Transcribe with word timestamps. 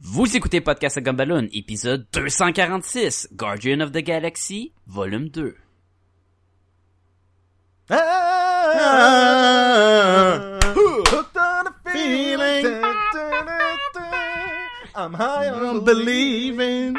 Vous 0.00 0.36
écoutez 0.36 0.60
Podcast 0.60 0.96
à 0.96 1.00
Gumballoon, 1.00 1.48
épisode 1.52 2.06
246, 2.12 3.30
Guardian 3.34 3.80
of 3.80 3.90
the 3.90 3.98
Galaxy, 3.98 4.72
volume 4.86 5.28
2. 5.28 5.56
Ah, 8.80 10.58
hooked 10.62 11.36
on 11.36 11.66
a 11.66 11.74
feeling. 11.90 12.80
I'm 14.94 15.14
high 15.14 15.48
on 15.48 15.84
believing 15.84 16.94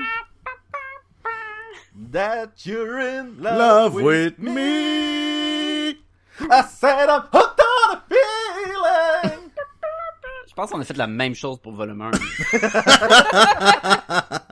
that 2.12 2.66
you're 2.66 3.00
in 3.00 3.42
love, 3.42 3.58
Love 3.58 3.94
with, 3.96 4.04
with 4.04 4.40
me. 4.40 5.98
I 6.52 6.62
said 6.70 7.08
I'm 7.10 7.24
hooked 7.32 7.49
pense 10.60 10.72
qu'on 10.72 10.82
a 10.82 10.84
fait 10.84 10.98
la 10.98 11.08
même 11.08 11.36
chose 11.36 11.58
pour 11.60 11.72
volume 11.72 12.02
1. 12.02 12.12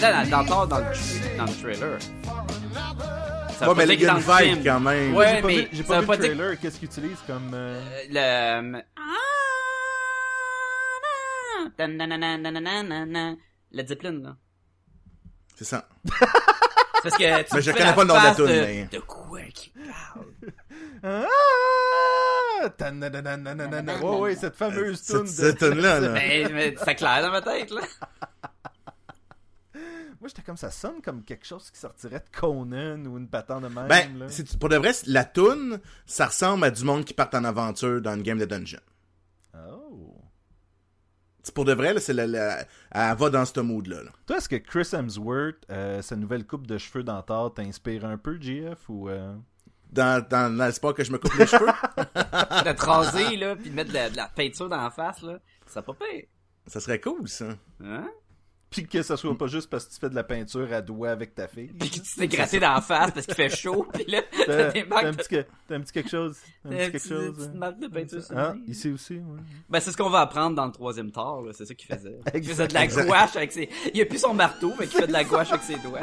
là, 0.00 0.24
dans, 0.26 0.42
dans, 0.44 0.66
dans, 0.66 0.78
le, 0.78 1.36
dans 1.38 1.44
le 1.44 1.62
trailer. 1.62 1.98
Ça 3.58 3.68
Ouais, 3.68 3.74
mais 3.76 3.84
il 3.84 3.88
y 3.88 3.92
a 3.92 3.96
que 3.96 4.00
une 4.00 4.06
dans 4.06 4.14
le 4.14 4.20
vibe 4.44 4.52
film. 4.54 4.64
quand 4.64 4.80
même. 4.80 5.14
Ouais, 5.14 5.26
J'ai 5.36 5.40
pas 5.42 5.46
mais 5.46 5.54
vu, 5.56 5.68
j'ai 5.72 5.82
ça 5.82 5.88
pas 5.88 6.00
vu 6.00 6.06
pas 6.06 6.16
le 6.16 6.18
trailer. 6.24 6.60
Qu'est-ce 6.60 6.78
qu'il 6.78 6.88
utilise 6.88 7.18
comme. 7.26 7.50
euh, 7.54 7.80
le... 8.10 8.80
Tananananananana. 11.76 13.34
La 13.72 13.86
Zeppelin, 13.86 14.20
là. 14.22 14.36
C'est 15.56 15.64
ça. 15.64 15.88
C'est 16.04 16.12
parce 17.02 17.16
que 17.16 17.42
tu 17.48 17.54
Mais 17.54 17.62
je 17.62 17.70
connais 17.72 17.92
pas 17.94 18.02
le 18.02 18.08
nom 18.08 18.18
de 18.18 18.24
la 18.24 18.34
toune, 18.34 18.46
de, 18.46 18.52
mais- 18.52 18.88
de 18.90 18.98
quoi 19.00 19.40
qui 19.54 19.70
parle. 19.70 20.26
Ah! 21.02 21.26
Ouais, 24.02 24.18
ouais, 24.18 24.34
cette 24.36 24.54
fameuse 24.56 25.00
Cette, 25.00 25.16
tune. 25.18 25.26
cette 25.26 25.58
tune-là, 25.58 26.00
là. 26.00 26.08
mais, 26.10 26.46
mais 26.52 26.74
c'est 26.84 26.94
clair 26.94 27.22
dans 27.22 27.30
ma 27.30 27.40
tête, 27.40 27.70
là. 27.70 27.80
Moi, 30.20 30.28
j'étais 30.28 30.42
comme 30.42 30.56
ça 30.58 30.70
sonne 30.70 31.00
comme 31.02 31.22
quelque 31.22 31.46
chose 31.46 31.70
qui 31.70 31.78
sortirait 31.78 32.18
de 32.20 32.38
Conan 32.38 33.04
ou 33.06 33.16
une 33.16 33.28
patente 33.28 33.62
de 33.62 33.68
même. 33.68 33.88
Ben, 33.88 34.18
là. 34.18 34.26
pour 34.60 34.68
de 34.68 34.76
vrai, 34.76 34.92
la 35.06 35.24
toune, 35.24 35.80
ça 36.04 36.26
ressemble 36.26 36.64
à 36.64 36.70
du 36.70 36.84
monde 36.84 37.04
qui 37.06 37.14
part 37.14 37.30
en 37.32 37.44
aventure 37.44 38.02
dans 38.02 38.14
une 38.14 38.22
game 38.22 38.38
de 38.38 38.44
dungeon. 38.44 38.80
Oh. 39.56 40.14
C'est 41.42 41.54
pour 41.54 41.64
de 41.64 41.72
vrai, 41.72 41.94
là, 41.94 42.00
c'est 42.00 42.12
la, 42.12 42.26
la- 42.26 42.60
elle 42.90 43.16
va 43.16 43.30
dans 43.30 43.46
ce 43.46 43.60
mood-là. 43.60 44.02
là. 44.02 44.10
Toi, 44.26 44.36
est-ce 44.36 44.48
que 44.48 44.56
Chris 44.56 44.88
Hemsworth, 44.92 45.64
euh, 45.70 46.02
sa 46.02 46.16
nouvelle 46.16 46.46
coupe 46.46 46.66
de 46.66 46.76
cheveux 46.76 47.02
dentaires, 47.02 47.50
t'inspire 47.54 48.04
un 48.04 48.18
peu, 48.18 48.38
GF, 48.38 48.88
ou... 48.90 49.08
euh? 49.08 49.34
Dans, 49.90 50.24
dans 50.28 50.54
l'espoir 50.56 50.94
que 50.94 51.02
je 51.02 51.10
me 51.10 51.18
coupe 51.18 51.34
les 51.34 51.46
cheveux, 51.46 51.66
De 51.96 52.72
te 52.72 52.84
raser, 52.84 53.36
là, 53.36 53.56
pis 53.56 53.70
de 53.70 53.74
mettre 53.74 53.88
de 53.88 53.94
la, 53.94 54.10
de 54.10 54.16
la 54.16 54.28
peinture 54.28 54.68
dans 54.68 54.80
la 54.80 54.90
face, 54.90 55.22
là. 55.22 55.40
Ça 55.66 55.82
pas 55.82 55.94
pire. 55.94 56.26
ça 56.66 56.78
serait 56.78 57.00
cool, 57.00 57.26
ça. 57.26 57.46
Hein? 57.82 58.08
Puis 58.70 58.86
que 58.86 59.02
ça 59.02 59.16
soit 59.16 59.36
pas 59.36 59.48
juste 59.48 59.68
parce 59.68 59.84
que 59.84 59.94
tu 59.94 59.98
fais 59.98 60.08
de 60.08 60.14
la 60.14 60.22
peinture 60.22 60.72
à 60.72 60.80
doigts 60.80 61.10
avec 61.10 61.34
ta 61.34 61.48
fille. 61.48 61.72
Pis 61.78 61.90
que 61.90 61.96
tu 61.96 62.14
t'es 62.16 62.28
gratté 62.28 62.60
dans 62.60 62.74
la 62.74 62.80
face 62.80 63.10
parce 63.10 63.26
qu'il 63.26 63.34
fait 63.34 63.50
chaud, 63.50 63.88
pis 63.92 64.04
là, 64.08 64.22
t'as 64.46 64.70
des 64.70 64.72
t'as 64.72 64.80
un, 64.80 65.02
marques 65.02 65.16
petit 65.16 65.44
t'as 65.66 65.74
un 65.74 65.80
petit 65.80 65.92
quelque 65.92 66.10
chose. 66.10 66.38
Un 66.64 66.68
petit 66.68 66.84
une 66.84 66.90
quelque 66.92 67.08
chose. 67.08 67.36
petite 67.36 67.50
hein. 67.50 67.58
marque 67.58 67.80
de 67.80 67.88
peinture 67.88 68.22
sur 68.22 68.38
Ah, 68.38 68.54
ici 68.68 68.90
aussi, 68.90 69.14
ouais. 69.14 69.40
Ben, 69.68 69.80
c'est 69.80 69.90
ce 69.90 69.96
qu'on 69.96 70.08
va 70.10 70.20
apprendre 70.20 70.54
dans 70.54 70.66
le 70.66 70.72
troisième 70.72 71.10
là. 71.14 71.50
C'est 71.52 71.66
ça 71.66 71.74
qu'il 71.74 71.92
faisait. 71.92 72.20
Il 72.34 72.44
faisait 72.44 72.68
de 72.68 72.74
la 72.74 72.86
gouache 72.86 73.34
avec 73.34 73.50
ses... 73.50 73.68
Il 73.92 74.00
a 74.00 74.06
plus 74.06 74.18
son 74.18 74.34
marteau, 74.34 74.72
mais 74.78 74.86
il 74.86 74.90
fait 74.90 75.06
de 75.06 75.12
la 75.12 75.24
gouache 75.24 75.50
avec 75.50 75.62
ses 75.62 75.76
doigts. 75.76 76.00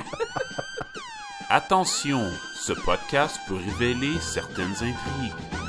Attention, 1.50 2.30
ce 2.56 2.74
podcast 2.74 3.40
peut 3.48 3.56
révéler 3.56 4.20
certaines 4.20 4.74
intrigues. 4.74 5.67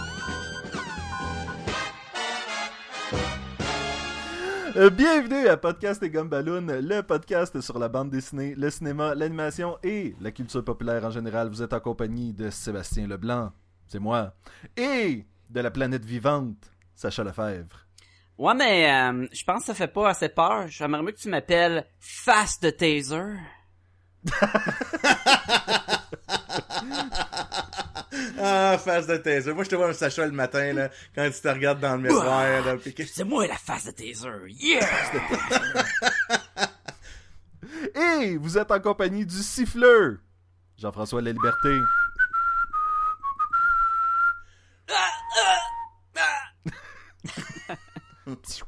Bienvenue 4.75 5.49
à 5.49 5.57
Podcast 5.57 6.03
et 6.03 6.11
Gumballoon, 6.11 6.67
le 6.67 7.01
podcast 7.01 7.61
sur 7.61 7.79
la 7.79 7.89
bande 7.89 8.11
dessinée, 8.11 8.55
le 8.55 8.71
cinéma, 8.71 9.15
l'animation 9.15 9.79
et 9.83 10.15
la 10.21 10.31
culture 10.31 10.65
populaire 10.65 11.05
en 11.05 11.11
général. 11.11 11.49
Vous 11.49 11.63
êtes 11.63 11.73
en 11.73 11.81
compagnie 11.81 12.33
de 12.33 12.51
Sébastien 12.51 13.07
Leblanc, 13.07 13.53
c'est 13.87 13.99
moi, 13.99 14.35
et 14.77 15.27
de 15.49 15.61
la 15.61 15.71
planète 15.71 16.05
vivante, 16.05 16.71
Sacha 16.95 17.25
Lefebvre. 17.25 17.87
Ouais, 18.37 18.55
mais 18.55 18.91
euh, 18.91 19.27
je 19.33 19.45
pense 19.45 19.61
que 19.61 19.67
ça 19.67 19.75
fait 19.75 19.89
pas 19.89 20.11
assez 20.11 20.29
peur. 20.29 20.69
J'aimerais 20.69 21.03
mieux 21.03 21.13
que 21.13 21.19
tu 21.19 21.29
m'appelles 21.29 21.87
de 22.63 22.71
Taser. 22.71 23.37
Ah, 28.41 28.79
face 28.83 29.07
de 29.07 29.17
taser. 29.17 29.53
Moi, 29.53 29.65
je 29.65 29.71
te 29.71 29.75
vois 29.77 29.89
un 29.89 29.93
Sacha 29.93 30.25
le 30.27 30.33
matin, 30.33 30.73
là, 30.73 30.91
quand 31.15 31.29
tu 31.31 31.41
te 31.41 31.49
regardes 31.49 31.81
dans 31.81 31.97
le 31.97 32.03
miroir, 32.03 32.65
là, 32.65 32.77
pis 32.77 32.95
que- 32.95 33.05
C'est 33.07 33.25
moi 33.25 33.47
la 33.47 33.57
face 33.57 33.87
de 33.87 33.91
Taser. 33.91 34.29
Yeah! 34.49 34.87
Et 38.21 38.37
vous 38.37 38.59
êtes 38.59 38.71
en 38.71 38.81
compagnie 38.81 39.27
du 39.27 39.43
siffleur, 39.43 40.17
Jean-François 40.79 41.21
La 41.23 41.33
Liberté. 41.33 41.79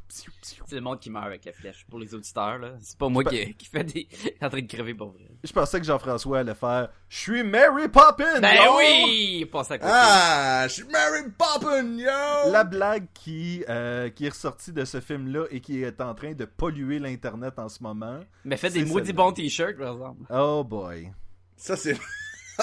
C'est 0.09 0.77
le 0.77 0.81
monde 0.81 1.01
qui 1.01 1.11
meurt 1.11 1.27
avec 1.27 1.45
la 1.45 1.53
flèche. 1.53 1.87
Pour 1.89 1.99
les 1.99 2.15
auditeurs, 2.15 2.59
là. 2.59 2.73
C'est 2.81 2.97
pas 2.97 3.09
moi 3.09 3.25
qui, 3.25 3.55
qui 3.55 3.67
fait 3.67 3.85
des... 3.85 4.09
en 4.41 4.49
train 4.49 4.61
de 4.61 4.67
crever 4.67 4.95
pour 4.95 5.11
vrai. 5.11 5.29
Je 5.43 5.53
pensais 5.53 5.81
que 5.81 5.87
Jean-François 5.87 6.41
allait 6.41 6.55
faire 6.55 6.89
«Je 7.09 7.19
suis 7.19 7.43
Mary 7.43 7.89
Poppins! 7.89 8.41
Ben 8.41 8.55
yo! 8.55 8.77
oui! 8.79 9.49
Passe 9.51 9.71
à 9.71 9.79
côté. 9.79 9.91
Ah, 9.93 10.67
je 10.69 10.75
suis 10.75 10.85
Mary 10.85 11.31
Poppin, 11.37 11.99
yo! 11.99 12.51
La 12.53 12.65
blague 12.65 13.07
qui, 13.15 13.65
euh, 13.69 14.09
qui 14.11 14.27
est 14.27 14.31
ressortie 14.31 14.73
de 14.73 14.85
ce 14.85 15.01
film-là 15.01 15.47
et 15.51 15.61
qui 15.61 15.83
est 15.83 16.01
en 16.01 16.15
train 16.15 16.33
de 16.33 16.45
polluer 16.45 16.99
l'Internet 16.99 17.59
en 17.59 17.69
ce 17.69 17.83
moment. 17.83 18.21
Mais 18.45 18.57
fais 18.57 18.71
des 18.71 18.85
maudits 18.85 19.13
bons 19.13 19.33
t-shirts, 19.33 19.77
par 19.77 19.93
exemple. 19.93 20.23
Oh 20.31 20.65
boy. 20.65 21.13
Ça, 21.57 21.77
c'est... 21.77 21.97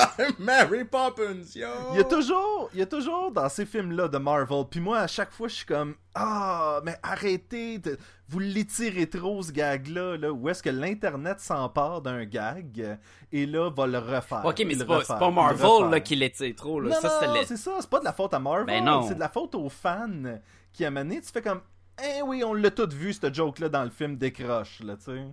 Mary 0.39 0.83
Poppins, 0.85 1.43
yo! 1.55 1.67
Il 1.93 1.97
y 1.97 1.99
a 1.99 2.03
toujours, 2.03 2.69
il 2.73 2.79
y 2.79 2.81
a 2.81 2.85
toujours 2.85 3.31
dans 3.31 3.49
ces 3.49 3.65
films-là 3.65 4.07
de 4.07 4.17
Marvel, 4.17 4.63
puis 4.69 4.79
moi 4.79 4.99
à 4.99 5.07
chaque 5.07 5.31
fois 5.31 5.47
je 5.47 5.55
suis 5.55 5.65
comme 5.65 5.95
ah 6.15 6.79
mais 6.83 6.95
arrêtez, 7.03 7.77
de- 7.79 7.97
vous 8.29 8.39
l'étirez 8.39 9.07
trop 9.09 9.41
ce 9.41 9.51
gag-là, 9.51 10.17
là, 10.17 10.31
où 10.31 10.49
est-ce 10.49 10.61
que 10.61 10.69
l'internet 10.69 11.39
s'empare 11.39 12.01
d'un 12.01 12.25
gag 12.25 12.97
et 13.31 13.45
là 13.45 13.69
va 13.69 13.87
le 13.87 13.99
refaire. 13.99 14.43
Ok, 14.43 14.63
mais 14.65 14.75
c'est 14.75 14.85
pas, 14.85 15.31
Marvel, 15.31 15.89
là, 15.91 15.99
qui 15.99 16.15
l'étire 16.15 16.53
trop, 16.55 16.79
là. 16.81 16.89
Non, 16.95 17.01
ça, 17.01 17.27
non, 17.27 17.33
c'est 17.45 17.57
ça, 17.57 17.77
c'est 17.79 17.89
pas 17.89 17.99
de 17.99 18.05
la 18.05 18.13
faute 18.13 18.33
à 18.33 18.39
Marvel, 18.39 18.65
Ben 18.65 18.83
non. 18.83 19.07
c'est 19.07 19.15
de 19.15 19.19
la 19.19 19.29
faute 19.29 19.55
aux 19.55 19.69
fans 19.69 20.39
qui 20.73 20.83
a 20.85 20.91
mené, 20.91 21.21
tu 21.21 21.31
fais 21.31 21.41
comme 21.41 21.61
eh 22.03 22.21
oui, 22.21 22.43
on 22.43 22.53
l'a 22.53 22.69
tout 22.69 22.89
vu 22.91 23.11
ce 23.13 23.33
joke-là 23.33 23.69
dans 23.69 23.83
le 23.83 23.89
film 23.89 24.17
décroche 24.17 24.81
là, 24.81 24.97
tu 24.97 25.05
sais. 25.05 25.25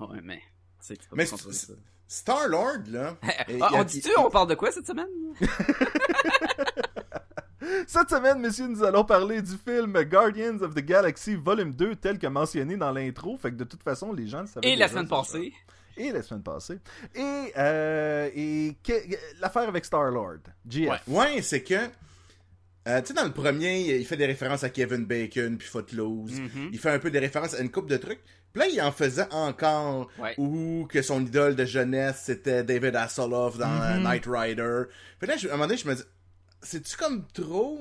Ouais, 0.00 0.20
mais... 0.22 0.42
Mais 1.12 1.26
Star-Lord, 2.08 2.78
là... 2.90 3.16
et- 3.48 3.58
Ah, 3.60 3.68
on 3.74 3.84
dit-tu, 3.84 4.10
on 4.18 4.30
parle 4.30 4.48
de 4.48 4.54
quoi 4.54 4.72
cette 4.72 4.86
semaine? 4.86 5.06
Cette 7.86 8.08
semaine, 8.10 8.38
messieurs, 8.40 8.66
nous 8.66 8.82
allons 8.82 9.04
parler 9.04 9.42
du 9.42 9.52
film 9.56 9.92
Guardians 10.04 10.58
of 10.62 10.74
the 10.74 10.80
Galaxy 10.80 11.34
Volume 11.34 11.74
2, 11.74 11.96
tel 11.96 12.18
que 12.18 12.26
mentionné 12.26 12.76
dans 12.76 12.92
l'intro. 12.92 13.36
Fait 13.36 13.50
que 13.50 13.56
de 13.56 13.64
toute 13.64 13.82
façon, 13.82 14.12
les 14.12 14.26
gens 14.26 14.42
le 14.42 14.46
savaient. 14.46 14.70
Et 14.72 14.76
la 14.76 14.88
semaine 14.88 15.08
passée. 15.08 15.52
ça. 15.96 16.02
Et 16.02 16.12
la 16.12 16.22
semaine 16.22 16.42
passée. 16.42 16.78
Et, 17.14 17.52
euh, 17.58 18.30
et 18.34 18.76
l'affaire 19.40 19.68
avec 19.68 19.84
Star-Lord. 19.84 20.38
GF. 20.68 20.88
Ouais. 20.88 20.98
Ouais, 21.08 21.42
c'est 21.42 21.62
que... 21.62 21.74
euh, 21.74 23.00
tu 23.00 23.08
sais, 23.08 23.14
dans 23.14 23.24
le 23.24 23.32
premier, 23.32 23.96
il 23.98 24.06
fait 24.06 24.16
des 24.16 24.26
références 24.26 24.64
à 24.64 24.70
Kevin 24.70 25.04
Bacon 25.04 25.58
puis 25.58 25.68
Footloose. 25.68 26.40
Mhm. 26.40 26.70
Il 26.72 26.78
fait 26.78 26.90
un 26.90 26.98
peu 27.00 27.10
des 27.10 27.18
références 27.18 27.54
à 27.54 27.60
une 27.60 27.70
coupe 27.70 27.88
de 27.90 27.96
trucs. 27.96 28.20
Puis 28.52 28.60
là, 28.62 28.66
il 28.68 28.80
en 28.80 28.92
faisait 28.92 29.26
encore. 29.32 30.08
Ouais. 30.18 30.34
Ou 30.38 30.86
que 30.90 31.02
son 31.02 31.24
idole 31.24 31.54
de 31.56 31.64
jeunesse, 31.64 32.22
c'était 32.24 32.64
David 32.64 32.96
Hasselhoff 32.96 33.58
dans 33.58 33.82
euh, 33.82 33.96
Mhm. 33.96 34.02
Knight 34.02 34.24
Rider. 34.26 34.82
Puis 35.18 35.28
là, 35.28 35.36
je- 35.36 35.48
à 35.48 35.52
un 35.52 35.56
moment 35.56 35.66
donné, 35.66 35.78
je 35.78 35.88
me 35.88 35.94
dis, 35.94 36.02
c'est-tu 36.62 36.96
comme 36.96 37.26
trop... 37.28 37.80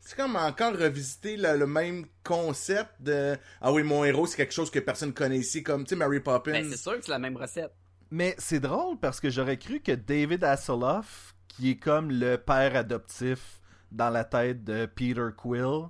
C'est 0.00 0.16
comme 0.16 0.36
encore 0.36 0.72
revisiter 0.74 1.36
le, 1.36 1.58
le 1.58 1.66
même 1.66 2.06
concept 2.24 2.90
de... 3.00 3.36
Ah 3.60 3.72
oui, 3.72 3.82
mon 3.82 4.04
héros, 4.04 4.26
c'est 4.26 4.36
quelque 4.38 4.54
chose 4.54 4.70
que 4.70 4.78
personne 4.78 5.12
connaît 5.12 5.36
ici, 5.38 5.62
comme, 5.62 5.84
tu 5.84 5.90
sais, 5.90 5.96
Mary 5.96 6.20
Poppins. 6.20 6.52
Ben, 6.52 6.70
c'est 6.70 6.78
sûr 6.78 6.96
que 6.96 7.04
c'est 7.04 7.10
la 7.10 7.18
même 7.18 7.36
recette. 7.36 7.72
Mais 8.10 8.34
c'est 8.38 8.60
drôle 8.60 8.96
parce 8.98 9.20
que 9.20 9.28
j'aurais 9.28 9.58
cru 9.58 9.80
que 9.80 9.92
David 9.92 10.44
Hasselhoff, 10.44 11.34
qui 11.48 11.72
est 11.72 11.76
comme 11.76 12.10
le 12.10 12.36
père 12.38 12.74
adoptif 12.74 13.60
dans 13.92 14.08
la 14.08 14.24
tête 14.24 14.64
de 14.64 14.86
Peter 14.86 15.26
Quill, 15.36 15.88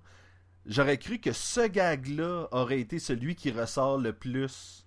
j'aurais 0.68 0.98
cru 0.98 1.18
que 1.18 1.32
ce 1.32 1.66
gag-là 1.66 2.46
aurait 2.52 2.78
été 2.80 2.98
celui 3.00 3.34
qui 3.34 3.50
ressort 3.50 3.98
le 3.98 4.12
plus 4.12 4.84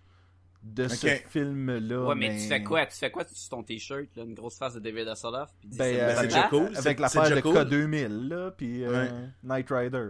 de 0.64 0.88
ce 0.88 1.08
film-là. 1.30 2.04
Ouais, 2.06 2.16
mais 2.16 2.38
tu 2.38 2.48
fais 2.48 2.64
quoi? 2.64 2.86
Tu 2.86 2.96
fais 2.96 3.10
quoi? 3.12 3.24
Sur 3.28 3.50
ton 3.50 3.64
t-shirt, 3.64 4.08
là? 4.16 4.24
Une 4.24 4.36
grosse 4.36 4.58
face 4.58 4.76
de 4.76 4.80
David 4.80 5.08
Hasselhoff? 5.08 5.50
Puis 5.60 5.70
dis, 5.70 5.78
Ben, 5.78 5.86
c'est 5.94 6.02
euh, 6.02 6.10
c'est 6.12 6.18
avec, 6.20 6.30
déjà 6.30 6.42
Batman? 6.44 6.68
cool. 6.68 6.78
avec 6.78 7.00
l'affaire 7.00 7.24
de 7.24 7.30
déjà 7.30 7.42
cool. 7.42 7.56
K2000, 7.56 8.28
là, 8.30 8.52
puis 8.52 8.84
euh, 8.86 8.92
Ouais. 9.06 9.12
Knight 9.44 9.68
Rider. 9.72 10.08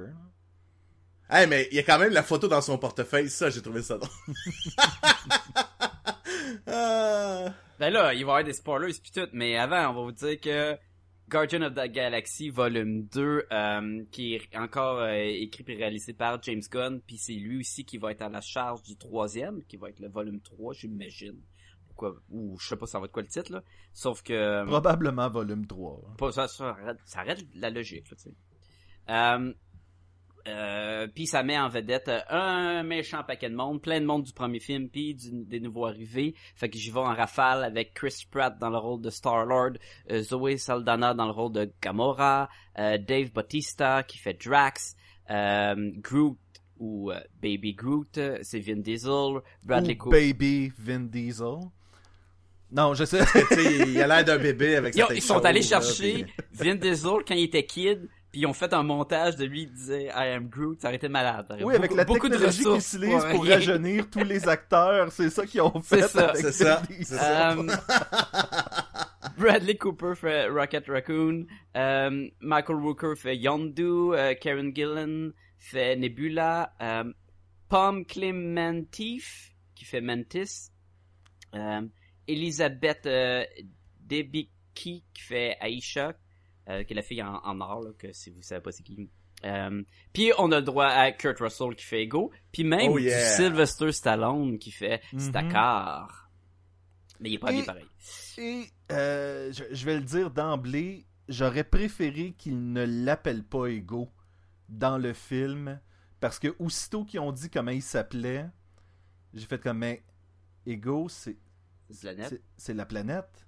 Hey, 1.29 1.47
mais 1.47 1.69
il 1.71 1.77
y 1.77 1.79
a 1.79 1.83
quand 1.83 1.97
même 2.00 2.12
la 2.12 2.24
photo 2.24 2.50
dans 2.50 2.59
son 2.62 2.77
portefeuille, 2.77 3.29
ça, 3.29 3.50
j'ai 3.50 3.62
trouvé 3.62 3.81
ça 3.81 3.97
drôle. 3.97 4.09
Ah. 6.67 7.53
Ben 7.79 7.89
là, 7.91 8.13
il 8.13 8.17
va 8.17 8.19
y 8.19 8.21
avoir 8.21 8.44
des 8.44 8.53
spoilers 8.53 8.94
puis 9.01 9.12
tout, 9.13 9.27
mais 9.33 9.57
avant, 9.57 9.89
on 9.89 9.94
va 9.94 10.01
vous 10.01 10.12
dire 10.12 10.39
que 10.39 10.77
Guardian 11.31 11.62
of 11.62 11.75
the 11.75 11.88
Galaxy 11.89 12.50
Volume 12.50 13.04
2, 13.06 13.45
euh, 13.51 14.04
qui 14.12 14.36
est 14.36 14.57
encore 14.57 15.00
euh, 15.00 15.13
écrit 15.16 15.63
et 15.66 15.75
réalisé 15.75 16.12
par 16.12 16.44
James 16.44 16.62
Gunn, 16.69 17.00
puis 17.07 17.18
c'est 17.18 17.33
lui 17.33 17.62
aussi 17.62 17.86
qui 17.86 17.98
va 17.98 18.12
être 18.12 18.22
à 18.22 18.28
la 18.28 18.42
charge 18.42 18.83
du 18.83 18.98
troisième, 18.98 19.63
qui 19.63 19.78
va 19.78 19.89
être 19.89 20.01
le 20.01 20.10
volume 20.10 20.42
3, 20.42 20.74
j'imagine. 20.74 21.39
Pourquoi, 21.88 22.16
ou 22.30 22.57
je 22.60 22.68
sais 22.68 22.75
pas 22.75 22.86
ça 22.86 23.00
va 23.00 23.06
être 23.06 23.13
quoi 23.13 23.22
le 23.22 23.30
titre, 23.30 23.50
là. 23.54 23.63
Sauf 23.94 24.22
que... 24.24 24.66
Probablement 24.66 25.30
volume 25.30 25.66
3. 25.66 26.16
Pas- 26.18 26.33
ça, 26.33 26.50
ça, 26.50 26.72
arrête, 26.72 26.98
ça 27.06 27.22
arrête 27.22 27.45
la 27.56 27.69
logique, 27.69 28.10
là, 28.10 28.18
tu 28.18 28.24
sais. 28.24 28.36
Euh, 30.47 31.07
puis 31.13 31.27
ça 31.27 31.43
met 31.43 31.57
en 31.57 31.69
vedette 31.69 32.07
euh, 32.07 32.19
un 32.29 32.83
méchant 32.83 33.23
paquet 33.23 33.49
de 33.49 33.55
monde, 33.55 33.81
plein 33.81 33.99
de 33.99 34.05
monde 34.05 34.23
du 34.23 34.33
premier 34.33 34.59
film, 34.59 34.89
puis 34.89 35.15
des 35.31 35.59
nouveaux 35.59 35.85
arrivés. 35.85 36.35
Fait 36.55 36.69
que 36.69 36.77
j'y 36.77 36.89
vais 36.89 36.99
en 36.99 37.13
rafale 37.13 37.63
avec 37.63 37.93
Chris 37.93 38.25
Pratt 38.29 38.57
dans 38.59 38.69
le 38.69 38.77
rôle 38.77 39.01
de 39.01 39.09
Star-Lord, 39.09 39.73
euh, 40.09 40.21
Zoé 40.21 40.57
Saldana 40.57 41.13
dans 41.13 41.25
le 41.25 41.31
rôle 41.31 41.51
de 41.51 41.71
Gamora, 41.81 42.49
euh, 42.79 42.97
Dave 42.97 43.31
Bautista 43.31 44.03
qui 44.03 44.17
fait 44.17 44.38
Drax, 44.43 44.95
Groot 45.29 46.38
ou 46.79 47.11
Baby 47.41 47.73
Groot, 47.73 48.19
c'est 48.41 48.59
Vin 48.59 48.77
Diesel, 48.77 49.39
Bradley 49.63 49.95
Cooper. 49.95 50.33
Baby 50.33 50.73
Vin 50.77 51.01
Diesel. 51.01 51.59
Non, 52.71 52.93
je 52.93 53.03
sais. 53.05 53.19
Il 53.88 54.01
a 54.01 54.07
l'air 54.07 54.25
d'un 54.25 54.38
bébé 54.38 54.75
avec 54.75 54.93
sa 54.93 55.13
ils 55.13 55.21
sont 55.21 55.43
allés 55.45 55.61
chercher 55.61 56.25
Vin 56.53 56.75
Diesel 56.75 57.23
quand 57.27 57.35
il 57.35 57.43
était 57.43 57.65
kid, 57.65 58.09
puis 58.31 58.42
ils 58.42 58.45
ont 58.45 58.54
fait 58.54 58.72
un 58.74 58.83
montage 58.83 59.36
de 59.36 59.44
lui 59.45 59.66
qui 59.68 59.74
disait 59.74 60.06
I 60.06 60.33
am 60.36 60.48
Groot, 60.48 60.80
ça 60.81 60.88
aurait 60.88 60.95
été 60.95 61.10
malade. 61.10 61.48
Oui, 61.62 61.75
avec 61.75 61.89
beaucoup- 61.89 61.95
la 61.98 62.06
beaucoup 62.06 62.30
de 62.30 62.33
technologie 62.36 62.63
qu'ils 62.63 62.75
utilisent 62.78 63.25
pour 63.31 63.45
rajeunir 63.45 64.10
tous 64.10 64.24
les 64.24 64.48
acteurs, 64.48 65.12
c'est 65.12 65.30
ça 65.30 65.45
qu'ils 65.45 65.62
ont 65.62 65.81
fait. 65.81 66.01
C'est 66.04 66.07
ça. 66.07 66.31
C'est 66.36 66.51
ça, 66.51 66.83
ça. 67.04 67.51
Euh, 67.51 67.68
Bradley 69.38 69.75
Cooper 69.78 70.13
fait 70.16 70.48
Rocket 70.48 70.88
Raccoon, 70.88 71.45
euh, 71.75 72.30
Michael 72.42 72.75
Rooker 72.78 73.13
fait 73.16 73.38
Yondu, 73.38 73.83
euh, 74.13 74.34
Karen 74.39 74.74
Gillan 74.75 75.31
fait 75.57 75.95
Nebula, 75.95 76.74
euh, 76.81 77.12
Pom 77.69 78.06
Clementif 78.06 79.51
qui 79.75 79.86
fait 79.86 80.01
Mantis, 80.01 80.69
Elisabeth 82.27 83.06
euh, 83.06 83.44
Debicki 84.00 85.04
qui 85.13 85.22
fait 85.22 85.57
Aisha, 85.62 86.13
qui 86.68 86.94
est 86.94 86.96
la 86.96 87.02
fille 87.02 87.22
en, 87.24 87.36
en 87.44 87.60
or, 87.62 87.81
là, 87.84 87.90
que 87.98 88.12
si 88.13 88.30
vous 88.30 88.42
savez 88.42 88.62
pas 88.62 88.72
c'est 88.72 88.84
qui. 88.84 89.10
Euh, 89.44 89.81
puis 90.13 90.31
on 90.38 90.52
a 90.52 90.58
le 90.60 90.66
droit 90.66 90.86
à 90.86 91.12
Kurt 91.12 91.40
Russell 91.40 91.75
qui 91.75 91.84
fait 91.84 92.04
Ego, 92.04 92.31
puis 92.52 92.63
même 92.63 92.92
Oh 92.92 93.00
du. 93.00 93.10
Sylvester 93.10 93.92
Stallone 93.92 94.60
qui 94.60 94.69
fait. 94.72 95.02
Stakar. 95.18 96.30
Mais 97.19 97.30
il 97.30 97.34
est 97.36 97.40
pas 97.40 97.52
Et- 97.54 97.63
pareil. 97.63 97.86
Et 98.38 98.66
euh, 98.92 99.52
je, 99.52 99.63
je 99.72 99.86
vais 99.86 99.96
le 99.96 100.04
dire 100.04 100.31
d'emblée, 100.31 101.06
j'aurais 101.28 101.63
préféré 101.63 102.34
qu'ils 102.38 102.72
ne 102.72 102.84
l'appellent 102.86 103.44
pas 103.44 103.66
Ego 103.68 104.12
dans 104.69 104.98
le 104.98 105.13
film, 105.13 105.80
parce 106.19 106.40
que 106.40 106.56
aussitôt 106.60 107.04
qu'ils 107.04 107.19
ont 107.19 107.31
dit 107.31 107.50
comment 107.50 107.72
il 107.72 107.81
s'appelait, 107.84 108.46
j'ai 109.34 109.46
fait 109.46 109.60
comme 109.62 109.80
mais 109.80 110.04
Ego, 110.66 111.10
c'est- 111.10 111.38
c'est 112.58 112.74
la 112.74 112.86
planète. 112.86 113.48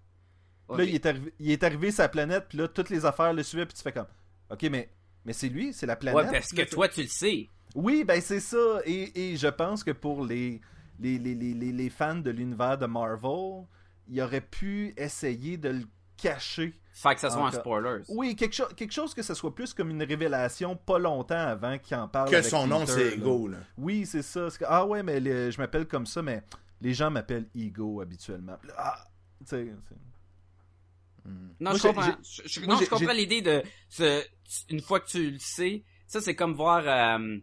Là, 0.77 0.83
il 0.83 0.95
est, 0.95 1.05
arrivé, 1.05 1.33
il 1.39 1.51
est 1.51 1.63
arrivé 1.63 1.91
sa 1.91 2.07
planète, 2.09 2.45
puis 2.49 2.57
là, 2.57 2.67
toutes 2.67 2.89
les 2.89 3.05
affaires 3.05 3.33
le 3.33 3.43
suivaient, 3.43 3.65
puis 3.65 3.75
tu 3.75 3.81
fais 3.83 3.91
comme, 3.91 4.07
ok, 4.49 4.63
mais, 4.71 4.89
mais 5.25 5.33
c'est 5.33 5.49
lui, 5.49 5.73
c'est 5.73 5.85
la 5.85 5.95
planète. 5.95 6.25
Ouais, 6.25 6.31
parce 6.31 6.51
que 6.51 6.61
toi, 6.69 6.87
tu 6.87 7.01
le 7.03 7.07
sais? 7.07 7.49
Oui, 7.75 8.03
ben 8.03 8.21
c'est 8.21 8.39
ça. 8.39 8.81
Et, 8.85 9.31
et 9.31 9.37
je 9.37 9.47
pense 9.47 9.83
que 9.83 9.91
pour 9.91 10.25
les, 10.25 10.61
les, 10.99 11.17
les, 11.17 11.33
les, 11.33 11.53
les- 11.53 11.71
les 11.71 11.89
fans 11.89 12.15
de 12.15 12.29
l'univers 12.29 12.77
de 12.77 12.85
Marvel, 12.85 13.63
il 14.07 14.21
aurait 14.21 14.41
pu 14.41 14.93
essayer 14.97 15.57
de 15.57 15.69
le 15.69 15.83
cacher. 16.17 16.73
Fait 16.91 17.15
que 17.15 17.21
ça 17.21 17.31
soit 17.31 17.41
un 17.41 17.47
Encore. 17.47 17.59
spoiler. 17.61 18.01
Oui, 18.09 18.35
quelque, 18.35 18.53
cho- 18.53 18.67
quelque 18.75 18.91
chose 18.93 19.15
que 19.15 19.23
ça 19.23 19.33
soit 19.33 19.55
plus 19.55 19.73
comme 19.73 19.89
une 19.89 20.03
révélation 20.03 20.75
pas 20.75 20.99
longtemps 20.99 21.35
avant 21.35 21.79
qu'il 21.79 21.97
en 21.97 22.07
parle. 22.07 22.29
Que 22.29 22.35
avec 22.35 22.45
son 22.45 22.67
nom, 22.67 22.85
c'est. 22.85 23.13
Ego, 23.15 23.47
là. 23.47 23.57
Oui, 23.79 24.05
c'est 24.05 24.21
ça. 24.21 24.47
Ah 24.67 24.85
ouais, 24.85 25.01
mais 25.01 25.19
je 25.51 25.57
m'appelle 25.59 25.87
comme 25.87 26.05
ça, 26.05 26.21
mais 26.21 26.43
les 26.79 26.93
gens 26.93 27.09
m'appellent 27.09 27.47
Ego 27.55 28.01
habituellement. 28.01 28.57
Ah, 28.77 29.03
tu 29.39 29.45
sais, 29.47 29.73
c'est- 29.89 29.95
Non, 31.25 31.71
Moi, 31.71 31.73
je 31.75 31.81
comprends. 31.87 32.15
Je, 32.23 32.41
je- 32.45 32.59
moi, 32.65 32.75
non, 32.75 32.81
je 32.81 32.89
comprends 32.89 33.13
l'idée 33.13 33.41
de 33.41 33.63
ce- 33.89 34.23
une 34.69 34.81
fois 34.81 34.99
que 34.99 35.07
tu 35.07 35.31
le 35.31 35.37
sais, 35.39 35.83
ça 36.07 36.19
c'est 36.21 36.35
comme 36.35 36.53
voir 36.53 36.83
euh, 36.85 37.37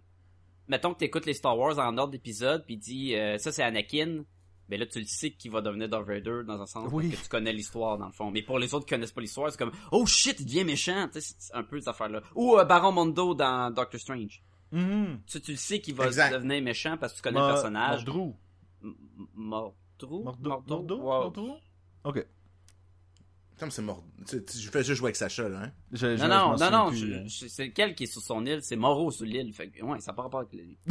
mettons 0.68 0.92
que 0.94 0.98
tu 0.98 1.04
écoutes 1.06 1.26
les 1.26 1.34
Star 1.34 1.56
Wars 1.58 1.78
en 1.78 1.96
ordre 1.98 2.12
d'épisode 2.12 2.64
puis 2.66 2.76
dit 2.76 3.14
euh, 3.16 3.38
ça 3.38 3.50
c'est 3.52 3.62
Anakin, 3.62 4.24
mais 4.68 4.76
là 4.76 4.86
tu 4.86 4.98
le 5.00 5.06
sais 5.06 5.30
qu'il 5.32 5.50
va 5.50 5.62
devenir 5.62 5.88
Darth 5.88 6.06
Vader 6.06 6.42
dans 6.46 6.60
un 6.60 6.66
sens 6.66 6.88
Oui. 6.92 7.10
que 7.10 7.16
tu 7.16 7.28
connais 7.28 7.52
l'histoire 7.52 7.96
dans 7.98 8.06
le 8.06 8.12
fond. 8.12 8.30
Mais 8.30 8.42
pour 8.42 8.58
les 8.58 8.74
autres 8.74 8.84
qui 8.84 8.90
connaissent 8.94 9.12
pas 9.12 9.22
l'histoire, 9.22 9.50
c'est 9.50 9.58
comme 9.58 9.72
oh 9.92 10.04
shit, 10.06 10.38
il 10.40 10.46
devient 10.46 10.64
méchant, 10.64 11.08
tu 11.12 11.20
sais 11.20 11.34
c'est 11.38 11.54
un 11.54 11.62
peu 11.64 11.78
cette 11.80 11.88
affaire 11.88 12.08
là. 12.10 12.20
Ou 12.34 12.58
euh, 12.58 12.64
Baron 12.64 12.92
Mondo 12.92 13.34
dans 13.34 13.70
Doctor 13.72 13.98
Strange. 14.00 14.42
Mhm. 14.72 15.22
Tu, 15.26 15.40
tu 15.40 15.52
le 15.52 15.56
sais 15.56 15.80
qu'il 15.80 15.94
va 15.94 16.06
Exact. 16.06 16.32
devenir 16.34 16.62
méchant 16.62 16.96
parce 16.98 17.12
que 17.12 17.16
tu 17.16 17.22
connais 17.22 17.40
Mo- 17.40 17.46
le 17.48 17.52
personnage. 17.54 18.04
Mordru. 18.06 18.34
M- 18.84 18.94
M- 19.18 19.26
Mordru? 19.34 19.74
Mordru? 20.22 20.48
Mordru? 20.48 20.68
Mordru? 20.76 20.96
Wow. 20.98 21.22
Mordru? 21.22 21.50
Ok. 22.04 22.26
Comme 23.60 23.70
c'est 23.70 23.82
mort. 23.82 24.02
Tu, 24.26 24.42
tu- 24.44 24.58
je 24.58 24.70
fais 24.70 24.82
juste 24.82 24.98
jouer 24.98 25.08
avec 25.08 25.16
Sacha, 25.16 25.48
là, 25.48 25.64
hein? 25.64 25.72
Je- 25.92 26.16
je- 26.16 26.22
Non, 26.22 26.28
non, 26.28 26.56
je 26.56 26.64
non, 26.64 26.70
non, 26.70 26.88
hein. 26.90 27.26
c'est 27.28 27.66
lequel 27.66 27.94
qui 27.94 28.04
est 28.04 28.06
sur 28.06 28.22
son 28.22 28.44
île? 28.46 28.60
C'est 28.62 28.74
Moreau 28.76 29.10
sur 29.10 29.26
l'île. 29.26 29.52
Fait 29.52 29.68
que, 29.68 29.82
ouais, 29.84 30.00
ça 30.00 30.12
n'a 30.12 30.16
pas 30.16 30.22
rapport 30.22 30.40
avec 30.40 30.52
lui. 30.54 30.78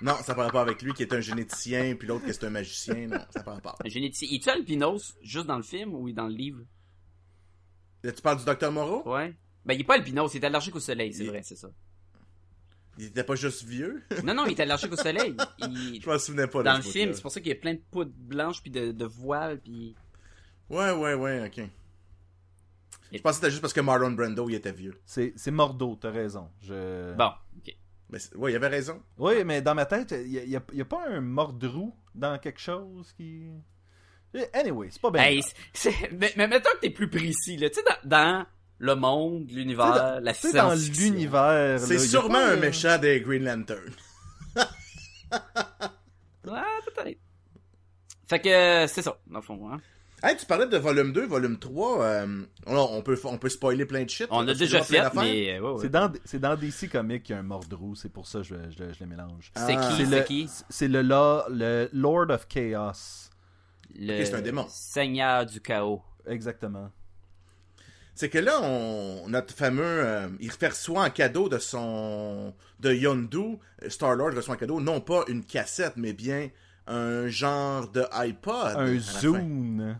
Non, 0.00 0.14
ça 0.22 0.28
n'a 0.28 0.34
pas 0.36 0.44
rapport 0.44 0.60
avec 0.60 0.80
lui 0.80 0.92
qui 0.92 1.02
est 1.02 1.12
un 1.12 1.20
généticien, 1.20 1.96
puis 1.96 2.06
l'autre 2.06 2.24
qui 2.24 2.30
est 2.30 2.44
un 2.44 2.50
magicien. 2.50 3.08
Non, 3.08 3.18
ça 3.30 3.40
n'a 3.40 3.42
pas 3.42 3.54
rapport. 3.54 3.76
Un 3.84 3.88
généticien. 3.88 4.28
Il 4.30 4.36
est 4.36 4.46
albinos 4.48 5.16
juste 5.22 5.46
dans 5.46 5.56
le 5.56 5.64
film 5.64 5.92
ou 5.92 6.12
dans 6.12 6.28
le 6.28 6.34
livre? 6.34 6.60
Là, 8.04 8.12
tu 8.12 8.22
parles 8.22 8.38
du 8.38 8.44
Docteur 8.44 8.70
Moreau? 8.70 9.02
Ouais. 9.12 9.34
Ben, 9.64 9.74
il 9.74 9.80
est 9.80 9.84
pas 9.84 9.94
albinos, 9.94 10.32
il 10.34 10.40
est 10.40 10.46
allergique 10.46 10.76
au 10.76 10.80
soleil, 10.80 11.12
c'est 11.12 11.24
Il- 11.24 11.30
vrai, 11.30 11.42
c'est 11.42 11.56
ça. 11.56 11.68
Il 12.96 13.06
était 13.06 13.24
pas 13.24 13.34
juste 13.34 13.64
vieux? 13.64 14.04
Non, 14.24 14.34
non, 14.34 14.46
il 14.46 14.52
est 14.52 14.60
allergique 14.60 14.92
au 14.92 14.96
soleil. 14.96 15.34
Il- 15.58 16.00
je 16.00 16.08
m'en 16.08 16.18
souvenais 16.18 16.46
pas 16.46 16.60
de 16.60 16.64
Dans 16.64 16.76
le 16.76 16.82
film, 16.82 17.12
c'est 17.12 17.22
pour 17.22 17.32
ça 17.32 17.40
qu'il 17.40 17.48
y 17.48 17.52
a 17.52 17.58
plein 17.60 17.74
de 17.74 17.82
poudre 17.90 18.12
blanche 18.14 18.62
puis 18.62 18.70
de, 18.70 18.92
de 18.92 19.04
voiles 19.04 19.60
puis... 19.60 19.96
Ouais, 20.70 20.90
ouais, 20.90 21.14
ouais, 21.14 21.46
ok. 21.46 21.64
Je 23.10 23.18
pensais 23.20 23.22
que 23.22 23.32
c'était 23.34 23.50
juste 23.50 23.62
parce 23.62 23.72
que 23.72 23.80
Marlon 23.80 24.10
Brando, 24.10 24.48
il 24.48 24.54
était 24.54 24.72
vieux. 24.72 25.00
C'est 25.06 25.32
c'est 25.36 25.50
Mordo, 25.50 25.96
t'as 26.00 26.10
raison. 26.10 26.50
Je... 26.60 27.14
Bon, 27.14 27.30
ok. 27.56 27.74
Mais 28.10 28.18
ouais, 28.36 28.52
il 28.52 28.56
avait 28.56 28.68
raison. 28.68 29.02
Oui, 29.18 29.44
mais 29.44 29.62
dans 29.62 29.74
ma 29.74 29.86
tête, 29.86 30.12
il 30.12 30.48
n'y 30.48 30.56
a, 30.56 30.62
y 30.72 30.80
a 30.80 30.84
pas 30.84 31.06
un 31.08 31.20
Mordru 31.20 31.90
dans 32.14 32.38
quelque 32.38 32.60
chose 32.60 33.12
qui. 33.16 33.50
Anyway, 34.52 34.88
c'est 34.90 35.00
pas 35.00 35.10
bien. 35.10 35.22
Hey, 35.22 35.42
mais, 36.12 36.32
mais 36.36 36.48
mettons 36.48 36.70
que 36.74 36.80
t'es 36.80 36.90
plus 36.90 37.08
précis, 37.08 37.56
là. 37.56 37.70
Tu 37.70 37.76
sais, 37.76 37.82
dans, 37.82 38.08
dans 38.08 38.46
le 38.78 38.94
monde, 38.94 39.50
l'univers, 39.50 40.20
la 40.20 40.34
sais, 40.34 40.52
dans 40.52 40.76
science 40.76 40.98
l'univers. 40.98 41.80
C'est 41.80 41.98
sûrement 41.98 42.34
pas, 42.34 42.48
un 42.48 42.56
euh, 42.56 42.60
méchant 42.60 42.98
des 42.98 43.20
Green 43.20 43.44
Lantern. 43.44 43.92
Ouais, 46.46 46.62
peut-être. 46.86 47.18
Fait 48.26 48.40
que, 48.40 48.86
c'est 48.86 49.02
ça, 49.02 49.18
dans 49.26 49.40
le 49.40 49.44
fond, 49.44 49.70
hein. 49.70 49.78
Hey, 50.22 50.36
tu 50.36 50.46
parlais 50.46 50.66
de 50.66 50.76
volume 50.76 51.12
2, 51.12 51.26
volume 51.26 51.58
3. 51.58 52.02
euh, 52.02 52.42
on, 52.66 52.76
on 52.76 53.02
peut, 53.02 53.16
on 53.24 53.38
peut 53.38 53.48
spoiler 53.48 53.86
plein 53.86 54.02
de 54.02 54.10
shit. 54.10 54.26
On 54.30 54.46
a 54.48 54.54
déjà 54.54 54.82
fait, 54.82 55.00
mais... 55.14 55.60
ouais, 55.60 55.60
ouais. 55.60 55.78
C'est 55.80 55.88
dans, 55.90 56.12
c'est 56.24 56.40
dans 56.40 56.56
DC 56.56 56.90
Comics 56.90 57.22
qu'il 57.22 57.34
y 57.34 57.36
a 57.36 57.40
un 57.40 57.44
Mordru, 57.44 57.94
c'est 57.94 58.08
pour 58.12 58.26
ça 58.26 58.40
que 58.40 58.44
je, 58.46 58.54
je- 58.76 58.92
je 58.92 58.98
les 59.00 59.06
mélange. 59.06 59.52
C'est 59.56 59.76
Ah. 59.76 59.88
qui, 59.90 59.96
C'est 59.96 60.04
c'est 60.10 60.18
le, 60.18 60.24
qui? 60.24 60.50
c'est 60.68 60.88
le, 60.88 61.02
le 61.02 61.88
Lord 61.92 62.30
of 62.30 62.48
Chaos. 62.48 63.30
Le 63.96 64.24
c'est 64.24 64.34
un 64.34 64.40
démon. 64.42 64.66
Seigneur 64.68 65.46
du 65.46 65.60
chaos. 65.60 66.02
Exactement. 66.26 66.90
C'est 68.14 68.28
que 68.28 68.38
là, 68.38 68.60
on, 68.60 69.28
notre 69.28 69.54
fameux, 69.54 69.82
euh, 69.84 70.28
il 70.40 70.50
reçoit 70.50 71.04
en 71.04 71.10
cadeau 71.10 71.48
de 71.48 71.58
son, 71.58 72.52
de 72.80 72.92
Yondu, 72.92 73.58
Star 73.88 74.14
Lord 74.16 74.34
reçoit 74.34 74.54
en 74.56 74.58
cadeau 74.58 74.80
non 74.80 75.00
pas 75.00 75.24
une 75.28 75.44
cassette, 75.44 75.94
mais 75.96 76.12
bien 76.12 76.48
un 76.88 77.28
genre 77.28 77.88
de 77.90 78.02
iPod. 78.12 78.74
Un 78.76 78.98
fin. 78.98 79.96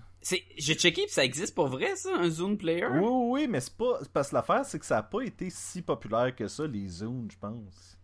J'ai 0.57 0.75
checké 0.75 1.07
pis 1.07 1.13
ça 1.13 1.25
existe 1.25 1.55
pour 1.55 1.69
vrai, 1.69 1.97
ça, 1.97 2.11
un 2.17 2.29
Zune 2.29 2.59
Player? 2.59 2.87
Oui, 2.87 3.09
oui, 3.43 3.47
mais 3.49 3.61
c'est 3.61 3.77
pas. 3.77 4.01
Parce 4.13 4.31
que 4.31 4.35
l'affaire, 4.35 4.65
c'est 4.65 4.79
que 4.79 4.87
ça 4.87 4.97
n'a 4.97 5.03
pas 5.03 5.21
été 5.23 5.49
si 5.51 5.83
populaire 5.83 6.35
que 6.35 6.49
ça, 6.49 6.67
les 6.67 6.89
Zunes, 6.89 7.29
je 7.31 7.39
pense. 7.39 7.97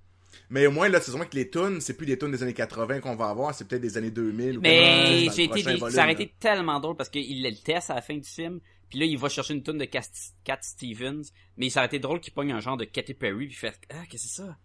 Mais 0.51 0.67
au 0.67 0.71
moins, 0.71 0.89
là, 0.89 1.01
c'est 1.01 1.11
sûrement 1.11 1.25
que 1.27 1.37
les 1.37 1.49
tunes, 1.49 1.81
c'est 1.81 1.95
plus 1.97 2.07
des 2.07 2.19
tunes 2.19 2.31
des 2.31 2.43
années 2.43 2.53
80 2.55 3.01
qu'on 3.01 3.17
va 3.17 3.29
avoir, 3.31 3.55
c'est 3.55 3.67
peut-être 3.67 3.83
des 3.83 3.97
années 3.97 4.11
2000. 4.11 4.59
ou 4.59 4.61
Mais 4.61 5.25
le 5.27 5.33
j'ai 5.33 5.45
été, 5.45 5.63
volume, 5.63 5.91
ça 5.91 6.03
aurait 6.03 6.13
été 6.13 6.35
tellement 6.39 6.81
drôle 6.81 6.97
parce 6.97 7.09
qu'il 7.09 7.43
le 7.43 7.55
teste 7.55 7.91
à 7.91 7.95
la 7.95 8.03
fin 8.03 8.17
du 8.17 8.29
film, 8.29 8.61
puis 8.91 8.99
là, 8.99 9.05
il 9.07 9.17
va 9.17 9.29
chercher 9.29 9.55
une 9.55 9.63
tune 9.63 9.79
de 9.79 9.85
Cat, 9.85 10.03
Cat 10.45 10.59
Stevens, 10.61 11.23
mais 11.57 11.71
ça 11.71 11.81
aurait 11.81 11.87
été 11.87 11.99
drôle 11.99 12.21
qu'il 12.21 12.33
pogne 12.33 12.53
un 12.53 12.61
genre 12.61 12.77
de 12.77 12.85
Katy 12.85 13.15
Perry 13.15 13.47
puis 13.47 13.57
faire, 13.57 13.75
ah, 13.91 14.03
qu'est-ce 14.09 14.25
que 14.25 14.29
c'est 14.31 14.43
ça? 14.43 14.57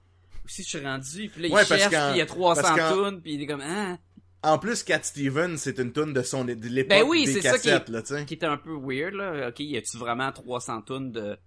Que 0.43 0.55
je 0.57 0.61
suis 0.63 0.79
rendu? 0.79 1.29
Puis 1.29 1.41
là, 1.43 1.47
il 1.47 1.53
Ouais, 1.53 1.63
cherche, 1.65 1.89
puis 1.89 2.15
il 2.15 2.17
y 2.17 2.21
a 2.21 2.25
300 2.25 2.61
parce 2.63 2.79
qu'en- 2.79 3.09
tunes, 3.11 3.21
puis 3.21 3.33
il 3.35 3.43
est 3.43 3.45
comme, 3.47 3.61
ah. 3.61 3.97
En 4.41 4.58
plus, 4.58 4.84
Cat 4.84 5.03
Stevens, 5.03 5.58
c'est 5.58 5.79
une 5.79 5.91
tune 5.91 6.13
de 6.13 6.22
son 6.22 6.46
de 6.46 6.53
l'époque 6.53 6.89
Ben 6.89 7.03
oui, 7.05 7.25
des 7.25 7.34
c'est 7.34 7.41
ça 7.41 7.58
qui 7.58 7.67
cassettes, 7.67 7.89
est- 7.89 8.12
là. 8.13 8.24
Qui 8.25 8.34
était 8.36 8.46
un 8.46 8.58
peu 8.58 8.74
weird, 8.74 9.13
là. 9.13 9.50
Ok, 9.50 9.60
y 9.60 9.75
a-tu 9.75 9.98
vraiment 9.98 10.31
300 10.31 10.81
tonnes 10.84 11.12
de, 11.12 11.38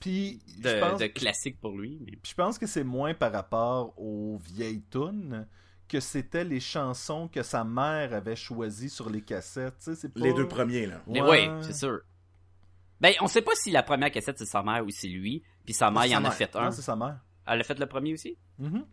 Puis, 0.00 0.40
je 0.56 0.62
de, 0.62 0.80
pense, 0.80 0.98
de 1.00 1.06
classiques 1.08 1.60
pour 1.60 1.76
lui? 1.76 1.98
mais- 2.00 2.12
puis 2.12 2.30
je 2.30 2.34
pense 2.34 2.58
que 2.58 2.66
c'est 2.66 2.84
moins 2.84 3.12
par 3.12 3.32
rapport 3.32 3.92
aux 3.98 4.38
vieilles 4.38 4.82
tunes 4.90 5.46
que 5.86 6.00
c'était 6.00 6.44
les 6.44 6.60
chansons 6.60 7.28
que 7.28 7.42
sa 7.42 7.64
mère 7.64 8.14
avait 8.14 8.36
choisies 8.36 8.88
sur 8.88 9.10
les 9.10 9.20
cassettes. 9.22 9.84
pas- 9.84 10.20
Les 10.20 10.32
deux 10.32 10.48
premiers, 10.48 10.86
là. 10.86 11.02
Mais 11.08 11.20
Ouais. 11.20 11.48
oui, 11.50 11.62
c'est 11.62 11.74
sûr. 11.74 12.00
Ben, 13.00 13.12
on 13.20 13.26
sait 13.26 13.42
pas 13.42 13.54
si 13.54 13.70
la 13.70 13.82
première 13.82 14.10
cassette 14.10 14.38
c'est 14.38 14.46
sa 14.46 14.62
mère 14.62 14.84
ou 14.84 14.90
c'est 14.90 15.08
lui. 15.08 15.42
Puis 15.64 15.74
sa 15.74 15.90
mère, 15.90 16.06
il 16.06 16.16
en 16.16 16.24
a 16.24 16.30
fait 16.30 16.54
un. 16.56 16.66
Non, 16.66 16.70
c'est 16.70 16.82
sa 16.82 16.96
mère. 16.96 17.18
Elle 17.46 17.60
a 17.60 17.64
fait 17.64 17.78
le 17.78 17.86
premier 17.86 18.14
aussi? 18.14 18.38
Mhm. 18.58 18.84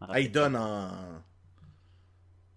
Ah, 0.00 0.20
il 0.20 0.30
donne 0.30 0.56
en. 0.56 1.22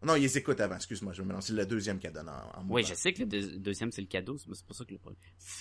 Non, 0.02 0.16
il 0.16 0.22
les 0.22 0.38
écoute 0.38 0.60
avant, 0.62 0.76
excuse-moi, 0.76 1.12
je 1.14 1.22
me 1.22 1.28
mélange. 1.28 1.44
C'est 1.44 1.54
le 1.54 1.66
deuxième 1.66 2.00
qu'elle 2.00 2.14
donne 2.14 2.30
en, 2.30 2.60
en 2.62 2.66
Oui, 2.70 2.84
je 2.84 2.94
sais 2.94 3.12
que 3.12 3.20
le 3.20 3.26
deux- 3.26 3.58
deuxième 3.58 3.92
c'est 3.92 4.02
le 4.02 4.08
cadeau, 4.08 4.38
mais 4.48 4.56
c'est 4.56 4.66
pour 4.66 4.76
ça 4.76 4.86
que 4.86 4.92
le 4.94 4.98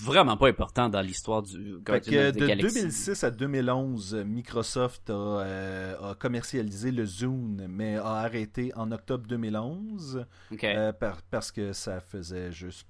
vraiment 0.01 0.37
pas 0.37 0.49
important 0.49 0.89
dans 0.89 1.01
l'histoire 1.01 1.43
du 1.43 1.79
Fait 1.85 2.01
que 2.01 2.29
of 2.29 2.35
the 2.35 2.39
de 2.39 2.47
Galaxy. 2.47 2.75
2006 2.83 3.25
à 3.25 3.31
2011, 3.33 4.15
Microsoft 4.25 5.11
a, 5.11 5.13
euh, 5.13 6.11
a 6.11 6.15
commercialisé 6.15 6.93
le 6.93 7.05
Zune, 7.05 7.67
mais 7.69 7.97
a 7.97 8.07
arrêté 8.19 8.73
en 8.77 8.93
octobre 8.93 9.27
2011 9.27 10.25
Ok. 10.53 10.63
euh, 10.65 10.93
par- 10.93 11.23
parce 11.23 11.51
que 11.51 11.73
ça 11.73 12.01
faisait 12.01 12.53
juste 12.53 12.87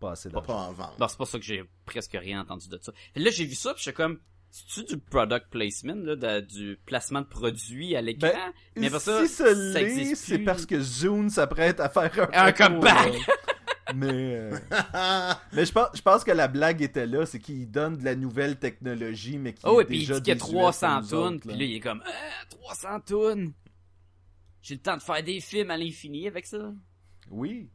pas 0.00 0.12
assez 0.12 0.28
d'argent. 0.30 0.46
pas 0.46 0.54
en 0.54 0.72
vente. 0.72 0.98
Bon, 0.98 1.06
c'est 1.08 1.16
pour 1.18 1.28
ça 1.28 1.38
que 1.38 1.44
j'ai 1.44 1.62
presque 1.84 2.12
rien 2.18 2.40
entendu 2.40 2.68
de 2.68 2.78
ça. 2.80 2.90
Là, 3.14 3.30
j'ai 3.30 3.44
vu 3.44 3.54
ça, 3.54 3.74
puis 3.74 3.82
j'étais 3.84 3.94
comme, 3.94 4.18
c'est-tu 4.50 4.84
du 4.94 4.98
product 5.00 5.46
placement, 5.50 5.94
là, 5.94 6.16
de- 6.16 6.40
du 6.40 6.78
placement 6.86 7.20
de 7.20 7.26
produits 7.26 7.94
à 7.96 8.02
l'écran? 8.02 8.28
Ben, 8.32 8.52
mais 8.76 8.88
si 8.90 9.28
ce 9.28 9.72
ça 9.72 9.80
existe 9.80 10.24
c'est 10.24 10.38
parce 10.40 10.66
que 10.66 10.80
Zune 10.80 11.30
s'apprête 11.30 11.80
à 11.80 11.88
faire 11.88 12.10
un, 12.32 12.42
Un 12.42 12.46
retour, 12.46 12.66
comeback. 12.66 13.14
mais 13.94 14.08
euh, 14.36 14.58
mais 15.52 15.64
je 15.66 15.72
pense, 15.72 15.88
je 15.94 16.02
pense 16.02 16.22
que 16.24 16.30
la 16.32 16.48
blague 16.48 16.82
était 16.82 17.06
là, 17.06 17.26
c'est 17.26 17.38
qu'il 17.38 17.70
donne 17.70 17.96
de 17.96 18.04
la 18.04 18.14
nouvelle 18.14 18.56
technologie, 18.58 19.38
mais 19.38 19.52
qui 19.54 19.62
Oh, 19.64 19.80
est 19.80 19.84
et 19.84 19.86
puis 19.86 19.96
il 19.98 20.00
dit 20.00 20.06
qu'il 20.06 20.14
y 20.14 20.30
a 20.30 20.34
désuète 20.34 20.38
300 20.38 20.88
pour 20.88 21.00
nous 21.02 21.08
tonnes, 21.08 21.40
puis 21.40 21.50
là, 21.50 21.64
il 21.64 21.74
est 21.76 21.80
comme, 21.80 22.02
ah, 22.06 22.44
300 22.50 23.00
tonnes! 23.06 23.52
J'ai 24.62 24.74
le 24.74 24.80
temps 24.80 24.96
de 24.96 25.02
faire 25.02 25.22
des 25.22 25.40
films 25.40 25.70
à 25.70 25.76
l'infini 25.76 26.26
avec 26.28 26.46
ça. 26.46 26.72
Oui. 27.30 27.68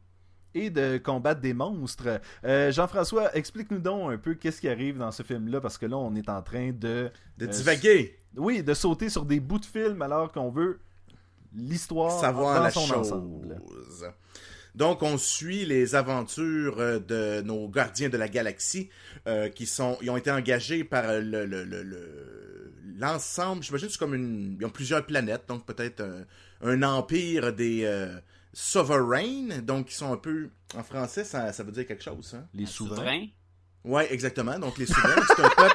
Et 0.54 0.70
de 0.70 0.96
combattre 0.98 1.40
des 1.42 1.52
monstres. 1.52 2.20
Euh, 2.44 2.72
Jean-François, 2.72 3.34
explique-nous 3.36 3.78
donc 3.80 4.12
un 4.12 4.16
peu 4.16 4.34
qu'est-ce 4.34 4.60
qui 4.60 4.68
arrive 4.68 4.96
dans 4.98 5.10
ce 5.12 5.22
film-là, 5.22 5.60
parce 5.60 5.76
que 5.76 5.84
là, 5.86 5.96
on 5.98 6.14
est 6.14 6.28
en 6.30 6.40
train 6.42 6.68
de... 6.72 7.10
De 7.36 7.44
euh, 7.44 7.48
divaguer, 7.48 8.18
Oui, 8.36 8.62
de 8.62 8.72
sauter 8.72 9.10
sur 9.10 9.26
des 9.26 9.38
bouts 9.40 9.58
de 9.58 9.66
film 9.66 10.00
alors 10.00 10.32
qu'on 10.32 10.50
veut 10.50 10.78
l'histoire 11.54 12.18
savoir 12.20 12.56
dans 12.56 12.62
la 12.62 12.70
son 12.70 12.86
chose. 12.86 13.12
ensemble. 13.12 13.60
Donc, 14.74 15.02
on 15.02 15.16
suit 15.16 15.64
les 15.64 15.94
aventures 15.94 16.78
euh, 16.80 16.98
de 16.98 17.40
nos 17.42 17.68
gardiens 17.68 18.08
de 18.10 18.16
la 18.18 18.28
galaxie 18.28 18.90
euh, 19.26 19.48
qui 19.48 19.64
sont, 19.66 19.96
ils 20.02 20.10
ont 20.10 20.18
été 20.18 20.30
engagés 20.30 20.84
par 20.84 21.04
le, 21.20 21.46
le, 21.46 21.64
le- 21.64 21.82
le- 21.82 22.72
l'ensemble. 22.98 23.62
J'imagine 23.62 23.88
c'est 23.88 23.98
comme 23.98 24.14
une, 24.14 24.56
ils 24.60 24.66
ont 24.66 24.70
plusieurs 24.70 25.04
planètes, 25.06 25.44
donc 25.48 25.64
peut-être 25.64 26.02
un, 26.02 26.24
un 26.70 26.82
empire 26.82 27.54
des 27.54 27.84
sovereigns, 28.58 29.60
donc 29.62 29.92
ils 29.92 29.94
sont 29.94 30.12
un 30.14 30.16
peu, 30.16 30.48
en 30.74 30.82
français, 30.82 31.24
ça, 31.24 31.52
ça 31.52 31.62
veut 31.62 31.72
dire 31.72 31.86
quelque 31.86 32.02
chose. 32.02 32.34
Hein? 32.34 32.46
Les 32.54 32.64
souverains. 32.64 32.96
Souverain? 32.96 33.26
Ouais, 33.84 34.12
exactement. 34.12 34.58
Donc 34.58 34.78
les 34.78 34.86
souverains, 34.86 35.22
c'est 35.36 35.44
un 35.44 35.48
peuple. 35.50 35.74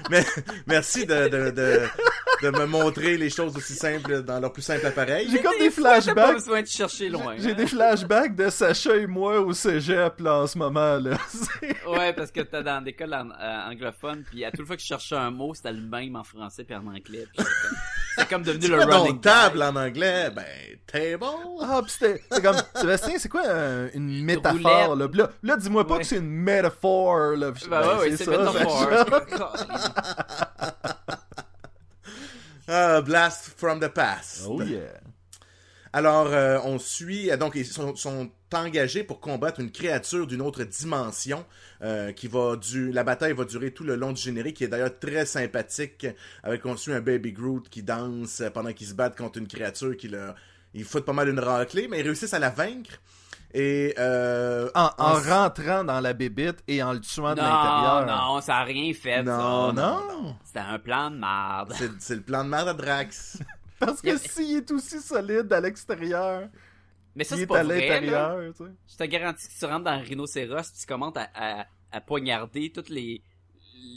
Mais 0.10 0.24
merci 0.66 1.04
de, 1.06 1.28
de, 1.28 1.50
de, 1.50 1.80
de 2.42 2.50
me 2.58 2.64
montrer 2.66 3.18
les 3.18 3.28
choses 3.28 3.54
aussi 3.56 3.74
simples 3.74 4.22
dans 4.22 4.40
leur 4.40 4.50
plus 4.52 4.62
simple 4.62 4.86
appareil. 4.86 5.28
J'ai 5.30 5.42
comme 5.42 5.52
des 5.58 5.68
pas 5.70 6.00
flashbacks. 6.00 6.34
besoin 6.34 6.62
de 6.62 6.66
chercher 6.66 7.08
loin. 7.10 7.36
J'ai 7.38 7.50
hein. 7.52 7.54
des 7.54 7.66
flashbacks 7.66 8.34
de 8.34 8.48
Sacha 8.48 8.96
et 8.96 9.06
moi 9.06 9.38
au 9.40 9.52
cégep 9.52 10.18
là, 10.20 10.38
en 10.38 10.46
ce 10.46 10.56
moment 10.56 10.96
là. 10.98 11.18
Ouais, 11.86 12.12
parce 12.14 12.32
que 12.32 12.40
t'es 12.40 12.62
dans 12.62 12.82
l'école 12.82 13.12
en- 13.12 13.30
euh, 13.30 13.70
anglophone, 13.70 14.24
puis 14.24 14.42
à 14.44 14.50
toute 14.50 14.66
fois 14.66 14.76
que 14.76 14.82
je 14.82 14.86
cherchais 14.86 15.16
un 15.16 15.30
mot, 15.30 15.52
c'était 15.54 15.72
le 15.72 15.82
même 15.82 16.16
en 16.16 16.24
français 16.24 16.64
puis 16.64 16.74
en 16.74 16.86
anglais. 16.86 17.26
puis 17.36 17.44
C'est 18.16 18.28
comme 18.28 18.42
devenu 18.42 18.68
le 18.68 18.82
running 18.84 19.20
table 19.20 19.62
en 19.62 19.74
anglais, 19.76 20.30
ben 20.30 20.44
table. 20.86 21.24
Ah, 21.60 21.80
pis 21.84 21.92
c'était 21.92 22.22
c'est 22.30 22.42
comme 22.42 22.56
Sébastien, 22.74 23.14
c'est 23.18 23.28
quoi 23.28 23.42
euh, 23.46 23.88
une 23.94 24.24
métaphore 24.24 24.96
là? 24.96 25.08
Pis 25.08 25.16
là, 25.18 25.30
là, 25.42 25.56
dis-moi 25.56 25.86
pas 25.86 25.94
Ouais. 25.94 26.00
que 26.00 26.06
c'est 26.06 26.16
une 26.18 26.28
métaphore 26.30 27.36
là. 27.36 27.52
Ben 27.70 27.80
ouais, 27.80 27.94
ouais, 28.10 28.16
c'est 28.16 28.24
ça, 28.24 28.30
métaphore. 28.32 29.56
Ah, 32.68 33.00
blast 33.02 33.50
from 33.56 33.80
the 33.80 33.88
past. 33.88 34.44
Oh 34.48 34.62
yeah. 34.62 35.00
Alors, 35.92 36.28
euh, 36.28 36.58
on 36.64 36.78
suit, 36.78 37.28
donc 37.36 37.54
ils 37.54 37.66
sont, 37.66 37.94
sont 37.96 38.30
engagés 38.54 39.04
pour 39.04 39.20
combattre 39.20 39.60
une 39.60 39.70
créature 39.70 40.26
d'une 40.26 40.40
autre 40.42 40.64
dimension 40.64 41.44
euh, 41.82 42.12
qui 42.12 42.28
va 42.28 42.56
du, 42.56 42.92
la 42.92 43.04
bataille 43.04 43.32
va 43.32 43.44
durer 43.44 43.70
tout 43.72 43.84
le 43.84 43.96
long 43.96 44.12
du 44.12 44.20
générique, 44.20 44.56
qui 44.56 44.64
est 44.64 44.68
d'ailleurs 44.68 44.98
très 44.98 45.26
sympathique, 45.26 46.06
avec 46.42 46.64
on 46.66 46.76
suit 46.76 46.92
un 46.92 47.00
Baby 47.00 47.32
Groot 47.32 47.68
qui 47.68 47.82
danse 47.82 48.40
euh, 48.40 48.50
pendant 48.50 48.72
qu'ils 48.72 48.86
se 48.88 48.94
battent 48.94 49.16
contre 49.16 49.38
une 49.38 49.48
créature 49.48 49.96
qui 49.96 50.08
leur, 50.08 50.34
ils 50.74 50.84
foutent 50.84 51.04
pas 51.04 51.12
mal 51.12 51.28
une 51.28 51.40
raclée, 51.40 51.88
mais 51.88 52.00
ils 52.00 52.04
réussissent 52.06 52.34
à 52.34 52.38
la 52.38 52.50
vaincre. 52.50 52.92
Et 53.54 53.94
euh, 53.98 54.70
En, 54.74 54.90
en 54.96 55.10
en- 55.10 55.20
rentrant 55.20 55.84
dans 55.84 56.00
la 56.00 56.14
bébite 56.14 56.60
et 56.66 56.82
en 56.82 56.94
le 56.94 57.00
tuant 57.00 57.34
de 57.34 57.40
Non, 57.40 57.46
l'intérieur. 57.46 58.06
non, 58.06 58.40
ça 58.40 58.56
a 58.58 58.64
rien 58.64 58.94
fait, 58.94 59.22
non, 59.22 59.74
ça. 59.76 59.82
non, 59.82 60.36
C'était 60.44 60.60
un 60.60 60.78
plan 60.78 61.10
de 61.10 61.16
merde. 61.16 61.74
c'est, 61.76 61.90
c'est 61.98 62.14
le 62.14 62.22
plan 62.22 62.44
de 62.44 62.48
merde 62.48 62.68
à 62.68 62.72
Drax. 62.74 63.38
Parce 63.78 64.00
que 64.00 64.16
s'il 64.16 64.56
est 64.58 64.70
aussi 64.70 65.00
solide 65.00 65.52
à 65.52 65.60
l'extérieur, 65.60 66.48
Mais 67.14 67.24
ça, 67.24 67.36
c'est 67.36 67.42
est 67.42 67.46
pas 67.46 67.60
à 67.60 67.64
vrai, 67.64 68.00
là. 68.00 68.36
tu 68.56 68.64
sais. 68.64 68.70
Je 68.90 68.96
te 68.96 69.04
garantis 69.04 69.46
que 69.48 69.58
tu 69.58 69.64
rentres 69.64 69.84
dans 69.84 69.96
le 69.96 70.02
rhinocéros 70.06 70.70
pis 70.72 70.80
tu 70.80 70.86
commences 70.86 71.16
à, 71.16 71.28
à, 71.34 71.66
à 71.90 72.00
poignarder 72.00 72.70
toutes 72.72 72.88
les 72.88 73.22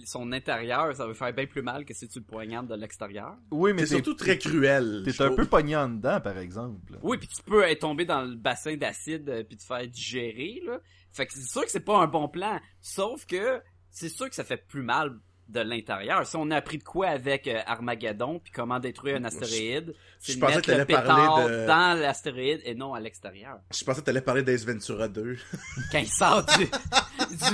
son 0.05 0.31
intérieur, 0.31 0.95
ça 0.95 1.07
va 1.07 1.13
faire 1.13 1.33
bien 1.33 1.45
plus 1.45 1.61
mal 1.61 1.85
que 1.85 1.93
si 1.93 2.07
tu 2.07 2.19
le 2.19 2.25
poignardes 2.25 2.67
de 2.67 2.75
l'extérieur. 2.75 3.35
Oui, 3.51 3.73
mais 3.73 3.81
C'est 3.85 3.95
surtout 3.95 4.13
très 4.13 4.37
cruel. 4.37 5.03
T'es 5.03 5.21
un 5.21 5.25
trouve. 5.25 5.37
peu 5.37 5.45
pogné 5.45 5.75
en 5.75 5.89
dedans, 5.89 6.19
par 6.21 6.37
exemple. 6.37 6.97
Oui, 7.01 7.17
puis 7.17 7.27
tu 7.27 7.41
peux 7.43 7.63
être 7.63 7.81
tombé 7.81 8.05
dans 8.05 8.23
le 8.23 8.35
bassin 8.35 8.75
d'acide 8.77 9.29
euh, 9.29 9.43
puis 9.43 9.57
te 9.57 9.63
faire 9.63 9.87
digérer 9.87 10.61
là. 10.65 10.79
Fait 11.11 11.25
que 11.25 11.33
c'est 11.33 11.47
sûr 11.47 11.63
que 11.63 11.71
c'est 11.71 11.79
pas 11.79 11.97
un 11.99 12.07
bon 12.07 12.27
plan, 12.27 12.59
sauf 12.81 13.25
que 13.25 13.61
c'est 13.89 14.09
sûr 14.09 14.27
que 14.29 14.35
ça 14.35 14.43
fait 14.43 14.57
plus 14.67 14.83
mal 14.83 15.17
de 15.47 15.59
l'intérieur. 15.61 16.25
Si 16.25 16.35
on 16.35 16.49
a 16.51 16.57
appris 16.57 16.77
de 16.79 16.83
quoi 16.83 17.07
avec 17.07 17.47
euh, 17.47 17.61
Armageddon 17.67 18.39
puis 18.39 18.51
comment 18.51 18.79
détruire 18.79 19.17
un 19.17 19.23
astéroïde, 19.25 19.93
c'est 20.19 20.33
je 20.33 20.39
pensais 20.39 20.53
que 20.61 20.71
le 20.71 20.85
t'allais 20.85 20.85
parler 20.85 21.43
de- 21.49 21.67
dans 21.67 21.99
l'astéroïde 21.99 22.61
et 22.65 22.73
non 22.75 22.93
à 22.93 22.99
l'extérieur. 22.99 23.59
Je 23.71 23.83
pensais 23.83 24.01
que 24.01 24.05
t'allais 24.05 24.21
parler 24.21 24.41
d'Ace 24.43 24.65
Ventura 24.65 25.07
2. 25.07 25.37
Quand 25.91 25.99
il 25.99 26.07
sort 26.07 26.45
du, 26.45 26.65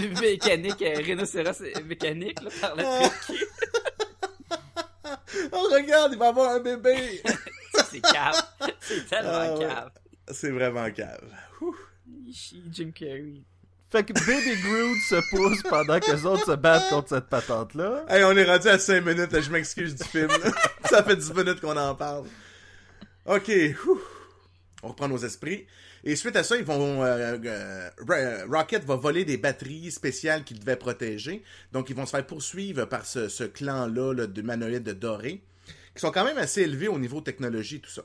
du 0.07 0.09
mécanique, 0.21 0.81
euh, 0.81 0.95
rhinocéros 0.97 1.61
mécanique 1.85 2.41
là, 2.41 2.49
par 2.61 2.75
le 2.75 2.83
truc. 2.83 3.47
oh, 5.51 5.67
regarde, 5.71 6.13
il 6.13 6.19
va 6.19 6.27
avoir 6.29 6.51
un 6.51 6.59
bébé! 6.59 7.21
C'est 7.89 8.01
cave. 8.01 8.41
C'est 8.79 9.05
tellement 9.07 9.31
Ah 9.33 9.53
ouais. 9.53 9.65
cave. 9.65 9.91
C'est 10.31 10.51
vraiment 10.51 10.89
cave. 10.91 11.29
Ouh. 11.61 11.75
Jim 12.71 12.91
Carrey. 12.95 13.41
Fait 13.91 14.03
que 14.05 14.13
Baby 14.13 14.61
Groot 14.61 14.97
se 15.09 15.29
pousse 15.29 15.61
pendant 15.63 15.99
que 15.99 16.11
les 16.11 16.25
autres 16.25 16.45
se 16.45 16.55
battent 16.55 16.89
contre 16.89 17.09
cette 17.09 17.27
patente-là. 17.27 18.05
Hey, 18.07 18.23
on 18.23 18.31
est 18.37 18.45
rendu 18.45 18.69
à 18.69 18.79
5 18.79 19.01
minutes, 19.05 19.31
là, 19.33 19.41
je 19.41 19.49
m'excuse 19.51 19.95
du 19.95 20.03
film. 20.05 20.29
Ça 20.89 21.03
fait 21.03 21.17
10 21.17 21.33
minutes 21.33 21.59
qu'on 21.59 21.75
en 21.75 21.93
parle. 21.93 22.25
Ok, 23.25 23.51
on 24.83 24.87
reprend 24.89 25.09
nos 25.09 25.17
esprits. 25.17 25.67
Et 26.03 26.15
suite 26.15 26.35
à 26.35 26.43
ça, 26.43 26.55
ils 26.57 26.63
vont 26.63 27.03
euh, 27.03 27.37
euh, 27.45 27.89
Ra- 28.07 28.45
Rocket 28.59 28.83
va 28.85 28.95
voler 28.95 29.23
des 29.25 29.37
batteries 29.37 29.91
spéciales 29.91 30.43
qu'il 30.43 30.57
devait 30.59 30.75
protéger. 30.77 31.43
Donc 31.71 31.89
ils 31.91 31.95
vont 31.95 32.05
se 32.07 32.11
faire 32.11 32.25
poursuivre 32.25 32.85
par 32.85 33.05
ce, 33.05 33.43
clan-là 33.43 34.13
là, 34.13 34.25
de 34.25 34.41
humanoïdes 34.41 34.89
dorés, 34.97 35.43
qui 35.93 35.99
sont 36.01 36.11
quand 36.11 36.23
même 36.23 36.39
assez 36.39 36.61
élevés 36.61 36.87
au 36.87 36.97
niveau 36.97 37.21
technologie, 37.21 37.81
tout 37.81 37.91
ça. 37.91 38.01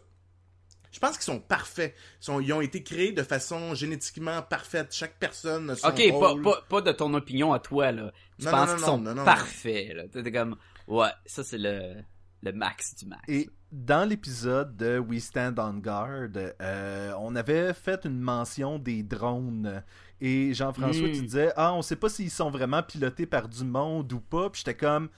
Je 0.93 0.99
pense 0.99 1.13
qu'ils 1.13 1.25
sont 1.25 1.41
parfaits. 1.41 1.95
Ils, 2.21 2.25
sont- 2.25 2.41
ils 2.41 2.53
ont 2.53 2.61
été 2.61 2.83
créés 2.83 3.13
de 3.13 3.23
façon 3.23 3.75
génétiquement 3.75 4.41
parfaite. 4.43 4.95
Chaque 4.95 5.19
personne 5.19 5.71
a 5.71 5.77
son 5.77 5.89
Ok, 5.89 6.03
pas, 6.21 6.29
rôle. 6.29 6.43
pas, 6.43 6.63
pas 6.69 6.81
de 6.81 6.93
ton 6.93 7.13
opinion 7.15 7.53
à 7.53 7.59
toi, 7.59 7.93
là. 7.93 8.13
Tu 8.39 8.45
Non, 8.47 8.51
penses 8.53 8.69
non, 8.69 8.75
qu'ils 8.75 8.81
non, 8.81 8.87
sont 8.87 8.99
non, 8.99 9.11
non, 9.11 9.15
non. 9.17 9.25
parfaits, 9.25 9.95
là. 9.95 10.03
T'es 10.09 10.33
comme, 10.33 10.57
ouais, 10.89 11.09
ça 11.27 11.45
c'est 11.45 11.59
le, 11.59 11.97
le 12.43 12.53
max 12.53 12.95
du 12.97 13.07
max. 13.07 13.23
Et 13.29 13.51
dans 13.73 14.09
l'épisode 14.09 14.77
de 14.77 14.99
We 14.99 15.23
Stand 15.23 15.59
on 15.59 15.75
Guard, 15.75 16.29
euh, 16.63 17.13
on 17.19 17.35
avait 17.37 17.75
fait 17.75 18.05
une 18.05 18.21
mention 18.21 18.79
des 18.79 19.03
drones. 19.03 19.83
Et 20.21 20.55
Jean-François, 20.55 21.09
Mm. 21.09 21.13
tu 21.13 21.23
disais, 21.23 21.53
ah, 21.57 21.75
on 21.75 21.83
sait 21.83 21.97
pas 21.97 22.09
s'ils 22.09 22.31
sont 22.31 22.49
vraiment 22.51 22.83
pilotés 22.83 23.27
par 23.27 23.49
du 23.49 23.65
monde 23.65 24.11
ou 24.13 24.21
pas. 24.21 24.49
Puis 24.51 24.63
j'étais 24.65 24.77
comme, 24.79 25.09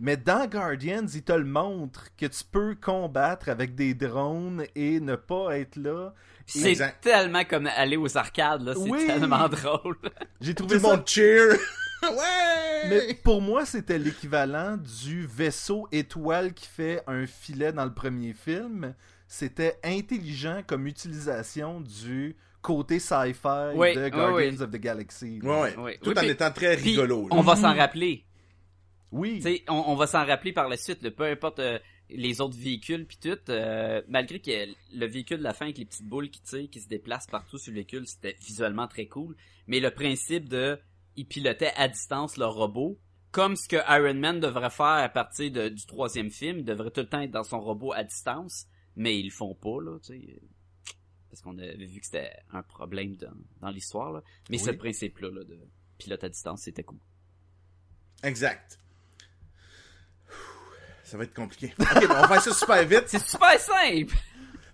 mais 0.00 0.16
dans 0.16 0.46
Guardians, 0.46 1.06
ils 1.14 1.22
te 1.22 1.32
le 1.32 1.44
montrent 1.44 2.06
que 2.16 2.26
tu 2.26 2.42
peux 2.50 2.74
combattre 2.74 3.48
avec 3.48 3.74
des 3.74 3.94
drones 3.94 4.64
et 4.74 4.98
ne 5.00 5.14
pas 5.16 5.58
être 5.58 5.76
là. 5.76 6.12
C'est 6.46 6.70
Exact. 6.70 7.00
tellement 7.02 7.44
comme 7.44 7.68
aller 7.76 7.96
aux 7.96 8.16
arcades, 8.16 8.62
là. 8.62 8.72
C'est 8.74 8.90
Oui. 8.90 9.06
tellement 9.06 9.48
drôle. 9.48 9.96
J'ai 10.40 10.54
Tout 10.54 10.64
trouvé 10.64 10.76
le 10.76 10.80
ça 10.80 10.88
monde 10.96 11.06
cheer! 11.06 11.52
ouais! 12.02 12.88
Mais 12.88 13.14
pour 13.14 13.40
moi, 13.42 13.64
c'était 13.66 13.98
l'équivalent 13.98 14.76
du 14.78 15.26
vaisseau 15.26 15.86
étoile 15.92 16.52
qui 16.54 16.66
fait 16.66 17.02
un 17.06 17.26
filet 17.26 17.72
dans 17.72 17.84
le 17.84 17.92
premier 17.94 18.32
film. 18.32 18.94
c'était 19.28 19.78
intelligent 19.84 20.62
comme 20.66 20.88
utilisation 20.88 21.80
du 21.80 22.34
côté 22.62 22.98
sci-fi 22.98 23.74
Oui, 23.76 23.94
de 23.94 24.08
Guardians 24.08 24.34
oui. 24.56 24.60
of 24.62 24.70
the 24.72 24.76
Galaxy. 24.76 25.40
Oui. 25.42 25.68
Tout 26.02 26.10
Oui, 26.10 26.16
en 26.16 26.20
puis- 26.20 26.28
étant 26.30 26.50
très 26.50 26.74
rigolo. 26.74 27.22
là. 27.22 27.36
on 27.36 27.40
va 27.42 27.54
s'en 27.54 27.74
rappeler. 27.74 28.24
Oui. 29.12 29.36
Tu 29.36 29.42
sais, 29.42 29.64
on, 29.68 29.74
on 29.88 29.96
va 29.96 30.06
s'en 30.06 30.24
rappeler 30.24 30.52
par 30.52 30.68
la 30.68 30.76
suite, 30.76 31.02
là, 31.02 31.10
peu 31.10 31.24
importe 31.24 31.58
euh, 31.58 31.78
les 32.08 32.40
autres 32.40 32.56
véhicules 32.56 33.06
puis 33.06 33.18
tout, 33.20 33.38
euh, 33.48 34.02
malgré 34.08 34.40
que 34.40 34.50
le 34.92 35.06
véhicule 35.06 35.38
de 35.38 35.42
la 35.42 35.52
fin 35.54 35.66
avec 35.66 35.78
les 35.78 35.84
petites 35.84 36.06
boules 36.06 36.30
qui 36.30 36.40
tirent, 36.42 36.68
qui 36.70 36.80
se 36.80 36.88
déplacent 36.88 37.26
partout 37.26 37.58
sur 37.58 37.70
le 37.72 37.76
véhicule, 37.76 38.06
c'était 38.06 38.36
visuellement 38.40 38.86
très 38.88 39.06
cool. 39.06 39.36
Mais 39.66 39.80
le 39.80 39.90
principe 39.90 40.48
de, 40.48 40.78
ils 41.16 41.26
pilotaient 41.26 41.72
à 41.76 41.88
distance 41.88 42.36
leur 42.36 42.54
robot, 42.54 42.98
comme 43.32 43.54
ce 43.56 43.68
que 43.68 43.76
Iron 43.88 44.14
Man 44.14 44.40
devrait 44.40 44.70
faire 44.70 44.86
à 44.86 45.08
partir 45.08 45.50
de- 45.52 45.68
du 45.68 45.86
troisième 45.86 46.30
film, 46.30 46.58
il 46.60 46.64
devrait 46.64 46.90
tout 46.90 47.00
le 47.00 47.08
temps 47.08 47.20
être 47.20 47.30
dans 47.30 47.44
son 47.44 47.60
robot 47.60 47.92
à 47.92 48.02
distance, 48.04 48.66
mais 48.96 49.18
ils 49.18 49.26
le 49.26 49.30
font 49.30 49.54
pas 49.54 49.80
là, 49.80 49.98
tu 50.00 50.20
sais. 50.20 50.40
Parce 51.30 51.42
qu'on 51.42 51.56
avait 51.58 51.76
vu 51.86 52.00
que 52.00 52.06
c'était 52.06 52.32
un 52.52 52.62
problème 52.64 53.14
dans, 53.16 53.30
dans 53.60 53.70
l'histoire, 53.70 54.10
là. 54.12 54.22
Mais 54.50 54.58
Oui. 54.58 54.64
ce 54.64 54.70
principe-là, 54.72 55.30
là, 55.30 55.44
de 55.44 55.58
pilote 55.96 56.24
à 56.24 56.28
distance, 56.28 56.62
c'était 56.62 56.82
cool. 56.82 56.98
Exact. 58.24 58.78
Ça 61.10 61.16
va 61.16 61.24
être 61.24 61.34
compliqué. 61.34 61.74
Ok, 61.80 62.06
bon, 62.06 62.14
on 62.14 62.20
va 62.20 62.28
faire 62.28 62.42
ça 62.42 62.54
super 62.54 62.86
vite. 62.86 63.04
C'est 63.06 63.26
super 63.26 63.58
simple! 63.58 64.14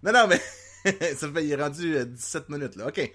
Non, 0.03 0.13
non, 0.13 0.27
mais 0.29 0.41
ça 1.15 1.33
fait, 1.33 1.45
il 1.45 1.51
est 1.51 1.57
rendu 1.57 1.97
euh, 1.97 2.05
17 2.05 2.51
minutes, 2.51 2.77
là. 2.77 2.89
OK. 2.89 3.11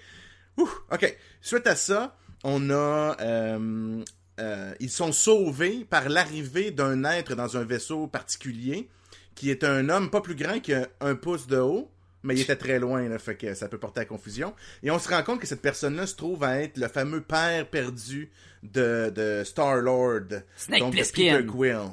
Ouh, 0.58 0.68
OK. 0.90 1.16
Suite 1.40 1.66
à 1.68 1.76
ça, 1.76 2.16
on 2.42 2.68
a... 2.70 3.16
euh, 3.20 4.02
euh, 4.40 4.74
ils 4.80 4.90
sont 4.90 5.12
sauvés 5.12 5.86
par 5.88 6.08
l'arrivée 6.08 6.72
d'un 6.72 7.04
être 7.04 7.36
dans 7.36 7.56
un 7.56 7.62
vaisseau 7.62 8.08
particulier, 8.08 8.88
qui 9.36 9.50
est 9.50 9.62
un 9.62 9.88
homme 9.88 10.10
pas 10.10 10.20
plus 10.20 10.34
grand 10.34 10.58
qu'un 10.58 11.14
pouce 11.14 11.46
de 11.46 11.58
haut, 11.58 11.90
mais 12.24 12.34
il 12.34 12.40
était 12.40 12.56
très 12.56 12.80
loin, 12.80 13.08
là, 13.08 13.20
fait 13.20 13.36
que 13.36 13.54
ça 13.54 13.68
peut 13.68 13.78
porter 13.78 14.00
à 14.00 14.04
confusion. 14.04 14.52
Et 14.82 14.90
on 14.90 14.98
se 14.98 15.08
rend 15.08 15.22
compte 15.22 15.40
que 15.40 15.46
cette 15.46 15.62
personne-là 15.62 16.06
se 16.08 16.16
trouve 16.16 16.42
à 16.42 16.60
être 16.60 16.76
le 16.76 16.88
fameux 16.88 17.20
père 17.20 17.68
perdu 17.68 18.32
de, 18.64 19.12
de 19.14 19.42
Star-Lord. 19.44 20.42
Snake 20.56 20.80
donc 20.80 20.90
de 20.90 20.96
Plissken. 20.96 21.36
Peter 21.36 21.46
Quill. 21.46 21.90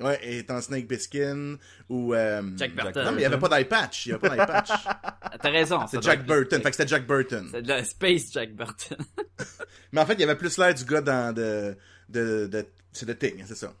Ouais, 0.00 0.18
étant 0.22 0.60
Snake 0.62 0.88
Plissken 0.88 1.58
ou... 1.90 2.14
euh, 2.14 2.42
Jack 2.56 2.74
Burton. 2.74 3.04
Non, 3.04 3.10
mais 3.12 3.16
il 3.18 3.20
n'y 3.20 3.24
avait 3.26 3.38
pas 3.38 3.48
d'eye 3.50 3.66
patch. 3.66 4.06
Il 4.06 4.08
n'y 4.08 4.14
avait 4.14 4.28
pas 4.28 4.36
d'eye 4.36 4.46
patch. 4.46 4.70
Ah, 4.86 5.38
T'as 5.40 5.50
raison. 5.50 5.86
C'est 5.86 6.02
Jack 6.02 6.24
Burton. 6.24 6.62
Fait 6.62 6.70
que 6.70 6.76
c'était 6.76 6.88
Jack 6.88 7.06
Burton. 7.06 7.48
C'est 7.52 7.62
de 7.62 7.68
la 7.68 7.84
Space 7.84 8.32
Jack 8.32 8.54
Burton. 8.54 8.96
Mais 9.92 10.00
en 10.00 10.06
fait, 10.06 10.14
il 10.14 10.20
y 10.20 10.24
avait 10.24 10.36
plus 10.36 10.56
l'air 10.56 10.74
du 10.74 10.84
gars 10.84 11.02
dans 11.02 11.34
de... 11.34 11.76
de, 12.08 12.46
de 12.46 12.66
c'est 12.92 13.18
Thing, 13.18 13.44
c'est 13.46 13.54
ça. 13.56 13.74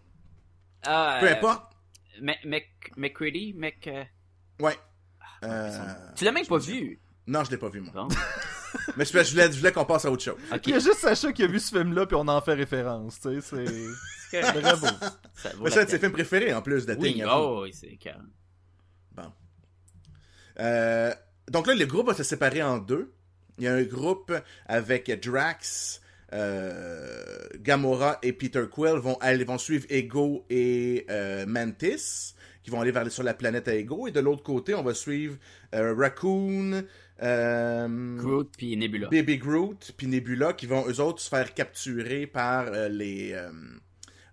Ah, 0.82 1.18
Peu 1.20 1.28
euh, 1.28 1.32
importe. 1.32 1.72
Mc, 2.20 2.38
Mc, 2.44 2.66
McCready, 2.96 3.54
Mc... 3.54 3.86
euh, 3.88 4.04
Ouais. 4.60 4.76
Euh, 5.44 5.70
Tu 6.16 6.24
l'as 6.24 6.32
même 6.32 6.46
pas 6.46 6.58
vu. 6.58 7.00
Non, 7.26 7.44
je 7.44 7.50
l'ai 7.50 7.56
pas 7.56 7.68
vu, 7.70 7.80
moi. 7.80 7.92
Bon. 7.94 8.08
Mais 8.96 9.04
je, 9.04 9.10
je 9.22 9.30
voulais, 9.30 9.52
je 9.52 9.58
voulais 9.58 9.72
qu'on 9.72 9.84
passe 9.84 10.04
à 10.04 10.10
autre 10.10 10.22
chose. 10.22 10.36
Ok. 10.52 10.66
Il 10.66 10.72
y 10.72 10.76
a 10.76 10.78
juste 10.78 10.98
Sacha 10.98 11.32
qui 11.32 11.42
a 11.42 11.46
vu 11.46 11.58
ce 11.58 11.76
film-là, 11.76 12.06
puis 12.06 12.16
on 12.16 12.28
en 12.28 12.40
fait 12.40 12.54
référence, 12.54 13.20
tu 13.20 13.40
sais, 13.40 13.64
c'est... 14.30 14.60
Bravo. 14.60 14.86
Ça 15.34 15.50
vaut 15.56 15.64
Mais 15.64 15.70
la 15.70 15.70
c'est 15.70 15.80
un 15.80 15.84
de 15.84 15.90
ses 15.90 15.98
films 15.98 16.12
préférés, 16.12 16.54
en 16.54 16.62
plus, 16.62 16.86
de 16.86 16.94
Oui, 16.94 17.14
Thing. 17.14 17.22
avoue. 17.22 17.42
oh, 17.42 17.60
oui, 17.64 17.72
c'est 17.72 17.96
carré. 17.96 18.18
Bon. 19.12 19.32
Euh, 20.60 21.12
donc 21.50 21.66
là, 21.66 21.74
le 21.74 21.86
groupe 21.86 22.06
va 22.06 22.14
se 22.14 22.22
séparer 22.22 22.62
en 22.62 22.78
deux. 22.78 23.12
Il 23.58 23.64
y 23.64 23.68
a 23.68 23.74
un 23.74 23.82
groupe 23.82 24.32
avec 24.66 25.10
Drax, 25.20 26.00
euh, 26.32 27.46
Gamora 27.58 28.18
et 28.22 28.32
Peter 28.32 28.64
Quill 28.70 28.98
vont 28.98 29.16
aller 29.20 29.44
vont 29.44 29.58
suivre 29.58 29.84
Ego 29.90 30.46
et 30.48 31.06
euh, 31.10 31.44
Mantis 31.46 32.34
qui 32.62 32.70
vont 32.70 32.80
aller 32.80 32.92
vers 32.92 33.10
sur 33.10 33.22
la 33.22 33.34
planète 33.34 33.68
à 33.68 33.74
Ego 33.74 34.06
et 34.06 34.12
de 34.12 34.20
l'autre 34.20 34.42
côté 34.42 34.74
on 34.74 34.82
va 34.82 34.94
suivre 34.94 35.36
euh, 35.74 35.94
Raccoon 35.94 36.72
euh, 36.72 36.82
Groot 38.16 38.50
puis 38.56 38.76
Nebula. 38.76 39.08
Baby 39.08 39.38
Groot 39.38 39.92
puis 39.96 40.06
Nebula 40.06 40.52
qui 40.52 40.66
vont 40.66 40.86
eux 40.88 41.00
autres 41.00 41.20
se 41.20 41.28
faire 41.28 41.52
capturer 41.54 42.26
par 42.26 42.68
euh, 42.68 42.88
les 42.88 43.32
euh, 43.32 43.50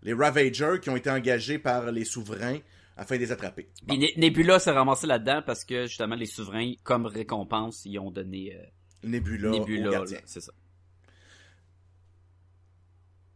les 0.03 0.13
Ravagers 0.13 0.79
qui 0.81 0.89
ont 0.89 0.95
été 0.95 1.09
engagés 1.09 1.59
par 1.59 1.91
les 1.91 2.05
souverains 2.05 2.59
afin 2.95 3.15
de 3.15 3.21
les 3.21 3.31
attraper. 3.31 3.67
Puis 3.87 3.97
Ne- 3.97 4.19
Nebula 4.21 4.59
s'est 4.59 4.71
ramassé 4.71 5.05
là-dedans 5.07 5.41
parce 5.45 5.65
que 5.65 5.85
justement 5.85 6.15
les 6.15 6.25
souverains, 6.25 6.73
comme 6.83 7.05
récompense, 7.05 7.83
ils 7.85 7.99
ont 7.99 8.09
donné 8.11 8.55
euh, 8.55 8.63
Nebula, 9.03 9.49
Nebula. 9.51 10.03
C'est 10.25 10.41
ça. 10.41 10.51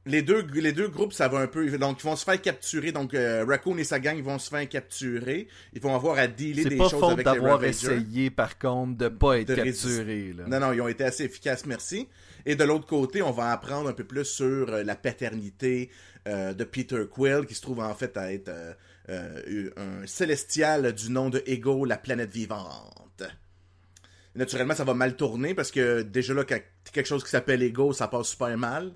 Les 0.06 0.22
deux, 0.22 0.46
les 0.54 0.72
deux 0.72 0.88
groupes, 0.88 1.14
ça 1.14 1.28
va 1.28 1.40
un 1.40 1.48
peu. 1.48 1.70
Donc, 1.78 2.00
ils 2.02 2.06
vont 2.06 2.16
se 2.16 2.24
faire 2.24 2.42
capturer. 2.42 2.92
Donc, 2.92 3.14
euh, 3.14 3.46
Raccoon 3.48 3.78
et 3.78 3.84
sa 3.84 4.00
gang 4.00 4.20
vont 4.22 4.40
se 4.40 4.50
faire 4.50 4.68
capturer. 4.68 5.48
Ils 5.74 5.82
vont 5.82 5.96
avoir 5.96 6.18
à 6.18 6.28
dealer 6.28 6.66
des 6.66 6.78
pas 6.78 6.90
choses 6.90 7.00
faute 7.00 7.12
avec 7.12 7.18
les 7.20 7.24
d'avoir 7.24 7.64
essayé, 7.64 8.30
par 8.30 8.58
contre, 8.58 8.98
de 8.98 9.08
pas 9.10 9.40
être 9.40 9.50
De 9.50 9.56
capturé, 9.56 10.34
là. 10.34 10.46
Non, 10.48 10.60
non, 10.60 10.74
ils 10.74 10.82
ont 10.82 10.88
été 10.88 11.04
assez 11.04 11.26
efficaces, 11.26 11.66
merci. 11.66 12.08
Et 12.46 12.56
de 12.56 12.64
l'autre 12.64 12.88
côté, 12.88 13.22
on 13.22 13.32
va 13.32 13.52
apprendre 13.52 13.90
un 13.90 13.94
peu 13.94 14.04
plus 14.04 14.26
sur 14.26 14.70
euh, 14.70 14.84
la 14.84 14.96
paternité 14.96 15.90
euh, 16.28 16.54
de 16.54 16.64
Peter 16.64 17.04
Quill, 17.10 17.46
qui 17.46 17.56
se 17.56 17.62
trouve 17.62 17.80
en 17.80 17.94
fait 17.94 18.18
à 18.18 18.34
être 18.34 18.52
euh, 19.10 19.70
un 19.78 20.08
célestial 20.08 20.94
du 20.94 21.12
nom 21.12 21.30
de 21.30 21.44
Ego, 21.46 21.86
la 21.86 21.98
planète 21.98 22.32
vivante. 22.32 23.24
Naturellement, 24.34 24.76
ça 24.76 24.84
va 24.84 24.94
mal 24.94 25.16
tourner 25.16 25.54
parce 25.54 25.72
que 25.72 26.02
déjà 26.02 26.34
là, 26.34 26.46
quelque 26.46 27.06
chose 27.06 27.24
qui 27.24 27.30
s'appelle 27.30 27.62
Ego, 27.62 27.92
ça 27.94 28.08
passe 28.08 28.30
super 28.30 28.58
mal. 28.58 28.94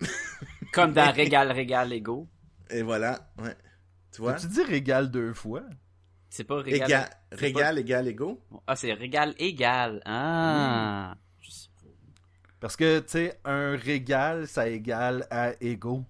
Comme 0.72 0.92
dans 0.92 1.10
Régal, 1.12 1.50
Régal, 1.52 1.92
Ego. 1.92 2.28
Et 2.70 2.82
voilà, 2.82 3.30
ouais. 3.42 3.54
Tu 4.12 4.20
vois? 4.22 4.34
Tu 4.34 4.46
dis 4.48 4.62
régal 4.62 5.10
deux 5.10 5.32
fois? 5.34 5.62
C'est 6.28 6.44
pas 6.44 6.56
Régal. 6.60 6.88
Égal, 6.88 7.10
c'est 7.30 7.38
régal, 7.38 7.78
égal, 7.78 8.08
Ego? 8.08 8.40
Ah, 8.66 8.76
c'est 8.76 8.92
Régal, 8.92 9.34
Égal. 9.38 10.02
Ah. 10.04 11.14
Je 11.40 11.50
sais 11.50 11.68
pas. 11.80 11.88
Parce 12.60 12.76
que, 12.76 12.98
tu 13.00 13.08
sais, 13.08 13.38
un 13.44 13.76
régal, 13.76 14.46
ça 14.48 14.68
égale 14.68 15.26
à 15.30 15.52
ego. 15.60 16.02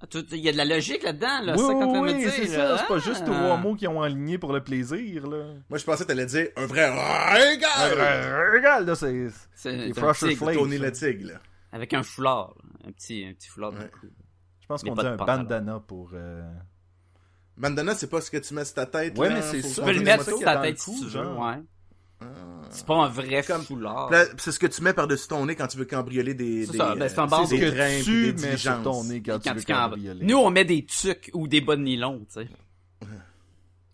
Ah, 0.00 0.06
Il 0.32 0.38
y 0.40 0.48
a 0.48 0.52
de 0.52 0.56
la 0.58 0.64
logique 0.64 1.02
là-dedans, 1.02 1.40
là. 1.42 1.52
oui, 1.54 1.58
c'est 1.60 1.66
ça 1.66 1.72
qu'on 1.72 2.00
oui, 2.02 2.12
oui, 2.14 2.30
c'est 2.30 2.56
là. 2.56 2.76
ça. 2.76 2.78
C'est 2.78 2.88
pas 2.88 2.98
juste 2.98 3.22
Ah. 3.22 3.30
trois 3.30 3.56
mots 3.56 3.74
qui 3.74 3.86
ont 3.86 4.02
aligné 4.02 4.36
pour 4.38 4.52
le 4.52 4.62
plaisir, 4.62 5.26
là. 5.26 5.54
Moi, 5.70 5.78
je 5.78 5.84
pensais 5.84 6.02
que 6.04 6.08
t'allais 6.08 6.26
dire 6.26 6.48
un 6.56 6.66
vrai 6.66 6.88
régal! 6.90 8.00
Un 8.00 8.50
régal, 8.50 8.84
là, 8.86 8.94
c'est... 8.94 9.28
C'est 9.54 9.94
Flakes. 9.94 10.38
Tony 10.58 10.78
le 10.78 10.92
tigre, 10.92 11.28
là. 11.32 11.40
Avec 11.72 11.92
un 11.94 12.02
foulard. 12.02 12.54
Un 12.86 12.92
petit, 12.92 13.24
un 13.24 13.32
petit 13.34 13.48
foulard 13.48 13.72
Ouais. 13.72 13.90
Je 14.60 14.66
pense 14.66 14.82
qu'on 14.82 14.94
dit 14.94 15.06
un 15.06 15.16
pantalon. 15.16 15.42
bandana 15.44 15.80
pour... 15.80 16.10
euh, 16.14 16.42
Bandana, 17.56 17.94
c'est 17.94 18.08
pas 18.10 18.20
ce 18.20 18.30
que 18.30 18.36
tu 18.36 18.52
mets 18.54 18.64
sur 18.64 18.74
ta 18.74 18.86
tête. 18.86 19.16
Ouais, 19.16 19.28
là, 19.28 19.36
mais 19.36 19.42
c'est 19.42 19.62
ça. 19.62 19.82
Tu 19.82 19.86
peux 19.86 19.94
le 19.96 20.04
mettre 20.04 20.24
sur 20.24 20.38
ta 20.40 20.56
tête 20.60 20.78
cou, 20.78 20.92
si 20.92 20.98
tu 20.98 21.04
veux, 21.04 21.10
genre. 21.10 21.38
ouais. 21.38 21.62
Ah. 22.20 22.24
C'est 22.70 22.86
pas 22.86 22.94
un 23.04 23.08
vrai 23.08 23.42
Comme- 23.42 23.62
foulard. 23.62 24.10
C'est 24.38 24.50
ce 24.52 24.58
que 24.58 24.66
tu 24.66 24.82
mets 24.82 24.92
par-dessus 24.94 25.28
ton 25.28 25.44
nez 25.46 25.54
quand 25.54 25.66
tu 25.66 25.76
veux 25.78 25.84
cambrioler 25.84 26.34
des. 26.34 26.66
C'est 26.66 26.76
ça, 26.78 26.94
ben, 26.94 27.08
c'est 27.08 27.18
un 27.18 27.26
bandeau. 27.26 27.46
Trains 27.46 27.58
que 27.58 28.02
puis 28.02 28.04
tu 28.04 28.32
des 28.32 28.42
mets 28.48 28.56
sur 28.56 28.82
ton 28.82 29.04
nez 29.04 29.22
quand, 29.22 29.38
Quand 29.42 29.52
tu 29.52 29.58
veux 29.58 29.64
cambrioler. 29.64 30.24
Nous, 30.26 30.36
on 30.36 30.50
met 30.50 30.64
des 30.64 30.84
tucs 30.84 31.30
ou 31.34 31.46
des 31.46 31.60
bas 31.60 31.76
de 31.76 31.82
nylon, 31.82 32.26
tu 32.32 32.40
sais. 32.42 32.48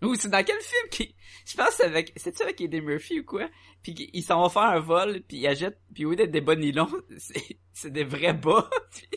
Ou 0.03 0.15
c'est 0.17 0.29
dans 0.29 0.45
quel 0.45 0.59
film 0.61 0.89
qui... 0.91 1.15
Je 1.47 1.57
pense 1.57 1.69
que 1.69 1.75
c'est 1.75 1.85
avec... 1.85 2.13
C'est-tu 2.17 2.43
avec 2.43 2.61
Eddie 2.61 2.81
Murphy 2.81 3.21
ou 3.21 3.25
quoi? 3.25 3.49
Puis 3.83 4.11
ils 4.13 4.23
s'en 4.23 4.41
vont 4.43 4.49
faire 4.49 4.63
un 4.63 4.79
vol, 4.81 5.23
puis 5.27 5.39
ils 5.39 5.47
achètent... 5.47 5.81
Puis 5.95 6.05
au 6.05 6.11
lieu 6.11 6.17
d'être 6.17 6.31
des 6.31 6.41
bas 6.41 6.55
de 6.55 6.61
nylon, 6.61 6.89
c'est, 7.19 7.59
c'est 7.73 7.91
des 7.93 8.05
vrais 8.05 8.35
bas. 8.35 8.69
Puis 8.93 9.09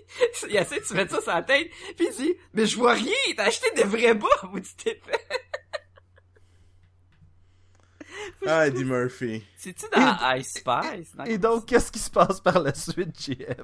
il 0.49 0.55
essaie 0.55 0.79
de 0.79 0.85
se 0.85 0.93
mettre 0.93 1.15
ça 1.15 1.21
sur 1.21 1.31
la 1.33 1.43
tête, 1.43 1.69
puis 1.97 2.07
il 2.09 2.15
dit 2.15 2.33
«Mais 2.53 2.65
je 2.65 2.77
vois 2.77 2.93
rien! 2.93 3.13
T'as 3.35 3.45
acheté 3.45 3.67
des 3.75 3.83
vrais 3.83 4.13
bas!» 4.15 4.27
Vous 4.51 4.59
dites 4.59 4.77
t'es 4.83 5.01
fait. 5.05 5.25
Ah, 8.47 8.67
Eddie 8.67 8.85
Murphy. 8.85 9.43
C'est-tu 9.57 9.85
dans 9.93 10.35
Ice 10.35 10.53
Spice? 10.53 11.15
Dans- 11.15 11.25
Et 11.25 11.37
donc, 11.37 11.65
qu'est-ce 11.65 11.91
qui 11.91 11.99
se 11.99 12.09
passe 12.09 12.39
par 12.39 12.59
la 12.59 12.73
suite, 12.73 13.19
JF? 13.19 13.57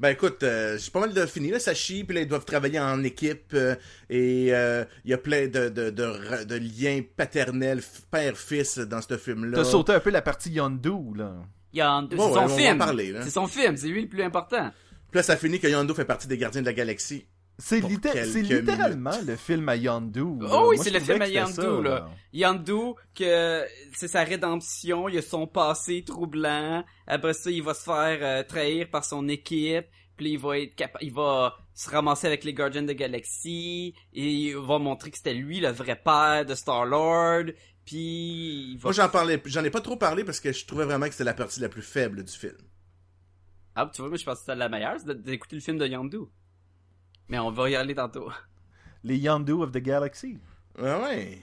Ben 0.00 0.08
écoute, 0.08 0.42
euh, 0.42 0.78
j'ai 0.78 0.90
pas 0.90 1.00
mal 1.00 1.12
de 1.12 1.26
fini 1.26 1.50
là, 1.50 1.58
ça 1.60 1.74
chie, 1.74 2.04
puis 2.04 2.14
là 2.14 2.22
ils 2.22 2.26
doivent 2.26 2.46
travailler 2.46 2.80
en 2.80 3.04
équipe 3.04 3.52
euh, 3.52 3.74
et 4.08 4.48
euh, 4.50 4.82
il 5.04 5.10
y 5.10 5.14
a 5.14 5.18
plein 5.18 5.46
de, 5.46 5.68
de, 5.68 5.90
de, 5.90 6.02
ra- 6.02 6.44
de 6.46 6.54
liens 6.56 7.02
paternels 7.16 7.82
père-fils 8.10 8.78
dans 8.78 9.02
ce 9.02 9.18
film-là. 9.18 9.58
T'as 9.58 9.64
sauté 9.64 9.92
un 9.92 10.00
peu 10.00 10.08
la 10.10 10.22
partie 10.22 10.50
Yondu, 10.50 10.88
là. 11.16 11.34
Yondu, 11.74 12.16
c'est 12.16 12.22
ouais, 12.22 12.28
son 12.28 12.30
on 12.30 12.34
va 12.34 12.40
en 12.44 12.48
film. 12.56 12.78
C'est 13.22 13.30
son 13.30 13.46
film, 13.46 13.76
c'est 13.76 13.88
lui 13.88 14.02
le 14.02 14.08
plus 14.08 14.22
important. 14.22 14.70
Puis 15.10 15.18
là 15.18 15.22
ça 15.22 15.36
finit 15.36 15.60
que 15.60 15.66
Yondu 15.68 15.92
fait 15.92 16.04
partie 16.06 16.26
des 16.28 16.38
Gardiens 16.38 16.62
de 16.62 16.66
la 16.66 16.72
Galaxie. 16.72 17.26
C'est 17.60 18.42
littéralement 18.42 19.20
le 19.26 19.36
film 19.36 19.68
à 19.68 19.76
Yondu. 19.76 20.20
là. 20.40 20.48
Oh 20.52 20.66
oui, 20.70 20.78
c'est 20.78 20.90
le 20.90 21.00
film 21.00 21.20
à 21.22 21.28
Yondu, 21.28 21.52
ça, 21.52 21.80
là. 21.82 22.08
Yandu, 22.32 22.94
que 23.14 23.64
c'est 23.94 24.08
sa 24.08 24.24
rédemption, 24.24 25.08
il 25.08 25.18
a 25.18 25.22
son 25.22 25.46
passé 25.46 26.02
troublant, 26.06 26.84
après 27.06 27.34
ça, 27.34 27.50
il 27.50 27.62
va 27.62 27.74
se 27.74 27.82
faire 27.82 28.18
euh, 28.22 28.42
trahir 28.42 28.88
par 28.90 29.04
son 29.04 29.28
équipe, 29.28 29.86
puis 30.16 30.32
il 30.32 30.38
va 30.38 30.58
être 30.58 30.74
capa- 30.74 30.98
il 31.02 31.12
va 31.12 31.54
se 31.74 31.88
ramasser 31.90 32.26
avec 32.26 32.44
les 32.44 32.52
Guardians 32.54 32.82
de 32.82 32.88
la 32.88 32.94
Galaxie, 32.94 33.94
et 34.12 34.30
il 34.32 34.56
va 34.56 34.78
montrer 34.78 35.10
que 35.10 35.16
c'était 35.16 35.34
lui 35.34 35.60
le 35.60 35.68
vrai 35.68 35.96
père 35.96 36.44
de 36.46 36.54
Star-Lord, 36.54 37.52
puis 37.84 38.72
il 38.72 38.76
va... 38.78 38.84
Moi 38.88 38.92
j'en 38.92 39.08
parlais, 39.08 39.40
j'en 39.46 39.64
ai 39.64 39.70
pas 39.70 39.80
trop 39.80 39.96
parlé 39.96 40.24
parce 40.24 40.40
que 40.40 40.52
je 40.52 40.64
trouvais 40.66 40.84
vraiment 40.84 41.06
que 41.06 41.12
c'était 41.12 41.24
la 41.24 41.34
partie 41.34 41.60
la 41.60 41.68
plus 41.68 41.82
faible 41.82 42.22
du 42.24 42.32
film. 42.32 42.56
Ah, 43.74 43.90
tu 43.92 44.02
vois, 44.02 44.08
moi 44.08 44.18
je 44.18 44.24
pense 44.24 44.34
que 44.34 44.40
c'était 44.40 44.56
la 44.56 44.68
meilleure, 44.68 44.96
c'est 45.04 45.22
d'écouter 45.22 45.56
le 45.56 45.62
film 45.62 45.78
de 45.78 45.86
Yandu. 45.86 46.18
Mais 47.30 47.38
on 47.38 47.50
va 47.50 47.70
y 47.70 47.76
aller 47.76 47.94
tantôt. 47.94 48.30
Les 49.04 49.16
Yondu 49.16 49.52
of 49.52 49.72
the 49.72 49.78
Galaxy. 49.78 50.38
Ouais 50.78 50.94
ouais. 51.02 51.42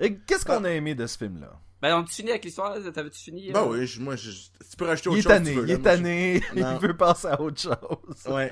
Et 0.00 0.16
qu'est-ce 0.18 0.44
qu'on 0.44 0.64
a 0.64 0.70
aimé 0.70 0.94
de 0.94 1.06
ce 1.06 1.16
film-là? 1.16 1.58
Ben, 1.80 1.96
on 1.96 2.04
tu 2.04 2.12
fini 2.12 2.30
avec 2.30 2.44
l'histoire? 2.44 2.74
T'avais-tu 2.92 3.20
fini? 3.20 3.52
Bah 3.52 3.62
euh? 3.62 3.68
oui, 3.70 3.86
je- 3.86 4.00
moi, 4.00 4.16
je, 4.16 4.30
tu 4.30 4.76
peux 4.76 4.86
rajouter 4.86 5.10
autre 5.10 5.16
Il 5.16 5.20
est 5.20 5.22
chose. 5.22 5.32
tanné, 5.32 5.46
si 5.46 5.52
tu 5.54 5.60
veux, 5.60 5.68
il 5.68 5.70
est 5.70 5.78
tanné, 5.82 6.42
il 6.56 6.64
veut 6.80 6.96
passer 6.96 7.28
à 7.28 7.40
autre 7.40 7.60
chose. 7.60 8.26
Ouais. 8.26 8.50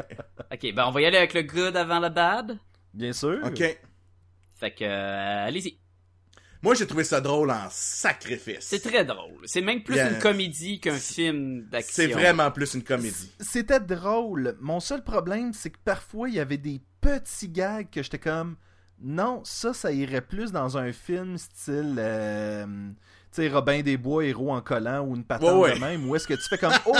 Ok, 0.53 0.73
ben 0.75 0.85
on 0.87 0.93
va 0.93 1.01
y 1.01 1.07
aller 1.07 1.17
avec 1.19 1.35
le 1.35 1.43
good 1.43 1.77
avant 1.77 1.99
le 1.99 2.09
bad. 2.09 2.57
Bien 2.95 3.13
sûr. 3.13 3.41
Ok. 3.45 3.79
Fait 4.55 4.71
que, 4.71 4.85
euh, 4.85 5.47
allez-y. 5.47 5.77
Moi, 6.63 6.75
j'ai 6.75 6.87
trouvé 6.87 7.05
ça 7.05 7.21
drôle 7.21 7.51
en 7.51 7.67
sacrifice. 7.71 8.59
C'est 8.61 8.81
très 8.83 9.05
drôle. 9.05 9.41
C'est 9.45 9.61
même 9.61 9.83
plus 9.83 9.97
Yeah. 9.97 10.11
une 10.13 10.19
comédie 10.19 10.81
qu'un 10.81 10.97
film 10.97 11.63
d'action. 11.71 11.93
C'est 11.95 12.07
vraiment 12.09 12.51
plus 12.51 12.75
une 12.75 12.83
comédie. 12.83 13.33
C'était 13.41 13.81
drôle. 13.81 14.57
Mon 14.61 14.81
seul 14.81 15.03
problème, 15.05 15.53
c'est 15.53 15.71
que 15.71 15.79
parfois, 15.85 16.29
il 16.29 16.35
y 16.35 16.41
avait 16.41 16.57
des 16.59 16.81
petits 17.01 17.49
gags 17.49 17.89
que 17.91 18.03
j'étais 18.03 18.19
comme... 18.19 18.57
Non, 19.01 19.43
ça, 19.45 19.75
ça 19.75 19.93
irait 19.93 20.23
plus 20.23 20.53
dans 20.53 20.79
un 20.79 20.91
film 20.93 21.37
style... 21.37 21.97
euh, 21.99 22.65
tu 23.31 23.43
sais, 23.43 23.49
Robin 23.49 23.83
des 23.83 23.99
Bois, 23.99 24.25
héros 24.25 24.51
en 24.55 24.63
collant 24.63 25.05
ou 25.07 25.15
une 25.15 25.25
patente 25.25 25.53
Ouais, 25.53 25.73
ouais. 25.73 25.75
de 25.75 25.81
même, 25.81 26.09
où 26.09 26.17
est-ce 26.17 26.27
que 26.27 26.33
tu 26.35 26.49
fais 26.49 26.57
comme 26.57 26.73
Oh, 26.87 26.97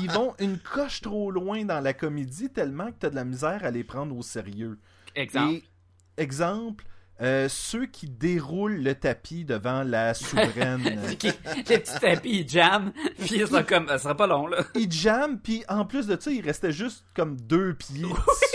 ils 0.00 0.10
vont 0.10 0.34
une 0.38 0.58
coche 0.58 1.02
trop 1.02 1.30
loin 1.30 1.62
dans 1.66 1.80
la 1.80 1.92
comédie 1.92 2.48
tellement 2.48 2.86
que 2.86 2.96
t'as 3.00 3.10
de 3.10 3.14
la 3.16 3.24
misère 3.24 3.62
à 3.64 3.70
les 3.70 3.84
prendre 3.84 4.16
au 4.16 4.22
sérieux. 4.22 4.78
Exemple? 5.14 5.52
Et, 5.56 5.64
exemple, 6.16 6.84
euh, 7.22 7.48
ceux 7.48 7.86
qui 7.86 8.08
déroulent 8.08 8.82
le 8.82 8.94
tapis 8.94 9.44
devant 9.44 9.82
la 9.84 10.14
souveraine. 10.14 10.82
Les 10.82 11.16
petits 11.78 12.00
tapis, 12.00 12.40
ils 12.40 12.48
jam, 12.48 12.92
puis 13.18 13.36
ils 13.36 13.46
sont 13.46 13.62
comme, 13.62 13.86
ça 13.88 13.98
sera 13.98 14.16
pas 14.16 14.26
long, 14.26 14.46
là. 14.48 14.64
il 14.74 14.90
jamme, 14.90 15.38
puis 15.40 15.62
en 15.68 15.84
plus 15.84 16.06
de 16.06 16.20
ça, 16.20 16.30
il 16.30 16.44
restait 16.44 16.72
juste 16.72 17.04
comme 17.14 17.36
deux 17.40 17.74
pieds 17.74 18.02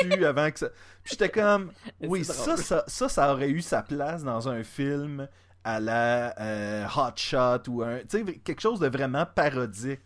dessus 0.01 0.25
avant 0.25 0.51
que 0.51 0.59
ça. 0.59 0.69
Puis 1.03 1.11
j'étais 1.11 1.29
comme, 1.29 1.71
oui, 2.01 2.25
ça, 2.25 2.57
ça, 2.57 2.83
ça, 2.85 3.09
ça 3.09 3.33
aurait 3.33 3.49
eu 3.49 3.61
sa 3.61 3.81
place 3.81 4.23
dans 4.23 4.49
un 4.49 4.63
film 4.63 5.27
à 5.63 5.79
la 5.79 6.33
euh, 6.39 6.85
Hot 6.97 7.15
Shot 7.17 7.69
ou 7.69 7.81
un, 7.83 7.99
tu 7.99 8.05
sais, 8.09 8.23
quelque 8.43 8.61
chose 8.61 8.79
de 8.79 8.87
vraiment 8.87 9.25
parodique. 9.25 9.99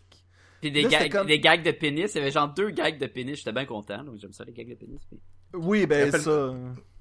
Puis 0.61 0.71
des, 0.71 0.83
Là, 0.83 0.89
gags, 0.89 1.11
comme- 1.11 1.27
des 1.27 1.39
gags 1.39 1.63
de 1.63 1.71
pénis, 1.71 2.11
il 2.13 2.17
y 2.19 2.21
avait 2.21 2.31
genre 2.31 2.47
deux 2.53 2.69
gags 2.69 2.97
de 2.97 3.05
pénis, 3.07 3.37
j'étais 3.37 3.51
bien 3.51 3.65
content, 3.65 4.03
donc 4.03 4.15
j'aime 4.17 4.31
ça 4.31 4.43
les 4.45 4.53
gags 4.53 4.69
de 4.69 4.75
pénis. 4.75 4.99
mais- 5.11 5.17
Oui, 5.53 5.85
ben 5.85 6.05
Rappelle- 6.05 6.21
ça. 6.21 6.53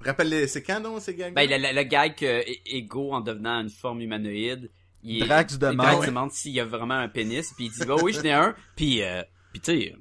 Rappelle-les, 0.05 0.47
c'est 0.49 0.63
quand, 0.63 0.81
donc, 0.81 1.01
ces 1.01 1.15
gags 1.15 1.33
Ben, 1.35 1.49
le, 1.49 1.57
le- 1.59 1.75
le 1.75 1.83
gag 1.85 2.17
que 2.17 2.41
E- 2.41 2.57
Ego, 2.67 3.13
en 3.13 3.21
devenant 3.21 3.61
une 3.61 3.71
forme 3.71 4.01
humanoïde, 4.01 4.69
il 5.05 5.27
Drax 5.27 5.59
demande- 5.59 5.77
Drax 5.87 6.07
demande 6.07 6.33
s'il 6.33 6.53
y 6.53 6.61
a 6.61 6.65
vraiment 6.65 6.95
un 6.95 7.09
pénis, 7.09 7.53
puis 7.57 7.67
il 7.67 7.71
dit, 7.71 7.87
bah 7.87 7.97
oui, 8.03 8.13
j'en 8.13 8.23
ai 8.23 8.33
un, 8.33 8.55
puis, 8.77 9.03
euh, 9.03 9.23
puis 9.53 9.61
tu 9.61 9.73
sais, 9.73 9.95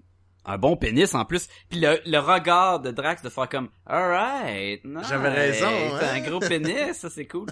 un 0.46 0.58
bon 0.58 0.76
pénis 0.76 1.14
en 1.14 1.24
plus. 1.24 1.48
Puis 1.70 1.80
le, 1.80 2.00
le 2.06 2.18
regard 2.18 2.80
de 2.80 2.90
Drax 2.90 3.22
de 3.22 3.30
faire 3.30 3.48
comme, 3.48 3.70
alright, 3.86 4.84
nice, 4.86 5.06
J'avais 5.08 5.30
raison, 5.30 5.68
t'as 6.00 6.14
hein? 6.14 6.16
un 6.24 6.28
gros 6.28 6.40
pénis, 6.40 6.94
ça 6.98 7.10
c'est 7.12 7.28
cool. 7.28 7.46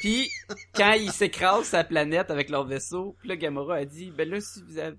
Puis 0.00 0.28
quand 0.74 0.92
il 0.92 1.10
s'écrase 1.12 1.64
sa 1.66 1.84
planète 1.84 2.30
avec 2.30 2.50
leur 2.50 2.64
vaisseau, 2.66 3.16
puis 3.20 3.28
là 3.28 3.36
Gamora 3.36 3.76
a 3.76 3.84
dit, 3.84 4.10
ben 4.10 4.28
là 4.28 4.40
si 4.40 4.60
vous 4.66 4.78
avez 4.78 4.96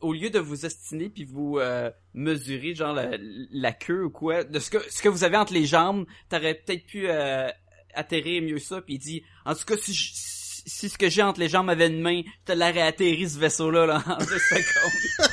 au 0.00 0.12
lieu 0.12 0.30
de 0.30 0.38
vous 0.38 0.64
ostiner 0.64 1.08
puis 1.08 1.24
vous 1.24 1.58
euh, 1.58 1.90
mesurer 2.14 2.74
genre 2.74 2.92
la, 2.94 3.16
la 3.18 3.72
queue 3.72 4.04
ou 4.04 4.10
quoi, 4.10 4.44
de 4.44 4.58
ce 4.58 4.70
que 4.70 4.78
ce 4.90 5.02
que 5.02 5.08
vous 5.08 5.24
avez 5.24 5.36
entre 5.36 5.52
les 5.52 5.66
jambes, 5.66 6.06
t'aurais 6.28 6.54
peut-être 6.54 6.86
pu 6.86 7.08
euh, 7.08 7.48
atterrir 7.94 8.42
mieux 8.42 8.58
ça. 8.58 8.80
Puis 8.82 8.94
il 8.94 8.98
dit, 8.98 9.22
en 9.44 9.54
tout 9.54 9.64
cas 9.64 9.76
si 9.76 9.92
je- 9.94 10.10
si, 10.14 10.62
si 10.66 10.88
ce 10.88 10.96
que 10.98 11.08
j'ai 11.10 11.22
entre 11.22 11.40
les 11.40 11.48
jambes 11.48 11.68
avait 11.70 11.88
une 11.88 12.00
main, 12.00 12.22
je 12.46 12.52
te 12.52 12.58
l'aurais 12.58 12.82
atterri 12.82 13.28
ce 13.28 13.38
vaisseau 13.38 13.70
là, 13.70 13.86
là 13.86 14.02
en 14.06 14.16
deux 14.18 14.38
secondes. 14.38 15.30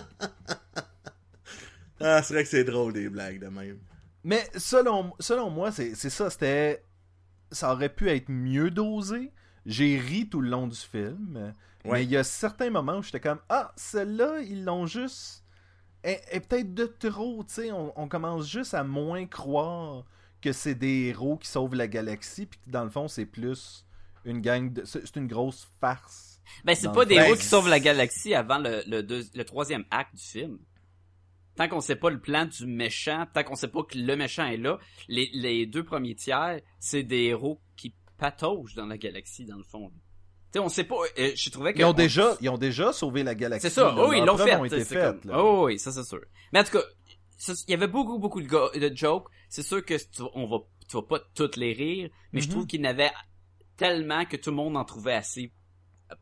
Ah, 2.00 2.22
c'est 2.22 2.32
vrai 2.34 2.44
que 2.44 2.48
c'est 2.48 2.64
drôle, 2.64 2.92
des 2.94 3.08
blagues 3.10 3.40
de 3.40 3.48
même. 3.48 3.78
Mais 4.24 4.48
selon, 4.56 5.12
selon 5.20 5.50
moi, 5.50 5.70
c'est 5.70 5.94
c'est 5.94 6.10
ça, 6.10 6.30
c'était. 6.30 6.82
Ça 7.52 7.72
aurait 7.72 7.92
pu 7.92 8.08
être 8.08 8.28
mieux 8.30 8.70
dosé. 8.70 9.32
J'ai 9.66 9.98
ri 9.98 10.28
tout 10.28 10.40
le 10.40 10.48
long 10.50 10.66
du 10.66 10.76
film. 10.76 11.54
Ouais. 11.84 11.92
Mais 11.92 12.04
il 12.04 12.10
y 12.10 12.16
a 12.16 12.24
certains 12.24 12.70
moments 12.70 12.98
où 12.98 13.02
j'étais 13.02 13.20
comme 13.20 13.40
Ah, 13.48 13.72
celle-là, 13.76 14.40
ils 14.40 14.64
l'ont 14.64 14.86
juste. 14.86 15.44
est, 16.02 16.20
est 16.30 16.40
peut-être 16.40 16.74
de 16.74 16.86
trop, 16.86 17.42
tu 17.44 17.54
sais. 17.54 17.72
On, 17.72 17.92
on 17.98 18.08
commence 18.08 18.46
juste 18.48 18.74
à 18.74 18.84
moins 18.84 19.26
croire 19.26 20.04
que 20.42 20.52
c'est 20.52 20.74
des 20.74 21.08
héros 21.08 21.36
qui 21.36 21.48
sauvent 21.48 21.74
la 21.74 21.88
galaxie, 21.88 22.46
puis 22.46 22.58
que 22.64 22.70
dans 22.70 22.84
le 22.84 22.90
fond, 22.90 23.08
c'est 23.08 23.26
plus 23.26 23.86
une 24.24 24.40
gang 24.40 24.72
de. 24.72 24.84
C'est 24.84 25.16
une 25.16 25.26
grosse 25.26 25.68
farce. 25.80 26.40
Ben 26.64 26.74
c'est 26.74 26.92
pas 26.92 27.04
des 27.04 27.14
héros 27.14 27.32
Ben, 27.32 27.38
qui 27.38 27.44
sauvent 27.44 27.68
la 27.68 27.80
galaxie 27.80 28.34
avant 28.34 28.58
le, 28.58 28.82
le, 28.86 29.02
deux- 29.02 29.24
le 29.34 29.44
troisième 29.44 29.84
acte 29.90 30.14
du 30.16 30.22
film. 30.22 30.58
Tant 31.56 31.68
qu'on 31.68 31.80
sait 31.80 31.96
pas 31.96 32.10
le 32.10 32.20
plan 32.20 32.46
du 32.46 32.66
méchant, 32.66 33.26
tant 33.34 33.42
qu'on 33.44 33.54
sait 33.54 33.68
pas 33.68 33.82
que 33.82 33.98
le 33.98 34.16
méchant 34.16 34.46
est 34.46 34.56
là, 34.56 34.78
les, 35.08 35.28
les 35.34 35.66
deux 35.66 35.84
premiers 35.84 36.14
tiers, 36.14 36.60
c'est 36.78 37.02
des 37.02 37.24
héros 37.24 37.60
qui 37.76 37.94
pataugent 38.20 38.74
dans 38.74 38.86
la 38.86 38.98
galaxie, 38.98 39.44
dans 39.46 39.56
le 39.56 39.64
fond. 39.64 39.90
Tu 39.90 39.96
sais, 40.52 40.58
on 40.60 40.68
sait 40.68 40.84
pas, 40.84 40.96
euh, 41.18 41.32
je 41.34 41.50
trouvais 41.50 41.72
que... 41.72 41.78
Ils 41.78 41.84
ont, 41.84 41.90
on- 41.90 41.92
déjà, 41.92 42.36
ils 42.40 42.48
ont 42.48 42.58
déjà 42.58 42.92
sauvé 42.92 43.22
la 43.22 43.34
galaxie. 43.34 43.68
C'est 43.68 43.74
ça, 43.74 43.94
oui, 44.08 44.18
ils 44.18 44.24
l'ont 44.24 44.36
fait. 44.36 44.54
ont 44.56 44.64
été 44.64 44.84
faites, 44.84 45.22
comme-. 45.22 45.32
Oh, 45.34 45.64
oui, 45.66 45.78
ça 45.78 45.90
c'est 45.92 46.04
sûr. 46.04 46.20
Mais 46.52 46.60
en 46.60 46.64
tout 46.64 46.72
cas, 46.72 46.82
il 47.66 47.70
y 47.70 47.74
avait 47.74 47.86
beaucoup, 47.88 48.18
beaucoup 48.18 48.42
de, 48.42 48.46
go- 48.48 48.70
de 48.74 48.92
jokes. 48.94 49.28
C'est 49.48 49.62
sûr 49.62 49.84
que 49.84 49.94
tu, 49.94 50.22
on 50.34 50.46
va, 50.46 50.58
tu 50.88 50.96
vas 50.96 51.02
pas 51.02 51.20
toutes 51.34 51.56
les 51.56 51.72
rire, 51.72 52.10
mais 52.32 52.40
je 52.40 52.46
Mhm. 52.48 52.52
trouve 52.52 52.66
qu'il 52.66 52.80
y 52.80 52.86
en 52.86 52.90
avait 52.90 53.10
tellement 53.76 54.24
que 54.26 54.36
tout 54.36 54.50
le 54.50 54.56
monde 54.56 54.76
en 54.76 54.84
trouvait 54.84 55.14
assez 55.14 55.52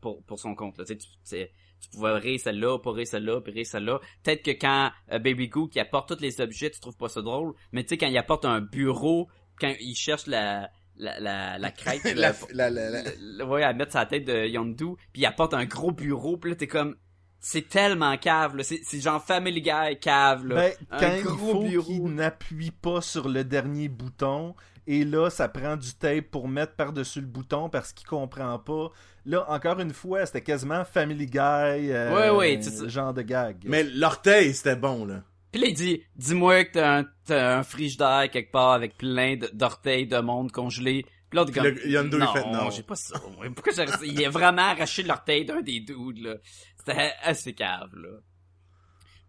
pour, 0.01 0.23
pour 0.23 0.39
son 0.39 0.55
compte. 0.55 0.77
Là. 0.77 0.85
Tu, 0.85 0.97
tu 0.97 1.89
pouvais 1.91 2.11
rire 2.17 2.39
celle-là, 2.39 2.77
pas 2.79 2.91
rire 2.91 3.07
celle-là, 3.07 3.41
puis 3.41 3.51
rire 3.53 3.65
celle-là. 3.65 3.99
Peut-être 4.23 4.43
que 4.43 4.51
quand 4.51 4.91
euh, 5.11 5.19
Baby 5.19 5.47
Goo 5.47 5.67
qui 5.67 5.79
apporte 5.79 6.09
tous 6.15 6.21
les 6.21 6.39
objets, 6.41 6.69
tu 6.69 6.79
trouves 6.79 6.97
pas 6.97 7.09
ça 7.09 7.21
drôle, 7.21 7.53
mais 7.71 7.83
tu 7.83 7.89
sais, 7.89 7.97
quand 7.97 8.07
il 8.07 8.17
apporte 8.17 8.45
un 8.45 8.61
bureau, 8.61 9.27
quand 9.59 9.73
il 9.79 9.95
cherche 9.95 10.27
la, 10.27 10.69
la, 10.99 11.19
la, 11.19 11.57
la 11.57 11.71
crête, 11.71 12.03
la, 12.15 12.33
la, 12.53 12.69
la, 12.69 12.89
la- 12.89 13.01
le- 13.19 13.45
ouais, 13.45 13.63
à 13.63 13.73
mettre 13.73 13.93
sa 13.93 14.05
tête 14.05 14.25
de 14.25 14.45
Yondu, 14.47 14.95
puis 15.13 15.21
il 15.23 15.25
apporte 15.25 15.53
un 15.53 15.65
gros 15.65 15.91
bureau, 15.91 16.37
puis 16.37 16.51
là 16.51 16.55
t'es 16.57 16.67
comme 16.67 16.95
c'est 17.41 17.69
tellement 17.69 18.17
cave 18.17 18.57
là, 18.57 18.63
c'est 18.63 18.81
c'est 18.83 18.99
genre 18.99 19.23
Family 19.23 19.61
Guy 19.61 19.97
cave 20.01 20.45
là. 20.45 20.55
Ben, 20.55 20.73
Un 20.91 20.99
quand 20.99 21.15
il 21.17 21.23
gros 21.23 21.37
faut 21.53 21.63
bureau. 21.63 21.83
qu'il 21.85 22.13
n'appuie 22.15 22.71
pas 22.71 22.99
sur 23.01 23.29
le 23.29 23.43
dernier 23.45 23.87
bouton, 23.87 24.55
et 24.87 25.05
là, 25.05 25.29
ça 25.29 25.47
prend 25.47 25.77
du 25.77 25.93
tape 25.93 26.25
pour 26.31 26.47
mettre 26.49 26.73
par-dessus 26.73 27.21
le 27.21 27.27
bouton 27.27 27.69
parce 27.69 27.93
qu'il 27.93 28.07
comprend 28.07 28.57
pas. 28.57 28.89
Là, 29.25 29.45
encore 29.49 29.79
une 29.79 29.93
fois, 29.93 30.25
c'était 30.25 30.41
quasiment 30.41 30.83
Family 30.83 31.27
Guy, 31.27 31.37
euh, 31.39 32.31
Ouais, 32.33 32.57
ouais, 32.57 32.89
genre 32.89 33.13
de 33.13 33.21
gag. 33.21 33.57
Mais 33.65 33.83
l'orteil, 33.83 34.51
c'était 34.55 34.75
bon, 34.75 35.05
là. 35.05 35.21
Puis 35.51 35.61
là 35.61 35.67
il 35.67 35.73
dit 35.73 36.03
dis-moi 36.15 36.65
que 36.65 36.73
t'as 36.73 36.99
un, 36.99 37.05
t'as 37.25 37.57
un 37.57 37.63
frigidaire 37.63 38.29
quelque 38.31 38.51
part 38.51 38.71
avec 38.73 38.97
plein 38.97 39.35
d'orteils 39.53 40.07
de 40.07 40.17
monde 40.19 40.51
congelés. 40.51 41.03
Puis 41.29 41.37
l'autre 41.37 41.51
Puis 41.51 41.59
comme 41.61 41.69
le- 41.69 41.87
Yondu, 41.89 42.17
il 42.17 42.19
non, 42.19 42.33
fait, 42.33 42.45
non. 42.51 42.69
j'ai 42.71 42.83
pas 42.83 42.95
ça. 42.95 43.19
Pourquoi 43.19 43.73
j'ai 43.73 43.85
il 44.07 44.25
a 44.25 44.29
vraiment 44.29 44.63
arraché 44.63 45.03
l'orteil 45.03 45.45
d'un 45.45 45.61
des 45.61 45.79
dudes 45.79 46.19
là. 46.19 46.35
C'était 46.77 47.11
assez 47.23 47.53
cave 47.53 47.95
là. 47.95 48.09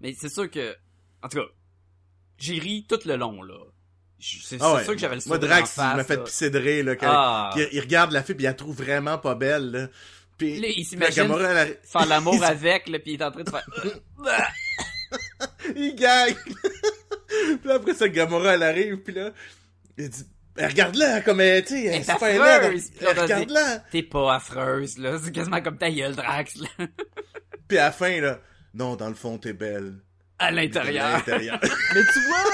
Mais 0.01 0.15
c'est 0.15 0.29
sûr 0.31 0.51
que 0.51 0.75
en 1.23 1.29
tout 1.29 1.39
cas, 1.39 1.47
j'ai 2.39 2.59
ri 2.59 2.87
tout 2.89 2.99
le 3.05 3.17
long 3.17 3.43
là. 3.43 3.55
C'est 4.23 4.59
Ah 4.61 4.75
ouais. 4.75 4.85
sûr 4.85 4.93
que 4.93 4.99
j'avais 4.99 5.17
le 5.17 5.23
Moi, 5.27 5.39
Drax, 5.39 5.63
en 5.79 5.83
face, 5.83 5.93
il 5.93 5.97
m'a 5.97 6.05
fait 6.05 6.23
pisser 6.25 6.51
de 6.51 6.59
rire, 6.59 6.85
là. 6.85 6.97
quand- 6.97 7.07
Ah. 7.11 7.55
il 7.73 7.81
regarde 7.81 8.13
la 8.13 8.23
fille, 8.23 8.35
puis 8.35 8.45
il 8.45 8.49
la 8.49 8.53
trouve 8.55 8.77
vraiment 8.77 9.17
pas 9.17 9.35
belle, 9.35 9.71
là. 9.71 9.89
Puis, 10.37 10.61
Là, 10.61 10.69
il 10.69 10.75
puis 10.75 10.85
s'imagine 10.85 11.23
la 11.23 11.29
Gamora, 11.29 11.49
elle 11.53 11.69
arri- 11.69 11.77
faire 11.87 12.07
l'amour 12.07 12.45
avec, 12.45 12.89
là, 12.89 12.99
pis 12.99 13.13
il 13.13 13.21
est 13.21 13.25
en 13.25 13.31
train 13.31 13.43
de 13.45 13.49
faire... 13.51 13.67
il 15.77 15.95
gagne. 15.95 16.35
puis 17.63 17.71
après 17.71 17.95
ça, 17.95 18.09
Gamora, 18.09 18.55
elle 18.55 18.63
arrive, 18.63 18.97
puis 18.99 19.15
là, 19.15 19.31
il 19.99 20.09
dit, 20.09 20.25
Ben, 20.55 20.69
regarde-la, 20.69 21.21
comme 21.21 21.41
elle, 21.41 21.65
tu 21.65 21.75
sais, 21.83 22.03
Regarde-la. 23.23 23.79
T'es 23.91 24.03
pas 24.03 24.35
affreuse, 24.35 24.99
là. 24.99 25.19
C'est 25.23 25.33
quasiment 25.33 25.61
comme 25.63 25.79
ta 25.79 25.91
gueule, 25.91 26.15
Drax, 26.15 26.57
là. 26.57 26.69
Puis 27.69 27.79
à 27.79 27.85
la 27.85 27.93
fin, 27.93 28.21
là, 28.21 28.41
non, 28.75 28.97
dans 28.97 29.09
le 29.09 29.15
fond, 29.15 29.39
t'es 29.39 29.53
belle. 29.53 29.95
À 30.41 31.17
l'intérieur. 31.19 31.61
Mais 31.95 32.01
tu 32.13 32.21
vois, 32.27 32.45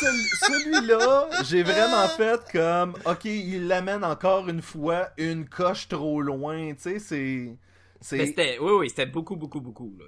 cel- 0.00 0.50
celui-là, 0.50 1.28
j'ai 1.44 1.62
vraiment 1.62 2.08
fait 2.08 2.40
comme, 2.52 2.94
ok, 3.06 3.24
il 3.24 3.68
l'amène 3.68 4.04
encore 4.04 4.48
une 4.48 4.60
fois 4.62 5.10
une 5.16 5.48
coche 5.48 5.88
trop 5.88 6.20
loin, 6.20 6.74
tu 6.74 6.82
sais, 6.82 6.98
c'est... 6.98 7.56
c'est- 8.00 8.16
Mais 8.18 8.26
c'était, 8.26 8.58
oui, 8.60 8.72
oui, 8.80 8.88
c'était 8.90 9.06
beaucoup, 9.06 9.36
beaucoup, 9.36 9.60
beaucoup, 9.60 9.96
là. 9.98 10.06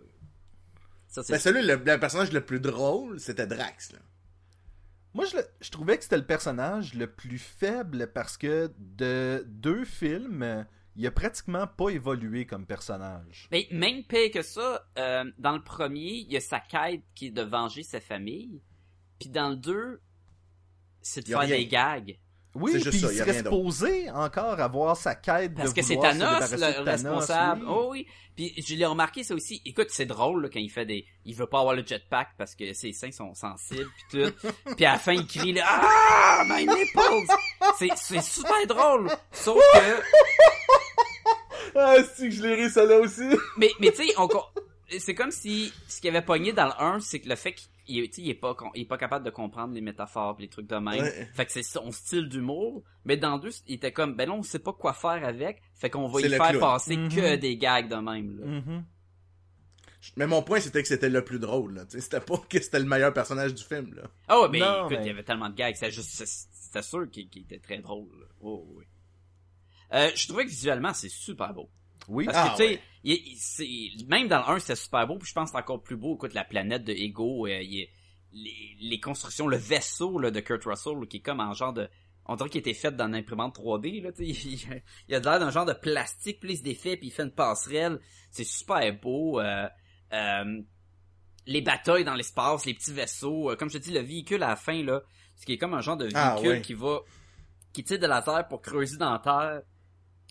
Ça, 1.08 1.22
c'est... 1.22 1.32
Ben, 1.32 1.38
celui, 1.38 1.62
le, 1.62 1.74
le 1.76 1.98
personnage 1.98 2.32
le 2.32 2.44
plus 2.44 2.60
drôle, 2.60 3.18
c'était 3.18 3.46
Drax, 3.46 3.92
là. 3.92 3.98
Moi, 5.14 5.24
je, 5.24 5.36
le- 5.36 5.46
je 5.60 5.70
trouvais 5.70 5.96
que 5.96 6.04
c'était 6.04 6.18
le 6.18 6.26
personnage 6.26 6.94
le 6.94 7.06
plus 7.10 7.38
faible 7.38 8.12
parce 8.12 8.36
que 8.36 8.70
de 8.78 9.42
deux 9.48 9.84
films, 9.84 10.66
il 10.96 11.06
a 11.06 11.10
pratiquement 11.10 11.66
pas 11.66 11.88
évolué 11.88 12.44
comme 12.46 12.66
personnage. 12.66 13.48
Mais 13.50 13.66
même 13.72 14.04
pire 14.04 14.30
que 14.32 14.42
ça, 14.42 14.86
euh, 14.98 15.24
dans 15.38 15.52
le 15.56 15.62
premier, 15.64 16.10
il 16.12 16.30
y 16.30 16.36
a 16.36 16.40
sa 16.40 16.60
quête 16.60 17.02
qui 17.14 17.28
est 17.28 17.30
de 17.30 17.42
venger 17.42 17.82
sa 17.82 18.00
famille. 18.00 18.60
Puis 19.18 19.30
dans 19.30 19.48
le 19.48 19.56
deux, 19.56 20.00
c'est 21.00 21.22
de 21.22 21.28
faire 21.28 21.40
rien. 21.40 21.56
des 21.56 21.66
gags. 21.66 22.18
Oui, 22.54 22.72
C'est 22.72 22.78
juste 22.80 22.90
puis 22.90 23.00
ça, 23.00 23.12
il 23.12 23.16
y 23.16 23.20
a 23.20 23.24
serait 23.24 23.32
rien 23.32 23.42
d'autre. 23.42 23.56
supposé 23.56 24.10
encore 24.10 24.58
avoir 24.60 24.96
sa 24.96 25.14
quête 25.14 25.54
Parce 25.54 25.70
de 25.70 25.74
que 25.74 25.82
c'est 25.82 25.96
Thanos 25.96 26.50
le 26.52 26.58
Thanos, 26.58 26.84
responsable. 26.84 27.62
oui. 27.62 27.68
Oh 27.70 27.88
oui. 27.92 28.06
Puis 28.34 28.54
je 28.66 28.74
l'ai 28.74 28.86
remarqué 28.86 29.22
ça 29.22 29.34
aussi. 29.34 29.60
Écoute, 29.64 29.88
c'est 29.90 30.06
drôle 30.06 30.42
là, 30.42 30.48
quand 30.52 30.58
il 30.60 30.70
fait 30.70 30.86
des, 30.86 31.04
il 31.24 31.34
veut 31.34 31.46
pas 31.46 31.60
avoir 31.60 31.74
le 31.74 31.84
jetpack 31.86 32.30
parce 32.38 32.54
que 32.54 32.72
ses 32.72 32.92
seins 32.92 33.12
sont 33.12 33.34
sensibles 33.34 33.88
puis 34.10 34.24
tout. 34.24 34.48
puis 34.76 34.86
à 34.86 34.92
la 34.92 34.98
fin 34.98 35.12
il 35.12 35.26
crie 35.26 35.52
là, 35.52 35.64
ah 35.66 36.42
my 36.48 36.66
nipples. 36.66 37.32
C'est 37.78 37.88
c'est 37.96 38.22
super 38.22 38.66
drôle. 38.66 39.10
Sauf 39.32 39.58
que 39.74 40.02
Ah, 41.76 41.96
c'est 42.16 42.28
que 42.28 42.34
je 42.34 42.42
l'ai 42.42 42.54
ri, 42.54 42.70
ça 42.70 42.84
là 42.84 42.98
aussi? 42.98 43.22
mais 43.56 43.70
mais 43.78 43.90
tu 43.92 44.06
sais 44.06 44.14
on 44.16 44.28
c'est 44.98 45.14
comme 45.14 45.30
si 45.30 45.72
ce 45.86 46.00
qu'il 46.00 46.08
avait 46.10 46.24
pogné 46.24 46.52
dans 46.52 46.64
le 46.66 46.72
1 46.82 47.00
c'est 47.00 47.20
que 47.20 47.28
le 47.28 47.36
fait 47.36 47.52
qu'il 47.52 47.68
est- 47.98 48.08
tu 48.08 48.14
sais, 48.16 48.22
il 48.22 48.30
est 48.30 48.34
pas 48.34 48.54
il 48.74 48.82
est 48.82 48.84
pas 48.84 48.98
capable 48.98 49.24
de 49.24 49.30
comprendre 49.30 49.72
les 49.72 49.80
métaphores 49.80 50.36
pis 50.36 50.42
les 50.42 50.48
trucs 50.48 50.66
de 50.66 50.76
même. 50.76 51.00
Ouais. 51.02 51.28
Fait 51.34 51.46
que 51.46 51.52
c'est 51.52 51.62
son 51.62 51.90
style 51.90 52.28
d'humour, 52.28 52.82
mais 53.04 53.16
dans 53.16 53.38
2 53.38 53.50
il 53.66 53.74
était 53.76 53.92
comme 53.92 54.14
ben 54.14 54.28
là 54.28 54.34
on 54.34 54.42
sait 54.42 54.58
pas 54.58 54.72
quoi 54.74 54.92
faire 54.92 55.24
avec, 55.24 55.62
fait 55.74 55.88
qu'on 55.90 56.06
va 56.08 56.20
y 56.20 56.24
le 56.24 56.30
faire 56.36 56.48
clown. 56.50 56.60
passer 56.60 56.96
que 56.96 57.36
des 57.36 57.56
gags 57.56 57.88
de 57.88 57.96
même 57.96 58.38
là. 58.38 58.46
Mhm. 58.46 58.84
Mais 60.16 60.26
mon 60.28 60.42
point, 60.42 60.60
c'était 60.60 60.80
que 60.80 60.88
c'était 60.88 61.08
le 61.10 61.24
plus 61.24 61.38
drôle, 61.40 61.84
C'était 61.88 62.20
pas 62.20 62.38
que 62.48 62.60
c'était 62.62 62.78
le 62.78 62.84
meilleur 62.84 63.12
personnage 63.12 63.52
du 63.54 63.64
film, 63.64 63.94
là. 63.94 64.04
Ah 64.28 64.40
ouais, 64.40 64.48
mais 64.48 64.60
Non, 64.60 64.86
écoute, 64.86 64.90
mais- 64.98 65.04
il 65.04 65.06
y 65.08 65.10
avait 65.10 65.24
tellement 65.24 65.48
de 65.48 65.54
gags, 65.56 65.74
c'était 65.74 65.90
juste, 65.90 66.24
c'était 66.52 66.82
sûr 66.82 67.10
qu'il 67.10 67.28
était 67.42 67.58
très 67.58 67.78
drôle. 67.78 68.28
Oh, 68.40 68.64
oui. 68.76 68.84
Euh, 69.92 70.10
je 70.14 70.28
trouvais 70.28 70.44
que 70.44 70.50
visuellement, 70.50 70.94
c'est 70.94 71.08
super 71.08 71.52
beau. 71.52 71.68
Oui. 72.08 72.24
Parce 72.24 72.36
Ah, 72.38 72.50
que, 72.50 72.56
tu 72.56 72.68
sais, 72.68 72.68
ouais. 72.74 72.80
il- 73.04 73.22
il- 73.32 73.36
c'est- 73.36 74.06
même 74.08 74.26
dans 74.28 74.38
le 74.38 74.48
1, 74.54 74.58
c'était 74.58 74.76
super 74.76 75.06
beau, 75.06 75.18
puis 75.18 75.28
je 75.28 75.34
pense 75.34 75.50
que 75.50 75.56
c'est 75.56 75.62
encore 75.62 75.82
plus 75.82 75.96
beau. 75.96 76.14
Écoute, 76.16 76.34
la 76.34 76.44
planète 76.44 76.84
de 76.84 76.92
Ego, 76.92 77.46
euh, 77.46 77.60
il 77.62 77.88
les, 78.32 78.76
les 78.80 79.00
constructions, 79.00 79.46
le 79.48 79.56
vaisseau 79.56 80.18
là, 80.18 80.30
de 80.30 80.40
Kurt 80.40 80.62
Russell, 80.64 81.06
qui 81.08 81.16
est 81.18 81.20
comme 81.20 81.40
en 81.40 81.54
genre 81.54 81.72
de... 81.72 81.88
On 82.26 82.36
dirait 82.36 82.50
qu'il 82.50 82.60
était 82.60 82.74
fait 82.74 82.94
dans 82.94 83.06
une 83.06 83.14
imprimante 83.14 83.56
3D, 83.58 84.02
là, 84.02 84.12
tu 84.12 84.26
sais. 84.34 84.48
Il, 84.48 84.82
il 85.08 85.14
a 85.14 85.20
l'air 85.20 85.38
d'un 85.40 85.50
genre 85.50 85.64
de 85.64 85.72
plastique, 85.72 86.38
puis 86.40 86.52
il 86.52 86.58
se 86.58 86.62
défait, 86.62 86.98
puis 86.98 87.06
il 87.08 87.10
fait 87.10 87.22
une 87.22 87.30
passerelle. 87.32 87.98
C'est 88.30 88.44
super 88.44 88.92
beau. 89.00 89.40
euh, 89.40 89.66
euh, 90.12 90.60
les 91.46 91.62
batailles 91.62 92.04
dans 92.04 92.14
l'espace, 92.14 92.66
les 92.66 92.74
petits 92.74 92.92
vaisseaux. 92.92 93.50
euh, 93.50 93.56
comme 93.56 93.70
je 93.70 93.78
te 93.78 93.82
dis, 93.82 93.92
le 93.92 94.00
véhicule 94.00 94.42
à 94.42 94.48
la 94.48 94.56
fin, 94.56 94.82
là, 94.82 95.00
ce 95.36 95.46
qui 95.46 95.54
est 95.54 95.58
comme 95.58 95.72
un 95.72 95.80
genre 95.80 95.96
de 95.96 96.04
véhicule 96.04 96.20
Ah, 96.22 96.38
ouais. 96.40 96.60
qui 96.60 96.74
va... 96.74 97.00
qui 97.72 97.82
tire 97.84 97.98
de 97.98 98.06
la 98.06 98.20
Terre 98.20 98.46
pour 98.46 98.60
creuser 98.60 98.98
dans 98.98 99.10
la 99.12 99.18
Terre, 99.20 99.62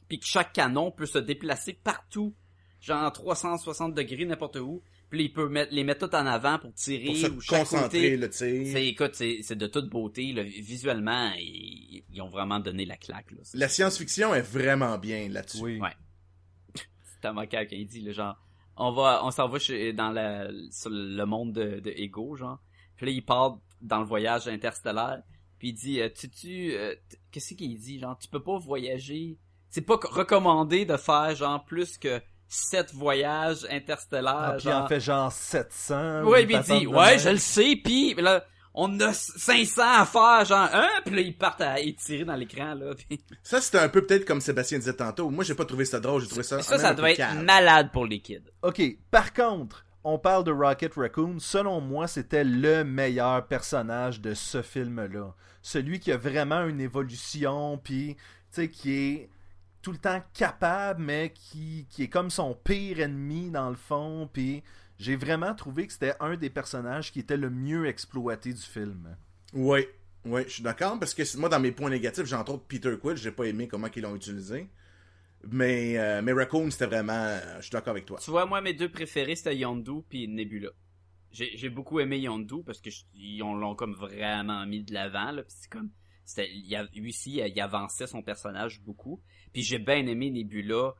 puis 0.08 0.20
que 0.20 0.26
chaque 0.26 0.54
canon 0.54 0.92
peut 0.92 1.06
se 1.06 1.18
déplacer 1.18 1.74
partout, 1.74 2.34
genre 2.80 3.04
à 3.04 3.12
360 3.12 3.94
degrés, 3.94 4.26
n'importe 4.26 4.58
où. 4.58 4.82
Puis 5.10 5.24
il 5.24 5.34
peut 5.34 5.48
mettre, 5.48 5.74
les 5.74 5.86
mettre 5.86 6.08
tout 6.10 6.16
en 6.16 6.26
avant 6.26 6.60
pour 6.60 6.74
tirer, 6.74 7.06
Pour 7.06 7.16
se 7.16 7.28
ou 7.28 7.40
chaque 7.40 7.60
concentrer, 7.60 8.20
tu 8.20 8.28
sais. 8.32 8.66
C'est, 8.66 8.88
écoute, 8.88 9.12
c'est, 9.14 9.40
c'est 9.42 9.56
de 9.56 9.68
toute 9.68 9.90
beauté, 9.90 10.34
là. 10.34 10.44
Visuellement, 10.44 11.32
ils, 11.38 12.04
ils 12.12 12.22
ont 12.22 12.28
vraiment 12.28 12.60
donné 12.60 12.86
la 12.86 12.98
claque, 12.98 13.32
là. 13.32 13.38
La 13.54 13.70
science-fiction 13.70 14.34
est 14.36 14.42
vraiment 14.42 14.98
bien 14.98 15.30
là-dessus. 15.30 15.62
Oui. 15.62 15.80
Ouais. 15.80 15.96
C'est 17.22 17.22
quand 17.22 17.66
il 17.72 17.88
dit, 17.88 18.02
le 18.02 18.12
genre, 18.12 18.38
on 18.76 18.92
va, 18.92 19.22
on 19.24 19.32
s'en 19.32 19.48
va 19.48 19.60
chez, 19.60 19.94
dans 19.94 20.12
la, 20.12 20.50
sur 20.72 20.90
le 20.92 21.26
monde 21.26 21.54
de, 21.54 21.80
de 21.80 21.92
Ego, 21.96 22.36
genre. 22.36 22.60
Puis 22.98 23.06
là, 23.06 23.12
il 23.14 23.24
part 23.24 23.60
dans 23.82 24.00
le 24.00 24.06
voyage 24.06 24.48
interstellaire. 24.48 25.24
Puis 25.58 25.70
il 25.70 25.74
dit, 25.74 26.02
euh, 26.02 26.10
tu, 26.14 26.30
tu, 26.30 26.74
euh, 26.74 26.96
qu'est-ce 27.32 27.54
qu'il 27.54 27.78
dit, 27.78 28.00
genre, 28.00 28.18
tu 28.18 28.28
peux 28.28 28.44
pas 28.44 28.58
voyager. 28.58 29.38
C'est 29.70 29.82
pas 29.82 29.98
co- 29.98 30.10
recommandé 30.10 30.86
de 30.86 30.98
faire, 30.98 31.36
genre, 31.36 31.64
plus 31.66 31.98
que 31.98 32.22
sept 32.48 32.94
voyages 32.94 33.66
interstellaires. 33.70 34.36
Ah, 34.38 34.54
puis 34.58 34.64
genre. 34.70 34.84
en 34.84 34.88
fait 34.88 35.00
genre 35.00 35.32
700. 35.32 36.24
Ouais, 36.24 36.44
ou 36.44 36.46
puis 36.48 36.56
il 36.56 36.62
dit, 36.80 36.88
ouais, 36.88 37.10
même. 37.12 37.20
je 37.20 37.30
le 37.30 37.38
sais, 37.38 37.76
puis 37.84 38.14
là, 38.16 38.44
on 38.74 39.00
a 39.02 39.12
500 39.12 39.82
à 39.84 40.06
faire, 40.06 40.46
genre, 40.46 40.70
hein, 40.72 40.88
puis 41.06 41.16
là, 41.16 41.22
ils 41.22 41.36
partent 41.38 41.62
à 41.62 41.80
étirer 41.80 42.24
dans 42.26 42.36
l'écran, 42.36 42.76
là. 42.76 42.94
puis- 42.96 43.20
Ça, 43.44 43.60
c'était 43.60 43.80
un 43.80 43.90
peu 43.90 44.06
peut-être 44.06 44.24
comme 44.26 44.40
Sébastien 44.40 44.78
disait 44.80 44.94
tantôt. 44.94 45.30
Moi, 45.30 45.44
j'ai 45.44 45.56
pas 45.56 45.66
trouvé 45.66 45.84
ça 45.84 46.00
drôle, 46.00 46.22
j'ai 46.22 46.28
trouvé 46.28 46.44
ça. 46.44 46.62
Ça, 46.62 46.78
ça 46.78 46.94
doit 46.94 47.12
être 47.12 47.34
malade 47.44 47.90
pour 47.92 48.06
les 48.06 48.20
kids. 48.20 48.44
Ok, 48.62 48.82
par 49.12 49.34
contre, 49.34 49.84
on 50.04 50.18
parle 50.18 50.44
de 50.46 50.52
Rocket 50.52 50.94
Raccoon. 50.96 51.38
Selon 51.40 51.82
moi, 51.82 52.08
c'était 52.08 52.46
le 52.46 52.84
meilleur 52.86 53.46
personnage 53.48 54.22
de 54.22 54.34
ce 54.34 54.62
film-là. 54.62 55.34
Celui 55.62 56.00
qui 56.00 56.14
a 56.14 56.18
vraiment 56.18 56.64
une 56.66 56.80
évolution, 56.80 57.78
puis, 57.84 58.16
tu 58.16 58.22
sais, 58.52 58.70
qui 58.70 58.94
est 58.94 59.30
tout 59.88 59.94
le 59.94 59.98
temps 60.00 60.22
capable, 60.34 61.02
mais 61.02 61.32
qui, 61.34 61.88
qui 61.90 62.04
est 62.04 62.08
comme 62.10 62.30
son 62.30 62.54
pire 62.54 63.00
ennemi 63.00 63.50
dans 63.52 63.70
le 63.70 63.78
fond, 63.78 64.30
puis 64.34 64.62
j'ai 65.00 65.16
vraiment 65.16 65.56
trouvé 65.56 65.88
que 65.88 65.94
c'était 65.94 66.14
un 66.20 66.36
des 66.36 66.50
personnages 66.50 67.14
qui 67.14 67.20
était 67.22 67.38
le 67.38 67.50
mieux 67.50 67.86
exploité 67.88 68.52
du 68.52 68.62
film. 68.62 69.16
Oui, 69.54 69.86
oui, 70.26 70.42
je 70.46 70.50
suis 70.56 70.64
d'accord 70.64 71.00
parce 71.00 71.14
que 71.14 71.38
moi, 71.38 71.48
dans 71.48 71.62
mes 71.62 71.72
points 71.72 71.90
négatifs, 71.90 72.26
j'ai 72.26 72.36
entre 72.36 72.56
autres 72.56 72.66
Peter 72.68 72.94
Quill, 73.02 73.16
j'ai 73.16 73.32
pas 73.32 73.46
aimé 73.46 73.70
comment 73.70 73.88
ils 73.96 74.02
l'ont 74.02 74.14
utilisé. 74.18 74.68
Mais, 75.50 75.98
euh, 75.98 76.22
mais 76.22 76.34
Raccoon, 76.34 76.70
c'était 76.70 76.88
vraiment. 76.88 77.14
euh, 77.14 77.40
je 77.60 77.62
suis 77.62 77.72
d'accord 77.72 77.92
avec 77.92 78.06
toi. 78.06 78.20
Tu 78.22 78.30
vois, 78.30 78.46
moi, 78.46 78.60
mes 78.60 78.74
deux 78.74 78.90
préférés, 78.90 79.38
c'était 79.38 79.56
Yondu 79.56 80.02
puis 80.10 80.28
Nebula. 80.28 80.72
J'ai 81.32 81.56
j'ai 81.56 81.70
beaucoup 81.70 82.02
aimé 82.02 82.20
Yondu 82.20 82.62
parce 82.66 82.82
que 82.82 82.90
je- 82.90 83.04
ils 83.14 83.42
ont- 83.42 83.56
l'ont 83.56 83.74
comme 83.76 83.94
vraiment 83.94 84.66
mis 84.66 84.84
de 84.84 84.94
l'avant, 84.94 85.32
là. 85.32 85.44
Puis 85.44 85.56
c'est 85.62 85.70
comme, 85.72 85.92
c'était, 86.28 86.50
lui 86.94 87.10
aussi, 87.10 87.36
il 87.38 87.62
avançait 87.62 88.06
son 88.06 88.22
personnage 88.22 88.82
beaucoup. 88.82 89.22
Puis 89.54 89.64
j'ai 89.64 89.80
bien 89.80 90.06
aimé 90.06 90.30
Nebula 90.30 90.94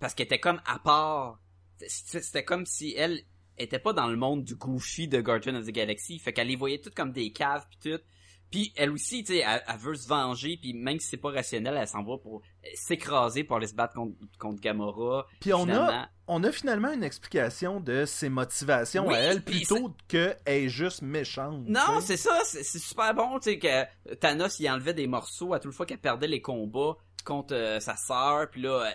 parce 0.00 0.14
qu'elle 0.14 0.26
était 0.26 0.40
comme 0.40 0.60
à 0.66 0.80
part. 0.80 1.40
C'était 1.86 2.20
c'était 2.22 2.44
comme 2.44 2.66
si 2.66 2.92
elle 2.96 3.22
était 3.56 3.78
pas 3.78 3.92
dans 3.92 4.08
le 4.08 4.16
monde 4.16 4.42
du 4.42 4.56
goofy 4.56 5.06
de 5.06 5.20
Guardian 5.20 5.54
of 5.54 5.66
the 5.66 5.70
Galaxy. 5.70 6.18
Fait 6.18 6.32
qu'elle 6.32 6.48
les 6.48 6.56
voyait 6.56 6.80
toutes 6.80 6.96
comme 6.96 7.12
des 7.12 7.30
caves 7.30 7.68
puis 7.70 7.92
tout. 7.92 8.02
Puis 8.50 8.72
elle 8.76 8.90
aussi, 8.92 9.22
tu 9.24 9.34
sais, 9.34 9.44
elle, 9.46 9.62
elle 9.68 9.76
veut 9.76 9.94
se 9.94 10.08
venger, 10.08 10.56
puis 10.60 10.72
même 10.74 10.98
si 11.00 11.08
c'est 11.08 11.16
pas 11.18 11.30
rationnel, 11.30 11.76
elle 11.78 11.86
s'en 11.86 12.02
va 12.02 12.16
pour 12.18 12.40
s'écraser 12.74 13.44
pour 13.44 13.56
aller 13.56 13.66
se 13.66 13.74
battre 13.74 13.94
contre, 13.94 14.14
contre 14.38 14.60
Gamora. 14.60 15.26
Puis 15.40 15.52
on 15.52 15.62
a, 15.62 15.66
Finalement- 15.66 16.06
on 16.28 16.44
a 16.44 16.52
finalement 16.52 16.92
une 16.92 17.02
explication 17.04 17.80
de 17.80 18.04
ses 18.04 18.28
motivations 18.28 19.06
Oui, 19.06 19.14
à 19.14 19.18
elle, 19.18 19.42
plutôt 19.42 19.94
qu'elle 20.08 20.38
est 20.46 20.68
juste 20.68 21.02
méchante. 21.02 21.64
Non, 21.66 22.00
c'est 22.00 22.16
ça, 22.16 22.40
c'est 22.44 22.62
c'est 22.62 22.78
super 22.78 23.14
bon, 23.14 23.38
tu 23.38 23.50
sais, 23.52 23.58
que 23.58 24.14
Thanos, 24.14 24.58
il 24.60 24.68
enlevait 24.70 24.94
des 24.94 25.06
morceaux 25.06 25.52
à 25.54 25.60
toute 25.60 25.72
fois 25.72 25.86
qu'elle 25.86 25.98
perdait 26.00 26.26
les 26.28 26.40
combats 26.40 26.96
contre 27.24 27.54
euh, 27.54 27.80
sa 27.80 27.96
sœur, 27.96 28.48
puis 28.50 28.62
là, 28.62 28.86
euh, 28.86 28.90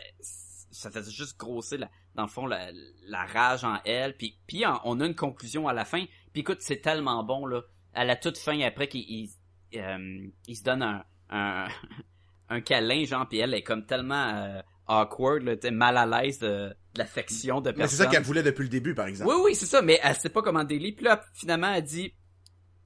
ça 0.72 0.90
faisait 0.90 1.12
juste 1.12 1.38
grossir, 1.38 1.80
la- 1.80 1.90
dans 2.16 2.24
le 2.24 2.30
fond, 2.30 2.46
la, 2.48 2.70
la 3.08 3.26
rage 3.26 3.64
en 3.64 3.80
elle, 3.86 4.16
puis 4.18 4.38
puis 4.48 4.64
on 4.84 5.00
a 5.02 5.06
une 5.06 5.16
conclusion 5.16 5.68
à 5.68 5.74
la 5.74 5.86
fin, 5.86 6.06
puis 6.32 6.42
écoute, 6.42 6.60
c'est 6.62 6.82
tellement 6.82 7.24
bon, 7.24 7.46
là, 7.46 7.62
à 7.94 8.04
la 8.06 8.16
toute 8.16 8.38
fin, 8.40 8.60
après 8.62 8.88
qu'il 8.88 9.02
il, 9.02 9.30
euh, 9.76 10.28
il 10.48 10.56
se 10.56 10.64
donne 10.64 10.82
un, 10.84 11.04
un, 11.30 11.68
un 12.50 12.62
câlin, 12.62 13.06
genre, 13.06 13.28
puis 13.28 13.40
elle 13.40 13.54
est 13.54 13.64
comme 13.64 13.86
tellement 13.86 14.30
euh, 14.30 14.62
awkward, 14.88 15.44
là, 15.44 15.56
mal 15.72 15.98
à 15.98 16.06
l'aise 16.06 16.40
de, 16.40 16.48
de 16.48 16.76
l'affection 17.00 17.62
de 17.62 17.70
Mais 17.70 17.78
personne. 17.78 17.98
c'est 17.98 18.04
ça 18.04 18.10
qu'elle 18.10 18.24
voulait 18.24 18.44
depuis 18.44 18.64
le 18.64 18.70
début, 18.70 18.94
par 18.94 19.08
exemple. 19.08 19.32
Oui, 19.32 19.38
oui, 19.46 19.56
c'est 19.56 19.66
ça, 19.66 19.82
mais 19.82 20.00
elle 20.04 20.16
sait 20.16 20.30
pas 20.30 20.42
comment 20.42 20.64
délire. 20.64 20.94
Puis 20.96 21.06
là, 21.06 21.24
finalement, 21.34 21.74
elle 21.74 21.84
dit, 21.84 22.14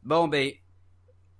bon, 0.03 0.27
ben, 0.27 0.51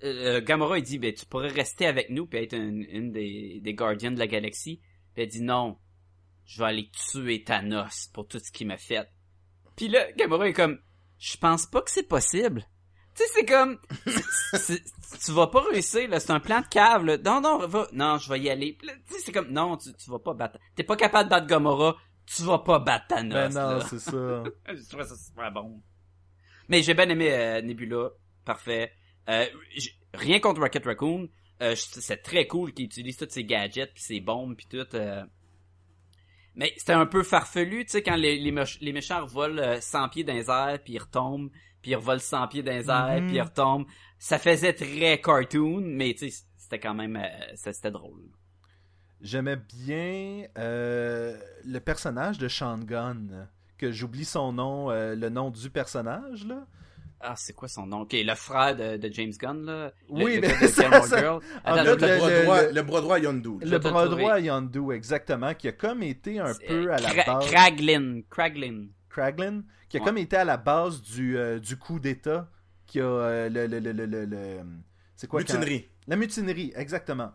euh, 0.03 0.41
Gamora, 0.41 0.77
il 0.77 0.83
dit, 0.83 0.99
ben, 0.99 1.13
tu 1.13 1.25
pourrais 1.25 1.49
rester 1.49 1.85
avec 1.85 2.09
nous 2.09 2.25
puis 2.27 2.39
être 2.39 2.53
une, 2.53 2.83
une 2.89 3.11
des, 3.11 3.59
des 3.61 3.73
gardiens 3.73 4.11
de 4.11 4.19
la 4.19 4.27
galaxie. 4.27 4.81
Puis 5.13 5.23
elle 5.23 5.29
dit, 5.29 5.41
non, 5.41 5.77
je 6.45 6.59
vais 6.59 6.65
aller 6.69 6.91
tuer 7.11 7.43
Thanos 7.43 8.07
pour 8.13 8.27
tout 8.27 8.39
ce 8.39 8.51
qu'il 8.51 8.67
m'a 8.67 8.77
fait. 8.77 9.07
Puis 9.75 9.87
là, 9.87 10.11
Gamora 10.13 10.47
est 10.47 10.53
comme, 10.53 10.79
je 11.19 11.37
pense 11.37 11.65
pas 11.65 11.81
que 11.81 11.91
c'est 11.91 12.07
possible. 12.07 12.65
Tu 13.17 13.23
sais, 13.23 13.29
c'est 13.33 13.45
comme, 13.45 13.79
tu 15.25 15.31
vas 15.31 15.47
pas 15.47 15.61
réussir, 15.71 16.07
là, 16.09 16.19
c'est 16.19 16.31
un 16.31 16.39
plan 16.39 16.61
de 16.61 16.67
cave, 16.67 17.03
là. 17.03 17.17
Non, 17.17 17.41
non, 17.41 17.65
va, 17.65 17.87
non, 17.91 18.17
je 18.19 18.29
vais 18.31 18.39
y 18.39 18.49
aller. 18.49 18.77
Tu 18.79 18.87
sais, 19.13 19.19
c'est 19.25 19.31
comme, 19.31 19.49
non, 19.49 19.75
tu, 19.77 19.91
tu 19.93 20.09
vas 20.11 20.19
pas 20.19 20.33
battre. 20.33 20.59
T'es 20.75 20.83
pas 20.83 20.95
capable 20.95 21.25
de 21.25 21.29
battre 21.31 21.47
Gamora, 21.47 21.97
tu 22.27 22.43
vas 22.43 22.59
pas 22.59 22.77
battre 22.79 23.07
Thanos. 23.07 23.33
Ben 23.33 23.49
non, 23.49 23.81
c'est 23.89 23.99
ça. 23.99 24.11
Je 24.67 24.87
trouvais 24.89 25.05
ça 25.05 25.15
super 25.15 25.51
bon. 25.51 25.81
Mais 26.69 26.83
j'ai 26.83 26.93
bien 26.93 27.09
aimé 27.09 27.29
euh, 27.31 27.61
Nebula. 27.61 28.09
Parfait. 28.45 28.91
Euh, 29.29 29.45
rien 30.13 30.39
contre 30.39 30.61
Rocket 30.61 30.85
Raccoon. 30.85 31.29
Euh, 31.61 31.73
c'est 31.75 32.17
très 32.21 32.45
cool 32.45 32.71
qu'il 32.73 32.85
utilise 32.85 33.17
tous 33.17 33.29
ses 33.29 33.43
gadgets 33.45 33.91
puis 33.93 34.03
ses 34.03 34.19
bombes 34.19 34.55
puis 34.55 34.67
tout. 34.69 34.85
euh. 34.95 35.23
Mais 36.55 36.73
c'était 36.77 36.93
un 36.93 37.05
peu 37.05 37.23
farfelu, 37.23 37.85
tu 37.85 37.91
sais, 37.91 38.03
quand 38.03 38.15
les, 38.15 38.37
les, 38.37 38.53
les 38.81 38.93
méchants 38.93 39.25
volent 39.25 39.61
euh, 39.61 39.79
100 39.79 40.09
pieds 40.09 40.23
dans 40.23 40.33
les 40.33 40.49
airs 40.49 40.79
puis 40.83 40.93
ils 40.93 40.99
retombent, 40.99 41.49
puis 41.87 41.93
ils 41.93 41.95
revolent 41.95 42.19
100 42.19 42.49
pieds 42.49 42.63
dans 42.63 42.73
les 42.73 42.89
airs 42.89 43.21
Mhm. 43.21 43.27
puis 43.27 43.35
ils 43.37 43.41
retombent. 43.41 43.85
Ça 44.19 44.37
faisait 44.37 44.73
très 44.73 45.21
cartoon, 45.21 45.79
mais 45.85 46.13
tu 46.13 46.29
sais, 46.29 46.43
c'était 46.57 46.79
quand 46.79 46.93
même, 46.93 47.15
euh, 47.15 47.55
ça, 47.55 47.71
c'était 47.71 47.91
drôle. 47.91 48.23
J'aimais 49.21 49.55
bien 49.55 50.43
euh, 50.57 51.37
le 51.65 51.79
personnage 51.79 52.37
de 52.39 52.49
Sean 52.49 52.77
Gunn, 52.79 53.47
que 53.77 53.89
j'oublie 53.91 54.25
son 54.25 54.51
nom, 54.51 54.91
euh, 54.91 55.15
le 55.15 55.29
nom 55.29 55.49
du 55.49 55.69
personnage, 55.69 56.45
là. 56.45 56.65
Ah, 57.21 57.33
c'est 57.37 57.53
quoi 57.53 57.67
son 57.67 57.87
nom? 57.87 58.01
Ok, 58.01 58.13
le 58.13 58.35
frère 58.35 58.75
de, 58.75 58.97
de 58.97 59.11
James 59.11 59.31
Gunn, 59.39 59.65
là? 59.65 59.91
Le- 60.09 60.23
Oui, 60.25 60.35
le 60.35 60.41
mais 60.41 60.47
de 60.49 60.53
ça- 60.67 61.01
ça- 61.01 61.17
Girl. 61.19 61.39
en 61.65 61.71
Attends, 61.73 61.83
fait, 61.83 61.95
Le, 61.95 61.95
le- 61.95 62.17
bras 62.19 62.29
le- 62.29 62.43
droit, 62.43 62.61
le- 62.63 62.71
le 62.73 62.81
bras 62.83 63.01
droit 63.01 63.15
à 63.15 63.19
Yondu. 63.19 63.49
Le 63.61 63.77
bras 63.79 64.07
droit 64.07 64.33
à 64.33 64.39
Yondu, 64.39 64.91
exactement, 64.91 65.53
qui 65.55 65.67
a 65.69 65.71
comme 65.71 66.03
été 66.03 66.39
un 66.39 66.53
peu 66.67 66.91
à 66.91 66.97
la 66.99 67.13
base... 67.23 67.45
Kraglin. 67.49 68.21
Kraglin. 68.29 68.87
Kraglin, 69.17 69.63
qui 69.89 69.97
a 69.97 69.99
Ouais. 69.99 70.05
comme 70.05 70.17
été 70.17 70.35
à 70.37 70.45
la 70.45 70.57
base 70.57 71.01
du, 71.01 71.37
euh, 71.37 71.59
du 71.59 71.75
coup 71.77 71.99
d'État, 71.99 72.49
qui 72.85 72.99
a 73.01 73.03
euh, 73.05 73.49
le, 73.49 73.65
le, 73.67 73.79
le, 73.79 74.05
le, 74.25 74.59
C'est 75.15 75.27
quoi 75.27 75.41
quand- 75.43 75.53
Mutinerie. 75.53 75.87
La 76.07 76.15
mutinerie, 76.15 76.71
exactement. 76.75 77.31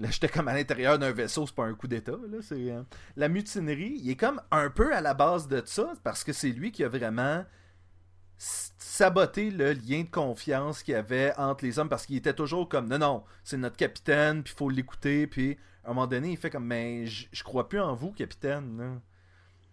Là, 0.00 0.10
j'étais 0.10 0.28
comme 0.28 0.48
à 0.48 0.54
l'intérieur 0.54 0.98
d'un 0.98 1.10
vaisseau, 1.12 1.46
c'est 1.46 1.54
pas 1.54 1.64
un 1.64 1.74
coup 1.74 1.88
d'état. 1.88 2.12
Là, 2.12 2.38
c'est, 2.40 2.70
euh, 2.70 2.82
La 3.16 3.28
mutinerie, 3.28 3.98
il 4.02 4.10
est 4.10 4.16
comme 4.16 4.40
un 4.50 4.70
peu 4.70 4.94
à 4.94 5.00
la 5.00 5.12
base 5.14 5.48
de 5.48 5.62
ça, 5.66 5.92
parce 6.04 6.24
que 6.24 6.32
c'est 6.32 6.50
lui 6.50 6.70
qui 6.72 6.82
a 6.84 6.88
vraiment 6.88 7.44
s- 8.38 8.72
saboté 8.78 9.50
le 9.50 9.72
lien 9.72 10.02
de 10.02 10.10
confiance 10.10 10.82
qu'il 10.82 10.92
y 10.92 10.96
avait 10.96 11.32
entre 11.36 11.64
les 11.64 11.78
hommes, 11.78 11.88
parce 11.88 12.06
qu'il 12.06 12.16
était 12.16 12.32
toujours 12.34 12.68
comme, 12.68 12.88
non, 12.88 12.98
non, 12.98 13.24
c'est 13.44 13.56
notre 13.56 13.76
capitaine, 13.76 14.42
puis 14.42 14.52
il 14.54 14.56
faut 14.56 14.70
l'écouter, 14.70 15.26
puis 15.26 15.58
à 15.84 15.90
un 15.90 15.94
moment 15.94 16.06
donné, 16.06 16.30
il 16.30 16.36
fait 16.36 16.50
comme, 16.50 16.66
mais 16.66 17.06
je 17.06 17.26
je 17.32 17.42
crois 17.42 17.68
plus 17.68 17.80
en 17.80 17.94
vous, 17.94 18.12
capitaine. 18.12 19.00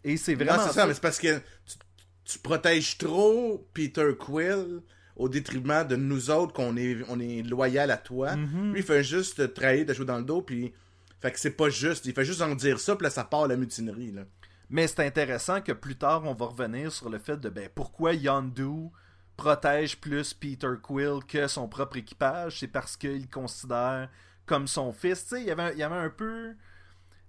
Et 0.05 0.17
c'est 0.17 0.35
vraiment 0.35 0.57
Non, 0.57 0.63
c'est 0.67 0.73
ça, 0.73 0.87
mais 0.87 0.93
c'est 0.93 1.01
parce 1.01 1.19
que 1.19 1.37
tu, 1.37 1.75
tu 2.23 2.39
protèges 2.39 2.97
trop 2.97 3.67
Peter 3.73 4.11
Quill 4.17 4.81
au 5.15 5.27
détriment 5.27 5.85
de 5.85 5.95
nous 5.95 6.29
autres 6.29 6.53
qu'on 6.53 6.77
est, 6.77 6.97
on 7.09 7.19
est 7.19 7.41
loyal 7.41 7.89
à 7.89 7.97
toi. 7.97 8.35
Mhm. 8.35 8.71
Lui, 8.71 8.79
il 8.79 8.85
fait 8.85 9.03
juste 9.03 9.37
te 9.37 9.41
trahir, 9.43 9.85
te 9.85 9.93
jouer 9.93 10.05
dans 10.05 10.17
le 10.17 10.23
dos, 10.23 10.41
puis. 10.41 10.73
Fait 11.21 11.31
que 11.31 11.39
c'est 11.39 11.51
pas 11.51 11.69
juste. 11.69 12.05
Il 12.05 12.13
fait 12.13 12.25
juste 12.25 12.41
en 12.41 12.53
dire 12.53 12.79
ça, 12.79 12.95
puis 12.95 13.05
là, 13.05 13.09
ça 13.09 13.23
part 13.23 13.47
la 13.47 13.55
mutinerie, 13.57 14.11
là. 14.11 14.23
Mais 14.69 14.87
c'est 14.87 15.05
intéressant 15.05 15.61
que 15.61 15.71
plus 15.71 15.95
tard, 15.95 16.23
on 16.25 16.33
va 16.33 16.45
revenir 16.47 16.91
sur 16.91 17.09
le 17.09 17.19
fait 17.19 17.37
de 17.37 17.49
ben, 17.49 17.69
pourquoi 17.73 18.13
Yondu 18.13 18.89
protège 19.37 19.97
plus 19.99 20.33
Peter 20.33 20.73
Quill 20.81 21.19
que 21.27 21.47
son 21.47 21.67
propre 21.67 21.97
équipage? 21.97 22.59
C'est 22.59 22.67
parce 22.67 22.97
qu'il 22.97 23.29
considère 23.29 24.09
comme 24.45 24.67
son 24.67 24.91
fils. 24.91 25.23
Tu 25.23 25.35
sais, 25.35 25.41
il 25.41 25.47
y 25.47 25.51
avait, 25.51 25.73
il 25.73 25.79
y 25.79 25.83
avait 25.83 25.95
un 25.95 26.09
peu. 26.09 26.53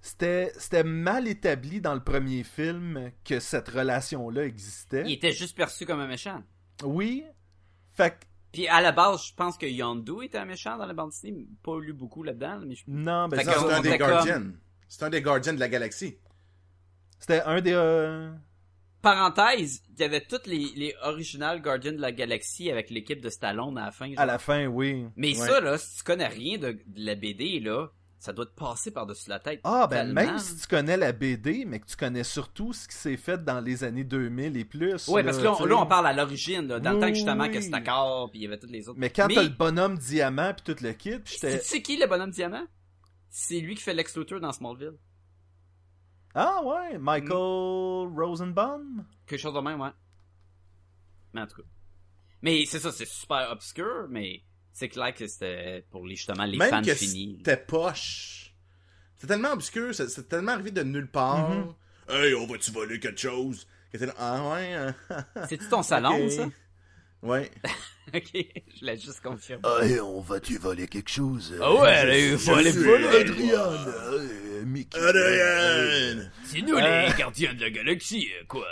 C'était, 0.06 0.52
c'était 0.56 0.84
mal 0.84 1.26
établi 1.26 1.80
dans 1.80 1.94
le 1.94 2.02
premier 2.02 2.44
film 2.44 3.10
que 3.24 3.40
cette 3.40 3.68
relation-là 3.68 4.44
existait. 4.44 5.02
Il 5.04 5.12
était 5.14 5.32
juste 5.32 5.56
perçu 5.56 5.84
comme 5.84 5.98
un 5.98 6.06
méchant. 6.06 6.44
Oui. 6.84 7.24
Fait 7.92 8.10
que, 8.10 8.24
Puis 8.52 8.68
à 8.68 8.80
la 8.80 8.92
base, 8.92 9.26
je 9.26 9.34
pense 9.34 9.58
que 9.58 9.66
Yondu 9.66 10.22
était 10.24 10.38
un 10.38 10.44
méchant 10.44 10.78
dans 10.78 10.86
la 10.86 10.92
bande 10.94 11.10
dessinée. 11.10 11.48
Pas 11.64 11.80
lu 11.80 11.92
beaucoup 11.92 12.22
là-dedans, 12.22 12.60
mais 12.64 12.76
je... 12.76 12.84
non, 12.86 13.26
ben, 13.26 13.38
Fait 13.38 13.44
c'est- 13.44 13.56
un 13.58 13.80
des 13.80 13.98
comme- 13.98 14.08
Guardians. 14.08 14.52
C'est 14.86 15.02
un 15.02 15.10
des 15.10 15.20
Guardians 15.22 15.54
de 15.54 15.58
la 15.60 15.68
galaxie. 15.68 16.18
c'était 17.18 17.40
un 17.42 17.60
des. 17.60 17.72
euh, 17.72 18.30
Parenthèse, 19.02 19.82
il 19.90 20.00
y 20.00 20.04
avait 20.04 20.24
toutes 20.24 20.46
les, 20.46 20.70
les 20.76 20.94
originales 21.02 21.60
Guardians 21.62 21.92
de 21.92 22.00
la 22.00 22.12
Galaxie 22.12 22.70
avec 22.70 22.90
l'équipe 22.90 23.20
de 23.20 23.28
Stallone 23.28 23.76
à 23.78 23.86
la 23.86 23.90
fin. 23.92 24.06
genre. 24.06 24.18
À 24.20 24.26
la 24.26 24.38
fin, 24.38 24.66
oui. 24.66 25.06
Mais 25.16 25.28
Ouais. 25.38 25.46
ça, 25.48 25.60
là, 25.60 25.78
si 25.78 25.98
tu 25.98 26.02
connais 26.04 26.26
rien 26.28 26.58
de, 26.58 26.72
de 26.72 27.04
la 27.04 27.14
BD, 27.14 27.60
là, 27.60 27.88
ça 28.26 28.32
doit 28.32 28.46
te 28.46 28.54
passer 28.54 28.90
par-dessus 28.90 29.30
la 29.30 29.38
tête. 29.38 29.60
Ah, 29.64 29.86
ben, 29.88 29.98
tellement. 30.06 30.14
même 30.14 30.38
si 30.38 30.56
tu 30.56 30.66
connais 30.66 30.96
la 30.96 31.12
BD, 31.12 31.64
mais 31.64 31.78
que 31.80 31.86
tu 31.86 31.96
connais 31.96 32.24
surtout 32.24 32.72
ce 32.72 32.88
qui 32.88 32.96
s'est 32.96 33.16
fait 33.16 33.42
dans 33.44 33.60
les 33.60 33.84
années 33.84 34.02
2000 34.04 34.56
et 34.56 34.64
plus. 34.64 35.06
Ouais, 35.08 35.22
parce 35.22 35.38
que 35.38 35.44
là, 35.44 35.50
tu 35.50 35.62
on, 35.62 35.64
sais. 35.64 35.68
là, 35.70 35.76
on 35.78 35.86
parle 35.86 36.06
à 36.08 36.12
l'origine, 36.12 36.66
dans 36.66 36.74
le 36.78 36.94
Oui, 36.94 37.00
temps 37.00 37.08
que 37.08 37.14
justement 37.14 37.44
oui. 37.44 37.50
que 37.52 37.60
c'était 37.60 37.76
accord, 37.76 38.30
puis 38.30 38.40
il 38.40 38.42
y 38.42 38.46
avait 38.46 38.58
toutes 38.58 38.70
les 38.72 38.88
autres. 38.88 38.98
Mais 38.98 39.10
quand 39.10 39.28
t'as 39.32 39.44
le 39.44 39.48
bonhomme 39.50 39.96
diamant 39.96 40.52
puis 40.54 40.74
tout 40.74 40.82
le 40.82 40.92
kit, 40.92 41.18
puis 41.20 41.34
j'étais. 41.34 41.58
C'est 41.60 41.82
qui 41.82 41.96
le 41.96 42.06
bonhomme 42.06 42.30
diamant? 42.30 42.66
C'est 43.30 43.60
lui 43.60 43.74
qui 43.74 43.82
fait 43.82 43.94
Lex 43.94 44.16
Luthor 44.16 44.40
dans 44.40 44.52
Smallville. 44.52 44.96
Ah 46.34 46.60
ouais, 46.64 46.98
Michael 46.98 48.12
Rosenbaum? 48.14 49.06
Quelque 49.26 49.40
chose 49.40 49.54
de 49.54 49.60
même, 49.60 49.80
ouais. 49.80 49.90
Mais 51.32 51.42
en 51.42 51.46
tout 51.46 51.56
cas. 51.62 51.68
Mais 52.42 52.64
c'est 52.66 52.78
ça, 52.80 52.92
c'est 52.92 53.06
super 53.06 53.50
obscur, 53.52 54.06
mais 54.10 54.42
c'est 54.78 54.88
clair 54.90 55.14
que 55.14 55.26
c'était 55.26 55.84
pour 55.90 56.06
les, 56.06 56.16
justement 56.16 56.44
les 56.44 56.58
Même 56.58 56.68
fans 56.70 56.82
que 56.82 56.94
finis. 56.94 57.36
c'était 57.38 57.56
poche. 57.56 58.52
C'est 59.16 59.26
tellement 59.26 59.52
obscur, 59.52 59.94
c'est 59.94 60.08
c'est 60.10 60.28
tellement 60.28 60.52
arrivé 60.52 60.70
de 60.70 60.82
nulle 60.82 61.08
part. 61.10 61.48
Mhm. 61.50 61.74
Hey, 62.10 62.34
on 62.34 62.46
va-tu 62.46 62.70
voler 62.70 63.00
quelque 63.00 63.18
chose? 63.20 63.66
Que 63.90 63.96
t'es 63.98 64.06
là, 64.06 64.14
ah 64.18 64.50
ouais? 64.52 64.74
hein? 64.74 64.94
C'est-tu 65.48 65.66
ton 65.68 65.82
salon, 65.82 66.28
ça? 66.28 66.48
Ouais. 67.22 67.50
ok, 68.14 68.30
je 68.34 68.84
l'ai 68.84 68.98
juste 68.98 69.20
confirmé. 69.22 69.62
Hey, 69.80 69.98
on 70.00 70.20
va-tu 70.20 70.58
voler 70.58 70.86
quelque 70.86 71.10
chose? 71.10 71.56
Ah 71.60 71.74
ouais, 71.74 72.30
il 72.32 72.38
faut 72.38 72.54
aller 72.54 72.70
voler. 72.72 73.06
Adrian, 73.08 73.72
Mickey. 74.66 74.98
Adrien! 74.98 76.30
C'est 76.44 76.60
nous 76.60 76.76
Euh. 76.76 77.08
les 77.08 77.14
gardiens 77.16 77.54
de 77.54 77.60
la 77.62 77.70
galaxie, 77.70 78.28
quoi. 78.46 78.66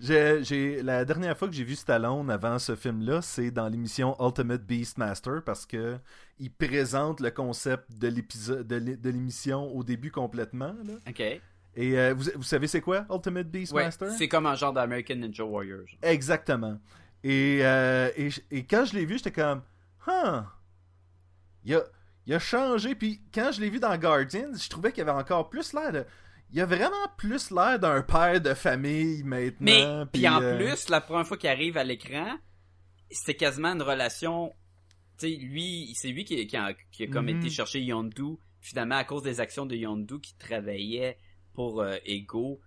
J'ai- 0.00 0.82
la 0.82 1.04
dernière 1.04 1.36
fois 1.36 1.48
que 1.48 1.54
j'ai 1.54 1.64
vu 1.64 1.74
Stallone 1.74 2.30
avant 2.30 2.58
ce 2.58 2.74
film-là, 2.76 3.22
c'est 3.22 3.50
dans 3.50 3.68
l'émission 3.68 4.16
Ultimate 4.20 4.62
Beastmaster 4.62 5.42
parce 5.44 5.66
que 5.66 5.96
il 6.38 6.50
présente 6.52 7.20
le 7.20 7.30
concept 7.30 7.90
de 7.98 8.08
l'épisode 8.08 8.66
de 8.66 8.76
l'é- 8.76 8.96
de 8.96 9.10
l'émission 9.10 9.74
au 9.74 9.82
début 9.84 10.10
complètement. 10.10 10.74
là. 10.84 10.94
Ok. 11.08 11.20
Et 11.20 11.98
euh, 11.98 12.14
vous, 12.16 12.30
vous 12.36 12.42
savez 12.42 12.66
c'est 12.66 12.80
quoi 12.80 13.06
Ultimate 13.10 13.46
Ouais, 13.46 13.50
Beastmaster 13.50 14.10
c'est 14.12 14.28
comme 14.28 14.46
un 14.46 14.54
genre 14.54 14.72
d'American 14.72 15.16
Ninja 15.16 15.44
Warrior. 15.44 15.84
Exactement. 16.02 16.78
Et, 17.24 17.60
euh, 17.62 18.10
et, 18.16 18.28
et 18.50 18.64
quand 18.64 18.84
je 18.84 18.94
l'ai 18.94 19.04
vu, 19.04 19.18
j'étais 19.18 19.32
comme, 19.32 19.62
huh, 20.06 20.40
il 21.64 21.74
a, 21.74 21.82
il 22.26 22.34
a 22.34 22.38
changé. 22.38 22.94
Puis 22.94 23.20
quand 23.34 23.50
je 23.52 23.60
l'ai 23.60 23.70
vu 23.70 23.78
dans 23.80 23.96
Guardians, 23.96 24.52
je 24.54 24.68
trouvais 24.68 24.92
qu'il 24.92 25.02
avait 25.02 25.10
encore 25.20 25.48
plus 25.50 25.72
l'air 25.72 25.92
de. 25.92 26.04
Il 26.52 26.60
a 26.60 26.66
vraiment 26.66 27.08
plus 27.18 27.50
l'air 27.50 27.78
d'un 27.78 28.02
père 28.02 28.40
de 28.40 28.54
famille 28.54 29.22
maintenant. 29.24 30.04
Mais, 30.04 30.04
puis 30.12 30.28
en 30.28 30.40
euh, 30.40 30.56
plus, 30.56 30.88
la 30.88 31.00
première 31.00 31.26
fois 31.26 31.36
qu'il 31.36 31.50
arrive 31.50 31.76
à 31.76 31.84
l'écran, 31.84 32.38
c'était 33.10 33.34
quasiment 33.36 33.72
une 33.72 33.82
relation. 33.82 34.54
Tu 35.18 35.28
sais, 35.28 35.36
lui, 35.36 35.92
c'est 35.96 36.08
lui 36.08 36.24
qui, 36.24 36.46
qui 36.46 36.56
a, 36.56 36.74
qui 36.92 37.04
a 37.04 37.06
comme 37.08 37.26
Mhm. 37.26 37.38
été 37.38 37.50
chercher 37.50 37.80
Yondu, 37.80 38.36
finalement, 38.60 38.96
à 38.96 39.04
cause 39.04 39.22
des 39.22 39.40
actions 39.40 39.66
de 39.66 39.74
Yondu 39.74 40.20
qui 40.20 40.36
travaillait 40.36 41.18
pour 41.54 41.80
euh, 41.82 41.96
Ego. 42.04 42.60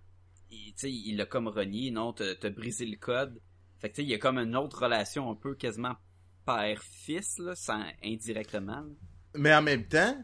il- 0.50 0.72
sais, 0.76 0.90
il 0.92 1.16
l'a 1.16 1.26
comme 1.26 1.46
renié, 1.48 1.90
non, 1.92 2.12
t'as 2.12 2.34
t'as 2.34 2.50
brisé 2.50 2.84
le 2.84 2.96
code. 2.96 3.40
Fait 3.78 3.88
que 3.88 3.94
tu 3.94 4.02
sais, 4.02 4.06
il 4.06 4.10
y 4.10 4.14
a 4.14 4.18
comme 4.18 4.36
une 4.38 4.56
autre 4.56 4.82
relation 4.82 5.30
un 5.30 5.36
peu 5.36 5.54
quasiment 5.54 5.94
père-fils, 6.44 7.38
là, 7.38 7.54
sans, 7.54 7.82
indirectement. 8.04 8.80
là. 8.80 8.88
Mais 9.36 9.54
en 9.54 9.62
même 9.62 9.86
temps, 9.86 10.16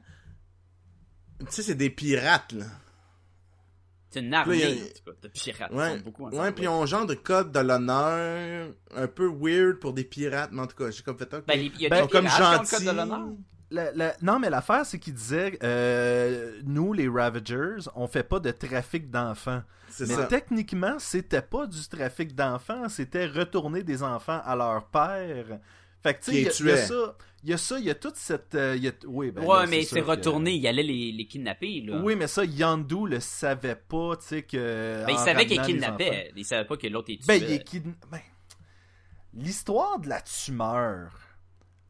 tu 1.41 1.47
sais, 1.51 1.63
c'est 1.63 1.75
des 1.75 1.91
pirates, 1.91 2.53
là. 2.53 2.67
C'est 4.11 4.21
une 4.21 4.33
armée, 4.33 4.59
Là, 4.61 4.67
a- 4.67 4.71
en 4.71 4.75
tout 4.75 5.05
cas, 5.05 5.11
de 5.23 5.29
pirates. 5.29 5.71
Ils 5.73 5.77
Ouais, 5.77 5.99
beaucoup 6.01 6.29
puis 6.53 6.69
on 6.69 6.87
genre 6.87 7.07
de 7.07 7.15
code 7.15 7.51
de 7.53 7.59
l'honneur 7.61 8.69
un 8.95 9.07
peu 9.09 9.27
weird 9.29 9.79
pour 9.81 9.93
des 9.93 10.05
pirates, 10.05 10.51
mais 10.53 10.63
en 10.63 10.67
tout 10.67 10.77
cas, 10.77 10.91
j'ai 10.91 11.03
comme 11.03 11.19
fait 11.19 11.33
ok. 11.35 11.45
Ben, 11.47 11.59
les- 11.59 11.73
il 11.75 11.81
y 11.83 11.87
a 11.87 11.89
Ben, 11.91 11.97
des 12.03 12.03
Ils 12.07 12.11
comme 12.11 12.25
pirates 12.25 12.39
qui 12.39 12.43
ont 12.43 12.51
le 12.51 12.57
gentils. 12.57 12.75
code 12.77 12.85
de 12.85 12.97
l'honneur. 12.99 13.29
la- 13.71 13.93
la- 13.93 14.17
non, 14.23 14.39
mais 14.39 14.49
l'affaire, 14.49 14.87
c'est 14.87 14.99
qu'il 15.01 15.15
disait 15.15 15.59
euh, 15.63 16.61
nous, 16.65 16.93
les 16.93 17.09
Ravagers, 17.09 17.89
on 17.97 18.07
fait 18.07 18.23
pas 18.23 18.39
de 18.39 18.51
trafic 18.53 19.11
d'enfants. 19.11 19.63
C'est 19.91 20.07
Mais 20.07 20.15
ça. 20.15 20.25
techniquement, 20.27 20.99
c'était 20.99 21.43
pas 21.43 21.67
du 21.67 21.89
trafic 21.89 22.35
d'enfants, 22.35 22.89
c'était 22.89 23.27
retourner 23.27 23.83
des 23.83 24.03
enfants 24.03 24.41
à 24.45 24.55
leur 24.55 24.85
père. 24.87 25.59
Fait 26.07 26.15
que, 26.15 26.25
tu 26.25 26.25
sais, 26.25 26.31
Qui 26.33 26.39
il 26.63 26.69
y, 26.69 26.73
a- 26.73 26.77
ça, 26.77 27.17
il 27.45 27.51
y 27.51 27.53
a 27.53 27.57
ça, 27.59 27.79
il 27.79 27.85
y 27.85 27.91
a 27.91 27.95
toute 27.95 28.17
cette. 28.17 28.55
euh, 28.55 28.75
il 28.77 28.85
y 28.85 28.89
a- 28.89 28.93
oui, 29.07 29.31
ben 29.31 29.43
ouais, 29.45 29.61
là, 29.61 29.67
mais 29.67 29.83
c'est 29.85 30.01
que- 30.01 30.05
retourné, 30.07 30.53
il 30.55 30.67
allait 30.67 30.83
les, 30.83 31.13
les 31.13 31.27
kidnapper, 31.27 31.81
là. 31.87 32.01
Oui, 32.03 32.15
mais 32.17 32.27
ça, 32.27 32.45
Yandu 32.45 33.07
le 33.09 33.21
savait 33.21 33.75
pas, 33.77 34.17
tu 34.17 34.27
sais, 34.27 34.43
que. 34.43 35.05
Ben, 35.07 35.13
il 35.13 35.19
savait 35.19 35.47
qu'il 35.47 35.61
kidnappait. 35.63 36.33
Il 36.37 36.45
savait 36.45 36.65
pas 36.65 36.77
que 36.77 36.87
l'autre 36.87 37.11
est 37.13 37.17
tué. 37.17 37.25
Ben, 37.27 37.43
il 37.43 37.53
est 37.53 37.65
kidna- 37.69 37.95
ben, 38.11 38.21
L'histoire 39.35 39.99
de 39.99 40.09
la 40.09 40.21
tumeur. 40.23 41.11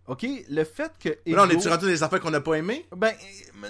Ok, 0.09 0.25
le 0.49 0.65
fait 0.65 0.93
que. 1.01 1.09
Là, 1.31 1.45
on 1.45 1.51
est-tu 1.51 1.69
rendu 1.69 1.87
des 1.87 2.03
affaires 2.03 2.21
qu'on 2.21 2.31
n'a 2.31 2.41
pas 2.41 2.55
aimées? 2.55 2.87
Ben, 2.97 3.13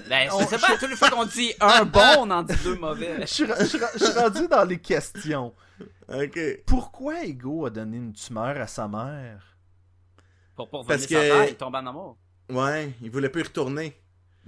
Ben, 0.09 0.29
on- 0.33 0.41
je 0.41 0.47
sais 0.47 0.59
pas, 0.59 0.77
toutes 0.79 0.91
les 0.91 0.97
fois 0.97 1.09
qu'on 1.11 1.25
dit 1.25 1.53
un 1.61 1.85
bon, 1.87 2.01
on 2.21 2.31
en 2.31 2.43
dit 2.43 2.55
deux 2.63 2.77
mauvais. 2.77 3.21
je 3.23 3.27
suis 3.27 3.45
ra- 3.45 3.57
je 3.59 3.65
suis 3.65 3.79
ra- 3.79 3.89
je 3.95 4.05
suis 4.05 4.19
rendu 4.19 4.49
dans 4.49 4.65
les 4.65 4.79
questions. 4.79 5.53
Ok. 6.09 6.39
Pourquoi 6.67 7.25
Ego 7.25 7.67
a 7.67 7.71
donné 7.71 7.97
une 7.97 8.13
tumeur 8.13 8.61
à 8.61 8.67
sa 8.69 8.87
mère? 8.87 9.56
Pour 10.57 10.71
pas 10.71 10.83
Parce 10.87 11.07
que- 11.07 11.15
sa 11.15 11.21
mère, 11.21 11.49
il 11.49 11.57
tombe 11.57 11.75
en 11.75 11.87
amour. 11.87 12.19
Ouais, 12.51 12.91
il 13.03 13.11
voulait 13.11 13.29
pas 13.29 13.41
y 13.41 13.43
retourner. 13.43 13.95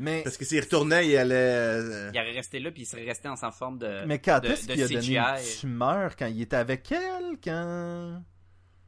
Mais, 0.01 0.23
Parce 0.23 0.37
que 0.37 0.45
s'il 0.45 0.61
retournait, 0.61 1.09
il 1.09 1.17
allait. 1.17 1.35
euh, 1.35 2.11
Il 2.15 2.21
aurait 2.21 2.31
resté 2.33 2.61
là, 2.61 2.71
puis 2.71 2.83
il 2.83 2.87
serait 2.87 3.05
resté 3.05 3.29
en 3.29 3.35
sa 3.35 3.51
forme 3.51 3.79
de. 3.79 4.05
mais 4.07 4.21
quand 4.21 4.39
de- 4.41 4.47
est-ce 4.49 4.69
qu'il 4.69 4.81
a 4.81 4.87
donné 4.89 4.95
une 4.95 5.01
CGI. 5.37 5.59
tumeur 5.61 6.15
Quand 6.17 6.27
il 6.27 6.41
était 6.41 6.55
avec 6.57 6.91
elle 6.93 7.37
Quand? 7.43 8.23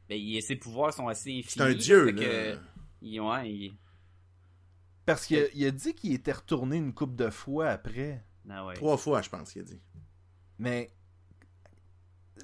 Ben, 0.07 0.17
il- 0.17 0.41
ses 0.41 0.55
pouvoirs 0.55 0.93
sont 0.93 1.09
assez 1.09 1.29
infinis. 1.31 1.43
C'est 1.49 1.61
un 1.61 1.73
dieu, 1.73 2.11
là. 2.11 2.13
que- 2.13 2.57
il- 3.01 3.19
ouais, 3.19 3.51
il- 3.51 3.73
Parce 5.05 5.25
qu'il 5.25 5.39
a, 5.39 5.45
il 5.53 5.65
a 5.65 5.71
dit 5.71 5.93
qu'il 5.93 6.13
était 6.13 6.31
retourné 6.31 6.77
une 6.77 6.93
couple 6.93 7.15
de 7.15 7.29
fois 7.29 7.69
après. 7.69 8.23
ah 8.49 8.65
ouais. 8.65 8.75
Trois 8.75 8.95
fois, 8.97 9.21
je 9.21 9.29
pense 9.29 9.51
qu'il 9.51 9.61
a 9.63 9.65
dit. 9.65 9.81
Mais. 10.59 10.89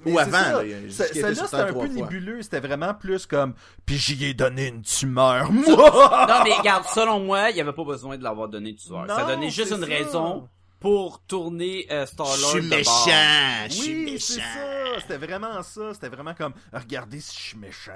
Ou 0.06 0.18
avant, 0.18 0.30
ça. 0.32 0.62
là, 0.62 0.68
Celle-là, 0.90 1.34
c'était 1.34 1.56
un 1.56 1.66
peu 1.66 1.72
fois. 1.72 1.88
nébuleux. 1.88 2.42
C'était 2.42 2.60
vraiment 2.60 2.94
plus 2.94 3.26
comme. 3.26 3.54
Puis 3.86 3.96
j'y 3.98 4.24
ai 4.26 4.34
donné 4.34 4.68
une 4.68 4.82
tumeur. 4.82 5.50
Moi 5.52 5.66
Non, 6.28 6.44
mais 6.44 6.54
regarde, 6.54 6.84
selon 6.94 7.20
moi, 7.20 7.50
il 7.50 7.54
n'y 7.54 7.60
avait 7.60 7.72
pas 7.72 7.84
besoin 7.84 8.16
de 8.16 8.22
l'avoir 8.24 8.48
donné 8.48 8.72
du 8.72 8.82
soir. 8.82 9.06
Ça 9.08 9.24
donnait 9.24 9.50
juste 9.50 9.72
une 9.72 9.80
ça. 9.80 9.86
raison 9.86 10.48
pour 10.80 11.20
tourner 11.26 11.86
euh, 11.90 12.06
Je 12.06 12.10
Star-Lord 12.12 12.50
suis 12.50 12.62
de 12.62 12.68
bord. 12.68 12.78
méchant! 12.78 13.66
Je 13.68 13.72
suis 13.74 14.04
Oui, 14.12 14.20
c'est 14.20 14.36
méchant! 14.36 14.48
ça. 14.54 15.00
C'était 15.00 15.26
vraiment 15.26 15.62
ça. 15.62 15.94
C'était 15.94 16.08
vraiment 16.08 16.34
comme. 16.34 16.52
Regardez 16.72 17.20
si 17.20 17.34
je 17.36 17.42
suis 17.48 17.58
méchant. 17.58 17.92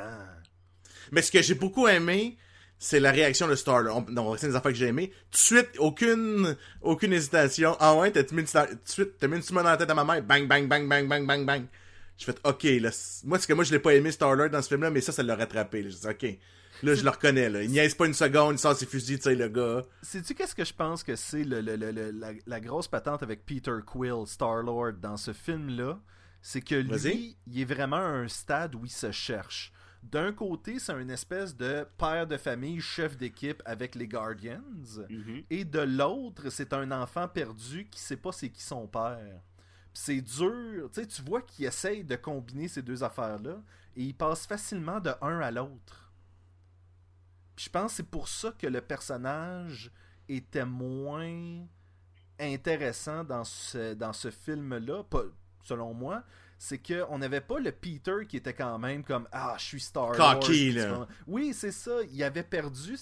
Mais 1.12 1.22
ce 1.22 1.30
que 1.30 1.42
j'ai 1.42 1.54
beaucoup 1.54 1.86
aimé, 1.88 2.36
c'est 2.78 2.98
la 2.98 3.12
réaction 3.12 3.46
de 3.46 3.54
Star-Lord. 3.54 4.04
On- 4.08 4.10
Non, 4.12 4.36
c'est 4.36 4.48
des 4.48 4.56
affaires 4.56 4.72
que 4.72 4.78
j'ai 4.78 4.86
aimé. 4.88 5.12
Tout 5.30 5.32
de 5.32 5.36
suite, 5.36 5.68
aucune, 5.78 6.56
aucune 6.80 7.12
hésitation. 7.12 7.76
Ah 7.78 7.94
ouais, 7.94 8.10
t'as 8.10 8.22
mis 8.32 8.40
une, 8.40 8.46
tout 8.46 8.60
de 8.60 8.78
suite, 8.86 9.12
t'as 9.20 9.28
mis 9.28 9.36
une 9.36 9.42
tumeur 9.42 9.62
dans 9.62 9.70
la 9.70 9.76
tête 9.76 9.90
à 9.90 9.94
ma 9.94 10.04
mère. 10.04 10.22
Bang, 10.22 10.48
bang, 10.48 10.66
bang, 10.66 10.88
bang, 10.88 11.06
bang, 11.06 11.24
bang, 11.26 11.44
bang. 11.46 11.64
J'ai 12.18 12.26
fait, 12.26 12.38
ok, 12.44 12.62
là. 12.80 12.90
Moi, 13.24 13.38
c'est 13.38 13.46
que 13.48 13.52
moi, 13.52 13.64
je 13.64 13.72
l'ai 13.72 13.78
pas 13.78 13.94
aimé 13.94 14.12
Star-Lord 14.12 14.50
dans 14.50 14.62
ce 14.62 14.68
film-là, 14.68 14.90
mais 14.90 15.00
ça, 15.00 15.12
ça 15.12 15.22
l'a 15.22 15.34
rattrapé. 15.36 15.82
là. 15.82 15.90
J'ai 15.90 15.96
dit, 15.98 16.06
ok. 16.08 16.38
Là, 16.84 16.94
je 16.96 17.04
le 17.04 17.10
reconnais, 17.10 17.48
là. 17.48 17.62
Il 17.62 17.70
niaise 17.70 17.94
pas 17.94 18.06
une 18.06 18.14
seconde, 18.14 18.56
il 18.56 18.58
sort 18.58 18.74
ses 18.76 18.86
fusils, 18.86 19.18
tu 19.18 19.24
sais, 19.24 19.34
le 19.36 19.48
gars. 19.48 19.82
Sais-tu 20.02 20.34
qu'est-ce 20.34 20.54
que 20.54 20.64
je 20.64 20.72
pense 20.74 21.02
que 21.04 21.14
c'est 21.16 21.44
le, 21.44 21.60
le- 21.60 21.76
le- 21.76 21.92
le- 21.92 22.10
la, 22.10 22.32
la 22.46 22.60
grosse 22.60 22.88
patente 22.88 23.22
avec 23.22 23.46
Peter 23.46 23.76
Quill, 23.86 24.26
Star-Lord, 24.26 24.94
dans 25.00 25.16
ce 25.16 25.32
film-là? 25.32 26.00
C'est 26.40 26.60
que 26.60 26.74
lui, 26.74 27.36
il 27.46 27.60
est 27.60 27.64
vraiment 27.64 27.96
à 27.96 28.00
un 28.00 28.26
stade 28.28 28.74
où 28.74 28.84
il 28.84 28.90
se 28.90 29.12
cherche. 29.12 29.72
D'un 30.02 30.32
côté, 30.32 30.80
c'est 30.80 30.92
une 31.00 31.10
espèce 31.10 31.56
de 31.56 31.86
père 31.96 32.26
de 32.26 32.36
famille, 32.36 32.80
chef 32.80 33.16
d'équipe 33.16 33.62
avec 33.64 33.94
les 33.94 34.08
Guardians. 34.08 34.60
Mhm. 35.08 35.44
Et 35.50 35.64
de 35.64 35.78
l'autre, 35.78 36.50
c'est 36.50 36.72
un 36.72 36.90
enfant 36.90 37.28
perdu 37.28 37.86
qui 37.88 38.00
sait 38.00 38.16
pas 38.16 38.32
c'est 38.32 38.48
qui 38.48 38.62
son 38.62 38.88
père. 38.88 39.40
C'est 39.94 40.20
dur, 40.22 40.88
tu 40.92 41.00
sais, 41.00 41.06
tu 41.06 41.22
vois 41.22 41.42
qu'il 41.42 41.66
essaye 41.66 42.02
de 42.04 42.16
combiner 42.16 42.68
ces 42.68 42.80
deux 42.82 43.02
affaires-là 43.04 43.60
et 43.96 44.02
il 44.02 44.14
passe 44.14 44.46
facilement 44.46 45.00
de 45.00 45.10
un 45.20 45.40
à 45.40 45.50
l'autre. 45.50 46.10
Puis 47.56 47.66
je 47.66 47.70
pense 47.70 47.92
que 47.92 47.96
c'est 47.98 48.02
pour 48.10 48.28
ça 48.28 48.52
que 48.58 48.66
le 48.66 48.80
personnage 48.80 49.90
était 50.28 50.64
moins 50.64 51.66
intéressant 52.40 53.24
dans 53.24 53.44
ce, 53.44 53.94
dans 53.94 54.12
ce 54.12 54.30
film-là, 54.30 55.04
selon 55.62 55.92
moi. 55.94 56.22
C'est 56.58 56.78
qu'on 56.78 57.18
n'avait 57.18 57.40
pas 57.40 57.58
le 57.58 57.72
Peter 57.72 58.24
qui 58.28 58.36
était 58.36 58.54
quand 58.54 58.78
même 58.78 59.02
comme 59.02 59.28
Ah, 59.32 59.56
je 59.58 59.64
suis 59.64 59.80
Star 59.80 60.12
Cocky, 60.12 60.72
là. 60.72 61.08
Oui, 61.26 61.52
c'est 61.52 61.72
ça. 61.72 61.90
Il 62.12 62.22
avait 62.22 62.44
perdu. 62.44 62.96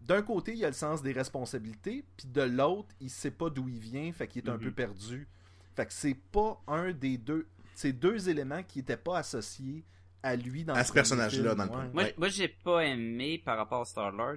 D'un 0.00 0.22
côté, 0.22 0.54
il 0.54 0.64
a 0.64 0.68
le 0.68 0.74
sens 0.74 1.02
des 1.02 1.12
responsabilités, 1.12 2.04
puis 2.16 2.28
de 2.28 2.42
l'autre, 2.42 2.94
il 3.00 3.10
sait 3.10 3.30
pas 3.32 3.50
d'où 3.50 3.68
il 3.68 3.78
vient, 3.80 4.12
fait 4.12 4.28
qu'il 4.28 4.44
est 4.44 4.48
un 4.50 4.54
Mhm. 4.54 4.60
peu 4.60 4.70
perdu. 4.72 5.26
Fait 5.74 5.86
que 5.86 5.92
c'est 5.92 6.16
pas 6.32 6.60
un 6.66 6.92
des 6.92 7.18
deux. 7.18 7.46
C'est 7.74 7.92
deux 7.92 8.28
éléments 8.28 8.62
qui 8.62 8.78
étaient 8.80 8.96
pas 8.96 9.18
associés 9.18 9.84
à 10.22 10.36
lui 10.36 10.64
dans 10.64 10.74
À 10.74 10.78
le 10.78 10.84
ce 10.84 10.92
personnage-là, 10.92 11.54
dans 11.54 11.64
le 11.64 11.70
ouais. 11.70 11.88
Moi, 11.92 12.02
Ouais. 12.04 12.14
moi 12.16 12.28
j'ai 12.28 12.48
pas 12.48 12.84
aimé 12.84 13.38
par 13.44 13.56
rapport 13.58 13.82
à 13.82 13.84
Star-Lord, 13.84 14.36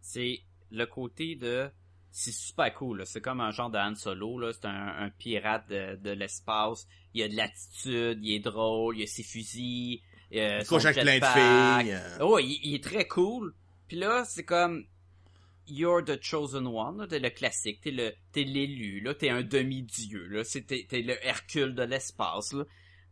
c'est 0.00 0.40
le 0.70 0.84
côté 0.86 1.36
de... 1.36 1.70
C'est 2.10 2.32
super 2.32 2.72
cool, 2.74 3.04
c'est 3.06 3.20
comme 3.20 3.40
un 3.42 3.50
genre 3.50 3.68
de 3.70 3.76
Han 3.78 3.94
Solo, 3.94 4.38
là. 4.40 4.50
c'est 4.52 4.64
un, 4.64 4.70
un 5.04 5.10
pirate 5.10 5.68
de, 5.68 5.96
de 5.96 6.10
l'espace, 6.10 6.88
il 7.12 7.22
a 7.22 7.28
de 7.28 7.36
l'attitude, 7.36 8.18
il 8.24 8.32
est 8.36 8.40
drôle, 8.40 8.96
il 8.96 9.02
a 9.02 9.06
ses 9.06 9.22
fusils, 9.22 10.00
euh, 10.34 10.58
Il 10.60 10.64
son 10.66 10.76
couche 10.76 10.86
avec 10.86 11.02
plein 11.02 11.18
de 11.18 11.24
filles. 11.24 11.92
euh. 11.92 12.18
Oh, 12.22 12.38
il, 12.38 12.58
il 12.64 12.74
est 12.74 12.82
très 12.82 13.06
cool. 13.06 13.54
Puis 13.86 13.98
là, 13.98 14.24
c'est 14.24 14.44
comme 14.44 14.86
You're 15.68 16.04
the 16.04 16.18
chosen 16.22 16.66
one, 16.66 17.06
t'es 17.08 17.18
le 17.18 17.30
classique, 17.30 17.80
t'es 17.82 17.90
le 17.90 18.12
t'es 18.32 18.44
l'élu, 18.44 19.00
là, 19.00 19.14
t'es 19.14 19.30
un 19.30 19.42
demi-dieu, 19.42 20.26
là, 20.28 20.44
c'est 20.44 20.62
t'es, 20.62 20.86
t'es 20.88 21.02
le 21.02 21.14
Hercule 21.26 21.74
de 21.74 21.82
l'espace, 21.82 22.52
là. 22.52 22.64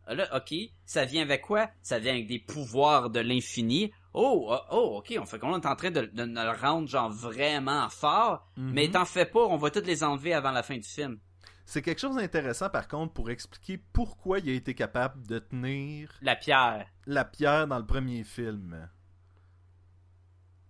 Ah, 0.08 0.14
Là, 0.14 0.36
ok, 0.36 0.54
ça 0.84 1.04
vient 1.04 1.22
avec 1.22 1.42
quoi? 1.42 1.68
Ça 1.82 1.98
vient 1.98 2.12
avec 2.12 2.28
des 2.28 2.38
pouvoirs 2.38 3.10
de 3.10 3.18
l'infini. 3.18 3.90
Oh, 4.14 4.46
oh, 4.50 4.58
oh, 4.70 4.98
ok, 4.98 5.16
on 5.20 5.26
fait 5.26 5.38
qu'on 5.40 5.58
est 5.60 5.66
en 5.66 5.74
train 5.74 5.90
de, 5.90 6.08
le 6.14 6.60
rendre 6.60 6.86
genre 6.88 7.10
vraiment 7.10 7.88
fort, 7.88 8.46
Mhm. 8.56 8.70
mais 8.72 8.88
t'en 8.88 9.04
fais 9.04 9.26
pas, 9.26 9.40
on 9.40 9.56
va 9.56 9.70
toutes 9.70 9.86
les 9.88 10.04
enlever 10.04 10.32
avant 10.32 10.52
la 10.52 10.62
fin 10.62 10.76
du 10.76 10.88
film. 10.88 11.18
C'est 11.64 11.82
quelque 11.82 12.00
chose 12.00 12.14
d'intéressant 12.14 12.70
par 12.70 12.86
contre 12.86 13.12
pour 13.14 13.28
expliquer 13.30 13.80
pourquoi 13.92 14.38
il 14.38 14.48
a 14.50 14.52
été 14.52 14.72
capable 14.74 15.26
de 15.26 15.40
tenir 15.40 16.16
La 16.22 16.36
pierre. 16.36 16.86
la 17.06 17.24
pierre 17.24 17.66
dans 17.66 17.78
le 17.80 17.84
premier 17.86 18.22
film. 18.22 18.88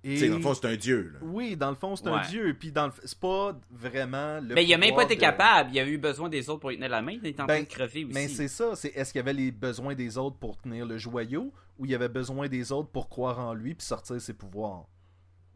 Et... 0.09 0.29
Dans 0.29 0.37
le 0.37 0.41
fond, 0.43 0.55
c'est 0.55 0.67
un 0.67 0.77
dieu, 0.77 1.11
là. 1.15 1.19
Oui, 1.23 1.57
dans 1.57 1.71
le 1.71 1.75
fond, 1.77 1.97
c'est 1.97 2.07
un 2.07 2.21
dieu. 2.29 2.55
Puis 2.59 2.71
dans 2.71 2.87
le... 2.87 2.93
c'est 3.05 3.19
pas 3.19 3.59
vraiment 3.71 4.39
le. 4.41 4.55
Mais 4.55 4.65
il 4.65 4.73
a 4.73 4.79
même 4.79 4.95
pas 4.95 5.03
été 5.03 5.17
de- 5.17 5.21
capable, 5.21 5.71
il 5.73 5.79
a 5.81 5.87
eu 5.87 5.99
besoin 5.99 6.29
des 6.29 6.49
autres 6.49 6.61
pour 6.61 6.71
lui 6.71 6.77
tenir 6.77 6.91
la 6.91 7.03
main, 7.03 7.13
il 7.21 7.27
est 7.27 7.35
en 7.41 7.47
train 7.47 7.57
Ben, 7.57 7.65
de 7.65 7.69
crever 7.69 8.05
aussi. 8.05 8.15
Mais 8.15 8.29
c'est 8.29 8.49
ça. 8.49 8.77
C'est 8.77 8.89
est-ce 8.95 9.13
qu'il 9.13 9.19
y 9.19 9.23
avait 9.23 9.33
les 9.33 9.51
besoins 9.51 9.95
des 9.97 10.17
autres 10.17 10.37
pour 10.39 10.57
tenir 10.59 10.87
le 10.87 10.97
joyau 10.97 11.53
ou 11.79 11.85
il 11.87 11.91
y 11.91 11.95
avait 11.95 12.09
besoin 12.09 12.49
des 12.49 12.71
autres 12.73 12.89
pour 12.91 13.09
croire 13.09 13.39
en 13.41 13.53
lui 13.53 13.75
puis 13.75 13.85
sortir 13.87 14.21
ses 14.21 14.35
pouvoirs? 14.35 14.87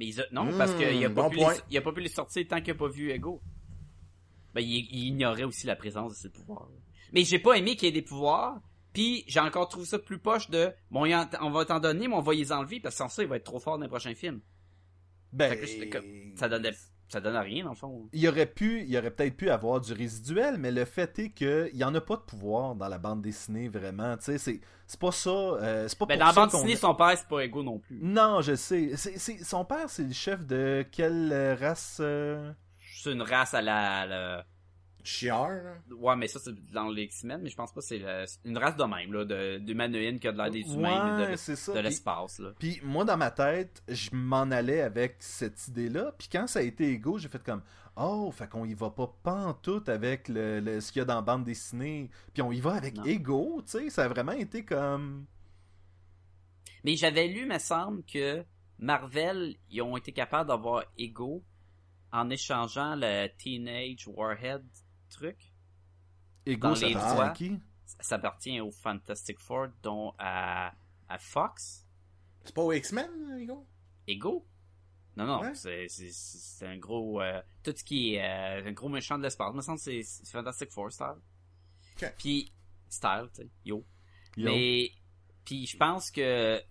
Mais 0.01 0.19
a- 0.19 0.25
non, 0.33 0.47
Mmh, 0.47 0.59
parce 0.59 0.75
qu'il 0.75 1.05
a, 1.05 1.11
pas 1.11 1.23
bon 1.23 1.31
pu 1.31 1.37
point. 1.39 1.53
les- 1.53 1.61
il 1.71 1.77
a 1.79 1.83
pas 1.83 1.93
pu 1.93 2.01
les 2.01 2.09
sortir 2.09 2.45
tant 2.49 2.61
qu'il 2.61 2.73
a 2.73 2.77
pas 2.77 2.89
vu 2.89 3.11
Ego. 3.11 3.41
Ben, 4.55 4.63
il, 4.63 4.89
il 4.91 5.05
ignorait 5.09 5.45
aussi 5.45 5.67
la 5.67 5.77
présence 5.77 6.13
de 6.13 6.17
ses 6.17 6.29
pouvoirs. 6.31 6.69
Mais 7.13 7.23
j'ai 7.25 7.39
pas 7.39 7.55
aimé 7.55 7.77
qu'il 7.77 7.87
y 7.87 7.89
ait 7.89 7.93
des 7.93 8.03
pouvoirs, 8.03 8.61
puis 8.93 9.25
j'ai 9.27 9.41
encore 9.41 9.69
trouvé 9.69 9.87
ça 9.87 9.99
plus 9.99 10.19
poche 10.19 10.51
de, 10.51 10.73
bon, 10.91 11.07
on 11.41 11.51
va 11.51 11.65
t'en 11.65 11.81
donner, 11.81 12.09
mais 12.09 12.15
on 12.15 12.21
va 12.21 12.33
les 12.35 12.53
enlever, 12.53 12.81
parce 12.81 12.95
que 12.95 12.99
sans 12.99 13.09
ça, 13.09 13.23
il 13.23 13.29
va 13.29 13.37
être 13.37 13.45
trop 13.45 13.61
fort 13.61 13.77
dans 13.79 13.83
les 13.85 13.89
prochains 13.89 14.15
films. 14.15 14.41
Ben, 15.33 15.57
que 15.59 15.67
Ça 16.37 16.49
donnait, 16.49 16.73
ça 17.09 17.21
donne 17.21 17.37
à 17.37 17.41
rien, 17.41 17.63
dans 17.65 17.71
le 17.71 17.77
fond. 17.77 18.09
il 18.13 18.29
aurait 18.29 18.47
pu, 18.47 18.83
il 18.85 18.97
aurait 18.99 19.13
peut-être 19.13 19.37
pu 19.37 19.49
avoir 19.51 19.81
du 19.81 19.93
résiduel, 19.93 20.57
mais 20.59 20.73
le 20.73 20.85
fait 20.85 21.19
est 21.21 21.31
que 21.31 21.71
il 21.73 21.79
y 21.79 21.85
en 21.85 21.95
a 21.95 22.01
pas 22.01 22.17
de 22.17 22.23
pouvoir 22.23 22.75
dans 22.75 22.89
la 22.89 22.99
bande 22.99 23.23
dessinée 23.23 23.69
vraiment. 23.69 24.17
Tu 24.17 24.25
sais, 24.25 24.39
c'est 24.39 24.61
c'est 24.89 24.99
pas 24.99 25.13
ça. 25.13 25.31
euh, 25.31 25.87
c'est 25.87 25.97
pas 25.97 26.07
Ben, 26.07 26.15
pour 26.19 26.21
dans 26.21 26.27
la 26.27 26.33
bande 26.33 26.51
dessinée, 26.51 26.75
son 26.77 26.95
père, 26.97 27.17
c'est 27.17 27.29
pas 27.29 27.45
Ego 27.45 27.63
non 27.63 27.79
plus. 27.79 28.01
Non, 28.03 28.41
je 28.41 28.57
sais. 28.57 28.97
Son 28.97 29.65
père, 29.65 29.89
c'est 29.89 30.03
le 30.03 30.13
chef 30.13 30.45
de 30.45 30.85
quelle 30.91 31.57
race 31.61 31.99
euh? 32.01 32.53
C'est 33.03 33.13
une 33.13 33.23
race 33.23 33.55
à 33.55 33.63
la, 33.63 34.01
à 34.01 34.07
la- 34.07 34.47
Là. 35.63 35.75
Ouais, 35.97 36.17
mais 36.17 36.29
ça, 36.29 36.39
c'est 36.39 36.55
dans 36.73 36.89
les 36.89 37.03
X-Men, 37.05 37.41
mais 37.43 37.51
je 37.51 37.57
pense 37.57 37.73
pas 37.73 37.81
que 37.81 37.87
c'est 37.87 38.03
une 38.45 38.59
race 38.59 38.77
de 38.77 38.85
même, 38.85 39.13
là, 39.13 39.25
de- 39.25 39.59
d'humanoïdes 39.59 40.21
qui 40.21 40.29
a 40.29 40.33
de 40.33 40.37
l'air 40.39 40.51
des 40.51 40.61
humains, 40.61 41.19
Ouais, 41.19 41.37
de, 41.37 41.73
de 41.75 41.79
l'espace, 41.81 42.39
là. 42.39 42.51
Puis 42.59 42.81
moi, 42.83 43.05
dans 43.05 43.17
ma 43.17 43.31
tête, 43.31 43.83
je 43.89 44.11
m'en 44.13 44.43
allais 44.51 44.81
avec 44.83 45.17
cette 45.21 45.69
idée-là. 45.69 46.13
Puis 46.19 46.29
quand 46.31 46.47
ça 46.47 46.59
a 46.61 46.63
été 46.63 46.89
égaux, 46.91 47.19
j'ai 47.19 47.29
fait 47.29 47.43
comme 47.43 47.63
Oh, 47.97 48.31
fait 48.31 48.49
qu'on 48.49 48.65
y 48.65 48.73
va 48.75 48.89
pas 48.91 49.13
pantoute 49.23 49.89
avec 49.89 50.29
le, 50.29 50.61
le- 50.61 50.81
ce 50.81 50.93
qu'il 50.93 51.01
y 51.01 51.03
a 51.03 51.05
dans 51.05 51.17
la 51.17 51.21
bande 51.23 51.45
dessinée. 51.45 52.09
Puis 52.33 52.41
on 52.41 52.53
y 52.53 52.61
va 52.61 52.75
avec 52.75 52.95
ego, 53.05 53.61
tu 53.67 53.73
sais. 53.73 53.91
Ça 53.91 54.05
a 54.05 54.09
vraiment 54.09 54.33
été 54.33 54.65
comme. 54.65 55.27
Mais 56.85 56.97
j'avais 56.97 57.27
lu, 57.29 57.47
me 57.47 57.59
semble, 57.59 58.03
que 58.05 58.43
Marvel, 58.79 59.57
ils 59.71 59.83
ont 59.83 59.97
été 59.97 60.13
capables 60.13 60.49
d'avoir 60.49 60.85
Ego 60.97 61.43
en 62.13 62.31
échangeant 62.31 62.95
le 62.97 63.29
Teenage 63.37 64.07
Warhead 64.09 64.65
truc. 65.11 65.37
Ego, 66.47 66.69
Dans 66.69 66.75
ça 66.75 66.87
les 66.87 66.95
appartient 66.97 67.15
doigts. 67.17 67.25
à 67.27 67.31
qui? 67.31 67.59
Ça 68.01 68.15
appartient 68.17 68.61
au 68.61 68.71
Fantastic 68.71 69.39
Four, 69.39 69.69
dont 69.83 70.15
à, 70.19 70.73
à 71.09 71.19
Fox. 71.19 71.87
C'est 72.45 72.55
pas 72.55 72.63
au 72.63 72.73
X-Men, 72.73 73.11
Hugo? 73.39 73.67
Ego? 74.07 74.47
Non, 75.17 75.27
non, 75.27 75.41
Ouais. 75.41 75.55
c'est, 75.55 76.67
un 76.67 76.79
gros... 76.79 77.21
euh, 77.21 77.43
tout 77.63 77.75
ce 77.77 77.85
qui 77.85 78.15
est 78.15 78.23
euh, 78.25 78.69
un 78.69 78.73
gros 78.73 78.89
méchant 78.89 79.19
de 79.19 79.25
l'espace. 79.25 79.53
me 79.55 79.61
semble 79.61 79.79
que 79.79 80.03
c'est, 80.03 80.03
Fantastic 80.31 80.71
Four 80.71 80.93
style. 80.93 81.17
Puis, 82.17 82.53
style, 82.89 83.29
tu 83.35 83.43
sais, 83.43 83.51
yo. 83.65 83.85
Yo. 84.37 84.51
Mais, 84.51 84.91
puis 85.45 85.67
je 85.67 85.77
pense 85.77 86.11
que 86.11 86.63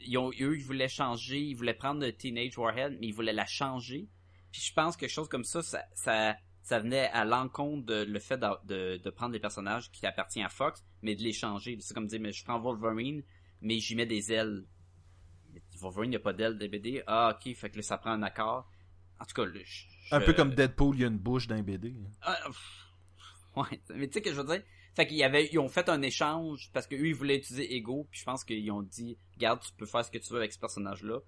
ils 0.00 0.16
ont, 0.16 0.30
eux, 0.30 0.56
ils 0.58 0.64
voulaient 0.64 0.88
changer, 0.88 1.40
ils 1.40 1.54
voulaient 1.54 1.74
prendre 1.74 2.00
le 2.00 2.12
Teenage 2.16 2.56
Warhead, 2.56 2.96
mais 3.00 3.08
ils 3.08 3.12
voulaient 3.14 3.32
la 3.32 3.46
changer. 3.46 4.08
Puis 4.50 4.62
je 4.62 4.72
pense 4.72 4.96
que 4.96 5.00
quelque 5.00 5.10
chose 5.10 5.28
comme 5.28 5.44
ça, 5.44 5.62
ça, 5.62 5.84
ça, 5.94 6.36
ça 6.68 6.80
venait 6.80 7.08
à 7.12 7.24
l'encontre 7.24 7.86
de 7.86 8.04
le 8.04 8.18
fait 8.18 8.36
de, 8.36 8.46
de, 8.66 8.96
de 9.02 9.10
prendre 9.10 9.32
des 9.32 9.40
personnages 9.40 9.90
qui 9.90 10.04
appartiennent 10.04 10.44
à 10.44 10.50
Fox, 10.50 10.84
mais 11.00 11.14
de 11.14 11.22
les 11.22 11.32
changer. 11.32 11.78
C'est 11.80 11.94
comme 11.94 12.06
dire, 12.06 12.20
mais 12.20 12.30
je 12.32 12.44
prends 12.44 12.60
Wolverine, 12.60 13.22
mais 13.62 13.78
j'y 13.78 13.94
mets 13.96 14.04
des 14.04 14.32
ailes. 14.32 14.66
Wolverine, 15.80 16.08
il 16.10 16.10
n'y 16.10 16.16
a 16.16 16.20
pas 16.20 16.34
d'ailes 16.34 16.58
des 16.58 16.68
BD. 16.68 17.02
Ah, 17.06 17.34
ok, 17.34 17.54
fait 17.54 17.70
que 17.70 17.76
là, 17.76 17.82
ça 17.82 17.96
prend 17.96 18.10
un 18.10 18.22
accord. 18.22 18.70
En 19.18 19.24
tout 19.24 19.34
cas, 19.34 19.46
là, 19.46 19.60
je- 19.64 19.84
Un 20.14 20.20
peu 20.20 20.34
comme 20.34 20.54
Deadpool, 20.54 20.96
il 20.96 21.00
y 21.00 21.04
a 21.04 21.08
une 21.08 21.18
bouche 21.18 21.46
d'un 21.46 21.62
BD. 21.62 21.94
ah, 22.20 22.38
pff, 22.46 22.86
ouais, 23.56 23.80
mais 23.94 24.06
tu 24.08 24.14
sais 24.14 24.20
que 24.22 24.30
je 24.30 24.40
veux 24.40 24.46
dire? 24.46 24.62
Fait 24.94 25.06
qu'ils 25.06 25.22
avaient, 25.22 25.48
ils 25.50 25.58
ont 25.58 25.68
fait 25.68 25.88
un 25.88 26.02
échange 26.02 26.70
parce 26.74 26.86
que 26.86 26.96
eux 26.96 27.06
ils 27.06 27.14
voulaient 27.14 27.36
utiliser 27.38 27.74
Ego, 27.76 28.06
puis 28.10 28.20
je 28.20 28.24
pense 28.26 28.44
qu'ils 28.44 28.70
ont 28.72 28.82
dit, 28.82 29.16
regarde, 29.36 29.60
tu 29.62 29.72
peux 29.72 29.86
faire 29.86 30.04
ce 30.04 30.10
que 30.10 30.18
tu 30.18 30.30
veux 30.34 30.38
avec 30.40 30.52
ce 30.52 30.58
personnage-là, 30.58 31.20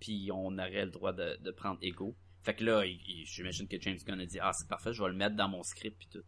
puis 0.00 0.28
on 0.34 0.52
aurait 0.58 0.84
le 0.84 0.90
droit 0.90 1.12
de, 1.14 1.36
de 1.40 1.50
prendre 1.50 1.78
Ego. 1.82 2.14
Fait 2.46 2.54
que 2.54 2.62
là, 2.64 2.84
il- 2.86 3.00
il- 3.08 3.26
j'imagine 3.26 3.66
que 3.66 3.76
James 3.80 3.98
Gunn 4.06 4.20
a 4.20 4.24
dit, 4.24 4.38
ah 4.40 4.52
c'est 4.56 4.68
parfait, 4.68 4.92
je 4.94 5.02
vais 5.02 5.08
le 5.08 5.16
mettre 5.16 5.34
dans 5.34 5.48
mon 5.48 5.64
script 5.64 5.98
puis 5.98 6.08
tout. 6.08 6.22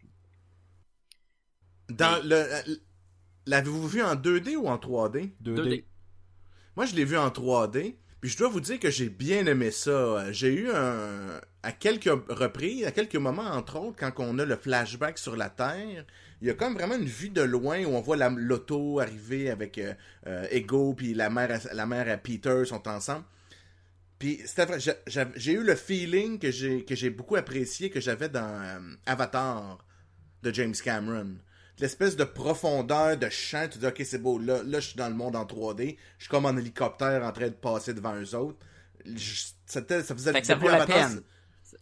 Dans 1.90 2.20
le. 2.24 2.44
L'avez-vous 3.46 3.86
vu 3.88 4.02
en 4.02 4.14
2D 4.14 4.56
ou 4.56 4.66
en 4.68 4.76
3D? 4.78 5.32
2D. 5.40 5.54
2D. 5.62 5.84
Moi, 6.76 6.86
je 6.86 6.94
l'ai 6.96 7.04
vu 7.04 7.16
en 7.16 7.28
3D. 7.30 7.96
Puis 8.20 8.30
je 8.30 8.36
dois 8.36 8.48
vous 8.48 8.60
dire 8.60 8.80
que 8.80 8.90
j'ai 8.90 9.08
bien 9.08 9.46
aimé 9.46 9.70
ça. 9.70 10.30
J'ai 10.32 10.52
eu 10.52 10.70
un... 10.70 11.40
À 11.62 11.70
quelques 11.70 12.10
reprises, 12.28 12.84
à 12.84 12.90
quelques 12.90 13.14
moments, 13.16 13.42
entre 13.44 13.78
autres, 13.78 13.96
quand 13.96 14.12
on 14.18 14.38
a 14.40 14.44
le 14.44 14.56
flashback 14.56 15.18
sur 15.18 15.36
la 15.36 15.50
Terre, 15.50 16.04
il 16.42 16.48
y 16.48 16.50
a 16.50 16.54
comme 16.54 16.74
vraiment 16.74 16.96
une 16.96 17.04
vue 17.04 17.30
de 17.30 17.42
loin 17.42 17.84
où 17.84 17.90
on 17.94 18.00
voit 18.00 18.16
la- 18.16 18.28
l'auto 18.28 18.98
arriver 18.98 19.50
avec 19.50 19.78
euh, 19.78 19.94
euh, 20.26 20.46
Ego, 20.50 20.94
puis 20.94 21.14
la 21.14 21.30
mère, 21.30 21.50
à- 21.52 21.74
la 21.74 21.86
mère 21.86 22.08
à 22.12 22.16
Peter 22.16 22.64
sont 22.64 22.86
ensemble. 22.88 23.24
Puis 24.18 24.40
c'était 24.46 24.66
vrai, 24.66 24.78
j'ai- 24.80 25.52
eu 25.52 25.62
le 25.62 25.74
feeling 25.76 26.38
que 26.38 26.50
j'ai 26.50 26.84
que 26.84 26.94
j'ai 26.96 27.10
beaucoup 27.10 27.36
apprécié 27.36 27.88
que 27.90 28.00
j'avais 28.00 28.28
dans 28.28 28.40
euh, 28.62 28.94
Avatar 29.06 29.78
de 30.42 30.52
James 30.52 30.74
Cameron. 30.74 31.36
L'espèce 31.78 32.16
de 32.16 32.24
profondeur 32.24 33.16
de 33.16 33.28
champ, 33.28 33.68
tu 33.70 33.78
dis 33.78 33.86
ok 33.86 34.02
c'est 34.04 34.18
beau, 34.20 34.38
là, 34.38 34.62
là 34.64 34.80
je 34.80 34.88
suis 34.88 34.96
dans 34.96 35.08
le 35.08 35.14
monde 35.14 35.36
en 35.36 35.44
3D, 35.44 35.96
je 36.18 36.24
suis 36.24 36.30
comme 36.30 36.46
en 36.46 36.56
hélicoptère 36.56 37.22
en 37.24 37.30
train 37.32 37.46
de 37.48 37.54
passer 37.54 37.94
devant 37.94 38.16
eux 38.16 38.34
autres. 38.34 38.58
Je- 39.06 39.46
ça 39.66 39.82
faisait 39.82 40.32
Fait 40.32 40.40
que 40.40 40.46
ça 40.46 40.56
vaut 40.56 40.66
la 40.68 40.82
Avatar, 40.82 41.10
peine. 41.10 41.22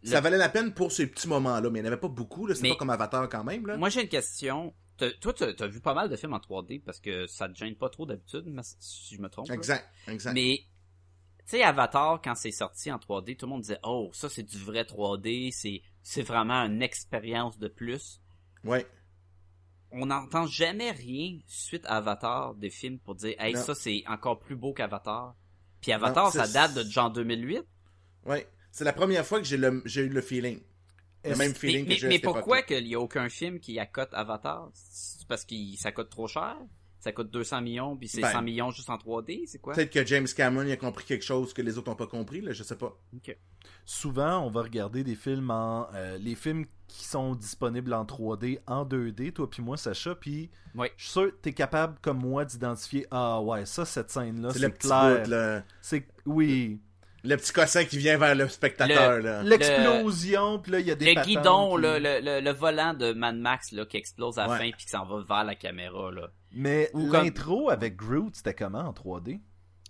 Ça 0.04 0.20
valait 0.20 0.36
la 0.36 0.48
peine 0.50 0.74
pour 0.74 0.92
ces 0.92 1.06
petits 1.06 1.28
moments-là, 1.28 1.70
mais 1.70 1.78
il 1.78 1.82
n'y 1.82 1.88
en 1.88 1.92
avait 1.92 2.00
pas 2.00 2.08
beaucoup, 2.08 2.46
c'était 2.48 2.62
Mais- 2.62 2.68
pas 2.70 2.76
comme 2.76 2.90
Avatar 2.90 3.28
quand 3.30 3.44
même. 3.44 3.66
Là. 3.66 3.76
Moi 3.78 3.88
j'ai 3.88 4.02
une 4.02 4.08
question. 4.08 4.74
Toi, 5.20 5.32
t'as 5.34 5.64
as 5.64 5.66
vu 5.68 5.80
pas 5.80 5.94
mal 5.94 6.08
de 6.10 6.16
films 6.16 6.32
en 6.34 6.38
3D 6.40 6.80
parce 6.84 7.00
que 7.00 7.26
ça 7.26 7.48
te 7.48 7.54
gêne 7.54 7.76
pas 7.76 7.88
trop 7.88 8.04
d'habitude, 8.06 8.44
si 8.80 9.14
je 9.14 9.20
me 9.22 9.28
trompe. 9.28 9.48
là. 9.48 9.54
Exact, 9.54 9.86
exact. 10.08 10.32
Mais 10.34 10.60
sais, 11.50 11.62
Avatar, 11.62 12.20
quand 12.22 12.34
c'est 12.34 12.50
sorti 12.50 12.90
en 12.90 12.98
3D, 12.98 13.36
tout 13.36 13.46
le 13.46 13.50
monde 13.50 13.62
disait, 13.62 13.78
oh, 13.82 14.10
ça 14.12 14.28
c'est 14.28 14.42
du 14.42 14.58
vrai 14.58 14.82
3D, 14.84 15.50
c'est, 15.52 15.82
c'est 16.02 16.22
vraiment 16.22 16.62
une 16.64 16.82
expérience 16.82 17.58
de 17.58 17.68
plus. 17.68 18.20
Ouais. 18.64 18.86
On 19.92 20.06
n'entend 20.06 20.46
jamais 20.46 20.90
rien 20.90 21.38
suite 21.46 21.86
à 21.86 21.98
Avatar 21.98 22.54
des 22.54 22.70
films 22.70 22.98
pour 22.98 23.14
dire, 23.14 23.34
hey, 23.38 23.54
Non. 23.54 23.62
ça 23.62 23.74
c'est 23.74 24.02
encore 24.08 24.38
plus 24.40 24.56
beau 24.56 24.72
qu'Avatar. 24.72 25.34
Puis 25.80 25.92
Avatar, 25.92 26.24
Non, 26.26 26.30
ça 26.30 26.48
date 26.48 26.74
de 26.74 26.82
genre 26.90 27.10
2008. 27.10 27.62
Ouais. 28.24 28.48
C'est 28.72 28.84
la 28.84 28.92
première 28.92 29.24
fois 29.24 29.38
que 29.38 29.46
j'ai 29.46 29.56
le- 29.56 29.82
j'ai 29.86 30.02
eu 30.02 30.08
le 30.08 30.20
feeling. 30.20 30.60
Le 31.24 31.34
même 31.36 31.54
feeling 31.54 31.86
mais, 31.88 31.94
que 31.94 32.00
j'ai 32.00 32.08
mais 32.08 32.18
pourquoi 32.18 32.62
qu'il 32.62 32.86
y 32.86 32.94
a 32.94 33.00
aucun 33.00 33.28
film 33.28 33.58
qui 33.58 33.78
accote 33.78 34.12
Avatar? 34.12 34.70
C'est 34.74 35.26
parce 35.26 35.44
que 35.44 35.54
ça 35.76 35.92
coûte 35.92 36.10
trop 36.10 36.28
cher? 36.28 36.56
Ça 37.06 37.12
coûte 37.12 37.30
200 37.30 37.60
millions, 37.60 37.96
puis 37.96 38.08
c'est 38.08 38.20
Ben. 38.20 38.32
100 38.32 38.42
millions 38.42 38.70
juste 38.72 38.90
en 38.90 38.96
3D, 38.96 39.44
c'est 39.46 39.60
quoi? 39.60 39.74
Peut-être 39.74 39.92
que 39.92 40.04
James 40.04 40.26
Cameron 40.36 40.68
a 40.68 40.76
compris 40.76 41.04
quelque 41.04 41.24
chose 41.24 41.54
que 41.54 41.62
les 41.62 41.78
autres 41.78 41.88
n'ont 41.88 41.94
pas 41.94 42.08
compris, 42.08 42.40
là, 42.40 42.50
je 42.52 42.64
sais 42.64 42.74
pas. 42.76 42.98
Ok. 43.14 43.36
Souvent, 43.84 44.40
on 44.44 44.50
va 44.50 44.62
regarder 44.62 45.04
des 45.04 45.14
films 45.14 45.50
en. 45.52 45.86
euh, 45.94 46.18
les 46.18 46.34
films 46.34 46.66
qui 46.88 47.04
sont 47.04 47.36
disponibles 47.36 47.92
en 47.94 48.04
3D, 48.04 48.58
en 48.66 48.84
2D, 48.84 49.32
toi 49.32 49.48
puis 49.48 49.62
moi, 49.62 49.76
Sacha, 49.76 50.16
puis 50.16 50.50
Oui. 50.74 50.88
je 50.96 51.04
suis 51.04 51.12
sûr 51.12 51.26
que 51.30 51.36
t'es 51.42 51.52
capable, 51.52 51.96
comme 52.02 52.18
moi, 52.18 52.44
d'identifier 52.44 53.06
Ah 53.12 53.40
ouais, 53.40 53.64
ça, 53.66 53.84
cette 53.84 54.10
scène-là, 54.10 54.50
C'est 54.50 54.58
c'est 54.58 54.66
le 54.66 54.72
petit 54.72 54.88
clair. 54.88 55.62
C'est. 55.80 56.08
Oui. 56.24 56.80
Le 57.26 57.36
petit 57.36 57.52
cossin 57.52 57.84
qui 57.84 57.98
vient 57.98 58.16
vers 58.18 58.34
le 58.34 58.48
spectateur, 58.48 59.16
Le- 59.16 59.22
là. 59.22 59.42
L'explosion, 59.42 60.58
puis 60.60 60.72
là, 60.72 60.80
il 60.80 60.86
y 60.86 60.90
a 60.90 60.94
des 60.94 61.14
Le 61.14 61.22
guidon, 61.22 61.76
qui- 61.76 61.82
le, 61.82 61.98
le, 61.98 62.40
le 62.40 62.50
volant 62.52 62.94
de 62.94 63.12
Mad 63.12 63.36
Max 63.36 63.72
là, 63.72 63.84
qui 63.86 63.96
explose 63.96 64.38
à 64.38 64.46
la 64.46 64.52
Ouais. 64.52 64.58
fin 64.58 64.70
puis 64.76 64.84
qui 64.86 64.90
s'en 64.90 65.04
va 65.06 65.22
vers 65.26 65.44
la 65.44 65.54
caméra. 65.54 66.10
Là. 66.12 66.28
Mais 66.52 66.90
Ou 66.94 67.08
comme- 67.08 67.24
l'intro 67.24 67.70
avec 67.70 67.96
Groot, 67.96 68.34
c'était 68.36 68.54
comment 68.54 68.80
en 68.80 68.92
3D 68.92 69.40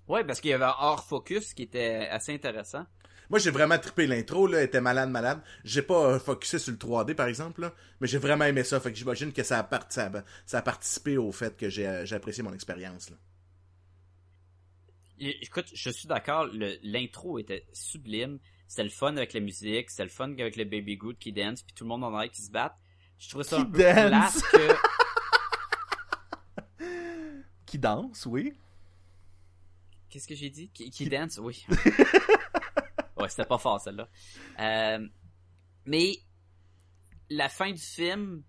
Ouais, 0.09 0.24
parce 0.24 0.41
qu'il 0.41 0.51
y 0.51 0.55
avait 0.55 0.64
un 0.64 0.74
hors 0.78 1.05
focus 1.05 1.53
qui 1.53 1.62
était 1.64 2.09
assez 2.11 2.32
intéressant. 2.32 2.84
Moi, 3.28 3.41
j'ai 3.41 3.51
vraiment 3.51 3.76
trippé 3.76 4.07
l'intro, 4.07 4.47
là, 4.47 4.59
elle 4.59 4.66
était 4.66 4.80
malade, 4.80 5.11
malade. 5.11 5.41
J'ai 5.64 5.82
pas 5.82 6.01
euh, 6.12 6.18
focusé 6.20 6.61
sur 6.61 6.70
le 6.70 6.78
3D, 6.78 7.14
par 7.14 7.26
exemple, 7.26 7.61
là, 7.61 7.72
mais 8.01 8.07
j'ai 8.07 8.18
vraiment 8.18 8.45
aimé 8.45 8.62
ça. 8.62 8.78
Fait 8.78 8.93
que 8.93 8.97
j'imagine 8.97 9.32
que 9.32 9.43
ça 9.43 9.59
a, 9.59 9.62
part- 9.64 9.87
ça, 9.89 10.05
a, 10.07 10.11
ça 10.47 10.59
a 10.59 10.62
participé 10.62 11.16
au 11.18 11.32
fait 11.32 11.57
que 11.57 11.68
j'ai 11.68 11.89
euh, 11.89 12.05
j'ai 12.07 12.14
apprécié 12.14 12.45
mon 12.45 12.53
expérience, 12.55 13.11
là. 13.11 13.16
Écoute, 15.19 15.67
je 15.73 15.91
suis 15.91 16.07
d'accord, 16.09 16.47
l'intro 16.83 17.39
était 17.39 17.67
sublime. 17.73 18.39
C'était 18.69 18.85
le 18.85 18.91
fun 18.91 19.17
avec 19.17 19.33
la 19.33 19.41
musique, 19.41 19.91
c'était 19.91 20.03
le 20.05 20.09
fun 20.11 20.33
avec 20.33 20.57
le 20.57 20.64
Baby 20.64 20.97
Good 20.97 21.19
qui 21.19 21.33
dance, 21.33 21.62
puis 21.62 21.73
tout 21.75 21.85
le 21.85 21.89
monde 21.89 22.03
en 22.05 22.12
arrière 22.14 22.31
qui 22.33 22.43
se 22.43 22.51
battent. 22.51 22.77
Je 23.19 23.29
trouvais 23.29 23.45
ça 23.45 23.57
Qui 23.57 23.62
un 23.62 23.67
peu 23.67 24.11
dance. 24.11 24.43
que... 24.43 24.75
Qui 27.67 27.79
danse, 27.79 28.27
oui. 28.27 28.53
Qu'est-ce 30.09 30.29
que 30.29 30.35
j'ai 30.35 30.51
dit? 30.51 30.69
Qui, 30.69 30.85
qui 30.91 31.05
Qui- 31.05 31.09
dance? 31.11 31.39
Oui. 31.39 31.64
ouais, 33.17 33.29
c'était 33.29 33.45
pas 33.45 33.59
fort, 33.59 33.81
celle-là. 33.81 34.09
Euh, 34.61 35.07
mais, 35.85 36.12
la 37.29 37.49
fin 37.49 37.71
du 37.73 37.81
film, 37.81 38.43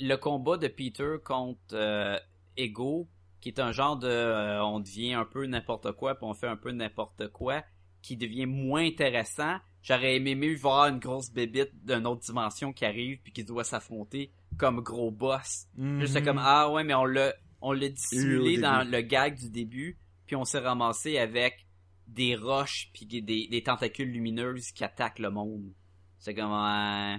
le 0.00 0.16
combat 0.16 0.58
de 0.58 0.68
Peter 0.68 1.14
contre 1.24 1.58
euh, 1.72 2.18
Ego, 2.56 3.08
qui 3.42 3.50
est 3.50 3.60
un 3.60 3.72
genre 3.72 3.98
de... 3.98 4.06
euh, 4.08 4.64
on 4.64 4.80
devient 4.80 5.12
un 5.12 5.26
peu 5.26 5.44
n'importe 5.46 5.92
quoi, 5.92 6.14
puis 6.14 6.24
on 6.24 6.32
fait 6.32 6.46
un 6.48 6.56
peu 6.56 6.70
n'importe 6.72 7.28
quoi, 7.28 7.62
qui 8.00 8.16
devient 8.16 8.46
moins 8.46 8.86
intéressant. 8.86 9.56
J'aurais 9.82 10.16
aimé 10.16 10.34
mieux 10.34 10.56
voir 10.56 10.86
une 10.86 10.98
grosse 11.00 11.30
bébite 11.30 11.72
d'une 11.84 12.06
autre 12.06 12.22
dimension 12.22 12.72
qui 12.72 12.84
arrive, 12.86 13.18
puis 13.22 13.32
qui 13.32 13.44
doit 13.44 13.64
s'affronter 13.64 14.32
comme 14.56 14.80
gros 14.80 15.10
boss. 15.10 15.66
Puis 15.76 16.06
J'étais 16.06 16.20
Mhm. 16.20 16.24
comme 16.26 16.38
ah 16.40 16.70
ouais 16.70 16.84
mais 16.84 16.94
on 16.94 17.04
l'a 17.04 17.34
on 17.60 17.72
l'a 17.72 17.88
dissimulé 17.88 18.56
dans 18.62 18.88
le 18.88 19.00
gag 19.02 19.36
du 19.38 19.50
début 19.50 19.98
puis 20.26 20.36
on 20.36 20.44
s'est 20.44 20.58
ramassé 20.58 21.18
avec 21.18 21.66
des 22.06 22.34
roches 22.36 22.90
puis 22.92 23.06
des, 23.06 23.20
des 23.22 23.62
tentacules 23.62 24.10
lumineuses 24.10 24.70
qui 24.72 24.84
attaquent 24.84 25.18
le 25.20 25.30
monde. 25.30 25.72
C'est 26.18 26.34
comme 26.34 26.52
euh, 26.52 27.16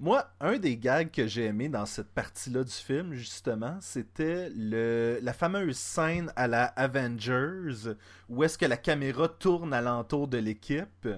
Moi, 0.00 0.26
un 0.40 0.58
des 0.58 0.76
gags 0.76 1.10
que 1.10 1.26
j'ai 1.26 1.44
aimé 1.44 1.68
dans 1.68 1.86
cette 1.86 2.08
partie-là 2.12 2.64
du 2.64 2.72
film, 2.72 3.14
justement, 3.14 3.78
c'était 3.80 4.50
le 4.54 5.20
la 5.22 5.32
fameuse 5.32 5.76
scène 5.76 6.32
à 6.34 6.48
la 6.48 6.64
Avengers 6.64 7.92
où 8.28 8.42
est-ce 8.42 8.58
que 8.58 8.66
la 8.66 8.76
caméra 8.76 9.28
tourne 9.28 9.72
alentour 9.72 10.26
de 10.28 10.38
l'équipe 10.38 11.08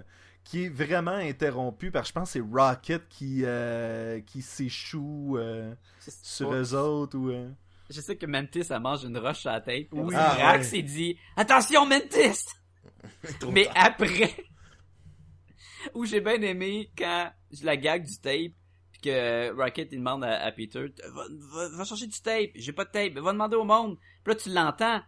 qui 0.43 0.65
est 0.65 0.69
vraiment 0.69 1.13
interrompue 1.13 1.91
par, 1.91 2.05
je 2.05 2.13
pense, 2.13 2.33
c'est 2.33 2.41
Rocket 2.41 3.09
qui, 3.09 3.43
euh, 3.45 4.21
qui 4.21 4.43
s'échoue 4.43 5.39
euh, 5.39 5.75
sur 6.23 6.53
eux 6.53 6.75
autres 6.75 7.17
ou... 7.17 7.31
euh, 7.31 7.49
Je 7.89 8.03
sais 8.03 8.17
que 8.17 8.27
Mantis 8.27 8.67
elle 8.69 8.81
mange 8.81 9.05
une 9.05 9.17
roche 9.17 9.47
à 9.47 9.53
la 9.53 9.61
tête. 9.63 9.89
Oui. 9.93 10.15
Ah, 10.15 10.57
ouais. 10.57 10.63
s'est 10.63 10.83
dit 10.83 11.17
attention 11.37 11.87
Mantis. 11.87 12.45
Mais 13.51 13.65
tard. 13.65 13.75
après 13.77 14.35
où 15.95 16.05
j'ai 16.05 16.21
bien 16.21 16.41
aimé 16.43 16.91
quand 16.97 17.31
je 17.51 17.65
la 17.65 17.77
gag 17.79 18.05
du 18.05 18.19
tape 18.21 18.53
que 19.05 19.55
Rocket 19.57 19.89
il 19.93 19.99
demande 19.99 20.25
à, 20.25 20.43
à 20.43 20.53
Peter 20.53 20.87
va, 21.13 21.25
va, 21.31 21.69
va 21.69 21.85
chercher 21.85 22.07
du 22.07 22.21
tape. 22.21 22.51
J'ai 22.55 22.73
pas 22.73 22.85
de 22.85 22.91
tape. 22.91 23.13
Va 23.15 23.33
demander 23.33 23.57
au 23.57 23.65
monde. 23.65 23.99
Puis 24.25 24.35
là 24.35 24.41
tu 24.41 24.51
l'entends. 24.51 25.01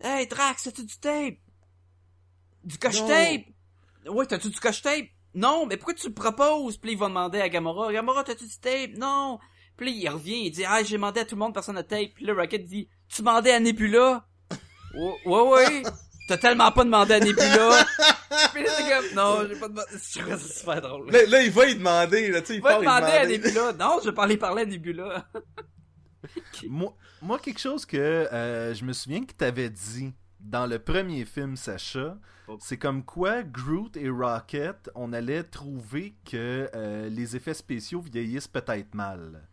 Hey 0.00 0.26
Drax 0.26 0.66
as-tu 0.66 0.84
du 0.84 0.98
tape? 0.98 1.36
Du 2.64 2.78
coche 2.78 3.04
tape? 3.06 3.46
Ouais 4.06 4.26
t'as-tu 4.26 4.50
du 4.50 4.60
coche 4.60 4.82
tape? 4.82 5.06
Non 5.34 5.66
mais 5.66 5.76
pourquoi 5.76 5.94
tu 5.94 6.08
le 6.08 6.14
proposes? 6.14 6.76
Puis 6.76 6.92
il 6.92 6.98
va 6.98 7.08
demander 7.08 7.40
à 7.40 7.48
Gamora. 7.48 7.92
Gamora 7.92 8.24
t'as-tu 8.24 8.44
du 8.44 8.58
tape? 8.58 8.92
Non. 8.96 9.38
Puis 9.76 9.86
là, 9.86 9.92
il 9.96 10.08
revient. 10.08 10.46
Il 10.46 10.50
dit 10.50 10.64
ah 10.64 10.82
j'ai 10.82 10.96
demandé 10.96 11.20
à 11.20 11.24
tout 11.24 11.34
le 11.34 11.40
monde 11.40 11.54
personne 11.54 11.74
n'a 11.76 11.82
tape. 11.82 12.14
Puis 12.14 12.24
là 12.24 12.34
Rocket 12.34 12.64
dit 12.64 12.88
tu 13.08 13.22
demandais 13.22 13.52
à 13.52 13.60
Nebula? 13.60 14.26
Ouais 14.94 15.14
ouais 15.24 15.42
ouais. 15.42 15.82
T'as 16.26 16.36
tellement 16.38 16.72
pas 16.72 16.82
demandé 16.82 17.14
à 17.14 17.20
Nebula. 17.20 17.86
Puis 18.54 18.62
là, 18.62 18.70
c'est 18.76 18.88
comme, 18.88 19.14
non, 19.14 19.48
j'ai 19.48 19.58
pas 19.58 19.68
demandé. 19.68 19.88
Je 19.92 20.18
trouvais 20.20 20.36
ça 20.38 20.54
super 20.54 20.80
drôle. 20.80 21.10
Là, 21.10 21.26
là, 21.26 21.42
il 21.42 21.50
va 21.50 21.66
y 21.66 21.74
demander, 21.74 22.30
là, 22.30 22.40
tu 22.40 22.46
sais, 22.46 22.54
il 22.56 22.62
Va 22.62 22.70
part 22.70 22.78
y 22.78 22.84
demander 22.84 23.12
à. 23.12 23.26
Nebula. 23.26 23.72
Non, 23.72 23.98
je 24.02 24.08
vais 24.08 24.14
pas 24.14 24.24
aller 24.24 24.36
parler 24.36 24.62
à 24.62 24.66
Nebula. 24.66 25.26
Moi, 26.68 26.94
moi, 27.22 27.38
quelque 27.38 27.58
chose 27.58 27.86
que 27.86 27.96
euh, 27.96 28.74
je 28.74 28.84
me 28.84 28.92
souviens 28.92 29.24
que 29.24 29.32
t'avais 29.32 29.70
dit 29.70 30.12
dans 30.38 30.66
le 30.66 30.78
premier 30.78 31.24
film, 31.24 31.56
Sacha, 31.56 32.18
Oh. 32.50 32.58
c'est 32.60 32.78
comme 32.78 33.04
quoi 33.04 33.44
Groot 33.44 33.96
et 33.96 34.08
Rocket, 34.10 34.90
on 34.96 35.12
allait 35.12 35.44
trouver 35.44 36.16
que 36.28 36.68
euh, 36.74 37.08
les 37.08 37.36
effets 37.36 37.54
spéciaux 37.54 38.00
vieillissent 38.00 38.48
peut-être 38.48 38.92
mal. 38.92 39.48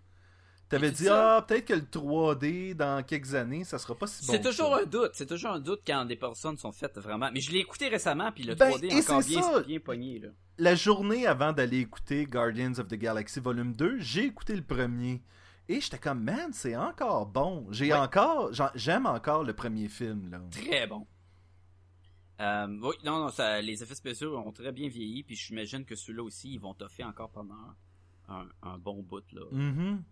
T'avais 0.70 0.92
dit, 0.92 1.08
ah, 1.10 1.46
peut-être 1.48 1.66
que 1.66 1.74
le 1.74 1.82
3D, 1.82 2.74
dans 2.76 3.02
quelques 3.04 3.34
années, 3.36 3.64
ça 3.64 3.78
sera 3.78 3.96
pas 3.96 4.06
si 4.08 4.26
bon. 4.26 4.34
c'est 4.34 4.42
toujours 4.42 4.76
ça. 4.76 4.82
un 4.82 4.86
doute. 4.86 5.12
C'est 5.14 5.26
toujours 5.26 5.52
un 5.52 5.60
doute 5.62 5.82
quand 5.88 6.04
des 6.04 6.18
personnes 6.18 6.58
sont 6.58 6.74
faites 6.74 6.98
vraiment. 6.98 7.30
Mais 7.34 7.40
je 7.40 7.52
l'ai 7.52 7.60
écouté 7.60 7.88
récemment, 7.88 8.32
puis 8.34 8.44
le 8.44 8.56
Ben, 8.56 8.72
3D 8.72 8.86
et 8.86 8.98
est 8.98 9.10
encore 9.10 9.24
bien, 9.24 9.42
ça. 9.42 9.60
bien 9.62 9.80
pogné, 9.80 10.20
là. 10.20 10.30
La 10.58 10.76
journée 10.76 11.26
avant 11.26 11.54
d'aller 11.54 11.80
écouter 11.80 12.26
Guardians 12.26 12.74
of 12.80 12.88
the 12.88 12.96
Galaxy 12.96 13.40
Volume 13.40 13.74
2, 13.76 14.00
j'ai 14.00 14.26
écouté 14.26 14.56
le 14.56 14.64
premier. 14.64 15.22
Et 15.70 15.80
j'étais 15.82 16.00
comme, 16.00 16.24
man, 16.24 16.52
c'est 16.52 16.76
encore 16.76 17.28
bon. 17.28 17.68
J'ai 17.72 17.88
Ouais. 17.94 17.94
encore, 18.00 18.52
j'aime 18.76 19.06
encore 19.06 19.44
le 19.44 19.54
premier 19.54 19.88
film, 19.88 20.30
là. 20.32 20.42
Très 20.52 20.88
bon. 20.88 21.06
Euh, 22.40 22.68
oui, 22.84 22.96
non, 23.04 23.20
non, 23.20 23.30
ça, 23.30 23.62
les 23.62 23.82
effets 23.82 23.96
spéciaux 23.96 24.38
ont 24.38 24.52
très 24.52 24.72
bien 24.72 24.90
vieilli, 24.90 25.24
puis 25.24 25.36
j'imagine 25.36 25.86
que 25.86 25.96
ceux-là 25.96 26.24
aussi, 26.24 26.54
ils 26.54 26.60
vont 26.60 26.74
toffer 26.74 27.04
encore 27.04 27.30
pendant 27.32 27.56
un, 28.30 28.46
un 28.62 28.78
bon 28.78 29.02
bout, 29.02 29.24
là. 29.32 29.42
Mhm. 29.52 30.04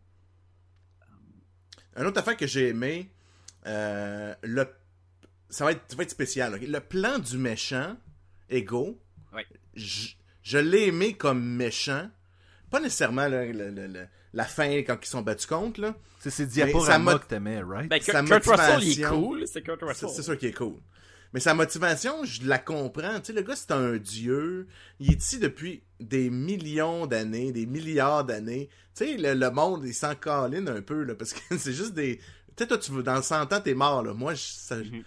Un 1.96 2.06
autre 2.06 2.20
affaire 2.20 2.36
que 2.38 2.48
j'ai 2.48 2.70
aimé, 2.70 3.10
euh, 3.66 4.34
le... 4.44 4.68
ça, 5.50 5.66
va 5.66 5.72
être, 5.72 5.82
ça 5.88 5.96
va 5.96 6.04
être 6.04 6.10
spécial. 6.12 6.54
ok? 6.56 6.62
Le 6.68 6.80
plan 6.80 7.20
du 7.20 7.38
méchant, 7.38 7.96
Ego, 8.50 9.00
Ouais. 9.34 9.46
je, 9.76 10.10
je 10.44 10.58
l'ai 10.58 10.88
aimé 10.88 11.14
comme 11.16 11.44
méchant. 11.44 12.10
Pas 12.70 12.80
nécessairement 12.80 13.28
là, 13.28 13.46
le- 13.46 13.70
le- 13.72 13.88
le- 13.88 14.08
la 14.34 14.44
fin 14.46 14.70
quand 14.84 14.98
ils 15.02 15.08
sont 15.08 15.22
battus 15.22 15.46
contre. 15.46 15.80
Là. 15.82 15.96
C'est 16.20 16.30
ces 16.32 16.44
ça 16.46 16.52
diaporamas 16.52 17.14
m'a- 17.14 17.20
que 17.20 17.26
t'aimais, 17.28 17.62
right? 17.62 17.88
Ben, 17.90 18.00
Kurt, 18.00 18.26
Kurt 18.26 18.46
Russell, 18.48 18.84
il 18.84 19.02
est 19.02 19.08
cool. 19.08 19.48
C'est 19.48 19.62
Kurt 19.62 19.80
C'est 19.80 19.86
Russell. 19.86 20.10
c'est 20.10 20.24
sûr 20.24 20.38
qu'il 20.38 20.50
est 20.50 20.54
cool. 20.54 20.80
Mais 21.36 21.42
sa 21.42 21.54
motivation, 21.54 22.24
je 22.24 22.48
la 22.48 22.58
comprends. 22.58 23.20
Tu 23.20 23.26
sais, 23.28 23.34
le 23.34 23.42
gars, 23.42 23.56
c'est 23.58 23.72
un 23.72 23.98
dieu. 23.98 24.68
Il 25.00 25.12
est 25.12 25.22
ici 25.22 25.38
depuis 25.38 25.84
des 26.00 26.30
millions 26.30 27.06
d'années, 27.08 27.52
des 27.52 27.66
milliards 27.66 28.24
d'années. 28.24 28.70
Tu 28.96 29.06
sais, 29.06 29.18
le, 29.18 29.34
le 29.34 29.52
monde, 29.52 29.84
il 29.86 29.94
s'en 29.94 30.16
câline 30.16 30.70
un 30.70 30.82
peu, 30.82 31.04
là, 31.04 31.14
parce 31.14 31.34
que 31.34 31.40
c'est 31.60 31.74
juste 31.74 31.94
des... 31.94 32.18
Tu 32.56 32.64
sais, 32.64 32.68
toi, 32.68 32.78
tu 32.78 32.92
veux, 32.94 33.04
dans 33.04 33.22
100 33.22 33.52
ans, 33.52 33.60
t'es 33.62 33.74
mort, 33.74 34.02
là. 34.02 34.14
Moi, 34.14 34.34
je, 34.34 34.42
ça- 34.44 34.78
Mhm. 34.78 35.04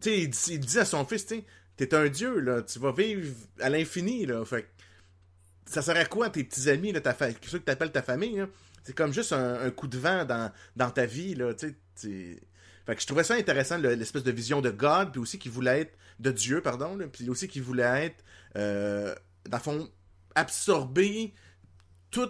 Tu 0.00 0.08
sais, 0.10 0.18
il, 0.22 0.30
dit- 0.30 0.52
il 0.54 0.60
dit 0.60 0.78
à 0.78 0.84
son 0.86 1.04
fils, 1.04 1.26
tu 1.26 1.34
sais, 1.36 1.44
t'es 1.76 1.94
un 1.94 2.08
dieu, 2.08 2.40
là. 2.40 2.62
Tu 2.62 2.78
vas 2.78 2.92
vivre 2.92 3.30
à 3.60 3.68
l'infini, 3.68 4.24
là. 4.24 4.42
Fait 4.46 4.66
ça 5.66 5.82
sert 5.82 5.96
à 5.96 6.04
quoi, 6.06 6.30
tes 6.30 6.42
petits 6.42 6.68
amis, 6.70 6.90
là, 6.90 7.00
ta 7.02 7.12
fa... 7.14 7.28
ceux 7.46 7.58
que 7.58 7.64
t'appelles 7.64 7.92
ta 7.92 8.02
famille, 8.02 8.36
là? 8.36 8.48
C'est 8.82 8.94
comme 8.94 9.12
juste 9.12 9.32
un, 9.34 9.60
un 9.60 9.70
coup 9.70 9.86
de 9.88 9.98
vent 9.98 10.24
dans, 10.24 10.50
dans 10.74 10.90
ta 10.90 11.04
vie, 11.06 11.34
là, 11.34 11.52
tu 11.52 11.76
sais. 11.94 12.40
Fait 12.86 12.94
que 12.96 13.02
je 13.02 13.06
trouvais 13.06 13.24
ça 13.24 13.34
intéressant, 13.34 13.78
le- 13.78 13.94
l'espèce 13.94 14.24
de 14.24 14.30
vision 14.32 14.60
de 14.60 14.70
God, 14.70 15.12
puis 15.12 15.20
aussi 15.20 15.38
qu'il 15.38 15.50
voulait 15.52 15.80
être, 15.82 15.96
de 16.18 16.30
Dieu, 16.30 16.60
pardon, 16.60 16.96
là, 16.96 17.06
puis 17.08 17.28
aussi 17.30 17.48
qu'il 17.48 17.62
voulait 17.62 18.06
être, 18.06 18.24
euh, 18.56 19.14
dans 19.48 19.56
le 19.58 19.62
fond, 19.62 19.90
absorber 20.34 21.32
tout 22.10 22.28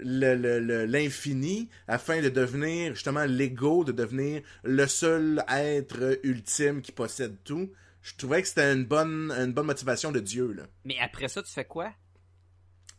l'infini 0.00 1.68
afin 1.86 2.20
de 2.22 2.28
devenir 2.28 2.94
justement 2.94 3.24
l'ego, 3.24 3.84
de 3.84 3.92
devenir 3.92 4.42
le 4.64 4.86
seul 4.86 5.44
être 5.48 6.18
ultime 6.22 6.82
qui 6.82 6.92
possède 6.92 7.36
tout. 7.44 7.70
je 8.02 8.14
trouvais 8.16 8.40
que 8.42 8.48
c'était 8.48 8.72
une 8.72 8.84
bonne, 8.84 9.30
une 9.32 9.52
bonne 9.52 9.66
motivation 9.66 10.12
de 10.12 10.20
Dieu, 10.20 10.52
là. 10.52 10.62
Mais 10.84 10.96
après 11.00 11.28
ça, 11.28 11.42
tu 11.42 11.50
fais 11.52 11.64
quoi? 11.64 11.92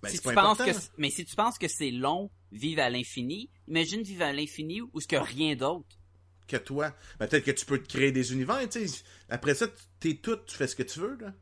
Ben, 0.04 0.10
si 0.10 0.18
tu 0.20 0.24
penses 0.36 0.58
que, 0.58 0.72
mais 0.98 1.10
si 1.10 1.26
tu 1.26 1.36
penses 1.36 1.58
que 1.58 1.68
c'est 1.68 1.90
long, 1.92 2.30
vivre 2.52 2.82
à 2.82 2.90
l'infini, 2.90 3.50
imagine 3.68 4.02
vivre 4.04 4.24
à 4.24 4.34
l'infini 4.34 4.82
où 4.82 5.00
ce 5.00 5.08
a 5.16 5.24
rien 5.24 5.56
d'autre. 5.56 5.88
Que 6.50 6.58
toi. 6.58 6.94
Ben, 7.20 7.28
peut-être 7.28 7.46
que 7.46 7.52
tu 7.52 7.66
peux 7.66 7.82
te 7.82 7.88
créer 7.88 8.12
des 8.12 8.34
univers, 8.34 8.68
tu 8.70 8.88
sais. 8.88 9.04
Après 9.30 9.54
ça, 9.56 9.68
t'es 10.00 10.16
tout, 10.16 10.38
tu 10.46 10.56
fais 10.56 10.68
ce 10.68 10.76
que 10.76 10.84
tu 10.84 11.00
veux, 11.00 11.18
là. 11.20 11.34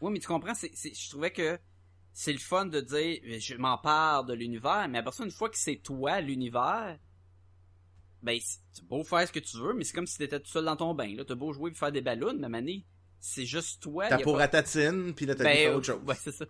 Oui, 0.00 0.12
mais 0.12 0.18
tu 0.18 0.26
comprends, 0.26 0.54
c'est, 0.54 0.72
je 0.74 1.10
trouvais 1.10 1.30
que 1.32 1.58
c'est 2.12 2.32
le 2.32 2.38
fun 2.38 2.66
de 2.66 2.80
dire, 2.80 3.20
je 3.40 3.54
m'empare 3.54 4.24
de 4.24 4.34
l'univers, 4.34 4.88
mais 4.88 4.98
après 4.98 5.12
ça, 5.12 5.24
une 5.24 5.30
fois 5.30 5.48
que 5.50 5.58
c'est 5.58 5.76
toi, 5.76 6.20
l'univers, 6.20 6.98
ben, 8.22 8.38
c'est 8.72 8.84
beau 8.84 9.04
faire 9.04 9.26
ce 9.26 9.32
que 9.32 9.38
tu 9.38 9.56
veux, 9.58 9.72
mais 9.74 9.84
c'est 9.84 9.94
comme 9.94 10.06
si 10.06 10.18
t'étais 10.18 10.40
tout 10.40 10.50
seul 10.50 10.64
dans 10.64 10.76
ton 10.76 10.94
bain, 10.94 11.14
là. 11.16 11.24
T'as 11.24 11.34
beau 11.34 11.52
jouer 11.52 11.70
et 11.70 11.74
faire 11.74 11.92
des 11.92 12.02
ballons, 12.02 12.36
mais 12.38 12.48
mané, 12.48 12.84
c'est 13.18 13.46
juste 13.46 13.82
toi. 13.82 14.08
T'as 14.08 14.18
pour 14.18 14.34
pas- 14.34 14.40
ratatine, 14.40 15.14
puis 15.14 15.26
là, 15.26 15.34
t'as 15.34 15.44
Ben, 15.44 15.56
faire 15.56 15.76
autre 15.76 15.86
chose. 15.86 16.02
ouais, 16.06 16.14
c'est 16.18 16.32
ça. 16.32 16.44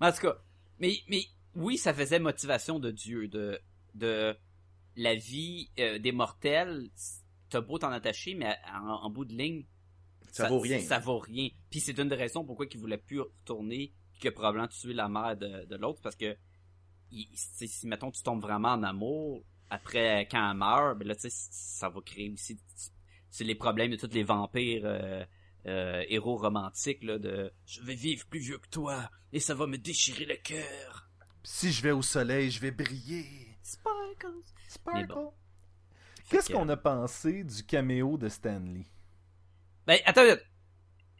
Mais 0.00 0.06
en 0.06 0.12
tout 0.12 0.20
cas, 0.20 0.38
mais, 0.78 0.98
mais 1.08 1.24
oui, 1.54 1.78
ça 1.78 1.92
faisait 1.94 2.18
motivation 2.20 2.78
de 2.78 2.90
Dieu, 2.92 3.26
de, 3.28 3.58
de 3.94 4.36
la 4.98 5.14
vie 5.14 5.70
euh, 5.78 5.98
des 5.98 6.12
mortels. 6.12 6.90
T'as 7.48 7.62
beau 7.62 7.78
t'en 7.78 7.90
attacher, 7.90 8.34
mais 8.34 8.54
en, 8.70 8.88
en 8.88 9.10
bout 9.10 9.24
de 9.24 9.32
ligne, 9.32 9.64
ça, 10.32 10.48
vaut 10.48 10.58
rien. 10.58 10.80
Ça 10.80 10.98
vaut 10.98 11.18
rien. 11.18 11.48
Puis 11.70 11.80
c'est 11.80 11.98
une 11.98 12.08
des 12.08 12.14
raisons 12.14 12.44
pourquoi 12.44 12.66
il 12.70 12.78
voulait 12.78 12.98
plus 12.98 13.20
retourner, 13.20 13.94
puis 14.18 14.28
a 14.28 14.32
probablement 14.32 14.68
tué 14.68 14.92
la 14.92 15.08
mère 15.08 15.36
de, 15.36 15.64
de 15.64 15.76
l'autre, 15.76 16.00
parce 16.02 16.16
que 16.16 16.36
il, 17.10 17.26
si 17.34 17.86
mettons 17.86 18.10
tu 18.10 18.22
tombes 18.22 18.42
vraiment 18.42 18.72
en 18.72 18.82
amour 18.82 19.42
après 19.70 20.28
quand 20.30 20.50
elle 20.50 20.58
meurt, 20.58 20.98
ben 20.98 21.08
là 21.08 21.14
tu 21.14 21.22
sais 21.22 21.30
ça 21.30 21.88
va 21.88 22.02
créer 22.02 22.30
aussi 22.30 22.58
c'est 23.30 23.44
les 23.44 23.54
problèmes 23.54 23.90
de 23.90 23.96
tous 23.96 24.12
les 24.12 24.24
vampires 24.24 24.82
euh, 24.84 25.24
euh, 25.66 26.04
héros 26.08 26.36
romantiques 26.36 27.02
là 27.02 27.18
de 27.18 27.50
je 27.64 27.80
vais 27.80 27.94
vivre 27.94 28.26
plus 28.26 28.40
vieux 28.40 28.58
que 28.58 28.68
toi 28.68 29.10
et 29.32 29.40
ça 29.40 29.54
va 29.54 29.66
me 29.66 29.78
déchirer 29.78 30.26
le 30.26 30.36
cœur. 30.36 31.08
Si 31.44 31.72
je 31.72 31.82
vais 31.82 31.92
au 31.92 32.02
soleil, 32.02 32.50
je 32.50 32.60
vais 32.60 32.70
briller. 32.70 33.47
Sparkles. 33.68 34.52
Sparkle. 34.68 35.06
Bon. 35.08 35.32
Qu'est-ce 36.30 36.50
qu'on 36.52 36.68
a 36.68 36.76
pensé 36.76 37.44
du 37.44 37.62
caméo 37.64 38.16
de 38.16 38.28
Stanley? 38.28 38.86
Ben 39.86 39.98
attends, 40.04 40.22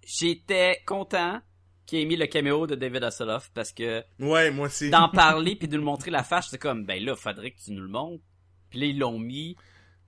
j'étais 0.04 0.82
content 0.86 1.40
qu'il 1.86 2.00
ait 2.00 2.04
mis 2.04 2.16
le 2.16 2.26
caméo 2.26 2.66
de 2.66 2.74
David 2.74 3.04
Hasselhoff 3.04 3.50
parce 3.54 3.72
que 3.72 4.02
Ouais, 4.18 4.50
moi 4.50 4.66
aussi. 4.66 4.90
d'en 4.90 5.08
parler 5.08 5.56
puis 5.58 5.68
de 5.68 5.76
nous 5.76 5.84
montrer 5.84 6.10
la 6.10 6.22
face, 6.22 6.48
c'est 6.50 6.58
comme 6.58 6.84
ben 6.84 7.02
là, 7.02 7.14
faudrait 7.16 7.50
que 7.50 7.60
tu 7.60 7.72
nous 7.72 7.82
le 7.82 7.88
montres. 7.88 8.24
Puis 8.70 8.80
là 8.80 8.86
ils 8.86 8.98
l'ont 8.98 9.18
mis. 9.18 9.56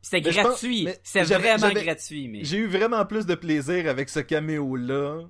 C'était 0.02 0.22
gratuit, 0.22 0.88
c'est 1.02 1.22
vraiment 1.24 1.70
gratuit 1.72 2.28
mais 2.28 2.44
J'ai 2.44 2.58
eu 2.58 2.66
vraiment 2.66 3.04
plus 3.04 3.26
de 3.26 3.34
plaisir 3.34 3.86
avec 3.86 4.08
ce 4.08 4.20
caméo-là 4.20 5.28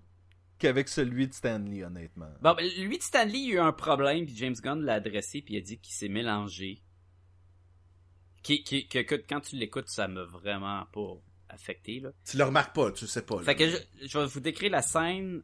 qu'avec 0.58 0.88
celui 0.88 1.26
de 1.26 1.32
Stanley, 1.32 1.82
honnêtement. 1.82 2.30
Bon, 2.40 2.54
ben, 2.54 2.64
lui 2.78 2.98
de 2.98 3.02
Stanley, 3.02 3.38
il 3.38 3.48
y 3.48 3.52
a 3.52 3.54
eu 3.54 3.58
un 3.60 3.72
problème, 3.72 4.26
puis 4.26 4.36
James 4.36 4.54
Gunn 4.62 4.82
l'a 4.84 4.94
adressé, 4.94 5.40
puis 5.42 5.54
il 5.54 5.58
a 5.58 5.60
dit 5.60 5.78
qu'il 5.78 5.94
s'est 5.94 6.08
mélangé. 6.08 6.82
Qui, 8.42 8.62
qui, 8.64 8.88
que, 8.88 9.00
que 9.00 9.14
quand 9.16 9.40
tu 9.40 9.56
l'écoutes, 9.56 9.88
ça 9.88 10.08
m'a 10.08 10.24
vraiment 10.24 10.86
pas 10.92 11.14
affecté, 11.48 12.00
là. 12.00 12.10
Tu 12.24 12.36
le 12.38 12.44
remarques 12.44 12.74
pas, 12.74 12.90
tu 12.92 13.06
sais 13.06 13.22
pas. 13.22 13.36
là. 13.36 13.42
Fait 13.42 13.54
que 13.56 13.68
je, 13.68 13.76
je 14.06 14.18
vais 14.18 14.26
vous 14.26 14.40
décrire 14.40 14.70
la 14.70 14.82
scène. 14.82 15.42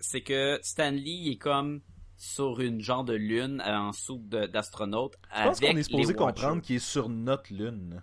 C'est 0.00 0.20
que 0.22 0.58
Stanley 0.62 1.02
il 1.10 1.32
est 1.32 1.36
comme 1.38 1.80
sur 2.16 2.60
une 2.60 2.80
genre 2.80 3.02
de 3.04 3.14
lune 3.14 3.60
euh, 3.66 3.76
en 3.76 3.92
soupe 3.92 4.28
de- 4.28 4.46
d'astronaute 4.46 5.14
Je 5.36 5.42
pense 5.42 5.58
qu'on 5.60 5.76
est 5.76 5.82
supposé 5.82 6.14
comprendre 6.14 6.62
qu'il 6.62 6.76
est 6.76 6.78
sur 6.78 7.08
notre 7.08 7.52
lune. 7.52 8.02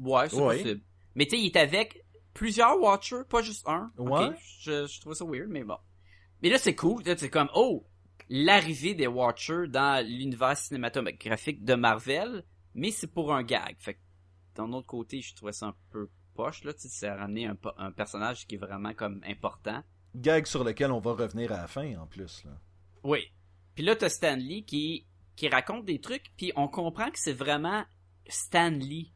Ouais, 0.00 0.28
c'est 0.28 0.36
Ouais. 0.36 0.58
possible. 0.62 0.80
Mais 1.14 1.26
tu 1.26 1.30
sais, 1.36 1.38
il 1.42 1.46
est 1.46 1.56
avec 1.56 2.04
plusieurs 2.34 2.80
Watchers, 2.80 3.22
pas 3.28 3.42
juste 3.42 3.68
un. 3.68 3.92
Ouais. 3.98 4.26
Ok, 4.28 4.34
je, 4.60 4.86
je 4.86 5.00
trouve 5.00 5.14
ça 5.14 5.24
weird, 5.24 5.48
mais 5.48 5.62
bon. 5.62 5.76
Mais 6.42 6.48
là, 6.48 6.58
c'est 6.58 6.74
cool. 6.74 7.02
Là, 7.04 7.16
C'est 7.16 7.28
comme, 7.30 7.50
oh, 7.54 7.86
l'arrivée 8.28 8.94
des 8.94 9.06
Watchers 9.06 9.66
dans 9.68 10.04
l'univers 10.04 10.56
cinématographique 10.56 11.64
de 11.64 11.74
Marvel, 11.74 12.44
mais 12.74 12.90
c'est 12.90 13.06
pour 13.06 13.32
un 13.34 13.42
gag. 13.42 13.76
Fait 13.78 13.94
que, 13.94 14.00
d'un 14.56 14.72
autre 14.72 14.86
côté, 14.86 15.20
je 15.20 15.34
trouvais 15.34 15.52
ça 15.52 15.66
un 15.66 15.76
peu 15.90 16.08
poche, 16.34 16.64
là. 16.64 16.72
Tu 16.72 16.82
sais, 16.82 16.88
c'est 16.88 17.10
ramener 17.10 17.46
un, 17.46 17.92
personnage 17.92 18.46
qui 18.46 18.54
est 18.56 18.58
vraiment 18.58 18.94
comme 18.94 19.20
important. 19.26 19.82
Gag 20.14 20.46
sur 20.46 20.64
lequel 20.64 20.90
on 20.90 21.00
va 21.00 21.12
revenir 21.12 21.52
à 21.52 21.58
la 21.58 21.68
fin, 21.68 21.96
en 21.98 22.06
plus. 22.06 22.44
Là. 22.44 22.52
Oui. 23.04 23.32
Puis 23.74 23.84
là, 23.84 23.94
t'as 23.96 24.08
Stanley 24.08 24.62
qui, 24.62 25.06
qui 25.36 25.48
raconte 25.48 25.84
des 25.84 26.00
trucs, 26.00 26.32
puis 26.36 26.52
on 26.56 26.68
comprend 26.68 27.10
que 27.10 27.18
c'est 27.18 27.32
vraiment 27.32 27.84
Stanley 28.30 29.08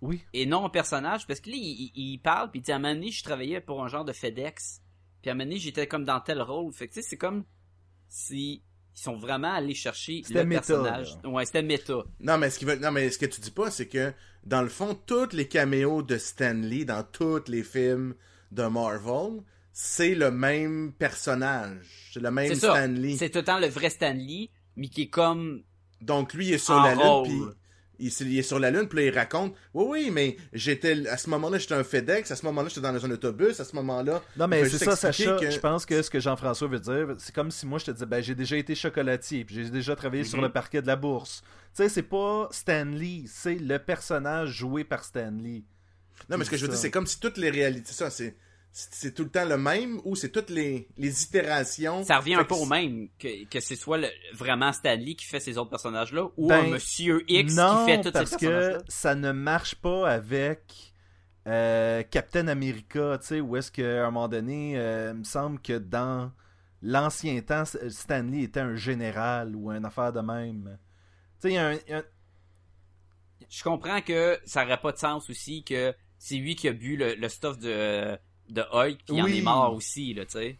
Oui. 0.00 0.22
et 0.32 0.46
non 0.46 0.64
un 0.64 0.70
personnage 0.70 1.26
parce 1.26 1.40
que 1.40 1.50
là 1.50 1.56
il 1.56 2.18
parle 2.18 2.50
puis 2.50 2.60
il 2.60 2.62
dit 2.62 2.72
à 2.72 2.76
un 2.76 2.78
moment 2.78 2.94
donné 2.94 3.10
je 3.10 3.22
travaillais 3.22 3.60
pour 3.60 3.82
un 3.82 3.88
genre 3.88 4.04
de 4.04 4.12
FedEx 4.12 4.82
puis 5.22 5.30
à 5.30 5.32
un 5.32 5.34
moment 5.34 5.46
donné 5.46 5.58
j'étais 5.58 5.86
comme 5.86 6.04
dans 6.04 6.20
tel 6.20 6.42
rôle 6.42 6.72
fait 6.72 6.88
que 6.88 6.94
tu 6.94 7.02
sais 7.02 7.08
c'est 7.08 7.16
comme 7.16 7.44
si 8.08 8.62
ils 9.00 9.02
sont 9.02 9.16
vraiment 9.16 9.54
allés 9.54 9.74
chercher 9.74 10.22
le 10.28 10.44
méta, 10.44 10.60
personnage 10.60 11.16
ouais 11.24 11.46
c'était 11.46 11.62
méta 11.62 11.94
Non, 12.20 12.36
mais 12.36 12.50
ce 12.50 12.58
qui 12.58 12.66
veut... 12.66 12.76
non, 12.76 12.90
mais 12.90 13.08
ce 13.08 13.18
que 13.18 13.24
tu 13.24 13.40
dis 13.40 13.50
pas, 13.50 13.70
c'est 13.70 13.86
que, 13.88 14.12
dans 14.44 14.60
le 14.60 14.68
fond, 14.68 14.94
tous 15.06 15.32
les 15.32 15.48
caméos 15.48 16.02
de 16.02 16.18
Stanley 16.18 16.84
dans 16.84 17.02
tous 17.02 17.48
les 17.48 17.62
films 17.62 18.14
de 18.52 18.64
Marvel, 18.64 19.40
c'est 19.72 20.14
le 20.14 20.30
même 20.30 20.92
personnage. 20.98 22.10
C'est 22.12 22.20
le 22.20 22.30
même 22.30 22.54
Stanley. 22.54 23.16
c'est 23.16 23.30
tout 23.30 23.38
le 23.38 23.44
temps 23.44 23.58
le 23.58 23.68
vrai 23.68 23.88
Stanley 23.88 24.50
mais 24.76 24.88
qui 24.88 25.02
est 25.02 25.08
comme 25.08 25.62
Donc 26.02 26.34
lui 26.34 26.48
il 26.48 26.54
est 26.54 26.58
sur 26.58 26.74
En 26.74 26.82
la 26.82 26.94
lune 26.94 27.02
rôle. 27.02 27.26
puis 27.28 27.40
il, 28.00 28.08
est- 28.08 28.20
il 28.22 28.38
est 28.38 28.42
sur 28.42 28.58
la 28.58 28.70
lune 28.70 28.88
puis 28.88 28.98
là 28.98 29.04
il 29.06 29.14
raconte 29.16 29.54
oui 29.74 29.84
oui 29.88 30.10
mais 30.10 30.36
j'étais 30.52 31.06
à 31.08 31.16
ce 31.16 31.30
moment-là 31.30 31.58
j'étais 31.58 31.74
un 31.74 31.84
FedEx 31.84 32.30
à 32.30 32.36
ce 32.36 32.44
moment-là 32.46 32.68
j'étais 32.68 32.80
dans 32.80 33.04
un 33.06 33.10
autobus 33.10 33.60
à 33.60 33.64
ce 33.64 33.76
moment-là 33.76 34.22
Non, 34.36 34.48
mais 34.48 34.68
c'est 34.68 34.78
ça, 34.78 34.96
Sacha. 34.96 35.36
que- 35.38 35.50
Je 35.50 35.58
pense 35.60 35.86
que 35.86 36.02
ce 36.02 36.10
que 36.10 36.18
Jean-François 36.20 36.68
veut 36.68 36.80
dire, 36.80 37.14
c'est 37.18 37.34
comme 37.34 37.50
si 37.50 37.66
moi 37.66 37.78
je 37.78 37.84
te 37.86 37.90
disais, 37.92 38.06
ben 38.06 38.22
j'ai 38.22 38.34
déjà 38.34 38.56
été 38.56 38.74
chocolatier, 38.74 39.44
puis 39.44 39.54
j'ai 39.56 39.70
déjà 39.70 39.94
travaillé 39.94 40.24
sur 40.24 40.38
Mhm. 40.38 40.44
le 40.44 40.52
parquet 40.52 40.82
de 40.82 40.86
la 40.86 40.96
bourse. 40.96 41.42
Tu 41.76 41.82
sais, 41.84 41.88
c'est 41.88 42.02
pas 42.02 42.48
Stanley, 42.50 43.24
c'est 43.26 43.54
le 43.54 43.78
personnage 43.78 44.50
joué 44.50 44.82
par 44.84 45.04
Stanley. 45.04 45.62
non 46.28 46.36
mais 46.38 46.44
ce 46.44 46.50
que 46.50 46.56
je 46.56 46.62
veux 46.62 46.68
dire 46.68 46.76
c'est 46.78 46.90
comme 46.90 47.06
si 47.06 47.18
toutes 47.20 47.38
les 47.38 47.50
réalités 47.50 47.92
ça 47.92 48.10
c'est 48.10 48.34
c'est 48.72 49.14
tout 49.14 49.24
le 49.24 49.30
temps 49.30 49.44
le 49.44 49.58
même 49.58 50.00
ou 50.04 50.14
c'est 50.14 50.30
toutes 50.30 50.50
les, 50.50 50.88
les 50.96 51.22
itérations? 51.24 52.04
Ça 52.04 52.18
revient 52.18 52.34
Fait 52.34 52.40
un 52.40 52.44
peu 52.44 52.54
que 52.54 52.60
au 52.60 52.66
même 52.66 53.08
que, 53.18 53.44
que 53.46 53.60
c'est 53.60 53.74
soit 53.76 53.98
le, 53.98 54.08
vraiment 54.32 54.72
Stanley 54.72 55.14
qui 55.14 55.26
fait 55.26 55.40
ces 55.40 55.58
autres 55.58 55.70
personnages 55.70 56.12
là 56.12 56.28
ou 56.36 56.48
Ben, 56.48 56.64
un 56.66 56.68
Monsieur 56.68 57.24
X 57.28 57.54
non, 57.54 57.84
qui 57.86 57.92
fait 57.92 58.00
tous 58.02 58.10
parce 58.12 58.30
ces 58.30 58.36
que 58.36 58.46
personnages 58.46 58.72
là 58.74 58.82
ça 58.88 59.14
ne 59.16 59.32
marche 59.32 59.74
pas 59.76 60.08
avec 60.10 60.92
euh, 61.46 62.02
Captain 62.10 62.46
America, 62.48 63.18
tu 63.20 63.26
sais, 63.26 63.40
où 63.40 63.56
est-ce 63.56 63.72
qu'à 63.72 64.02
un 64.06 64.10
moment 64.10 64.28
donné, 64.28 64.78
euh, 64.78 65.12
il 65.14 65.20
me 65.20 65.24
semble 65.24 65.58
que 65.60 65.78
dans 65.78 66.30
l'ancien 66.82 67.40
temps, 67.40 67.64
Stanley 67.64 68.42
était 68.42 68.60
un 68.60 68.76
général 68.76 69.56
ou 69.56 69.70
une 69.72 69.84
affaire 69.86 70.12
de 70.12 70.20
même. 70.20 70.78
Tu 71.40 71.48
sais, 71.48 71.50
il 71.50 71.54
y 71.54 71.58
a 71.58 71.68
un- 71.68 71.74
y 71.88 71.92
a 71.94 72.02
je 73.48 73.62
comprends 73.64 74.00
que 74.00 74.38
ça 74.44 74.64
aurait 74.64 74.80
pas 74.80 74.92
de 74.92 74.98
sens 74.98 75.28
aussi 75.28 75.64
que 75.64 75.92
c'est 76.18 76.36
lui 76.36 76.54
qui 76.54 76.68
a 76.68 76.72
bu 76.72 76.96
le, 76.96 77.14
le 77.14 77.28
stuff 77.28 77.58
de, 77.58 78.16
de 78.50 78.62
Hulk 78.72 78.98
puis 79.06 79.16
il 79.16 79.22
en 79.22 79.26
est 79.26 79.42
mort 79.42 79.74
aussi, 79.74 80.14
là, 80.14 80.24
tu 80.24 80.32
sais. 80.32 80.58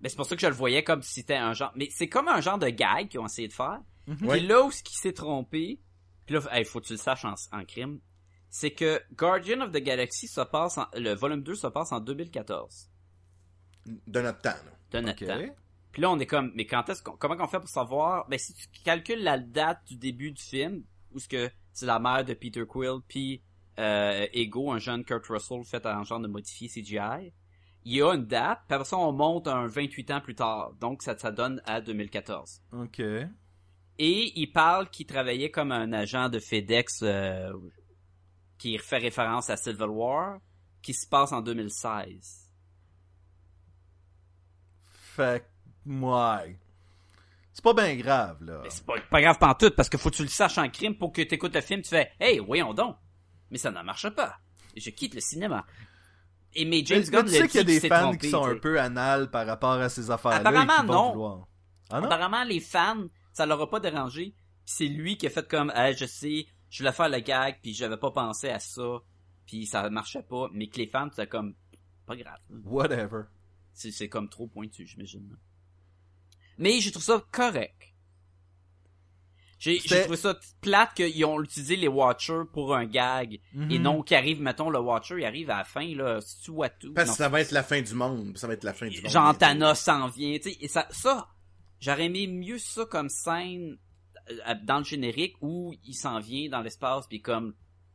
Mais 0.00 0.08
c'est 0.08 0.16
pour 0.16 0.26
ça 0.26 0.36
que 0.36 0.40
je 0.42 0.46
le 0.46 0.54
voyais 0.54 0.84
comme 0.84 1.02
si 1.02 1.14
c'était 1.14 1.36
un 1.36 1.52
genre... 1.54 1.72
Mais 1.74 1.88
c'est 1.90 2.08
comme 2.08 2.28
un 2.28 2.40
genre 2.40 2.58
de 2.58 2.68
gag 2.68 3.08
qu'ils 3.08 3.20
ont 3.20 3.26
essayé 3.26 3.48
de 3.48 3.52
faire. 3.52 3.80
Ouais. 4.06 4.38
Puis 4.38 4.46
là 4.46 4.62
où 4.62 4.70
ce 4.70 4.82
qui 4.82 4.94
s'est 4.94 5.12
trompé, 5.12 5.80
puis 6.24 6.34
là, 6.36 6.40
hey, 6.52 6.64
faut 6.64 6.80
que 6.80 6.86
tu 6.86 6.92
le 6.92 6.98
saches 6.98 7.24
en, 7.24 7.34
en 7.52 7.64
crime, 7.64 8.00
c'est 8.48 8.70
que 8.70 9.02
Guardian 9.14 9.60
of 9.60 9.72
the 9.72 9.78
Galaxy 9.82 10.28
se 10.28 10.40
passe 10.40 10.78
en, 10.78 10.86
le 10.94 11.14
volume 11.14 11.42
2 11.42 11.54
se 11.54 11.66
passe 11.66 11.92
en 11.92 12.00
2014, 12.00 12.90
de 14.06 14.20
notre 14.20 14.40
temps 14.40 14.50
là. 14.50 14.72
de 15.00 15.06
notre 15.06 15.22
Ok. 15.24 15.28
temps. 15.28 15.54
Puis 15.92 16.02
là, 16.02 16.10
on 16.10 16.18
est 16.18 16.26
comme, 16.26 16.52
mais 16.54 16.64
quand 16.66 16.88
est-ce 16.88 17.02
qu'on, 17.02 17.16
comment 17.16 17.36
qu'on 17.36 17.48
fait 17.48 17.58
pour 17.60 17.68
savoir, 17.68 18.28
ben, 18.28 18.38
si 18.38 18.54
tu 18.54 18.66
calcules 18.84 19.22
la 19.22 19.38
date 19.38 19.80
du 19.86 19.96
début 19.96 20.30
du 20.30 20.42
film, 20.42 20.84
où 21.10 21.18
ce 21.18 21.26
que 21.28 21.50
c'est 21.72 21.86
la 21.86 21.98
mère 21.98 22.24
de 22.24 22.34
Peter 22.34 22.64
Quill, 22.66 23.00
puis 23.08 23.42
euh, 23.78 24.26
Ego, 24.32 24.72
un 24.72 24.78
jeune 24.78 25.04
Kurt 25.04 25.26
Russell 25.26 25.64
fait 25.64 25.86
en 25.86 26.02
genre 26.04 26.20
de 26.20 26.28
modifié 26.28 26.68
CGI, 26.68 27.32
il 27.84 27.96
y 27.96 28.02
a 28.02 28.12
une 28.12 28.26
date, 28.26 28.60
puis 28.66 28.74
après 28.74 28.84
ça, 28.84 28.98
on 28.98 29.12
monte 29.12 29.48
un 29.48 29.66
28 29.66 30.10
ans 30.10 30.20
plus 30.20 30.34
tard. 30.34 30.72
Donc, 30.80 31.02
ça, 31.02 31.16
ça 31.16 31.30
donne 31.30 31.62
à 31.64 31.80
2014. 31.80 32.62
Ok. 32.72 33.00
Et 33.00 34.32
il 34.36 34.52
parle 34.52 34.90
qu'il 34.90 35.06
travaillait 35.06 35.50
comme 35.50 35.72
un 35.72 35.92
agent 35.92 36.28
de 36.28 36.38
FedEx 36.38 37.00
euh, 37.02 37.52
qui 38.58 38.76
fait 38.78 38.98
référence 38.98 39.48
à 39.50 39.56
Civil 39.56 39.88
War, 39.88 40.38
qui 40.82 40.92
se 40.92 41.06
passe 41.08 41.32
en 41.32 41.40
2016. 41.40 42.52
Fait 44.84 45.44
ouais. 45.86 46.58
C'est 47.52 47.64
pas 47.64 47.74
bien 47.74 47.96
grave, 47.96 48.44
là. 48.44 48.62
C'est 48.68 48.84
pas, 48.84 49.00
pas 49.00 49.20
grave 49.20 49.38
pantoute, 49.38 49.74
parce 49.74 49.88
que 49.88 49.98
faut 49.98 50.10
que 50.10 50.16
tu 50.16 50.22
le 50.22 50.28
saches 50.28 50.58
en 50.58 50.68
crime 50.68 50.96
pour 50.96 51.12
que 51.12 51.22
tu 51.22 51.34
écoutes 51.34 51.54
le 51.54 51.60
film, 51.60 51.82
tu 51.82 51.88
fais 51.88 52.12
«Hey, 52.20 52.38
voyons 52.38 52.74
donc!» 52.74 52.96
Mais 53.50 53.58
ça 53.58 53.70
ne 53.70 53.82
marche 53.82 54.08
pas. 54.10 54.36
Je 54.76 54.90
quitte 54.90 55.14
le 55.14 55.20
cinéma. 55.20 55.66
Et 56.54 56.64
mais 56.64 56.84
James 56.84 57.02
Mais- 57.04 57.10
Gunn 57.10 57.26
mais 57.26 57.32
tu 57.32 57.38
sais 57.38 57.48
qu'il 57.48 57.58
y 57.58 57.60
a 57.60 57.64
des 57.64 57.88
fans 57.88 58.00
trompé, 58.02 58.18
qui 58.18 58.30
sont 58.30 58.44
un 58.44 58.58
peu 58.58 58.80
anal 58.80 59.30
par 59.30 59.46
rapport 59.46 59.72
à 59.72 59.88
ces 59.88 60.10
affaires-là. 60.10 60.38
Apparemment, 60.38 60.84
non. 60.84 61.46
Ah 61.90 62.00
non? 62.00 62.06
Apparemment, 62.06 62.44
les 62.44 62.60
fans, 62.60 63.06
ça 63.32 63.46
leur 63.46 63.60
a 63.60 63.70
pas 63.70 63.80
dérangé. 63.80 64.34
C'est 64.64 64.86
lui 64.86 65.16
qui 65.16 65.26
a 65.26 65.30
fait 65.30 65.46
comme, 65.48 65.72
hey, 65.74 65.96
je 65.96 66.04
sais, 66.04 66.46
je 66.70 66.78
voulais 66.82 66.92
faire 66.92 67.08
le 67.08 67.20
gag, 67.20 67.58
puis 67.62 67.74
j'avais 67.74 67.96
pas 67.96 68.10
pensé 68.10 68.50
à 68.50 68.58
ça, 68.58 69.00
puis 69.46 69.66
ça 69.66 69.88
marchait 69.88 70.22
pas. 70.22 70.48
Mais 70.52 70.66
que 70.68 70.76
les 70.78 70.86
fans, 70.86 71.08
c'est 71.14 71.28
comme, 71.28 71.54
pas 72.06 72.16
grave. 72.16 72.38
Whatever. 72.64 73.22
C'est, 73.72 74.08
comme 74.08 74.28
trop 74.28 74.48
pointu, 74.48 74.86
j'imagine. 74.86 75.36
Mais 76.58 76.80
j'ai 76.80 76.90
trouvé 76.90 77.04
ça 77.06 77.24
correct. 77.30 77.87
J'ai, 79.58 79.78
trouvé 79.80 80.16
ça 80.16 80.38
plate 80.60 80.94
qu'ils 80.94 81.24
ont 81.24 81.42
utilisé 81.42 81.74
les 81.76 81.88
Watchers 81.88 82.42
pour 82.52 82.74
un 82.74 82.86
gag. 82.86 83.40
Mhm. 83.52 83.70
Et 83.70 83.78
non 83.78 84.02
qu'arrive, 84.02 84.40
mettons, 84.40 84.70
le 84.70 84.78
Watcher, 84.78 85.16
il 85.18 85.24
arrive 85.24 85.50
à 85.50 85.58
la 85.58 85.64
fin, 85.64 85.94
là, 85.96 86.20
si 86.20 86.40
tu 86.42 86.52
vois 86.52 86.68
tout. 86.68 86.92
Parce 86.92 87.10
que 87.10 87.16
ça 87.16 87.28
va 87.28 87.40
être 87.40 87.50
la 87.50 87.64
fin 87.64 87.82
du 87.82 87.94
monde. 87.94 88.38
Ça 88.38 88.46
va 88.46 88.52
être 88.54 88.64
la 88.64 88.72
fin 88.72 88.86
du 88.86 89.02
monde. 89.02 89.10
Bientôt. 89.10 89.38
Thanos 89.38 89.78
s'en 89.78 90.06
vient, 90.08 90.36
tu 90.38 90.50
sais, 90.50 90.58
et 90.60 90.68
ça, 90.68 90.86
ça, 90.90 91.28
j'aurais 91.80 92.04
aimé 92.04 92.28
mieux 92.28 92.58
ça 92.58 92.84
comme 92.86 93.08
scène 93.08 93.78
euh, 94.30 94.54
dans 94.62 94.78
le 94.78 94.84
générique 94.84 95.34
où 95.40 95.74
il 95.84 95.94
s'en 95.94 96.20
vient 96.20 96.48
dans 96.48 96.60
l'espace 96.60 97.06
puis 97.08 97.20
comme 97.20 97.54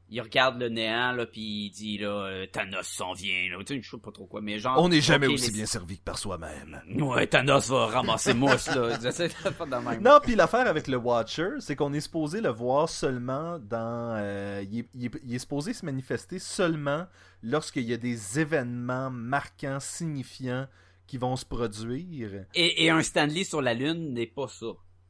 il 0.09 0.21
regarde 0.21 0.59
le 0.59 0.69
néant 0.69 1.11
là 1.13 1.25
puis 1.25 1.41
il 1.65 1.69
dit 1.71 1.97
là 1.97 2.07
euh, 2.09 2.45
Thanos 2.45 2.85
s'en 2.87 3.13
vient 3.13 3.49
là, 3.49 3.57
tu 3.65 3.75
sais, 3.75 3.81
je 3.81 3.89
sais 3.89 3.97
pas 3.97 4.11
trop 4.11 4.25
quoi, 4.27 4.41
mais 4.41 4.59
genre 4.59 4.77
On 4.79 4.89
n'est 4.89 5.01
jamais 5.01 5.27
aussi 5.27 5.47
les- 5.47 5.53
bien 5.53 5.65
servi 5.65 5.97
que 5.97 6.03
par 6.03 6.17
soi-même. 6.19 6.81
Ouais, 7.01 7.25
Thanos 7.27 7.69
va 7.69 7.87
ramasser 7.87 8.33
mousse 8.33 8.67
là, 8.67 8.97
de 8.97 9.89
même. 9.89 10.01
Non, 10.03 10.19
puis 10.21 10.35
l'affaire 10.35 10.67
avec 10.67 10.87
le 10.87 10.97
Watcher, 10.97 11.49
c'est 11.59 11.75
qu'on 11.75 11.93
est 11.93 12.01
supposé 12.01 12.41
le 12.41 12.49
voir 12.49 12.89
seulement 12.89 13.57
dans. 13.59 14.15
euh, 14.17 14.63
il, 14.69 14.79
est, 14.79 14.89
il 14.93 15.05
est- 15.05 15.19
il 15.23 15.35
est 15.35 15.39
supposé 15.39 15.73
se 15.73 15.85
manifester 15.85 16.37
seulement 16.39 17.07
lorsqu'il 17.41 17.83
y 17.83 17.93
a 17.93 17.97
des 17.97 18.39
événements 18.39 19.09
marquants, 19.09 19.79
signifiants 19.79 20.67
qui 21.07 21.17
vont 21.17 21.35
se 21.35 21.45
produire. 21.45 22.45
Et, 22.53 22.85
et 22.85 22.89
un 22.89 23.01
Stanley 23.01 23.43
sur 23.43 23.61
la 23.61 23.73
lune 23.73 24.13
n'est 24.13 24.27
pas 24.27 24.47
ça. 24.47 24.67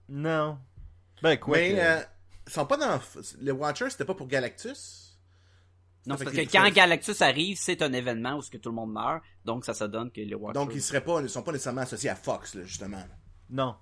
Non. 0.09 0.57
Ben, 1.21 1.37
quoi 1.37 1.57
Mais 1.57 1.71
que- 1.71 1.77
euh, 1.79 2.01
sont 2.47 2.65
pas 2.65 2.77
dans. 2.77 2.99
Les 3.39 3.51
Watchers, 3.51 3.89
c'était 3.89 4.05
pas 4.05 4.15
pour 4.15 4.27
Galactus? 4.27 5.17
Non, 6.05 6.17
Ça 6.17 6.25
parce 6.25 6.35
que 6.35 6.51
quand 6.51 6.69
Galactus 6.71 7.21
arrive, 7.21 7.57
c'est 7.57 7.81
un 7.81 7.93
événement 7.93 8.35
où 8.35 8.41
ce 8.41 8.49
que 8.51 8.57
tout 8.57 8.69
le 8.69 8.75
monde 8.75 8.91
meurt, 8.91 9.23
donc 9.45 9.63
ça 9.63 9.73
se 9.73 9.85
donne 9.85 10.11
que 10.11 10.19
les 10.19 10.35
Watchers. 10.35 10.53
Donc 10.59 10.71
ils 10.75 10.81
seraient 10.81 11.03
pas, 11.03 11.21
ils 11.21 11.29
sont 11.29 11.43
pas 11.43 11.53
nécessairement 11.53 11.81
associés 11.81 12.09
à 12.09 12.15
Fox, 12.15 12.55
là, 12.55 12.63
justement. 12.65 13.01
Non. 13.49 13.75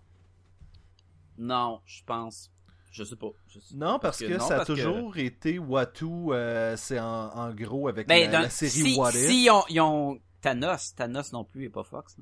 Non, 1.37 1.81
je 1.85 2.03
pense. 2.05 2.51
Je 2.91 3.03
sais 3.03 3.15
pas. 3.15 3.29
Je 3.47 3.59
sais- 3.59 3.75
Non, 3.75 3.97
parce, 3.99 4.19
que, 4.19 4.25
non, 4.37 4.45
ça 4.47 4.57
a 4.61 4.65
que- 4.65 4.73
toujours 4.73 5.17
été 5.17 5.57
Watu, 5.57 6.05
euh, 6.05 6.75
c'est 6.77 6.99
en, 6.99 7.29
en 7.33 7.53
gros 7.53 7.87
avec 7.87 8.07
Ben, 8.07 8.25
la, 8.29 8.31
dans- 8.37 8.39
la 8.43 8.49
série 8.49 8.71
si, 8.91 8.95
What 8.97 9.11
If. 9.11 9.27
si 9.27 9.43
ils 9.45 9.49
ont, 9.49 9.63
ils 9.69 9.79
ont 9.79 10.19
Thanos, 10.41 10.93
Thanos 10.95 11.31
non 11.31 11.45
plus 11.45 11.65
et 11.65 11.69
pas 11.69 11.83
Fox. 11.83 12.17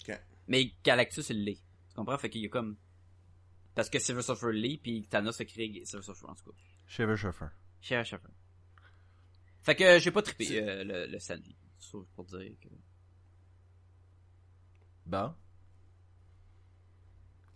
Ok. 0.00 0.18
Mais 0.46 0.72
Galactus, 0.84 1.28
il 1.30 1.44
l'est. 1.44 1.58
Tu 1.88 1.94
comprends? 1.96 2.16
Fait 2.16 2.30
qu'il 2.30 2.42
y 2.42 2.46
a 2.46 2.48
comme... 2.48 2.76
Parce 3.74 3.90
que 3.90 3.98
Silver 3.98 4.22
Surfer 4.22 4.52
l'est, 4.52 4.78
puis 4.82 5.06
Thanos 5.08 5.40
a 5.40 5.44
créé 5.44 5.84
Silver 5.84 6.02
Surfer, 6.04 6.26
en 6.26 6.34
tout 6.34 6.44
cas. 6.50 6.56
Shiver 6.86 7.16
Shuffer. 7.16 7.46
Cher 7.80 8.06
Surfer. 8.06 8.28
Fait 9.62 9.74
que 9.74 9.98
j'ai 9.98 10.10
pas 10.10 10.22
trippé 10.22 10.60
euh, 10.62 10.84
le, 10.84 11.06
le. 11.06 11.18
Ça, 11.18 11.34
pour 12.14 12.24
dire 12.26 12.52
que... 12.60 12.68
Bon. 15.06 15.34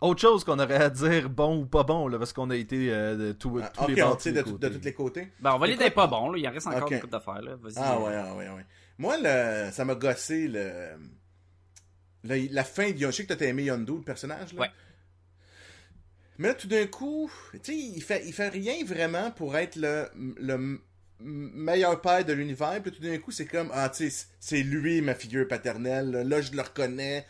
Autre 0.01 0.21
chose 0.21 0.43
qu'on 0.45 0.57
aurait 0.59 0.75
à 0.81 0.89
dire 0.89 1.29
bon 1.29 1.61
ou 1.61 1.65
pas 1.65 1.83
bon, 1.83 2.07
là, 2.07 2.17
parce 2.17 2.31
qu'on 2.31 2.49
a 2.51 2.55
été 2.55 2.91
euh, 2.93 3.17
de 3.17 3.31
tout- 3.33 3.59
Ah, 3.61 3.67
tous 3.69 3.87
les 3.87 4.01
bords, 4.01 4.17
de, 4.17 4.29
les 4.29 4.43
de 4.43 4.69
tous 4.77 4.85
les 4.85 4.93
côtés. 4.93 5.27
Ben, 5.41 5.53
on 5.53 5.57
va 5.57 5.65
aller 5.65 5.73
Écoute, 5.73 5.85
des 5.87 5.91
pas 5.91 6.07
bons, 6.07 6.31
là. 6.31 6.37
Il 6.37 6.47
en 6.47 6.51
reste 6.51 6.67
encore 6.67 6.83
ok. 6.83 6.93
beaucoup 6.95 7.07
d'affaires, 7.07 7.41
là. 7.41 7.55
Vas-y. 7.57 7.73
Ah 7.77 7.95
euh, 7.97 7.99
ouais, 8.05 8.15
ah 8.15 8.35
ouais, 8.35 8.47
ah 8.49 8.55
ouais. 8.55 8.65
Moi, 8.97 9.17
le, 9.21 9.71
ça 9.71 9.83
m'a 9.83 9.95
gossé 9.95 10.47
le, 10.47 10.97
le- 12.23 12.47
la 12.53 12.63
fin 12.63 12.91
de 12.91 12.97
Je 12.97 13.11
sais 13.11 13.25
que 13.25 13.33
t'as 13.33 13.45
aimé 13.45 13.63
Yondu, 13.65 13.97
le 13.97 14.01
personnage, 14.03 14.53
là. 14.53 14.61
Ouais. 14.61 14.69
Mais 16.39 16.47
là, 16.47 16.53
tout 16.55 16.67
d'un 16.67 16.87
coup, 16.87 17.29
tu 17.53 17.59
sais, 17.63 17.75
il 17.77 18.01
fait, 18.01 18.23
il 18.25 18.33
fait 18.33 18.49
rien 18.49 18.83
vraiment 18.85 19.29
pour 19.29 19.55
être 19.55 19.75
le, 19.75 20.07
le 20.15 20.79
meilleur 21.19 22.01
père 22.01 22.25
de 22.25 22.33
l'univers. 22.33 22.81
Puis 22.81 22.91
tout 22.93 23.01
d'un 23.01 23.17
coup, 23.19 23.31
c'est 23.31 23.45
comme, 23.45 23.69
ah, 23.73 23.89
tu 23.89 24.09
sais, 24.09 24.25
c'est 24.39 24.63
lui 24.63 25.01
ma 25.01 25.13
figure 25.15 25.47
paternelle. 25.47 26.09
Là, 26.09 26.23
Là, 26.23 26.41
je 26.41 26.51
le 26.53 26.61
reconnais. 26.61 27.25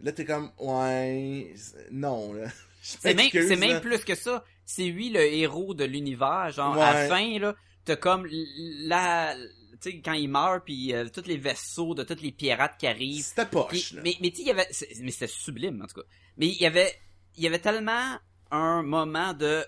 Là, 0.00 0.10
t'es 0.12 0.24
comme, 0.24 0.50
ouais, 0.58 1.54
non, 1.92 2.32
là. 2.32 2.48
C'est 2.82 3.14
même, 3.14 3.30
c'est 3.32 3.56
même 3.56 3.80
plus 3.80 4.04
que 4.04 4.14
ça. 4.14 4.44
C'est 4.66 4.84
lui 4.84 5.08
le 5.08 5.20
héros 5.22 5.72
de 5.72 5.84
l'univers. 5.84 6.50
Genre, 6.50 6.76
à 6.76 6.92
la 6.92 7.00
Ouais. 7.02 7.08
fin, 7.08 7.38
là, 7.38 7.56
t'as 7.86 7.96
comme 7.96 8.26
la... 8.30 9.34
Tu 9.80 9.90
sais, 9.92 10.02
quand 10.04 10.12
il 10.12 10.28
meurt, 10.28 10.66
puis 10.66 10.92
euh, 10.94 11.08
tous 11.08 11.26
les 11.26 11.38
vaisseaux 11.38 11.94
de 11.94 12.02
toutes 12.02 12.20
les 12.20 12.32
pirates 12.32 12.76
qui 12.78 12.86
arrivent. 12.86 13.24
C'était 13.24 13.46
poche, 13.46 13.92
là. 13.92 14.02
mais 14.04 14.16
mais 14.20 14.28
tu 14.30 14.36
sais, 14.36 14.42
il 14.42 14.48
y 14.48 14.50
avait... 14.50 14.68
Mais 15.00 15.10
c'était 15.12 15.28
sublime, 15.28 15.80
en 15.82 15.86
tout 15.86 16.00
cas. 16.00 16.06
Mais 16.36 16.46
il 16.48 16.60
y 16.60 16.66
avait... 16.66 16.92
Il 17.38 17.42
y 17.42 17.46
avait 17.46 17.58
tellement 17.58 18.18
un 18.56 18.82
moment 18.82 19.32
de... 19.34 19.64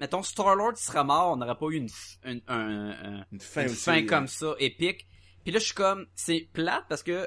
Mettons, 0.00 0.22
Star-Lord 0.22 0.76
serait 0.78 1.04
mort, 1.04 1.32
on 1.32 1.36
n'aurait 1.36 1.56
pas 1.56 1.66
eu 1.66 1.76
une, 1.76 1.88
un- 2.48 3.24
Une 3.30 3.40
fin 3.40 3.62
une 3.62 3.70
aussi, 3.70 3.76
fin 3.84 4.00
là. 4.00 4.06
comme 4.06 4.26
ça, 4.26 4.54
épique. 4.58 5.06
Puis 5.44 5.52
là, 5.52 5.58
je 5.60 5.64
suis 5.66 5.74
comme, 5.74 6.06
c'est 6.14 6.48
plate 6.52 6.84
parce 6.88 7.02
que 7.02 7.26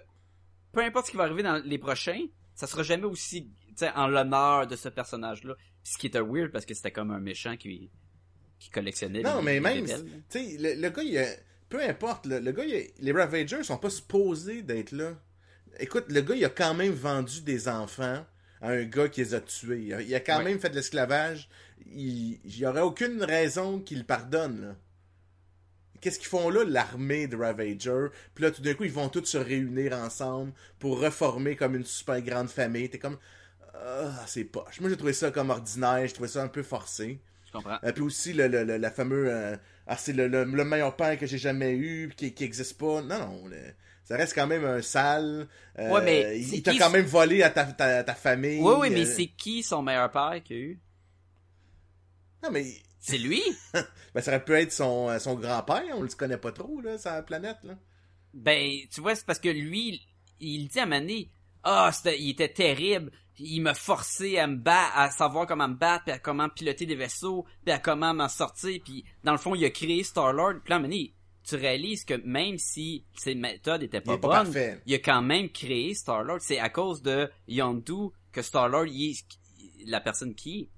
peu 0.74 0.82
importe 0.82 1.06
ce 1.06 1.12
qui 1.12 1.18
va 1.18 1.24
arriver 1.24 1.44
dans 1.44 1.62
les 1.64 1.78
prochains, 1.78 2.26
ça 2.54 2.68
sera 2.68 2.84
jamais 2.84 3.06
aussi, 3.06 3.50
en 3.96 4.08
l'honneur 4.08 4.68
de 4.68 4.76
ce 4.76 4.90
personnage-là. 4.90 5.56
Puis 5.84 5.94
ce 5.94 5.98
qui 5.98 6.08
était 6.08 6.20
weird 6.22 6.52
parce 6.52 6.66
que 6.66 6.74
c'était 6.74 6.92
comme 6.92 7.12
un 7.12 7.20
méchant 7.20 7.56
qui, 7.56 7.90
qui 8.60 8.70
collectionnait. 8.70 9.22
Non, 9.22 9.38
les- 9.40 9.44
mais 9.44 9.54
les 9.54 9.60
même, 9.62 9.86
tu 9.86 10.24
sais, 10.30 10.58
le, 10.60 10.82
le 10.82 10.90
gars, 10.90 11.04
il 11.04 11.18
a, 11.18 11.28
peu 11.70 11.82
importe, 11.82 12.26
le, 12.26 12.40
le 12.40 12.52
gars, 12.52 12.66
il 12.66 12.76
a- 12.76 12.88
les 13.00 13.12
Ravagers 13.14 13.64
sont 13.64 13.78
pas 13.78 13.90
supposés 13.90 14.64
d'être 14.64 14.92
là. 14.92 15.14
Écoute, 15.80 16.06
le 16.10 16.20
gars, 16.22 16.36
il 16.36 16.44
a 16.44 16.50
quand 16.50 16.74
même 16.74 16.94
vendu 16.94 17.42
des 17.42 17.68
enfants 17.70 18.26
à 18.66 18.70
un 18.72 18.84
gars 18.84 19.08
qui 19.10 19.22
les 19.22 19.34
a 19.34 19.42
tués. 19.42 19.82
Il 19.84 19.94
a, 19.94 20.02
il 20.02 20.14
a 20.16 20.20
quand 20.20 20.38
Ouais. 20.40 20.44
même 20.46 20.60
fait 20.60 20.70
de 20.70 20.76
l'esclavage. 20.76 21.50
Il 21.88 22.40
il 22.44 22.58
y 22.58 22.66
aurait 22.66 22.82
aucune 22.82 23.24
raison 23.24 23.80
qu'il 23.80 24.06
pardonne, 24.06 24.62
là. 24.62 24.76
Qu'est-ce 26.02 26.20
qu'ils 26.20 26.28
font 26.28 26.50
là, 26.50 26.64
l'armée 26.66 27.26
de 27.28 27.36
Ravager? 27.36 28.08
Puis 28.36 28.44
là, 28.44 28.52
tout 28.52 28.62
d'un 28.62 28.74
coup, 28.76 28.84
ils 28.84 28.92
vont 28.92 29.10
tous 29.10 29.26
se 29.26 29.38
réunir 29.38 29.94
ensemble 29.94 30.52
pour 30.78 31.00
reformer 31.00 31.56
comme 31.56 31.76
une 31.76 31.86
super 31.86 32.22
grande 32.22 32.50
famille. 32.50 32.90
T'es 32.90 33.00
comme... 33.00 33.18
Ah, 33.74 34.24
c'est 34.28 34.44
poche. 34.44 34.80
Moi, 34.82 34.90
j'ai 34.90 34.98
trouvé 34.98 35.14
ça 35.14 35.32
comme 35.32 35.50
ordinaire. 35.50 36.06
J'ai 36.06 36.14
trouvé 36.14 36.30
ça 36.30 36.44
un 36.44 36.48
peu 36.48 36.64
forcé. 36.64 37.20
Je 37.48 37.52
comprends. 37.52 37.78
Euh, 37.84 37.92
puis 37.92 38.04
aussi 38.04 38.34
le, 38.34 38.48
le, 38.48 38.64
le- 38.64 38.78
la 38.78 38.92
fameux 38.92 39.28
euh, 39.30 39.56
ah 39.88 39.98
c'est 39.98 40.14
le, 40.14 40.28
le, 40.28 40.44
le 40.44 40.66
meilleur 40.66 40.96
père 40.96 41.18
que 41.18 41.26
j'ai 41.26 41.38
jamais 41.38 41.74
eu 41.74 42.12
qui 42.18 42.34
qui 42.34 42.44
existe 42.44 42.78
pas 42.78 43.02
non 43.02 43.18
non 43.18 43.44
ça 44.06 44.16
reste 44.16 44.34
quand 44.34 44.48
même 44.48 44.64
un 44.64 44.82
sale 44.82 45.48
euh, 45.80 45.90
Ouais, 45.90 46.02
mais 46.04 46.40
il 46.40 46.64
t'a 46.64 46.78
quand 46.78 46.92
même 46.92 47.06
volé 47.06 47.44
à 47.44 47.50
ta, 47.50 47.66
ta, 47.66 48.04
ta 48.04 48.14
famille 48.16 48.62
Oui, 48.62 48.74
oui, 48.80 48.90
mais 48.92 49.02
euh, 49.02 49.14
c'est 49.14 49.28
qui 49.28 49.64
son 49.64 49.82
meilleur 49.82 50.10
père 50.12 50.42
qu'il 50.44 50.56
a 50.56 50.60
eu? 50.60 50.80
non 52.44 52.52
mais 52.52 52.66
C'est 53.00 53.18
lui? 53.18 53.42
ben, 53.74 54.22
ça 54.22 54.32
aurait 54.32 54.46
pu 54.46 54.54
être 54.54 54.72
son, 54.72 55.10
euh, 55.10 55.20
son 55.20 55.36
grand-père 55.36 55.84
on 55.94 56.04
le 56.04 56.08
connaît 56.10 56.38
pas 56.38 56.52
trop 56.52 56.80
là 56.82 56.98
sur 56.98 57.12
la 57.12 57.24
planète 57.24 57.58
là 57.64 57.74
Ben, 58.34 58.72
tu 58.94 59.02
vois, 59.02 59.16
c'est 59.16 59.26
parce 59.26 59.40
que 59.40 59.50
lui, 59.50 60.02
il 60.40 60.68
dit 60.68 60.80
à 60.80 60.86
Mané, 60.86 61.32
ah, 61.64 61.92
il 62.06 62.30
était 62.30 62.54
terrible. 62.54 63.12
Il 63.38 63.62
m'a 63.62 63.74
forcé 63.74 64.38
à 64.38 64.48
me 64.48 64.56
battre, 64.56 64.92
à 64.96 65.10
savoir 65.10 65.48
comment 65.48 65.68
me 65.68 65.74
battre, 65.74 66.06
puis 66.06 66.14
à 66.14 66.20
comment 66.20 66.48
piloter 66.48 66.86
des 66.86 66.96
vaisseaux, 66.96 67.46
puis 67.66 67.74
à 67.74 67.80
comment 67.80 68.14
m'en 68.14 68.30
sortir, 68.30 68.80
puis 68.84 69.04
dans 69.24 69.34
le 69.34 69.38
fond, 69.38 69.56
il 69.56 69.66
a 69.66 69.70
créé 69.72 70.04
Star-Lord. 70.04 70.62
Puis 70.64 70.70
là, 70.70 70.80
Mané, 70.80 71.14
tu 71.48 71.56
réalises 71.56 72.04
que 72.06 72.16
même 72.26 72.58
si 72.58 73.06
ses 73.16 73.36
méthodes 73.36 73.84
étaient 73.84 73.98
il 73.98 74.04
pas 74.04 74.18
pas 74.18 74.28
bonnes, 74.44 74.46
parfait 74.54 74.80
il 74.86 74.94
a 74.96 75.00
quand 75.00 75.22
même 75.22 75.50
créé 75.50 75.94
Star-Lord. 75.94 76.40
C'est 76.42 76.60
à 76.60 76.70
cause 76.70 77.02
de 77.02 77.30
Yondu 77.48 78.10
que 78.32 78.42
Star-Lord, 78.42 78.86
est 78.88 79.16
la 79.86 80.02
personne 80.02 80.34
qui 80.36 80.60
est. 80.62 80.70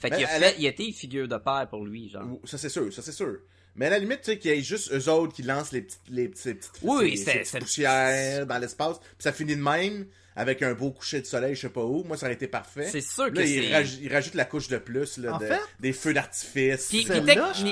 Fait 0.00 0.10
qu'il 0.10 0.24
a 0.24 0.28
fait, 0.28 0.44
a- 0.44 0.56
il 0.58 0.66
a 0.66 0.70
été 0.70 0.90
figure 0.92 1.26
de 1.28 1.36
père 1.36 1.66
pour 1.68 1.84
lui, 1.84 2.08
genre. 2.08 2.24
Ça 2.44 2.56
c'est 2.58 2.68
sûr 2.68 2.92
ça 2.92 3.02
c'est 3.02 3.12
sûr 3.12 3.38
mais 3.74 3.86
à 3.86 3.90
la 3.90 3.98
limite 4.00 4.22
tu 4.22 4.32
sais 4.32 4.38
qu'il 4.38 4.50
y 4.50 4.54
ait 4.54 4.62
juste 4.62 4.92
eux 4.92 5.08
autres 5.08 5.32
qui 5.34 5.42
lancent 5.42 5.70
les 5.72 5.82
petites 5.82 6.00
les, 6.08 6.28
petites 6.28 6.70
Oui, 6.82 7.16
ces- 7.16 7.24
c'est- 7.24 7.32
ces 7.32 7.38
petites 7.58 7.60
poussières 7.60 8.46
dans 8.46 8.58
l'espace 8.58 8.98
puis 8.98 9.08
ça 9.20 9.32
finit 9.32 9.54
de 9.56 9.62
même 9.62 10.06
avec 10.38 10.62
un 10.62 10.72
beau 10.74 10.90
coucher 10.92 11.20
de 11.20 11.26
soleil 11.26 11.54
je 11.54 11.62
sais 11.62 11.68
pas 11.68 11.84
où 11.84 12.04
moi 12.04 12.16
ça 12.16 12.26
aurait 12.26 12.34
été 12.34 12.46
parfait 12.48 12.88
C'est 12.88 13.00
sûr 13.00 13.30
que 13.30 13.36
Là, 13.38 13.44
il, 13.44 13.62
c'est... 13.64 13.72
raj- 13.72 13.98
il 14.00 14.12
rajoute 14.12 14.34
la 14.34 14.44
couche 14.44 14.68
de 14.68 14.78
plus, 14.78 15.18
là, 15.18 15.34
En 15.34 15.38
de- 15.38 15.46
fait- 15.46 15.60
des 15.80 15.92
feux 15.92 16.14
d'artifice. 16.14 16.88
Puis- 16.88 17.04
Celle-là, 17.04 17.52
je, 17.52 17.62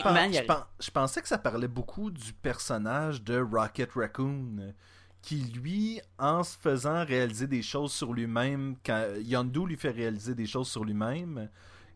je 0.81 0.91
pensais 0.91 1.23
que 1.23 1.29
ça 1.29 1.39
parlait 1.39 1.69
beaucoup 1.69 2.11
du 2.11 2.33
personnage 2.33 3.23
de 3.23 3.39
Rocket 3.41 3.91
Raccoon, 3.95 4.75
qui 5.23 5.37
lui, 5.37 6.01
en 6.19 6.45
se 6.45 6.57
faisant 6.57 7.05
réaliser 7.05 7.47
des 7.47 7.63
choses 7.63 7.93
sur 7.93 8.13
lui-même, 8.13 8.77
quand 8.85 9.05
Yondu 9.25 9.67
lui 9.67 9.77
fait 9.77 9.91
réaliser 9.91 10.35
des 10.35 10.47
choses 10.47 10.69
sur 10.69 10.85
lui-même, 10.85 11.49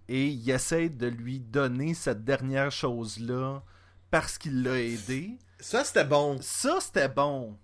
et 0.09 0.27
il 0.27 0.51
essaie 0.51 0.89
de 0.89 1.07
lui 1.07 1.39
donner 1.39 1.95
cette 1.95 2.25
dernière 2.25 2.73
chose-là 2.73 3.63
parce 4.11 4.39
qu'il 4.39 4.63
l'a 4.65 4.81
aidé. 4.81 5.39
Ça, 5.61 5.85
c'était 5.85 6.05
bon. 6.05 6.39
Ça, 6.41 6.79
c'était 6.81 7.09
bon. 7.09 7.57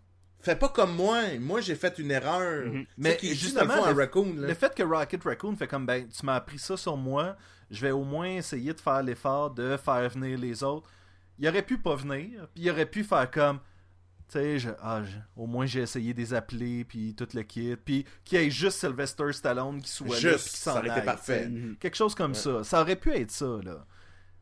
Fais 0.47 0.57
pas 0.57 0.69
comme 0.69 0.95
moi. 0.95 1.23
Moi, 1.41 1.61
j'ai 1.61 1.75
fait 1.75 1.99
une 1.99 2.11
erreur. 2.13 2.67
Mhm. 2.67 2.73
Mais 2.97 3.11
Mais 3.11 3.17
qui 3.17 3.35
justement, 3.35 3.77
dans 3.79 3.87
le 3.91 3.97
raccoon, 3.97 4.35
là. 4.37 4.47
Le 4.49 4.55
fait 4.55 4.73
que 4.75 4.83
Rocket 4.83 5.23
Raccoon 5.25 5.57
fait 5.57 5.67
comme 5.67 5.85
ben 5.87 6.07
tu 6.09 6.25
m'as 6.25 6.37
appris 6.37 6.59
ça 6.61 6.77
sur 6.77 6.97
moi, 6.97 7.37
je 7.71 7.81
vais 7.81 7.91
au 7.91 8.05
moins 8.05 8.29
essayer 8.29 8.73
de 8.73 8.81
faire 8.81 9.03
l'effort 9.03 9.51
de 9.51 9.77
faire 9.77 10.09
venir 10.09 10.39
les 10.39 10.63
autres. 10.63 10.89
Il 11.39 11.49
aurait 11.49 11.63
pu 11.63 11.79
pas 11.79 11.97
venir, 11.97 12.47
puis 12.55 12.63
il 12.65 12.71
aurait 12.71 12.87
pu 12.87 13.03
faire 13.03 13.31
comme 13.31 13.59
tu 14.29 14.39
sais, 14.39 14.59
je- 14.59 14.71
ah, 14.81 15.03
je- 15.05 15.17
au 15.41 15.47
moins 15.47 15.67
j'ai 15.67 15.81
essayé 15.83 16.13
de 16.15 16.19
les 16.19 16.33
appeler, 16.35 16.85
puis 16.85 17.15
tout 17.15 17.29
le 17.35 17.43
kit, 17.43 17.77
puis 17.77 18.05
qu'il 18.25 18.41
y 18.41 18.45
ait 18.45 18.51
juste 18.51 18.79
Sylvester 18.81 19.33
Stallone 19.33 19.81
qui 19.83 19.89
soit 19.91 20.09
là, 20.09 20.15
Juste, 20.33 20.45
puis 20.45 20.53
qui 20.55 20.59
ça 20.61 20.73
s'en 20.73 20.79
aurait 20.79 20.91
été 20.91 21.03
parfait. 21.03 21.49
Mhm. 21.49 21.77
Quelque 21.81 21.97
chose 21.97 22.15
comme 22.15 22.35
ça. 22.35 22.63
Ça 22.65 22.81
aurait 22.83 22.97
pu 22.97 23.13
être 23.13 23.31
ça, 23.31 23.59
là. 23.65 23.85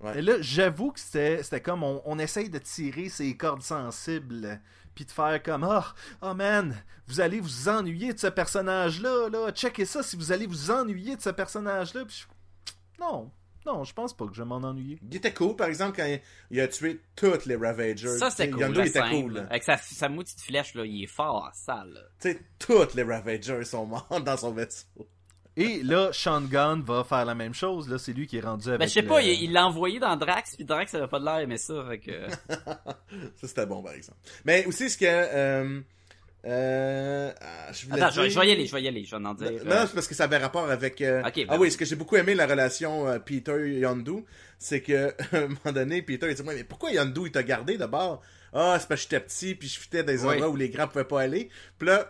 Ouais. 0.01 0.19
Et 0.19 0.23
là, 0.23 0.35
j'avoue 0.41 0.91
que 0.93 1.01
c'était 1.01 1.43
c'était 1.43 1.61
comme 1.63 1.83
on, 1.83 2.03
on 2.05 2.19
essaye 2.19 2.51
de 2.51 2.59
tirer 2.59 3.09
ses 3.09 3.35
cordes 3.37 3.63
sensibles, 3.63 4.61
puis 4.95 5.05
de 5.05 5.11
faire 5.11 5.43
comme 5.43 5.67
oh, 5.69 5.83
oh 6.23 6.35
man, 6.35 6.77
vous 7.07 7.21
allez 7.21 7.41
vous 7.41 7.69
ennuyer 7.69 8.13
de 8.13 8.19
ce 8.19 8.27
personnage-là, 8.29 9.29
là, 9.31 9.51
checkez 9.53 9.85
ça 9.85 10.03
si 10.03 10.17
vous 10.17 10.33
allez 10.33 10.47
vous 10.47 10.71
ennuyer 10.71 11.17
de 11.17 11.21
ce 11.23 11.31
personnage-là. 11.31 12.05
Puis 12.05 12.25
je- 12.27 12.73
Non, 13.01 13.31
non, 13.67 13.83
je 13.85 13.93
pense 13.95 14.15
pas 14.17 14.27
que 14.27 14.35
je 14.35 14.43
vais 14.43 14.49
m'en 14.49 14.57
ennuyer. 14.57 14.99
Il 15.11 15.17
était 15.17 15.33
cool, 15.33 15.57
par 15.57 15.69
exemple, 15.69 15.97
quand 15.97 16.05
il, 16.07 16.21
il 16.51 16.61
a 16.61 16.69
tué 16.69 17.01
toutes 17.17 17.47
les 17.47 17.57
Ravagers. 17.57 18.19
Ça, 18.19 18.31
c'est 18.31 18.45
sais, 18.45 18.51
cool. 18.51 18.61
Yondu, 18.61 18.75
la 18.79 18.85
il 18.85 18.89
était 18.89 19.01
cool. 19.11 19.33
là. 19.35 19.47
Avec 19.49 19.63
sa, 19.63 19.77
sa 19.79 20.09
maudite 20.09 20.41
flèche, 20.41 20.75
là, 20.75 20.85
il 20.85 21.03
est 21.05 21.07
fort, 21.07 21.51
sale. 21.55 21.91
là. 21.95 22.01
Tu 22.21 22.33
sais, 22.33 22.41
toutes 22.59 22.95
les 22.95 23.03
Ravagers 23.03 23.65
sont 23.65 23.87
morts 23.87 24.21
dans 24.25 24.37
son 24.37 24.53
vaisseau. 24.53 24.87
Et 25.57 25.83
là, 25.85 26.11
Sean 26.13 26.41
Gunn 26.43 26.83
va 26.83 27.05
faire 27.05 27.25
la 27.25 27.35
même 27.37 27.55
chose. 27.55 27.89
Là, 27.89 27.97
c'est 27.99 28.13
lui 28.13 28.27
qui 28.27 28.39
est 28.39 28.41
rendu 28.41 28.69
avec. 28.69 28.81
Ben, 28.81 28.89
je 28.89 28.93
sais 28.93 29.03
le- 29.03 29.09
pas, 29.09 29.23
il 29.23 29.43
il 29.45 29.53
l'a 29.53 29.67
envoyé 29.67 30.01
dans 30.01 30.17
Drax, 30.17 30.57
puis 30.57 30.65
Drax, 30.65 30.91
ça 30.91 30.99
avait 30.99 31.07
pas 31.07 31.21
de 31.21 31.25
l'air 31.25 31.39
aimer 31.39 31.59
ça, 31.59 31.85
fait 31.89 31.99
que... 31.99 32.13
Ça, 33.37 33.47
c'était 33.47 33.67
bon, 33.67 33.83
par 33.83 33.93
exemple. 33.95 34.19
Mais 34.45 34.67
aussi, 34.67 34.91
ce 34.91 34.99
que... 34.99 35.05
Euh, 35.07 35.81
euh, 36.47 37.33
ah, 37.41 37.73
je 37.73 37.87
Attends, 37.93 38.11
je, 38.11 38.21
vais- 38.21 38.29
dire- 38.29 38.35
je 38.35 38.41
vais 38.41 38.49
y 38.49 38.53
aller, 38.53 38.67
je 38.67 38.75
vais 38.75 38.83
y 38.83 38.89
aller, 38.89 39.05
je 39.05 39.17
vais 39.17 39.27
en 39.27 39.33
dire. 39.35 39.51
Non, 39.65 39.71
euh, 39.71 39.87
c'est 39.87 39.95
parce 39.95 40.07
que 40.09 40.15
ça 40.15 40.25
avait 40.25 40.37
rapport 40.39 40.69
avec. 40.69 41.01
euh, 41.01 41.23
Ok, 41.23 41.37
ben 41.37 41.47
ah 41.49 41.55
oui, 41.55 41.59
oui. 41.63 41.71
ce 41.73 41.79
que 41.79 41.85
j'ai 41.87 41.97
beaucoup 41.97 42.17
aimé 42.17 42.35
la 42.35 42.47
relation 42.47 43.07
euh, 43.09 43.19
Peter 43.19 43.79
Yondu, 43.79 44.25
c'est 44.59 44.83
que 44.83 45.15
à 45.33 45.37
un 45.39 45.49
moment 45.49 45.73
donné, 45.73 46.03
Peter 46.03 46.27
il 46.29 46.35
dit 46.35 46.43
Ouais, 46.43 46.55
mais 46.57 46.65
pourquoi 46.65 46.91
Yondu 46.93 47.21
il 47.27 47.31
t'a 47.33 47.43
gardé 47.43 47.79
d'abord? 47.79 48.21
Ah, 48.57 48.77
c'est 48.81 48.87
parce 48.89 49.05
que 49.05 49.11
j'étais 49.11 49.21
petit 49.25 49.55
puis 49.57 49.67
je 49.69 49.81
fitais 49.81 50.05
des 50.05 50.23
Oui. 50.25 50.35
endroits 50.35 50.49
où 50.49 50.57
les 50.57 50.69
grands 50.71 50.87
pouvaient 50.87 51.05
pas 51.05 51.23
aller. 51.23 51.49
Puis 51.79 51.89
là, 51.89 52.09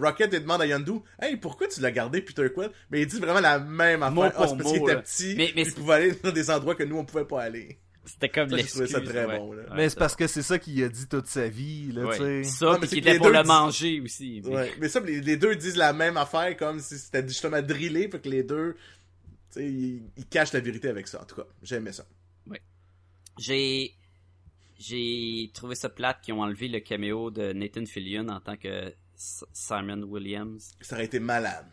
Rocket 0.00 0.30
il 0.32 0.40
demande 0.40 0.60
à 0.62 0.66
Yondu 0.66 0.94
Hey, 1.20 1.36
pourquoi 1.36 1.68
tu 1.68 1.80
l'as 1.80 1.92
gardé 1.92 2.20
Peter 2.22 2.48
Quill 2.52 2.70
Mais 2.90 3.02
il 3.02 3.06
dit 3.06 3.18
vraiment 3.20 3.40
la 3.40 3.58
même 3.60 4.02
affaire. 4.02 4.12
Mot 4.14 4.22
Ah, 4.24 4.30
pour 4.30 4.48
c'est 4.48 4.56
parce 4.56 4.72
qu'il 4.72 4.80
mot, 4.80 4.88
était 4.88 5.00
petit, 5.02 5.34
Mais- 5.36 5.52
mais 5.54 5.62
il 5.62 5.72
pouvait 5.72 5.94
aller 5.94 6.12
dans 6.22 6.32
des 6.32 6.50
endroits 6.50 6.74
que 6.74 6.82
nous 6.82 6.96
on 6.98 7.04
pouvait 7.04 7.24
pas 7.24 7.42
aller. 7.42 7.78
C'était 8.06 8.28
comme 8.28 8.50
Ça, 8.50 8.56
j'ai 8.58 8.64
trouvé 8.64 8.84
l'excuse. 8.84 9.04
ça 9.06 9.10
très 9.12 9.24
ouais. 9.24 9.38
bon, 9.38 9.52
là. 9.54 9.62
Ouais, 9.62 9.68
Mais 9.76 9.88
c'est 9.88 9.98
parce 9.98 10.14
que 10.14 10.26
c'est 10.26 10.42
ça 10.42 10.58
qu'il 10.58 10.82
a 10.84 10.88
dit 10.90 11.06
toute 11.08 11.26
sa 11.26 11.48
vie, 11.48 11.90
là, 11.92 12.04
ouais. 12.04 12.18
tu 12.18 12.22
sais. 12.22 12.42
Ça, 12.58 12.66
Non, 12.66 12.72
puis 12.72 12.80
mais 12.82 12.86
c'est 12.88 12.96
qu'il 12.96 13.08
était 13.08 13.16
pour 13.18 13.30
le 13.30 13.42
manger 13.44 14.00
aussi. 14.02 14.42
mais- 14.44 14.54
Ouais, 14.56 14.72
mais 14.78 14.88
ça, 14.90 15.00
les, 15.00 15.22
les 15.22 15.36
deux 15.38 15.56
disent 15.56 15.76
la 15.78 15.94
même 15.94 16.18
affaire 16.18 16.54
comme 16.58 16.80
si 16.80 16.98
c'était 16.98 17.26
justement 17.26 17.62
drillé, 17.62 18.10
fait 18.10 18.20
que 18.20 18.28
les 18.28 18.42
deux, 18.42 18.74
tu 18.74 19.60
sais, 19.60 19.64
ils, 19.66 20.02
ils 20.18 20.26
cachent 20.26 20.52
la 20.52 20.60
vérité 20.60 20.88
avec 20.88 21.08
ça. 21.08 21.22
En 21.22 21.24
tout 21.24 21.36
cas, 21.36 21.46
j'aimais 21.62 21.92
ça. 21.92 22.04
J'ai 23.38 23.94
j'ai 24.86 25.50
trouvé 25.54 25.74
ça 25.74 25.88
plate 25.88 26.20
qu'ils 26.22 26.34
ont 26.34 26.42
enlevé 26.42 26.68
le 26.68 26.80
caméo 26.80 27.30
de 27.30 27.52
Nathan 27.52 27.84
Fillion 27.86 28.28
en 28.28 28.40
tant 28.40 28.56
que 28.56 28.92
Simon 29.16 30.02
Williams. 30.02 30.72
Ça 30.80 30.96
aurait 30.96 31.04
été 31.06 31.20
malade. 31.20 31.66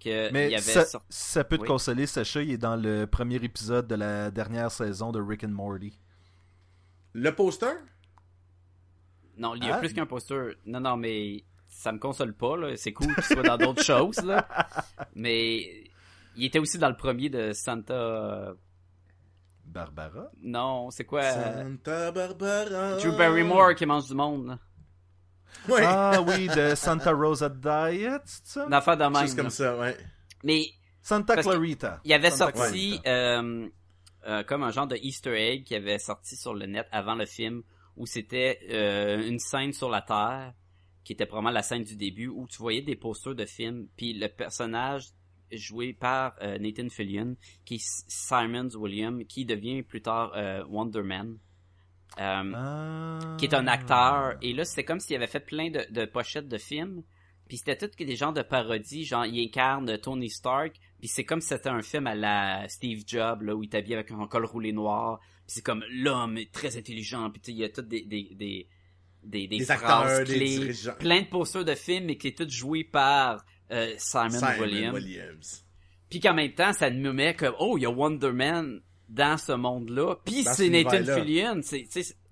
Que 0.00 0.30
Mais 0.32 0.46
il 0.48 0.52
y 0.52 0.54
avait 0.54 0.62
ça, 0.62 0.84
sorti- 0.84 1.06
ça 1.10 1.42
peut 1.44 1.56
te 1.56 1.62
Oui. 1.62 1.68
consoler, 1.68 2.06
Sacha, 2.06 2.42
il 2.42 2.52
est 2.52 2.58
dans 2.58 2.76
le 2.76 3.06
premier 3.06 3.36
épisode 3.36 3.88
de 3.88 3.94
la 3.96 4.30
dernière 4.30 4.70
saison 4.70 5.10
de 5.10 5.20
Rick 5.20 5.42
and 5.44 5.48
Morty. 5.48 5.98
Le 7.14 7.34
poster? 7.34 7.66
Non, 9.38 9.54
il 9.56 9.64
y 9.64 9.68
a 9.70 9.76
Ah. 9.76 9.78
plus 9.78 9.92
qu'un 9.92 10.06
poster. 10.06 10.56
Non, 10.66 10.80
non, 10.80 10.96
mais 10.96 11.44
ça 11.68 11.90
me 11.92 11.98
console 11.98 12.32
pas. 12.34 12.54
C'est 12.76 12.92
cool 12.92 13.12
qu'il 13.14 13.24
soit 13.24 13.42
dans 13.42 13.56
d'autres 13.56 13.82
choses, 13.84 14.18
là. 14.24 14.48
Mais 15.14 15.84
il 16.36 16.44
était 16.44 16.58
aussi 16.58 16.78
dans 16.78 16.88
le 16.88 16.96
premier 16.96 17.28
de 17.28 17.52
Santa... 17.52 18.54
Barbara? 19.68 20.30
Non, 20.42 20.90
c'est 20.90 21.04
quoi? 21.04 21.22
euh, 21.22 21.62
Santa 21.64 22.10
Barbara. 22.12 22.96
Drew 22.96 23.16
Barrymore 23.16 23.74
qui 23.74 23.86
mange 23.86 24.06
du 24.06 24.14
monde. 24.14 24.58
Ouais. 25.68 25.82
Ah 25.84 26.20
oui, 26.26 26.46
de 26.48 26.74
Santa 26.74 27.12
Rosa 27.12 27.48
Diet, 27.48 28.20
c'est 28.26 28.46
ça? 28.46 28.66
Une 28.66 28.72
affaire 28.74 28.96
de 28.96 29.02
Quelque 29.04 29.12
même, 29.14 29.22
chose 29.26 29.34
comme 29.36 29.50
ça, 29.50 29.76
ouais. 29.78 29.96
Mais 30.44 30.66
Santa 31.02 31.36
Clarita. 31.36 32.00
il 32.04 32.10
y 32.10 32.14
avait 32.14 32.30
Santa 32.30 32.52
sorti 32.56 33.00
euh, 33.06 33.68
euh, 34.26 34.42
comme 34.44 34.62
un 34.62 34.70
genre 34.70 34.86
de 34.86 34.96
Easter 34.96 35.34
egg 35.34 35.64
qui 35.64 35.74
avait 35.74 35.98
sorti 35.98 36.36
sur 36.36 36.54
le 36.54 36.66
net 36.66 36.86
avant 36.92 37.14
le 37.14 37.24
film 37.26 37.62
où 37.96 38.06
c'était 38.06 38.58
euh, 38.70 39.26
une 39.26 39.38
scène 39.38 39.72
sur 39.72 39.88
la 39.90 40.02
Terre 40.02 40.52
qui 41.04 41.14
était 41.14 41.24
probablement 41.26 41.52
la 41.54 41.62
scène 41.62 41.82
du 41.82 41.96
début 41.96 42.28
où 42.28 42.46
tu 42.46 42.58
voyais 42.58 42.82
des 42.82 42.94
posters 42.94 43.34
de 43.34 43.46
films 43.46 43.88
puis 43.96 44.12
le 44.12 44.28
personnage 44.28 45.08
joué 45.52 45.92
par 45.92 46.34
euh, 46.42 46.58
Nathan 46.58 46.88
Fillion 46.88 47.36
qui 47.64 47.76
est 47.76 48.04
Simons 48.08 48.70
William 48.74 49.24
qui 49.24 49.44
devient 49.44 49.82
plus 49.82 50.02
tard 50.02 50.32
euh, 50.36 50.64
Wonder 50.68 51.02
Man. 51.02 51.38
Euh, 52.18 52.52
Ah. 52.54 53.36
qui 53.38 53.44
est 53.46 53.54
un 53.54 53.66
acteur. 53.66 54.36
Et 54.42 54.52
là 54.52 54.64
c'était 54.64 54.84
comme 54.84 54.98
s'il 55.00 55.14
avait 55.16 55.26
fait 55.26 55.40
plein 55.40 55.70
de, 55.70 55.84
de 55.90 56.04
pochettes 56.06 56.48
de 56.48 56.58
films. 56.58 57.02
Puis 57.48 57.58
c'était 57.58 57.76
tout 57.88 57.90
des 58.04 58.16
genres 58.16 58.32
de 58.32 58.42
parodies. 58.42 59.04
Genre 59.04 59.24
il 59.26 59.40
incarne 59.46 59.98
Tony 59.98 60.28
Stark. 60.30 60.74
Puis 60.98 61.08
c'est 61.08 61.24
comme 61.24 61.40
si 61.40 61.48
c'était 61.48 61.68
un 61.68 61.82
film 61.82 62.06
à 62.06 62.14
la 62.14 62.68
Steve 62.68 63.02
Jobs 63.06 63.42
là 63.42 63.54
où 63.54 63.62
il 63.62 63.68
est 63.70 63.76
habillé 63.76 63.94
avec 63.94 64.10
un 64.10 64.26
col 64.26 64.44
roulé 64.46 64.72
noir. 64.72 65.20
Puis 65.46 65.56
c'est 65.56 65.62
comme 65.62 65.84
l'homme 65.90 66.36
est 66.38 66.50
très 66.52 66.76
intelligent. 66.76 67.30
Puis 67.30 67.40
il 67.48 67.56
y 67.56 67.64
a 67.64 67.68
tout 67.68 67.82
des 67.82 68.02
des 68.04 68.28
des 68.34 68.68
des, 69.24 69.46
des 69.46 69.58
Des 69.58 69.64
phrases 69.64 69.82
acteurs, 69.82 70.26
des 70.26 70.34
clés, 70.34 70.58
dirigeants. 70.58 70.94
plein 70.98 71.20
de 71.22 71.26
posters 71.26 71.64
de 71.64 71.74
films 71.74 72.08
et 72.10 72.16
qui 72.16 72.28
est 72.28 72.38
tout 72.38 72.48
joué 72.48 72.84
par 72.84 73.44
euh, 73.70 73.92
Simon, 73.98 74.30
Simon 74.30 74.60
Williams 74.60 74.94
Williams. 74.94 75.64
puis 76.10 76.20
qu'en 76.20 76.34
même 76.34 76.52
temps 76.52 76.72
ça 76.72 76.90
nous 76.90 77.12
met 77.12 77.34
comme 77.34 77.54
oh 77.58 77.76
il 77.78 77.82
y 77.82 77.86
a 77.86 77.90
Wonder 77.90 78.32
Man 78.32 78.80
dans 79.08 79.36
ce 79.38 79.52
monde 79.52 79.90
là 79.90 80.16
puis 80.24 80.44
c'est 80.44 80.68
Nathan. 80.68 81.04
Fillion 81.20 81.60
c'est 81.62 81.86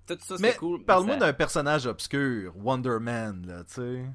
tout 0.07 0.17
ça 0.21 0.37
c'est 0.37 0.57
cool 0.57 0.83
parle-moi 0.83 1.15
Ça- 1.15 1.19
d'un 1.27 1.33
personnage 1.33 1.85
obscur, 1.85 2.53
Wonder 2.57 2.97
Man, 3.01 3.45
là, 3.45 3.63
tu 3.65 3.73
sais. 3.73 4.05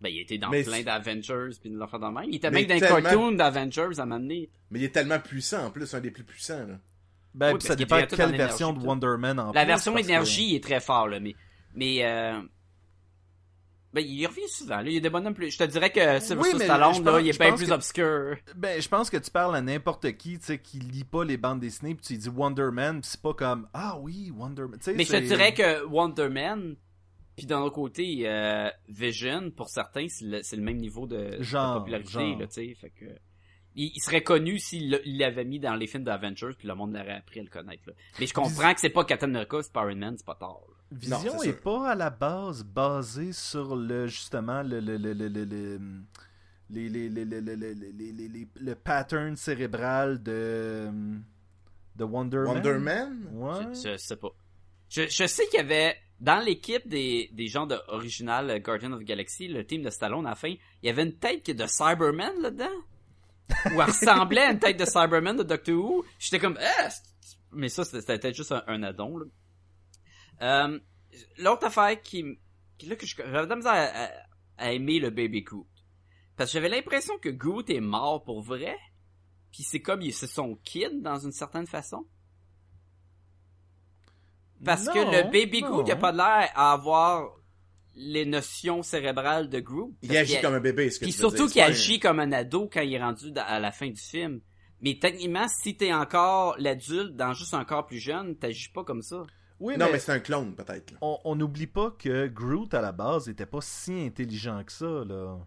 Ben, 0.00 0.08
il 0.08 0.20
était 0.20 0.38
dans 0.38 0.48
Mais 0.50 0.62
plein 0.64 0.78
c'est- 0.78 0.84
d'Avengers 0.84 1.50
puis 1.60 1.70
de 1.70 1.76
l'enfant 1.78 1.98
de 1.98 2.06
même. 2.06 2.24
Il 2.28 2.34
était 2.36 2.50
Mais 2.50 2.60
même 2.66 2.68
dans 2.68 2.74
un 2.74 2.88
tellement- 2.88 3.02
cartoon 3.02 3.32
d'Avengers 3.32 3.98
à 4.00 4.06
m'amener. 4.06 4.48
Mais 4.70 4.80
il 4.80 4.84
est 4.84 4.88
tellement 4.94 5.18
puissant, 5.20 5.66
en 5.66 5.70
plus, 5.70 5.92
un 5.94 6.00
des 6.00 6.10
plus 6.10 6.24
puissants, 6.24 6.66
là. 6.66 6.78
Ben, 7.34 7.54
Oui, 7.54 7.60
ça 7.62 7.76
dépend 7.76 8.00
quelle 8.06 8.36
version 8.36 8.72
de. 8.72 8.84
Wonder 8.84 9.14
Man 9.18 9.38
en 9.38 9.52
La 9.52 9.62
plus, 9.62 9.68
version 9.68 9.94
que- 9.94 10.00
énergie 10.00 10.54
est 10.56 10.62
très 10.62 10.80
fort, 10.80 11.06
là, 11.08 11.18
mais, 11.20 11.34
mais, 11.74 12.04
euh, 12.04 12.40
ben, 13.92 14.02
il 14.06 14.26
revient 14.26 14.48
souvent, 14.48 14.76
là. 14.76 14.84
Il 14.86 14.94
y 14.94 14.96
a 14.96 15.00
des 15.00 15.10
bonhommes 15.10 15.34
plus, 15.34 15.50
je 15.50 15.58
te 15.58 15.64
dirais 15.64 15.90
que 15.90 16.18
Sylvester 16.20 16.58
je 16.58 16.64
Stallone, 16.64 16.88
pense- 16.92 17.00
là, 17.04 17.20
il 17.20 17.28
est 17.28 17.38
bien 17.38 17.54
plus 17.54 17.66
que- 17.66 17.72
obscur. 17.72 18.36
Ben, 18.56 18.80
je 18.80 18.88
pense 18.88 19.10
que 19.10 19.16
tu 19.18 19.30
parles 19.30 19.54
à 19.56 19.60
n'importe 19.60 20.12
qui, 20.16 20.38
tu 20.38 20.44
sais, 20.46 20.58
qui 20.58 20.78
lit 20.78 21.04
pas 21.04 21.24
les 21.24 21.36
bandes 21.36 21.60
dessinées, 21.60 21.94
puis 21.94 22.04
tu 22.06 22.16
dis 22.16 22.28
Wonder 22.28 22.68
Man, 22.72 23.00
puis 23.00 23.10
c'est 23.10 23.20
pas 23.22 23.34
comme 23.34 23.68
ah 23.74 23.98
oui 24.00 24.30
Wonder 24.34 24.62
Man. 24.62 24.78
Mais 24.96 25.04
je 25.04 25.12
te 25.12 25.16
dirais 25.18 25.52
que 25.54 25.84
Wonder 25.86 26.28
Man, 26.28 26.76
puis 27.36 27.46
d'un 27.46 27.60
autre 27.60 27.74
côté, 27.74 28.22
euh, 28.26 28.68
Vision, 28.88 29.50
pour 29.50 29.68
certains, 29.68 30.06
c'est 30.08 30.24
le, 30.56 30.62
même 30.62 30.76
niveau 30.78 31.06
de, 31.06 31.38
popularité, 31.78 32.36
tu 32.46 32.46
sais, 32.50 32.74
fait 32.80 32.90
que... 32.90 33.06
Il, 33.74 33.90
il 33.94 34.00
serait 34.02 34.22
connu 34.22 34.58
s'il 34.58 34.90
l'a- 34.90 34.98
il 35.06 35.16
l'avait 35.16 35.46
mis 35.46 35.58
dans 35.58 35.74
les 35.74 35.86
films 35.86 36.04
d'Avengers, 36.04 36.50
puis 36.58 36.68
le 36.68 36.74
monde 36.74 36.92
l'aurait 36.92 37.12
appris 37.16 37.40
à 37.40 37.42
le 37.42 37.48
connaître, 37.48 37.82
là. 37.86 37.94
Mais 38.20 38.26
je 38.26 38.34
comprends 38.34 38.74
que 38.74 38.80
c'est 38.80 38.90
pas 38.90 39.02
Captain 39.06 39.28
America, 39.34 39.62
c'est 39.62 39.72
pas 39.72 39.86
Iron 39.86 39.96
Man, 39.96 40.14
c'est 40.18 40.26
pas 40.26 40.34
tard. 40.34 40.60
Vision 40.92 41.18
Non, 41.24 41.38
c'est 41.40 41.48
est 41.48 41.52
sûr. 41.52 41.60
pas 41.62 41.90
à 41.90 41.94
la 41.94 42.10
base 42.10 42.64
basé 42.64 43.32
sur 43.32 43.76
le 43.76 44.06
justement 44.06 44.62
le 44.62 44.80
le 44.80 44.96
le 44.96 45.12
le 45.12 45.28
le, 45.28 45.44
le- 45.44 45.80
les, 46.70 46.88
les, 46.88 47.08
les, 47.10 47.24
les, 47.24 47.40
les, 47.40 47.56
les, 47.56 47.74
les, 47.74 48.12
les- 48.12 48.28
les- 48.28 48.48
le 48.60 48.74
pattern 48.74 49.36
cérébral 49.36 50.22
de 50.22 50.88
de 51.96 52.04
Wonder, 52.04 52.44
Wonder 52.46 52.78
Man? 52.78 52.80
Man? 52.80 53.28
Ouais. 53.32 53.74
Je, 53.74 53.90
je 53.92 53.96
sais 53.98 54.16
pas. 54.16 54.30
Je, 54.88 55.02
je 55.08 55.26
sais 55.26 55.46
qu'il 55.48 55.58
y 55.58 55.62
avait 55.62 55.94
dans 56.20 56.38
l'équipe 56.42 56.86
des, 56.88 57.28
des 57.32 57.48
gens 57.48 57.66
de 57.66 57.76
original 57.88 58.48
euh, 58.50 58.58
Guardian 58.58 58.92
of 58.92 59.00
the 59.00 59.04
Galaxy, 59.04 59.48
le 59.48 59.66
team 59.66 59.82
de 59.82 59.90
Stallone 59.90 60.24
à 60.26 60.30
la 60.30 60.34
fin, 60.36 60.48
il 60.48 60.58
y 60.86 60.88
avait 60.88 61.02
une 61.02 61.14
tête 61.18 61.50
de 61.50 61.66
Cyberman 61.66 62.40
là-dedans? 62.40 62.64
Ou 63.66 63.80
elle 63.80 63.82
ressemblait 63.82 64.40
à 64.42 64.52
une 64.52 64.58
tête 64.58 64.78
de 64.78 64.84
Cyberman 64.86 65.36
de 65.36 65.42
Doctor 65.42 65.74
Who? 65.74 66.04
J'étais 66.18 66.38
comme 66.38 66.56
c'est- 66.58 67.36
mais 67.52 67.68
ça 67.68 67.84
c'était 67.84 68.00
c'était 68.00 68.18
peut-être 68.18 68.36
juste 68.36 68.52
un, 68.52 68.62
un 68.66 68.82
addon 68.82 69.18
là. 69.18 69.26
Euh, 70.42 70.78
L'autre 71.38 71.66
affaire 71.66 72.00
qui, 72.00 72.24
qui 72.78 72.86
là 72.86 72.96
que 72.96 73.04
je- 73.06 73.16
j'avais 73.16 73.44
de 73.44 73.50
la 73.50 73.56
misère 73.56 73.72
à, 73.72 74.04
à- 74.04 74.10
à 74.58 74.72
aimer 74.72 74.98
le 74.98 75.10
Baby 75.10 75.42
Groot. 75.42 75.66
Parce 76.36 76.50
que 76.50 76.54
j'avais 76.54 76.68
l'impression 76.70 77.18
que 77.18 77.28
Groot 77.28 77.68
est 77.70 77.80
mort 77.80 78.24
pour 78.24 78.40
vrai. 78.42 78.76
Puis 79.52 79.62
c'est 79.62 79.80
comme 79.80 80.02
c'est 80.10 80.26
son 80.26 80.56
kid 80.64 81.02
dans 81.02 81.18
une 81.18 81.32
certaine 81.32 81.66
façon. 81.66 82.06
Parce 84.64 84.86
que 84.88 84.98
le 84.98 85.24
Baby 85.30 85.60
Groot, 85.62 85.86
il 85.86 85.92
a 85.92 85.94
non. 85.96 86.00
pas 86.00 86.12
l'air 86.12 86.50
à 86.54 86.72
avoir 86.72 87.28
les 87.94 88.24
notions 88.24 88.82
cérébrales 88.82 89.48
de 89.50 89.60
Groot. 89.60 89.92
Il 90.02 90.16
agit 90.16 90.40
comme 90.40 90.54
un 90.54 90.60
bébé, 90.60 90.88
ce 90.90 90.98
que 91.00 91.04
Puis 91.04 91.12
surtout 91.12 91.46
qu'il 91.48 91.60
agit 91.60 91.98
comme 92.00 92.20
un 92.20 92.32
ado 92.32 92.70
quand 92.72 92.80
il 92.80 92.94
est 92.94 93.02
rendu 93.02 93.32
da- 93.32 93.44
à 93.44 93.58
la 93.58 93.72
fin 93.72 93.88
du 93.90 94.00
film. 94.00 94.40
Mais 94.80 94.98
techniquement, 94.98 95.46
si 95.62 95.76
t'es 95.76 95.92
encore 95.92 96.56
l'adulte 96.58 97.14
dans 97.16 97.34
juste 97.34 97.54
un 97.54 97.64
corps 97.64 97.86
plus 97.86 97.98
jeune, 97.98 98.36
t'agis 98.36 98.70
pas 98.70 98.82
comme 98.84 99.02
ça. 99.02 99.22
Oui, 99.62 99.76
Non, 99.78 99.86
mais, 99.86 99.92
mais 99.92 99.98
c'est 100.00 100.12
un 100.12 100.18
clone, 100.18 100.54
peut-être. 100.54 100.92
on 101.00 101.34
n'oublie 101.36 101.68
pas 101.68 101.92
que 101.96 102.26
Groot 102.26 102.74
à 102.74 102.80
la 102.80 102.90
base 102.92 103.28
était 103.28 103.46
pas 103.46 103.60
si 103.60 103.92
intelligent 103.92 104.62
que 104.64 104.72
ça 104.72 105.04
là. 105.06 105.38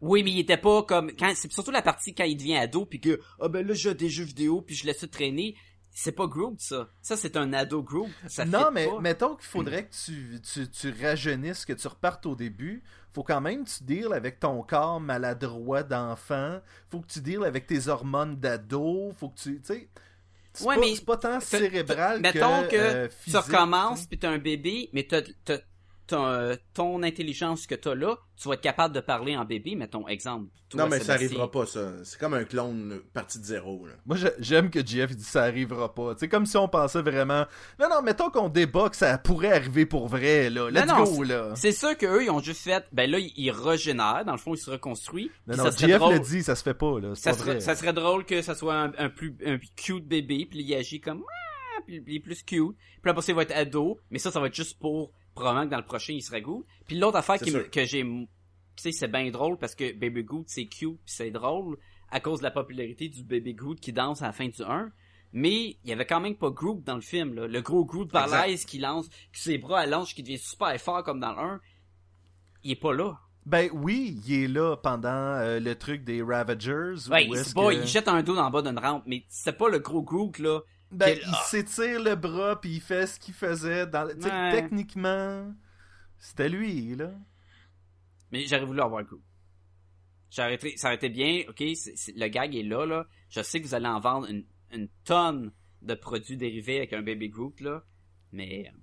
Oui, 0.00 0.22
mais 0.24 0.32
il 0.32 0.40
était 0.40 0.56
pas 0.56 0.82
comme 0.82 1.12
quand 1.12 1.32
c'est 1.36 1.52
surtout 1.52 1.70
la 1.70 1.82
partie 1.82 2.12
quand 2.14 2.24
il 2.24 2.36
devient 2.36 2.56
ado 2.56 2.86
puis 2.86 3.00
que 3.00 3.20
ah 3.40 3.48
ben 3.48 3.64
là 3.64 3.72
j'ai 3.74 3.94
des 3.94 4.08
jeux 4.08 4.24
vidéo 4.24 4.60
puis 4.60 4.74
je 4.74 4.84
laisse 4.86 4.98
ça 4.98 5.06
traîner. 5.06 5.54
C'est 5.94 6.12
pas 6.12 6.26
Groot 6.26 6.58
ça. 6.58 6.88
Ça 7.02 7.16
c'est 7.16 7.36
un 7.36 7.52
ado 7.52 7.82
Groot. 7.82 8.08
Ça 8.26 8.44
non, 8.46 8.70
mais 8.72 8.86
pas. 8.88 9.00
mettons 9.00 9.36
qu'il 9.36 9.46
faudrait 9.46 9.84
que 9.86 9.94
tu, 9.94 10.40
tu, 10.40 10.68
tu 10.70 10.94
rajeunisses, 11.04 11.64
que 11.66 11.74
tu 11.74 11.86
repartes 11.86 12.24
au 12.26 12.34
début. 12.34 12.82
Faut 13.12 13.22
quand 13.22 13.42
même 13.42 13.64
que 13.64 13.68
tu 13.70 13.84
deals 13.84 14.12
avec 14.14 14.40
ton 14.40 14.62
corps 14.62 14.98
maladroit 14.98 15.82
d'enfant. 15.82 16.60
Faut 16.90 17.00
que 17.00 17.06
tu 17.08 17.20
deals 17.20 17.44
avec 17.44 17.66
tes 17.66 17.88
hormones 17.88 18.36
d'ado. 18.36 19.12
Faut 19.18 19.28
que 19.28 19.38
tu. 19.38 19.60
Tu 19.60 19.66
sais. 19.66 19.88
C'est 20.54 20.64
Ouais, 20.64 20.74
pas, 20.74 20.80
mais 20.80 20.94
pas 21.04 21.16
tant 21.16 21.40
cérébral 21.40 22.20
t'as- 22.22 22.32
Mettons 22.32 22.62
que, 22.64 22.68
que 22.70 22.76
euh, 22.76 23.08
physique, 23.08 23.40
recommences 23.40 23.98
tu 23.98 24.02
sais. 24.02 24.08
puis 24.08 24.18
t'as 24.18 24.30
un 24.30 24.38
bébé, 24.38 24.90
mais 24.92 25.04
t'as, 25.04 25.22
t'as- 25.44 25.58
euh, 26.16 26.56
ton 26.74 27.02
intelligence 27.02 27.66
que 27.66 27.74
t'as 27.74 27.94
là, 27.94 28.16
tu 28.36 28.48
vas 28.48 28.54
être 28.54 28.60
capable 28.60 28.94
de 28.94 29.00
parler 29.00 29.36
en 29.36 29.44
bébé, 29.44 29.74
mettons, 29.76 30.08
exemple. 30.08 30.48
toi, 30.68 30.82
non, 30.82 30.88
mais 30.88 31.00
ça 31.00 31.14
arrivera 31.14 31.50
pas, 31.50 31.66
ça. 31.66 31.92
C'est 32.04 32.18
comme 32.18 32.34
un 32.34 32.44
clone 32.44 32.92
euh, 32.92 33.04
parti 33.12 33.38
de 33.38 33.44
zéro, 33.44 33.86
là. 33.86 33.92
Moi, 34.06 34.16
j'aime 34.38 34.70
que 34.70 34.80
JF 34.84 35.14
dit 35.16 35.24
ça 35.24 35.42
arrivera 35.44 35.94
pas. 35.94 36.14
C'est 36.18 36.28
comme 36.28 36.46
si 36.46 36.56
on 36.56 36.68
pensait 36.68 37.02
vraiment. 37.02 37.46
Non, 37.78 37.88
non, 37.88 38.02
mettons 38.02 38.30
qu'on 38.30 38.48
débat 38.48 38.88
que 38.90 38.96
ça 38.96 39.16
pourrait 39.18 39.52
arriver 39.52 39.86
pour 39.86 40.08
vrai, 40.08 40.50
là. 40.50 40.70
Let's 40.70 40.86
Non, 40.86 40.98
non, 40.98 41.04
go, 41.04 41.22
là. 41.22 41.52
C'est 41.56 41.72
sûr 41.72 41.96
qu'eux, 41.96 42.24
ils 42.24 42.30
ont 42.30 42.40
juste 42.40 42.62
fait, 42.62 42.84
ben 42.92 43.10
là, 43.10 43.18
ils, 43.18 43.32
ils 43.36 43.50
régénèrent, 43.50 44.24
dans 44.24 44.32
le 44.32 44.38
fond, 44.38 44.54
ils 44.54 44.58
se 44.58 44.70
reconstruisent. 44.70 45.30
Non, 45.46 45.56
non, 45.56 45.70
JF 45.70 45.98
drôle- 45.98 46.14
le 46.14 46.20
dit, 46.20 46.42
ça 46.42 46.56
se 46.56 46.62
fait 46.62 46.74
pas, 46.74 46.98
là. 47.00 47.14
Ça 47.14 47.30
pas 47.30 47.36
serait, 47.38 47.50
vrai. 47.52 47.60
ça 47.60 47.74
serait 47.76 47.92
drôle 47.92 48.24
que 48.24 48.42
ça 48.42 48.54
soit 48.54 48.74
un, 48.74 48.92
un 48.98 49.08
plus 49.08 49.36
un 49.44 49.58
cute 49.76 50.06
bébé, 50.06 50.46
puis 50.50 50.60
il 50.62 50.74
agit 50.74 51.00
comme 51.00 51.22
Ah 51.28 51.80
puis 51.86 52.02
il 52.06 52.16
est 52.16 52.20
plus 52.20 52.42
cute. 52.42 52.76
Puis 53.02 53.10
après 53.10 53.22
ça, 53.22 53.32
il 53.32 53.34
va 53.34 53.42
être 53.42 53.56
ado, 53.56 53.98
mais 54.10 54.18
ça, 54.18 54.30
ça 54.30 54.40
va 54.40 54.46
être 54.46 54.54
juste 54.54 54.78
pour 54.78 55.12
probablement 55.34 55.66
que 55.66 55.70
dans 55.70 55.78
le 55.78 55.84
prochain, 55.84 56.12
il 56.12 56.22
serait 56.22 56.42
good. 56.42 56.64
Puis 56.86 56.98
l'autre 56.98 57.16
affaire 57.18 57.38
qui 57.44 57.50
que 57.70 57.84
j'ai, 57.84 58.02
tu 58.02 58.26
sais, 58.76 58.92
c'est 58.92 59.08
bien 59.08 59.30
drôle 59.30 59.58
parce 59.58 59.74
que 59.74 59.92
Baby 59.92 60.24
Good, 60.24 60.44
c'est 60.48 60.66
cute, 60.66 60.98
puis 61.04 61.14
c'est 61.14 61.30
drôle 61.30 61.76
à 62.10 62.20
cause 62.20 62.38
de 62.40 62.44
la 62.44 62.50
popularité 62.50 63.08
du 63.08 63.22
Baby 63.24 63.54
Good 63.54 63.80
qui 63.80 63.92
danse 63.92 64.22
à 64.22 64.26
la 64.26 64.32
fin 64.32 64.48
du 64.48 64.62
1. 64.62 64.90
Mais 65.34 65.78
il 65.82 65.88
y 65.88 65.92
avait 65.92 66.04
quand 66.04 66.20
même 66.20 66.36
pas 66.36 66.50
Groot 66.50 66.82
dans 66.84 66.94
le 66.96 67.00
film, 67.00 67.32
là. 67.34 67.46
Le 67.46 67.60
gros 67.62 67.86
Groot 67.86 68.10
balèze 68.30 68.66
qui 68.66 68.78
lance, 68.78 69.08
qui 69.32 69.40
ses 69.40 69.56
bras 69.58 69.80
allongent, 69.80 70.14
qui 70.14 70.22
devient 70.22 70.36
super 70.38 70.78
fort 70.78 71.02
comme 71.04 71.20
dans 71.20 71.32
le 71.32 71.38
1. 71.38 71.60
Il 72.64 72.72
est 72.72 72.76
pas 72.76 72.92
là. 72.92 73.18
Ben 73.46 73.68
oui, 73.72 74.20
il 74.26 74.44
est 74.44 74.46
là 74.48 74.76
pendant 74.76 75.08
euh, 75.08 75.58
le 75.58 75.74
truc 75.74 76.04
des 76.04 76.22
Ravagers. 76.22 76.94
Ouais, 77.10 77.26
c'est 77.44 77.54
pas, 77.54 77.70
que- 77.70 77.74
il 77.80 77.86
jette 77.86 78.08
un 78.08 78.22
dos 78.22 78.36
dans 78.36 78.44
le 78.46 78.52
bas 78.52 78.62
d'une 78.62 78.78
rampe, 78.78 79.02
mais 79.06 79.24
c'est 79.28 79.56
pas 79.56 79.68
le 79.68 79.78
gros 79.80 80.02
Groot, 80.02 80.38
là. 80.38 80.60
Ben, 80.92 81.06
Quel- 81.18 81.26
il 81.26 81.34
s'étire 81.46 82.02
le 82.02 82.14
bras 82.14 82.60
puis 82.60 82.74
il 82.74 82.80
fait 82.80 83.06
ce 83.06 83.18
qu'il 83.18 83.34
faisait 83.34 83.86
dans. 83.86 84.04
le- 84.04 84.14
Ouais. 84.14 84.50
techniquement, 84.52 85.52
c'était 86.18 86.48
lui, 86.48 86.94
là. 86.96 87.10
Mais 88.30 88.46
j'aurais 88.46 88.64
voulu 88.66 88.80
avoir. 88.80 89.02
J'aurais 90.30 90.54
été- 90.54 90.76
ça 90.76 90.88
aurait 90.88 90.96
été 90.96 91.08
bien, 91.10 91.42
ok, 91.48 91.60
le 91.60 92.28
gag 92.28 92.54
est 92.54 92.62
là, 92.62 92.86
là. 92.86 93.06
Je 93.28 93.42
sais 93.42 93.60
que 93.60 93.66
vous 93.66 93.74
allez 93.74 93.86
en 93.88 94.00
vendre 94.00 94.28
une, 94.30 94.44
une 94.72 94.88
tonne 95.04 95.52
de 95.82 95.94
produits 95.94 96.36
dérivés 96.36 96.78
avec 96.78 96.92
un 96.92 97.02
Baby 97.02 97.28
Groot, 97.28 97.60
là. 97.60 97.82
Mais... 98.32 98.66
euh, 98.68 98.78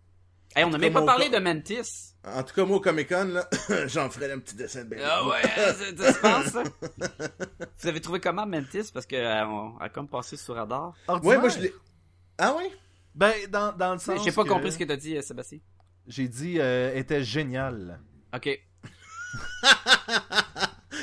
Hey, 0.56 0.64
on 0.64 0.72
n'a 0.72 0.80
même 0.80 0.94
pas 0.94 1.06
parlé 1.06 1.30
de 1.30 1.38
Mantis. 1.38 2.16
En 2.26 2.42
tout 2.42 2.56
cas, 2.56 2.66
moi, 2.66 2.78
au 2.78 2.80
Comic 2.82 3.08
Con, 3.10 3.26
là, 3.26 3.48
j'en 3.88 4.10
ferai 4.10 4.32
un 4.32 4.40
petit 4.40 4.56
dessin 4.56 4.84
de 4.84 4.90
bébé. 4.90 5.04
Ah 5.06 5.28
ouais, 5.28 5.42
c'est- 5.76 5.94
tu 5.94 6.20
penses 6.22 6.46
ça? 6.48 6.64
Vous 7.78 7.88
avez 7.88 8.02
trouvé 8.02 8.20
comment 8.20 8.48
Mantis? 8.48 8.90
Parce 8.92 9.06
que 9.06 9.16
euh, 9.16 9.46
on 9.46 9.78
a 9.78 9.90
comme 9.90 10.08
passé 10.08 10.38
sous 10.38 10.54
radar. 10.54 10.90
Ouais, 11.08 11.14
Ordinaire. 11.14 11.40
moi, 11.40 11.50
je 11.50 11.60
l'ai. 11.60 11.74
Ah 12.40 12.56
ouais? 12.56 12.72
Ben, 13.14 13.34
dans, 13.50 13.72
dans 13.74 13.94
le 13.94 14.00
sens. 14.00 14.24
J'ai 14.24 14.32
pas 14.32 14.44
que 14.44 14.50
compris 14.50 14.72
ce 14.72 14.78
que 14.78 14.84
t'as 14.86 14.96
dit, 14.96 15.18
euh, 15.18 15.22
Sébastien. 15.22 15.60
J'ai 16.08 16.28
dit, 16.28 16.56
euh, 16.60 16.96
était 16.96 17.24
génial. 17.24 18.00
Ok. 18.34 18.50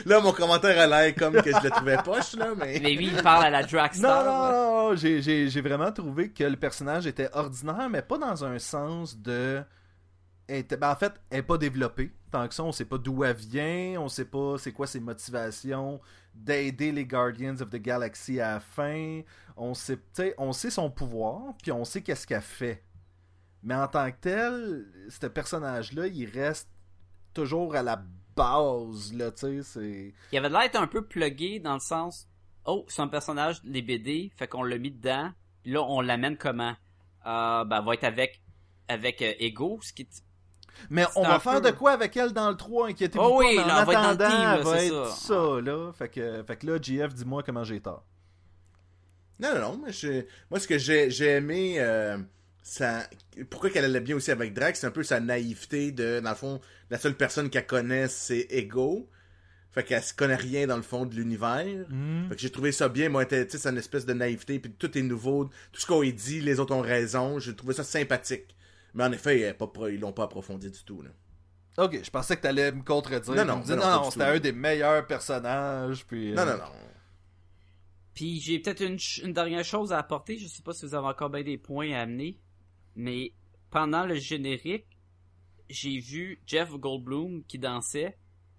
Là, 0.04 0.20
mon 0.20 0.32
commentaire 0.32 0.78
a 0.78 0.86
l'air 0.86 1.14
comme 1.14 1.34
que 1.40 1.50
je 1.50 1.62
le 1.64 1.70
trouvais 1.70 1.96
poche, 2.04 2.34
là, 2.34 2.54
mais. 2.56 2.78
Mais 2.80 2.96
oui, 2.98 3.10
il 3.14 3.22
parle 3.22 3.44
à 3.46 3.50
la 3.50 3.62
Non, 3.62 3.68
Dragstar. 3.68 4.24
non, 4.24 4.32
non, 4.32 4.90
non, 4.90 4.96
j'ai- 4.96 5.22
j'ai 5.22 5.48
j'ai 5.48 5.60
vraiment 5.60 5.90
trouvé 5.90 6.30
que 6.30 6.44
le 6.44 6.56
personnage 6.56 7.06
était 7.06 7.28
ordinaire, 7.32 7.88
mais 7.90 8.02
pas 8.02 8.18
dans 8.18 8.44
un 8.44 8.58
sens 8.58 9.16
de. 9.16 9.62
était- 10.48 10.76
ben, 10.76 10.90
en 10.90 10.96
fait, 10.96 11.12
elle 11.30 11.38
est 11.38 11.42
pas 11.42 11.56
développée. 11.58 12.12
Tant 12.30 12.46
que 12.46 12.54
ça, 12.54 12.62
on 12.62 12.72
sait 12.72 12.84
pas 12.84 12.98
d'où 12.98 13.24
elle 13.24 13.36
vient, 13.36 13.94
on 14.00 14.08
sait 14.08 14.24
pas 14.26 14.56
c'est 14.58 14.72
quoi 14.72 14.86
ses 14.86 15.00
motivations 15.00 16.00
d'aider 16.36 16.92
les 16.92 17.04
Guardians 17.06 17.60
of 17.60 17.70
the 17.70 17.76
Galaxy 17.76 18.40
à 18.40 18.54
la 18.54 18.60
fin. 18.60 19.22
On 19.56 19.74
sait, 19.74 19.98
on 20.38 20.52
sait 20.52 20.70
son 20.70 20.90
pouvoir, 20.90 21.54
puis 21.62 21.72
on 21.72 21.84
sait 21.84 22.02
qu'est-ce 22.02 22.26
qu'elle 22.26 22.40
fait. 22.42 22.84
Mais 23.62 23.74
en 23.74 23.88
tant 23.88 24.10
que 24.10 24.16
tel, 24.20 24.86
ce 25.08 25.26
personnage-là, 25.26 26.06
il 26.06 26.26
reste 26.26 26.68
toujours 27.34 27.74
à 27.74 27.82
la 27.82 28.02
base, 28.36 29.12
là, 29.14 29.30
c'est... 29.34 30.14
Il 30.30 30.38
avait 30.38 30.48
l'air 30.50 30.60
d'être 30.60 30.76
un 30.80 30.86
peu 30.86 31.04
plugué 31.06 31.58
dans 31.58 31.74
le 31.74 31.80
sens 31.80 32.28
oh 32.66 32.84
c'est 32.88 33.00
un 33.00 33.08
personnage 33.08 33.62
des 33.64 33.80
BD 33.80 34.30
fait 34.36 34.48
qu'on 34.48 34.62
l'a 34.64 34.76
mis 34.76 34.90
dedans 34.90 35.30
puis 35.62 35.72
là 35.72 35.82
on 35.84 36.00
l'amène 36.00 36.36
comment? 36.36 36.74
Euh, 37.24 37.64
ben 37.64 37.80
va 37.80 37.94
être 37.94 38.04
avec 38.04 38.42
avec 38.88 39.22
euh, 39.22 39.32
Ego 39.38 39.78
ce 39.82 39.92
qui 39.92 40.02
est- 40.02 40.24
Mais 40.90 41.04
on 41.16 41.22
va 41.22 41.38
faire 41.40 41.60
peu- 41.60 41.70
de 41.72 41.76
quoi 41.76 41.92
avec 41.92 42.16
elle 42.16 42.32
dans 42.32 42.48
le 42.50 42.56
3, 42.56 42.88
inquiétez-vous 42.88 43.24
Oh 43.24 43.30
pas, 43.30 43.44
oui, 43.44 43.54
mais 43.56 43.62
en 43.62 43.66
va 43.66 43.82
être 43.82 43.88
attendant, 43.90 44.28
team, 44.28 44.38
là, 44.38 44.56
elle 44.58 44.64
va 44.64 44.78
c'est 44.78 44.86
être 44.88 45.06
ça. 45.08 45.16
ça, 45.28 45.60
là. 45.62 45.92
Fait 45.92 46.08
que, 46.08 46.42
fait 46.46 46.56
que 46.56 46.66
là, 46.66 46.78
JF, 46.80 47.14
dis-moi 47.14 47.42
comment 47.44 47.64
j'ai 47.64 47.80
tort. 47.80 48.04
Non, 49.38 49.54
non, 49.54 49.60
non. 49.60 49.76
Moi, 49.78 49.90
je- 49.90 50.24
moi 50.50 50.58
ce 50.60 50.66
que 50.66 50.78
j'ai 50.78 51.10
j'ai 51.10 51.26
aimé, 51.36 51.76
euh, 51.78 52.16
ça... 52.62 53.02
pourquoi 53.50 53.70
qu'elle 53.70 53.84
allait 53.84 54.00
bien 54.00 54.16
aussi 54.16 54.30
avec 54.30 54.54
Drax, 54.54 54.80
c'est 54.80 54.86
un 54.86 54.90
peu 54.90 55.02
sa 55.02 55.20
naïveté 55.20 55.92
de, 55.92 56.20
dans 56.20 56.30
le 56.30 56.36
fond, 56.36 56.60
la 56.90 56.98
seule 56.98 57.14
personne 57.14 57.50
qu'elle 57.50 57.66
connaît, 57.66 58.08
c'est 58.08 58.46
Ego. 58.50 59.08
Fait 59.72 59.82
qu'elle 59.84 60.02
se 60.02 60.14
connaît 60.14 60.36
rien 60.36 60.66
dans 60.66 60.76
le 60.76 60.82
fond 60.82 61.04
de 61.04 61.14
l'univers. 61.14 61.66
Hmm. 61.90 62.28
Fait 62.30 62.34
que 62.36 62.40
j'ai 62.40 62.48
trouvé 62.50 62.72
ça 62.72 62.88
bien, 62.88 63.10
moi, 63.10 63.24
c'est 63.28 63.66
une 63.66 63.76
espèce 63.76 64.06
de 64.06 64.14
naïveté, 64.14 64.58
puis 64.58 64.72
tout 64.72 64.96
est 64.96 65.02
nouveau, 65.02 65.44
tout 65.70 65.80
ce 65.80 65.84
qu'on 65.84 66.00
a 66.00 66.10
dit, 66.10 66.40
les 66.40 66.60
autres 66.60 66.74
ont 66.74 66.80
raison, 66.80 67.38
j'ai 67.38 67.54
trouvé 67.54 67.74
ça 67.74 67.84
sympathique. 67.84 68.55
Mais 68.96 69.04
en 69.04 69.12
effet, 69.12 69.54
pas 69.54 69.70
ils 69.90 70.00
l'ont 70.00 70.12
pas 70.12 70.24
approfondi 70.24 70.70
du 70.70 70.82
tout, 70.84 71.02
là. 71.02 71.10
Ok, 71.78 72.02
je 72.02 72.10
pensais 72.10 72.36
que 72.36 72.40
t'allais 72.42 72.72
me 72.72 72.82
contredire. 72.82 73.34
Non, 73.34 73.44
non, 73.44 73.58
me 73.58 73.76
non, 73.76 73.76
non, 73.76 74.10
c'était 74.10 74.24
un 74.24 74.40
des 74.40 74.52
meilleurs 74.52 75.06
personnages, 75.06 76.04
puis... 76.06 76.32
Non, 76.32 76.42
euh, 76.42 76.56
non, 76.56 76.64
non. 76.64 76.72
puis 78.14 78.40
j'ai 78.40 78.58
peut-être 78.58 78.80
une, 78.80 78.98
ch- 78.98 79.20
une 79.24 79.34
dernière 79.34 79.64
chose 79.64 79.92
à 79.92 79.98
apporter 79.98 80.38
je 80.38 80.46
sais 80.48 80.62
pas 80.62 80.72
si 80.72 80.86
vous 80.86 80.94
avez 80.94 81.06
encore 81.06 81.28
bien 81.30 81.42
des 81.42 81.58
points 81.58 81.92
à 81.92 82.00
amener 82.00 82.38
mais 82.94 83.32
pendant 83.70 84.06
le 84.06 84.14
générique 84.14 84.86
j'ai 85.68 85.98
vu 85.98 86.40
Jeff 86.46 86.70
Goldblum 86.72 87.44
qui 87.44 87.58
dansait 87.58 88.16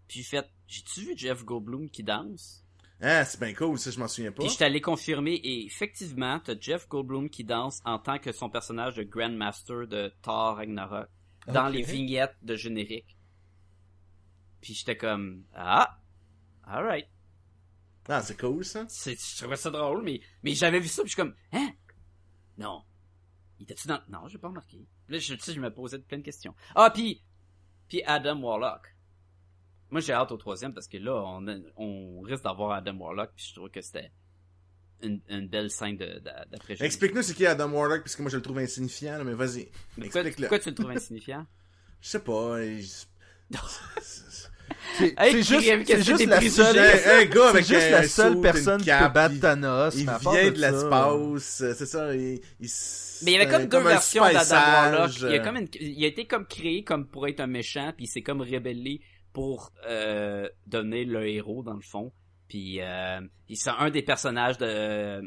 puis 0.07 0.19
j'ai 0.19 0.23
fait 0.23 0.45
j'ai-tu 0.67 0.99
vu 1.01 1.17
Jeff 1.17 1.43
Goldblum 1.43 1.89
qui 1.89 2.03
danse? 2.03 2.63
Ah, 2.99 3.23
c'est 3.25 3.39
bien 3.39 3.53
cool, 3.53 3.77
ça, 3.77 3.91
je 3.91 3.99
m'en 3.99 4.07
souviens 4.07 4.31
pas. 4.31 4.43
Puis 4.43 4.55
je 4.57 4.63
allé 4.63 4.81
confirmer 4.81 5.33
et 5.33 5.65
effectivement, 5.65 6.39
t'as 6.39 6.55
Jeff 6.59 6.87
Goldblum 6.87 7.29
qui 7.29 7.43
danse 7.43 7.79
en 7.85 7.99
tant 7.99 8.17
que 8.17 8.31
son 8.31 8.49
personnage 8.49 8.95
de 8.95 9.03
Grandmaster 9.03 9.87
de 9.87 10.11
Thor 10.23 10.55
Ragnarok 10.55 11.07
dans 11.47 11.67
les 11.67 11.83
vignettes 11.83 12.35
de 12.41 12.55
générique. 12.55 13.15
Puis 14.61 14.73
j'étais 14.73 14.97
comme 14.97 15.43
ah, 15.53 15.99
alright. 16.63 17.07
Ah, 18.09 18.21
c'est 18.21 18.39
cool, 18.39 18.65
ça. 18.65 18.85
C'est, 18.89 19.19
je 19.19 19.37
trouvais 19.37 19.57
ça 19.57 19.69
drôle, 19.69 20.03
mais 20.03 20.19
mais 20.41 20.55
j'avais 20.55 20.79
vu 20.79 20.87
ça 20.87 21.03
puis 21.03 21.09
je 21.09 21.13
suis 21.13 21.21
comme 21.21 21.35
hein, 21.53 21.69
non, 22.57 22.81
il 23.59 23.63
était-tu 23.63 23.87
dans 23.87 24.01
non, 24.09 24.27
j'ai 24.27 24.39
pas 24.39 24.47
remarqué. 24.47 24.87
Là 25.07 25.19
je 25.19 25.35
je 25.35 25.59
me 25.59 25.71
posais 25.71 25.99
plein 25.99 26.17
de 26.17 26.23
questions. 26.23 26.55
Ah 26.73 26.89
puis 26.89 27.21
puis 27.87 28.01
Adam 28.03 28.41
Warlock. 28.41 28.96
Moi 29.89 30.01
j'ai 30.01 30.13
hâte 30.13 30.31
au 30.31 30.38
troisième 30.38 30.73
parce 30.73 30.88
que 30.88 30.97
là 30.97 31.13
on 31.25 31.47
a- 31.47 31.57
on 31.77 32.21
risque 32.21 32.43
d'avoir 32.43 32.71
Adam 32.73 32.95
Warlock 32.97 33.31
puis 33.35 33.45
je 33.49 33.55
trouve 33.55 33.69
que 33.69 33.81
c'était 33.81 34.11
une, 35.01 35.21
une 35.29 35.47
belle 35.47 35.69
scène 35.69 35.95
de, 35.97 36.05
de- 36.05 36.49
d'après 36.51 36.75
Explique-nous 36.83 37.21
c'est 37.21 37.33
qui 37.35 37.45
Adam 37.45 37.71
Warlock, 37.71 38.01
puisque 38.01 38.19
moi 38.19 38.29
je 38.31 38.38
le 38.38 38.41
trouve 38.41 38.57
insignifiant, 38.57 39.17
là, 39.19 39.23
mais 39.23 39.33
vas-y. 39.33 39.69
Pourquoi, 39.95 40.05
Explique-le. 40.21 40.47
pourquoi 40.47 40.59
tu 40.59 40.69
le 40.69 40.75
trouves 40.75 40.91
insignifiant? 40.91 41.45
Je 42.01 42.09
sais 42.09 42.19
pas. 42.19 42.57
C'est 44.97 45.13
Hey, 45.17 45.31
c'est 45.31 45.43
juste, 45.43 45.85
que 45.85 46.01
juste 46.01 46.25
la 46.25 46.41
seule... 46.41 46.77
Un, 46.79 47.25
gars 47.25 47.49
avec 47.49 47.65
juste 47.65 47.81
un 47.88 47.89
la 47.91 48.07
seule 48.07 48.33
une 48.33 48.41
personne 48.41 48.81
qui 48.81 48.89
peut 48.89 49.09
battre 49.13 49.35
il- 49.35 49.39
Thanos. 49.39 49.93
Il 49.95 50.05
vient 50.05 50.45
de 50.45 50.49
de 50.49 50.55
ça- 50.59 50.71
l'espace, 50.71 51.61
euh, 51.61 51.73
c'est 51.77 51.85
ça. 51.85 52.15
Il, 52.15 52.39
il- 52.59 52.69
Mais 53.23 53.31
il 53.31 53.33
y 53.33 53.35
avait 53.38 53.47
comme 53.51 53.61
un- 53.61 53.65
deux 53.65 53.79
versions 53.79 54.23
d'Adam 54.23 54.55
Warlock. 54.55 55.11
Il, 55.17 55.21
y 55.21 55.25
a 55.25 55.29
euh, 55.29 55.43
comme 55.43 55.57
une- 55.57 55.67
il 55.79 56.03
a 56.03 56.07
été 56.07 56.25
comme 56.25 56.45
créé 56.47 56.83
comme 56.83 57.07
pour 57.07 57.27
être 57.27 57.39
un 57.39 57.47
méchant, 57.47 57.93
puis 57.95 58.05
il 58.05 58.07
s'est 58.07 58.21
comme 58.21 58.41
rébellé 58.41 59.01
pour 59.38 59.71
euh, 59.88 60.49
devenir 60.65 61.07
le 61.07 61.27
héros 61.27 61.61
dans 61.61 61.75
le 61.75 61.81
fond. 61.81 62.11
Puis 62.49 62.81
euh, 62.81 63.19
il- 63.47 63.55
c'est 63.55 63.69
un 63.69 63.91
des 63.91 64.01
personnages 64.01 64.57
de 64.57 65.21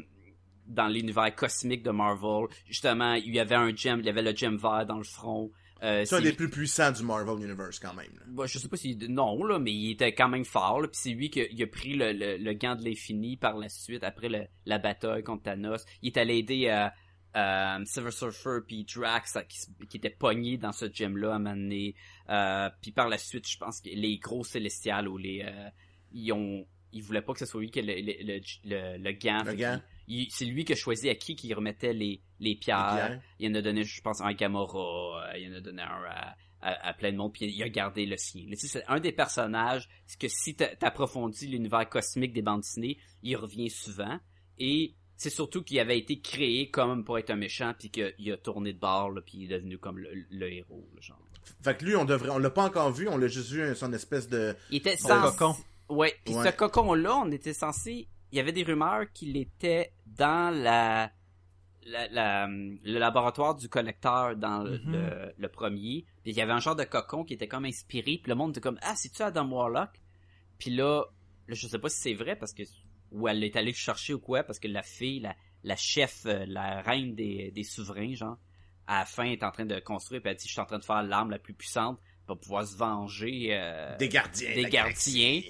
dans 0.67 0.89
l'univers 0.89 1.33
cosmique 1.33 1.81
de 1.83 1.91
Marvel. 1.91 2.47
Justement, 2.65 3.13
il 3.13 3.33
y 3.33 3.39
avait 3.39 3.55
un 3.55 3.73
gem, 3.73 4.01
il 4.01 4.05
y 4.05 4.09
avait 4.09 4.21
le 4.21 4.35
gem 4.35 4.57
vert 4.57 4.85
dans 4.85 4.97
le 4.97 5.05
front. 5.05 5.49
Euh, 5.81 6.03
C'est 6.03 6.15
un 6.15 6.21
des 6.21 6.33
plus 6.33 6.49
puissants 6.49 6.91
du 6.91 7.03
Marvel 7.03 7.41
Universe, 7.45 7.79
quand 7.79 7.93
même. 7.93 8.11
là. 8.19 8.21
Bah, 8.27 8.45
je 8.47 8.57
sais 8.59 8.67
pas 8.67 8.75
si 8.75 8.97
non 9.09 9.43
là, 9.45 9.59
mais 9.59 9.71
il 9.71 9.91
était 9.91 10.13
quand 10.13 10.27
même 10.27 10.43
fort. 10.45 10.81
là, 10.81 10.87
Puis 10.89 10.99
c'est 11.01 11.09
lui 11.11 11.29
qui 11.29 11.39
a, 11.41 11.45
il 11.49 11.63
a 11.63 11.67
pris 11.67 11.93
le, 11.95 12.11
le, 12.11 12.35
le 12.37 12.53
gant 12.53 12.75
de 12.75 12.83
l'infini 12.83 13.37
par 13.37 13.55
la 13.57 13.69
suite 13.69 14.03
après 14.03 14.27
le- 14.27 14.47
la 14.65 14.77
bataille 14.77 15.23
contre 15.23 15.43
Thanos. 15.43 15.85
Il 16.01 16.07
est 16.07 16.17
allé 16.17 16.37
aider 16.39 16.67
euh, 16.67 16.87
euh, 17.35 17.85
Silver 17.85 18.11
Surfer 18.11 18.59
puis 18.67 18.83
Drax 18.85 19.37
qui, 19.47 19.87
qui 19.87 19.97
était 19.97 20.09
pogné 20.09 20.57
dans 20.57 20.71
ce 20.71 20.91
gem 20.91 21.17
là 21.17 21.33
à 21.33 21.35
un 21.35 21.39
moment 21.39 21.55
donné. 21.55 21.95
Euh, 22.29 22.69
puis 22.81 22.91
par 22.91 23.07
la 23.09 23.17
suite, 23.17 23.47
je 23.47 23.57
pense 23.57 23.81
que 23.81 23.89
les 23.89 24.17
gros 24.17 24.43
célestials 24.43 25.07
ou 25.07 25.17
les 25.17 25.41
euh, 25.45 25.69
ils 26.11 26.31
ont 26.33 26.65
ils 26.93 27.01
voulaient 27.01 27.21
pas 27.21 27.31
que 27.33 27.39
ce 27.39 27.45
soit 27.45 27.61
lui 27.61 27.71
qui 27.71 27.79
ait 27.79 27.83
le, 27.83 27.93
le, 27.95 28.41
le, 28.65 28.97
le- 28.97 29.11
gant. 29.13 29.43
Gant. 29.55 29.81
C'est 30.29 30.43
lui 30.43 30.65
qui 30.65 30.73
a 30.73 30.75
choisi 30.75 31.07
à 31.09 31.15
qui 31.15 31.37
qui 31.37 31.53
remettait 31.53 31.93
les, 31.93 32.21
les 32.41 32.55
pierres. 32.55 33.21
Il 33.39 33.49
en 33.49 33.55
a 33.55 33.61
donné, 33.61 33.85
je 33.85 34.01
pense, 34.01 34.19
un 34.19 34.25
à 34.25 34.33
Gamora. 34.33 35.37
il 35.37 35.53
en 35.53 35.55
a 35.55 35.61
donné 35.61 35.81
un 35.83 35.85
à, 35.85 36.35
à, 36.59 36.87
à 36.89 36.93
plein 36.93 37.13
de 37.13 37.17
monde. 37.17 37.31
Puis 37.31 37.45
il 37.45 37.63
a 37.63 37.69
gardé 37.69 38.05
le 38.05 38.17
sien. 38.17 38.43
Tu 38.49 38.57
sais, 38.57 38.67
c'est 38.67 38.83
un 38.89 38.99
des 38.99 39.13
personnages 39.13 39.87
que 40.19 40.27
si 40.27 40.53
t'a- 40.55 40.75
t'approfondis 40.75 41.47
l'univers 41.47 41.87
cosmique 41.87 42.33
des 42.33 42.41
bandes 42.41 42.59
dessinées, 42.59 42.97
il 43.23 43.37
revient 43.37 43.69
souvent. 43.69 44.19
Et 44.59 44.95
c'est 45.21 45.29
surtout 45.29 45.61
qu'il 45.61 45.79
avait 45.79 45.99
été 45.99 46.19
créé 46.19 46.71
comme 46.71 47.03
pour 47.03 47.19
être 47.19 47.29
un 47.29 47.35
méchant, 47.35 47.73
puis 47.77 47.91
qu'il 47.91 48.31
a 48.31 48.37
tourné 48.37 48.73
de 48.73 48.79
bord, 48.79 49.11
là, 49.11 49.21
puis 49.21 49.33
il 49.37 49.43
est 49.53 49.55
devenu 49.59 49.77
comme 49.77 49.99
le, 49.99 50.09
le 50.31 50.51
héros, 50.51 50.83
genre. 50.99 51.21
Fait 51.63 51.77
que 51.77 51.85
lui, 51.85 51.95
on 51.95 52.05
devrait, 52.05 52.29
on 52.31 52.39
l'a 52.39 52.49
pas 52.49 52.63
encore 52.65 52.91
vu, 52.91 53.07
on 53.07 53.17
l'a 53.17 53.27
juste 53.27 53.51
vu 53.51 53.75
son 53.75 53.93
espèce 53.93 54.27
de. 54.27 54.55
Il 54.71 54.77
était 54.77 54.97
censé... 54.97 55.37
cocon. 55.37 55.55
Ouais, 55.89 56.15
puis 56.25 56.33
Ouais. 56.33 56.49
ce 56.49 56.55
cocon-là, 56.55 57.17
on 57.17 57.31
était 57.31 57.53
censé... 57.53 58.07
Il 58.31 58.37
y 58.37 58.39
avait 58.39 58.51
des 58.51 58.63
rumeurs 58.63 59.11
qu'il 59.13 59.37
était 59.37 59.91
dans 60.07 60.49
la... 60.55 61.11
la- 61.85 62.07
la- 62.07 62.47
le 62.47 62.97
laboratoire 62.97 63.53
du 63.55 63.69
collecteur 63.69 64.35
dans 64.37 64.63
le- 64.63 64.79
Mhm. 64.79 64.91
le, 64.93 65.33
le 65.37 65.47
premier. 65.49 66.05
Puis 66.23 66.31
il 66.31 66.35
y 66.37 66.41
avait 66.41 66.53
un 66.53 66.59
genre 66.59 66.75
de 66.75 66.83
cocon 66.85 67.23
qui 67.25 67.33
était 67.35 67.47
comme 67.47 67.65
inspiré. 67.65 68.19
Puis 68.23 68.29
le 68.29 68.33
monde 68.35 68.51
était 68.51 68.61
comme 68.61 68.79
«Ah, 68.81 68.95
c'est-tu 68.95 69.21
Adam 69.21 69.47
Warlock?» 69.51 69.89
Puis 70.57 70.71
là, 70.71 71.03
là, 71.47 71.53
je 71.55 71.67
sais 71.67 71.77
pas 71.79 71.89
si 71.89 71.99
c'est 72.01 72.13
vrai 72.15 72.35
parce 72.35 72.53
que... 72.53 72.63
Ou 73.11 73.27
elle 73.27 73.43
est 73.43 73.55
allée 73.55 73.71
le 73.71 73.77
chercher 73.77 74.13
ou 74.13 74.19
quoi, 74.19 74.43
parce 74.43 74.59
que 74.59 74.67
la 74.67 74.83
fille, 74.83 75.19
la, 75.19 75.35
la 75.63 75.75
chef, 75.75 76.25
euh, 76.25 76.45
la 76.47 76.81
reine 76.81 77.13
des, 77.15 77.51
des 77.51 77.63
souverains, 77.63 78.13
genre, 78.15 78.37
à 78.87 78.99
la 78.99 79.05
fin, 79.05 79.25
est 79.25 79.43
en 79.43 79.51
train 79.51 79.65
de 79.65 79.79
construire, 79.79 80.21
puis 80.21 80.31
elle 80.31 80.37
dit 80.37 80.45
«Je 80.47 80.51
suis 80.53 80.61
en 80.61 80.65
train 80.65 80.79
de 80.79 80.85
faire 80.85 81.03
l'arme 81.03 81.29
la 81.31 81.39
plus 81.39 81.53
puissante 81.53 81.99
pour 82.25 82.39
pouvoir 82.39 82.65
se 82.65 82.75
venger... 82.77 83.49
euh, 83.51 83.97
Des 83.97 84.07
gardiens. 84.09 84.55
des 84.55 84.65
gardiens. 84.65 85.41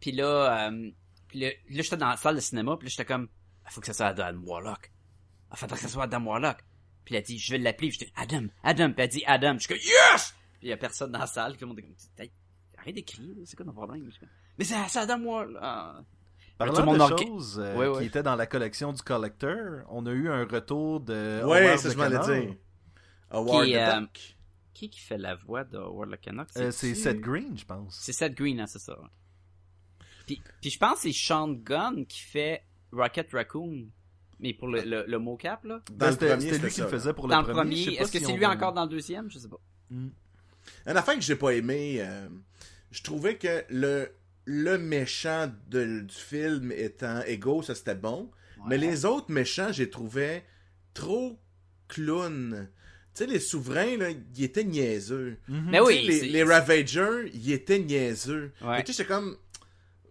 Puis 0.00 0.12
là, 0.12 0.68
euh, 0.68 0.90
puis 1.28 1.40
là, 1.40 1.48
là, 1.48 1.82
j'étais 1.82 1.96
dans 1.96 2.08
la 2.08 2.16
salle 2.16 2.36
de 2.36 2.40
cinéma, 2.40 2.76
puis 2.76 2.86
là, 2.86 2.90
j'étais 2.90 3.06
comme, 3.06 3.28
il 3.66 3.72
faut 3.72 3.80
que 3.80 3.86
ça 3.86 3.94
soit 3.94 4.06
Adam 4.06 4.38
Warlock. 4.44 4.92
Il 5.50 5.56
faudrait 5.56 5.76
que 5.76 5.82
ça 5.82 5.88
soit 5.88 6.04
Adam 6.04 6.24
Warlock. 6.24 6.58
Puis 7.04 7.14
elle 7.14 7.20
a 7.20 7.24
dit, 7.24 7.38
je 7.38 7.52
vais 7.52 7.58
l'appeler. 7.58 7.88
Puis 7.88 7.98
j'étais, 8.00 8.12
Adam, 8.16 8.46
Adam. 8.62 8.92
Puis 8.92 9.02
elle 9.02 9.08
dit, 9.08 9.22
Adam. 9.26 9.54
Je 9.54 9.58
suis 9.60 9.68
comme, 9.68 9.78
yes! 9.78 10.34
Puis 10.58 10.66
il 10.66 10.68
y 10.68 10.72
a 10.72 10.76
personne 10.76 11.12
dans 11.12 11.20
la 11.20 11.26
salle. 11.26 11.52
Puis 11.52 11.60
le 11.62 11.66
monde 11.68 11.78
est 11.78 11.82
comme, 11.82 11.94
arrête 12.78 12.94
d'écrire, 12.94 13.26
là, 13.36 13.42
c'est 13.44 13.56
quoi 13.56 13.64
ton 13.64 13.72
problème? 13.72 14.10
Je 14.10 14.26
Mais 14.58 14.64
c'est 14.64 14.74
c'est 14.88 14.98
Adam 14.98 15.22
Warlock. 15.22 16.04
Parlant 16.58 16.72
Tout 16.74 16.80
le 16.80 16.86
monde 16.86 17.10
de 17.10 17.16
choses 17.18 17.58
euh, 17.62 17.76
Ouais, 17.76 17.86
ouais. 17.88 17.98
qui 18.00 18.06
étaient 18.06 18.22
dans 18.22 18.36
la 18.36 18.46
collection 18.46 18.92
du 18.92 19.02
Collector, 19.02 19.82
on 19.90 20.06
a 20.06 20.10
eu 20.12 20.30
un 20.30 20.44
retour 20.46 21.00
de 21.00 21.40
Howard 21.42 21.78
ça 21.78 21.90
je 21.90 21.96
m'allais 21.96 22.18
dire. 22.18 22.54
Howard 23.30 23.66
Qui, 23.66 23.72
the 23.72 23.76
euh, 23.76 24.00
Duck. 24.00 24.36
Qui 24.72 24.90
qui 24.90 25.00
fait 25.00 25.18
la 25.18 25.34
voix 25.34 25.64
de 25.64 25.78
Warlock 25.78 26.20
Canuck? 26.20 26.48
Euh, 26.56 26.70
c'est 26.70 26.94
Seth 26.94 27.20
Green, 27.20 27.58
je 27.58 27.64
pense. 27.64 27.98
C'est 28.00 28.12
Seth 28.12 28.34
Green, 28.34 28.60
hein, 28.60 28.66
c'est 28.66 28.78
ça. 28.78 28.96
Puis, 30.26 30.40
puis 30.60 30.70
je 30.70 30.78
pense 30.78 30.94
que 30.94 31.00
c'est 31.02 31.12
Sean 31.12 31.48
Gunn 31.48 32.06
qui 32.06 32.20
fait 32.20 32.62
Rocket 32.92 33.30
Raccoon. 33.32 33.86
Mais 34.38 34.52
pour 34.52 34.68
le, 34.68 34.82
le, 34.82 35.04
le 35.06 35.18
mocap, 35.18 35.64
là? 35.64 35.80
Dans 35.90 35.94
Ben, 35.96 36.06
le 36.06 36.12
C'était 36.12 36.28
premier, 36.28 36.50
c'était 36.52 36.58
lui 36.66 36.72
qui 36.72 36.80
le 36.82 36.88
faisait 36.88 37.12
pour 37.14 37.26
Dans 37.26 37.40
le 37.40 37.46
le 37.48 37.52
premier. 37.54 37.82
est-ce 37.94 38.12
que 38.12 38.18
si 38.18 38.24
c'est 38.26 38.32
lui 38.36 38.44
encore 38.44 38.72
dans 38.74 38.82
le 38.84 38.90
deuxième? 38.90 39.30
Je 39.30 39.38
sais 39.38 39.48
pas. 39.48 39.56
Une 39.90 40.12
affaire 40.84 41.14
que 41.14 41.20
j'ai 41.22 41.36
pas 41.36 41.50
aimé, 41.54 41.96
euh, 42.00 42.28
je 42.90 43.02
trouvais 43.02 43.36
que 43.38 43.64
le, 43.70 44.10
le 44.46 44.78
méchant 44.78 45.52
de- 45.68 46.00
du 46.00 46.14
film 46.14 46.72
étant 46.72 47.20
Ego, 47.26 47.62
ça 47.62 47.74
c'était 47.74 47.94
bon. 47.94 48.30
Mais 48.68 48.78
les 48.78 49.04
autres 49.04 49.30
méchants, 49.30 49.70
j'ai 49.70 49.90
trouvé 49.90 50.42
trop 50.94 51.38
clown. 51.88 52.68
Tu 53.14 53.24
sais, 53.24 53.26
les 53.30 53.38
souverains, 53.38 53.96
là, 53.96 54.08
ils 54.10 54.44
étaient 54.44 54.64
niaiseux. 54.64 55.38
Mhm. 55.48 55.68
Mais 55.70 55.78
Tu 55.78 55.84
oui, 55.84 55.94
sais, 55.94 56.02
les, 56.02 56.18
c'est- 56.20 56.26
les 56.26 56.42
Ravagers, 56.42 57.30
ils 57.34 57.52
étaient 57.52 57.78
niaiseux. 57.78 58.52
Ouais. 58.62 58.80
Et 58.80 58.84
Tu 58.84 58.92
sais, 58.92 59.04
comme... 59.04 59.36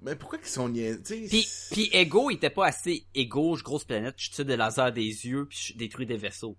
Mais 0.02 0.16
pourquoi 0.16 0.38
qu'ils 0.38 0.48
sont 0.48 0.70
niaiseux? 0.70 1.02
Puis, 1.04 1.48
puis 1.72 1.90
Ego, 1.92 2.30
il 2.30 2.36
était 2.36 2.50
pas 2.52 2.68
assez 2.68 3.06
égaux, 3.16 3.56
je 3.56 3.64
grosse 3.64 3.84
planète, 3.84 4.16
je 4.18 4.30
tire 4.32 4.46
des 4.46 4.56
lasers 4.58 4.92
des 4.94 5.02
yeux, 5.28 5.46
puis 5.50 5.58
je 5.74 5.78
détruis 5.78 6.06
des 6.06 6.18
vaisseaux. 6.18 6.56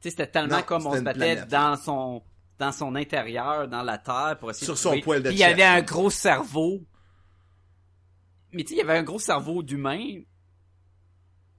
Tu 0.00 0.04
sais, 0.04 0.10
c'était 0.10 0.26
tellement 0.30 0.58
Non, 0.58 0.62
comme 0.62 0.86
on 0.86 0.94
se 0.94 1.00
battait 1.00 1.18
planète. 1.18 1.48
dans 1.48 1.76
son 1.76 2.22
dans 2.58 2.72
son 2.72 2.94
intérieur, 2.94 3.68
dans 3.68 3.82
la 3.82 3.98
Terre, 3.98 4.36
pour 4.38 4.50
essayer 4.50 4.66
Sur 4.66 4.74
de 4.74 4.78
son 4.78 4.88
trouver- 4.90 5.02
poil 5.02 5.22
de 5.22 5.28
Puis 5.28 5.36
il 5.38 5.40
y 5.40 5.44
avait 5.44 5.64
un 5.64 5.82
gros 5.82 6.10
cerveau. 6.10 6.80
Mais 8.52 8.62
tu 8.62 8.68
sais, 8.68 8.74
il 8.74 8.78
y 8.78 8.82
avait 8.82 8.98
un 8.98 9.02
gros 9.02 9.18
cerveau 9.18 9.62
d'humain. 9.62 10.20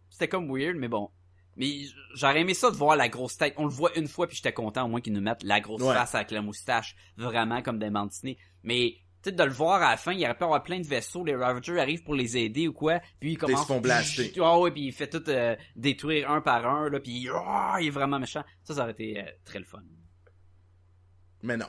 C'était 0.09 0.27
comme 0.27 0.47
weird, 0.55 0.77
mais 0.77 0.87
bon. 0.87 1.09
Mais 1.55 1.81
j'aurais 2.15 2.41
aimé 2.41 2.53
ça 2.53 2.71
de 2.71 2.75
voir 2.75 2.95
la 2.95 3.09
grosse 3.09 3.37
tête. 3.37 3.53
On 3.57 3.65
le 3.65 3.71
voit 3.71 3.95
une 3.97 4.07
fois, 4.07 4.27
puis 4.27 4.35
j'étais 4.35 4.53
content 4.53 4.85
au 4.85 4.87
moins 4.87 5.01
qu'ils 5.01 5.13
nous 5.13 5.21
mettent 5.21 5.43
la 5.43 5.59
grosse 5.59 5.81
Ouais. 5.81 5.93
face 5.93 6.15
avec 6.15 6.31
la 6.31 6.41
moustache, 6.41 6.95
vraiment 7.17 7.61
comme 7.61 7.79
des 7.79 7.89
dessinées. 7.89 8.37
Mais 8.63 8.95
tu 9.23 9.29
sais, 9.29 9.31
de 9.35 9.43
le 9.43 9.51
voir 9.51 9.81
à 9.81 9.91
la 9.91 9.97
fin, 9.97 10.13
il 10.13 10.23
aurait 10.25 10.35
pu 10.37 10.43
avoir 10.43 10.63
plein 10.63 10.79
de 10.79 10.85
vaisseaux, 10.85 11.23
les 11.23 11.35
Ravagers 11.35 11.79
arrivent 11.79 12.03
pour 12.03 12.15
les 12.15 12.37
aider 12.37 12.67
ou 12.67 12.73
quoi, 12.73 12.99
puis 13.19 13.31
il 13.33 13.37
commence... 13.37 13.61
se 13.61 13.65
font 13.67 13.79
blaster. 13.81 14.33
Ah 14.41 14.59
ouais, 14.59 14.71
puis 14.71 14.87
il 14.87 14.91
fait 14.91 15.07
tout 15.09 15.23
euh, 15.29 15.55
détruire 15.75 16.29
un 16.29 16.41
par 16.41 16.65
un, 16.67 16.89
là, 16.89 16.99
puis 16.99 17.27
ah, 17.33 17.77
il 17.79 17.87
est 17.87 17.91
vraiment 17.91 18.19
méchant. 18.19 18.43
Ça, 18.63 18.73
ça 18.75 18.81
aurait 18.83 18.91
été 18.91 19.19
euh, 19.21 19.25
très 19.45 19.59
le 19.59 19.65
fun. 19.65 19.81
Mais 21.43 21.57
non. 21.57 21.67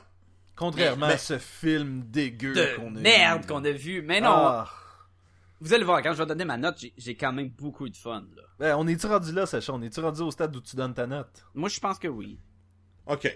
Contrairement 0.55 1.07
Mais- 1.07 1.13
à 1.13 1.17
ce 1.17 1.37
film 1.37 2.03
dégueu 2.05 2.53
qu'on 2.77 2.95
a 2.95 2.99
merde 2.99 3.41
vu. 3.41 3.47
qu'on 3.47 3.63
a 3.65 3.71
vu. 3.71 4.01
Mais 4.01 4.21
non, 4.21 4.29
Ah. 4.31 4.69
vous 5.59 5.73
allez 5.73 5.83
voir, 5.83 6.01
quand 6.01 6.13
je 6.13 6.17
vais 6.19 6.25
donner 6.25 6.45
ma 6.45 6.57
note, 6.57 6.77
j'ai- 6.79 6.93
j'ai 6.97 7.15
quand 7.15 7.33
même 7.33 7.49
beaucoup 7.49 7.87
de 7.89 7.97
fun, 7.97 8.25
là. 8.35 8.43
Ben, 8.57 8.75
on 8.77 8.87
est-tu 8.87 9.05
rendu 9.07 9.33
là, 9.33 9.45
Sacha? 9.45 9.73
On 9.73 9.81
est-tu 9.81 9.99
rendu 9.99 10.21
au 10.21 10.31
stade 10.31 10.55
où 10.55 10.61
tu 10.61 10.75
donnes 10.77 10.93
ta 10.93 11.05
note? 11.07 11.45
Moi, 11.53 11.67
je 11.69 11.79
pense 11.79 11.99
que 11.99 12.07
oui. 12.07 12.39
OK. 13.05 13.27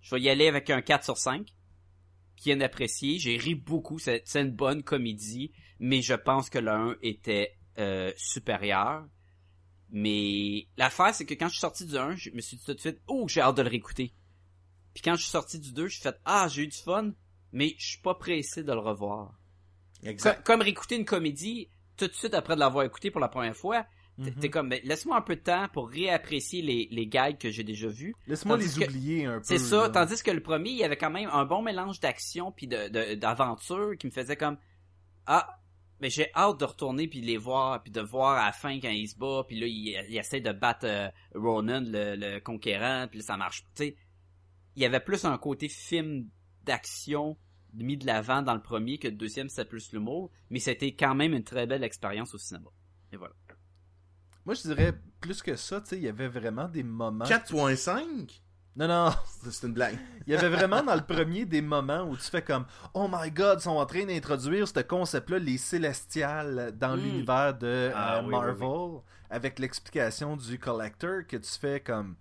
Je 0.00 0.14
vais 0.14 0.20
y 0.20 0.28
aller 0.28 0.48
avec 0.48 0.68
un 0.70 0.82
4 0.82 1.04
sur 1.04 1.16
5. 1.16 1.48
Bien 2.44 2.60
apprécié. 2.60 3.18
J'ai 3.18 3.36
ri 3.36 3.54
beaucoup. 3.54 3.98
C'est 3.98 4.22
c'est 4.24 4.40
une 4.42 4.52
bonne 4.52 4.82
comédie. 4.82 5.52
Mais 5.80 6.02
je 6.02 6.14
pense 6.14 6.50
que 6.50 6.58
le 6.58 6.70
1 6.72 6.96
était 7.02 7.56
euh, 7.78 8.10
supérieur. 8.16 9.06
Mais 9.90 10.66
l'affaire, 10.76 11.14
c'est 11.14 11.24
que 11.24 11.34
quand 11.34 11.46
je 11.46 11.52
suis 11.52 11.60
sorti 11.60 11.86
du 11.86 11.96
1, 11.96 12.16
je 12.16 12.30
me 12.30 12.40
suis 12.40 12.56
dit 12.56 12.64
tout 12.64 12.74
de 12.74 12.80
suite, 12.80 13.00
oh, 13.06 13.26
j'ai 13.28 13.40
hâte 13.40 13.56
de 13.56 13.62
le 13.62 13.68
réécouter. 13.68 14.12
Puis 15.00 15.02
quand 15.08 15.14
je 15.14 15.22
suis 15.22 15.30
sorti 15.30 15.60
du 15.60 15.72
2, 15.72 15.86
je 15.86 15.92
suis 15.94 16.02
fait, 16.02 16.16
ah, 16.24 16.48
j'ai 16.50 16.62
eu 16.62 16.66
du 16.66 16.76
fun, 16.76 17.12
mais 17.52 17.76
je 17.78 17.90
suis 17.90 18.00
pas 18.00 18.14
pressé 18.16 18.64
de 18.64 18.72
le 18.72 18.80
revoir. 18.80 19.32
Exact. 20.02 20.44
comme 20.44 20.60
réécouter 20.60 20.96
une 20.96 21.04
comédie, 21.04 21.68
tout 21.96 22.08
de 22.08 22.12
suite 22.14 22.34
après 22.34 22.54
de 22.56 22.60
l'avoir 22.60 22.84
écouté 22.84 23.12
pour 23.12 23.20
la 23.20 23.28
première 23.28 23.54
fois, 23.56 23.84
t'es- 24.16 24.30
Mhm. 24.32 24.34
t'es 24.40 24.50
comme, 24.50 24.68
ben, 24.70 24.80
laisse-moi 24.82 25.16
un 25.16 25.20
peu 25.20 25.36
de 25.36 25.40
temps 25.40 25.68
pour 25.72 25.88
réapprécier 25.88 26.62
les, 26.62 26.88
les 26.90 27.06
gags 27.06 27.38
que 27.38 27.48
j'ai 27.52 27.62
déjà 27.62 27.86
vus. 27.86 28.12
Laisse-moi 28.26 28.56
les 28.56 28.64
que- 28.66 28.84
oublier 28.90 29.26
un 29.26 29.38
peu. 29.38 29.44
C'est 29.44 29.58
ça, 29.58 29.82
là. 29.82 29.88
tandis 29.90 30.20
que 30.20 30.32
le 30.32 30.42
premier, 30.42 30.70
il 30.70 30.76
y 30.78 30.82
avait 30.84 30.96
quand 30.96 31.10
même 31.10 31.30
un 31.32 31.44
bon 31.44 31.62
mélange 31.62 32.00
d'action 32.00 32.50
puis 32.50 32.66
de, 32.66 32.88
de- 32.88 33.14
d'aventure 33.14 33.96
qui 33.96 34.08
me 34.08 34.12
faisait 34.12 34.36
comme 34.36 34.58
ah 35.26 35.48
mais 36.00 36.10
j'ai 36.10 36.32
hâte 36.34 36.58
de 36.60 36.64
retourner 36.64 37.06
puis 37.08 37.20
les 37.20 37.36
voir 37.36 37.82
puis 37.82 37.90
de 37.92 38.00
voir 38.00 38.38
à 38.38 38.46
la 38.46 38.52
fin 38.52 38.78
quand 38.80 38.88
il 38.90 39.08
se 39.08 39.16
bat 39.16 39.42
puis 39.46 39.58
là 39.60 39.66
il, 39.66 39.88
il 40.08 40.16
essaie 40.16 40.40
de 40.40 40.52
battre 40.52 40.86
euh, 40.86 41.08
Ronan 41.34 41.80
le, 41.84 42.14
le 42.16 42.38
conquérant 42.40 43.06
puis 43.10 43.18
là, 43.18 43.24
ça 43.24 43.36
marche 43.36 43.64
tu 43.74 43.84
sais 43.84 43.96
il 44.78 44.82
y 44.82 44.86
avait 44.86 45.00
plus 45.00 45.24
un 45.24 45.36
côté 45.38 45.68
film 45.68 46.28
d'action 46.64 47.36
mis 47.74 47.96
de 47.96 48.06
l'avant 48.06 48.42
dans 48.42 48.54
le 48.54 48.62
premier 48.62 48.98
que 48.98 49.08
le 49.08 49.14
deuxième 49.14 49.48
c'était 49.48 49.64
plus 49.64 49.92
l'humour 49.92 50.30
mais 50.50 50.60
c'était 50.60 50.92
quand 50.94 51.14
même 51.14 51.32
une 51.34 51.42
très 51.44 51.66
belle 51.66 51.82
expérience 51.84 52.32
au 52.34 52.38
cinéma 52.38 52.70
et 53.12 53.16
voilà 53.16 53.34
Moi, 54.46 54.54
je 54.54 54.62
dirais 54.62 54.94
plus 55.20 55.42
que 55.42 55.56
ça, 55.56 55.80
tu 55.80 55.88
sais, 55.88 55.96
il 55.96 56.02
y 56.04 56.08
avait 56.08 56.28
vraiment 56.28 56.68
des 56.68 56.82
moments... 56.84 57.24
4.5? 57.24 58.40
Non, 58.76 58.86
non, 58.88 59.10
C'est 59.50 59.66
une 59.66 59.74
blague. 59.74 59.98
il 60.26 60.32
y 60.32 60.36
avait 60.36 60.48
vraiment 60.48 60.82
dans 60.82 60.94
le 60.94 61.04
premier 61.04 61.44
des 61.44 61.60
moments 61.60 62.04
où 62.04 62.16
tu 62.16 62.22
fais 62.22 62.42
comme 62.42 62.64
«Oh 62.94 63.08
my 63.12 63.30
God, 63.30 63.58
ils 63.58 63.62
sont 63.64 63.70
en 63.72 63.84
train 63.86 64.06
d'introduire 64.06 64.68
ce 64.68 64.80
concept-là, 64.80 65.38
les 65.38 65.58
Célestials, 65.58 66.72
dans 66.78 66.96
Mm. 66.96 67.00
l'univers 67.00 67.58
de 67.58 67.90
Ah, 67.94 68.18
euh, 68.18 68.20
oui, 68.20 68.26
oui, 68.26 68.30
Marvel, 68.30 69.00
avec 69.30 69.58
l'explication 69.58 70.36
du 70.36 70.58
Collector, 70.58 71.26
que 71.26 71.36
tu 71.36 71.50
fais 71.58 71.80
comme... 71.80 72.16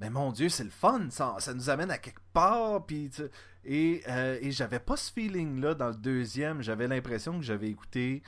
Mais 0.00 0.08
mon 0.10 0.32
Dieu, 0.32 0.48
c'est 0.48 0.64
le 0.64 0.70
fun, 0.70 1.08
ça, 1.10 1.36
ça 1.40 1.52
nous 1.54 1.68
amène 1.70 1.90
à 1.90 1.98
quelque 1.98 2.20
part, 2.32 2.86
puis 2.86 3.10
tu- 3.14 3.22
et, 3.64 4.02
euh, 4.08 4.38
et 4.40 4.50
j'avais 4.50 4.78
pas 4.78 4.96
ce 4.96 5.12
feeling-là 5.12 5.74
dans 5.74 5.88
le 5.88 5.94
deuxième, 5.94 6.62
j'avais 6.62 6.88
l'impression 6.88 7.38
que 7.38 7.44
j'avais 7.44 7.68
écouté 7.68 8.22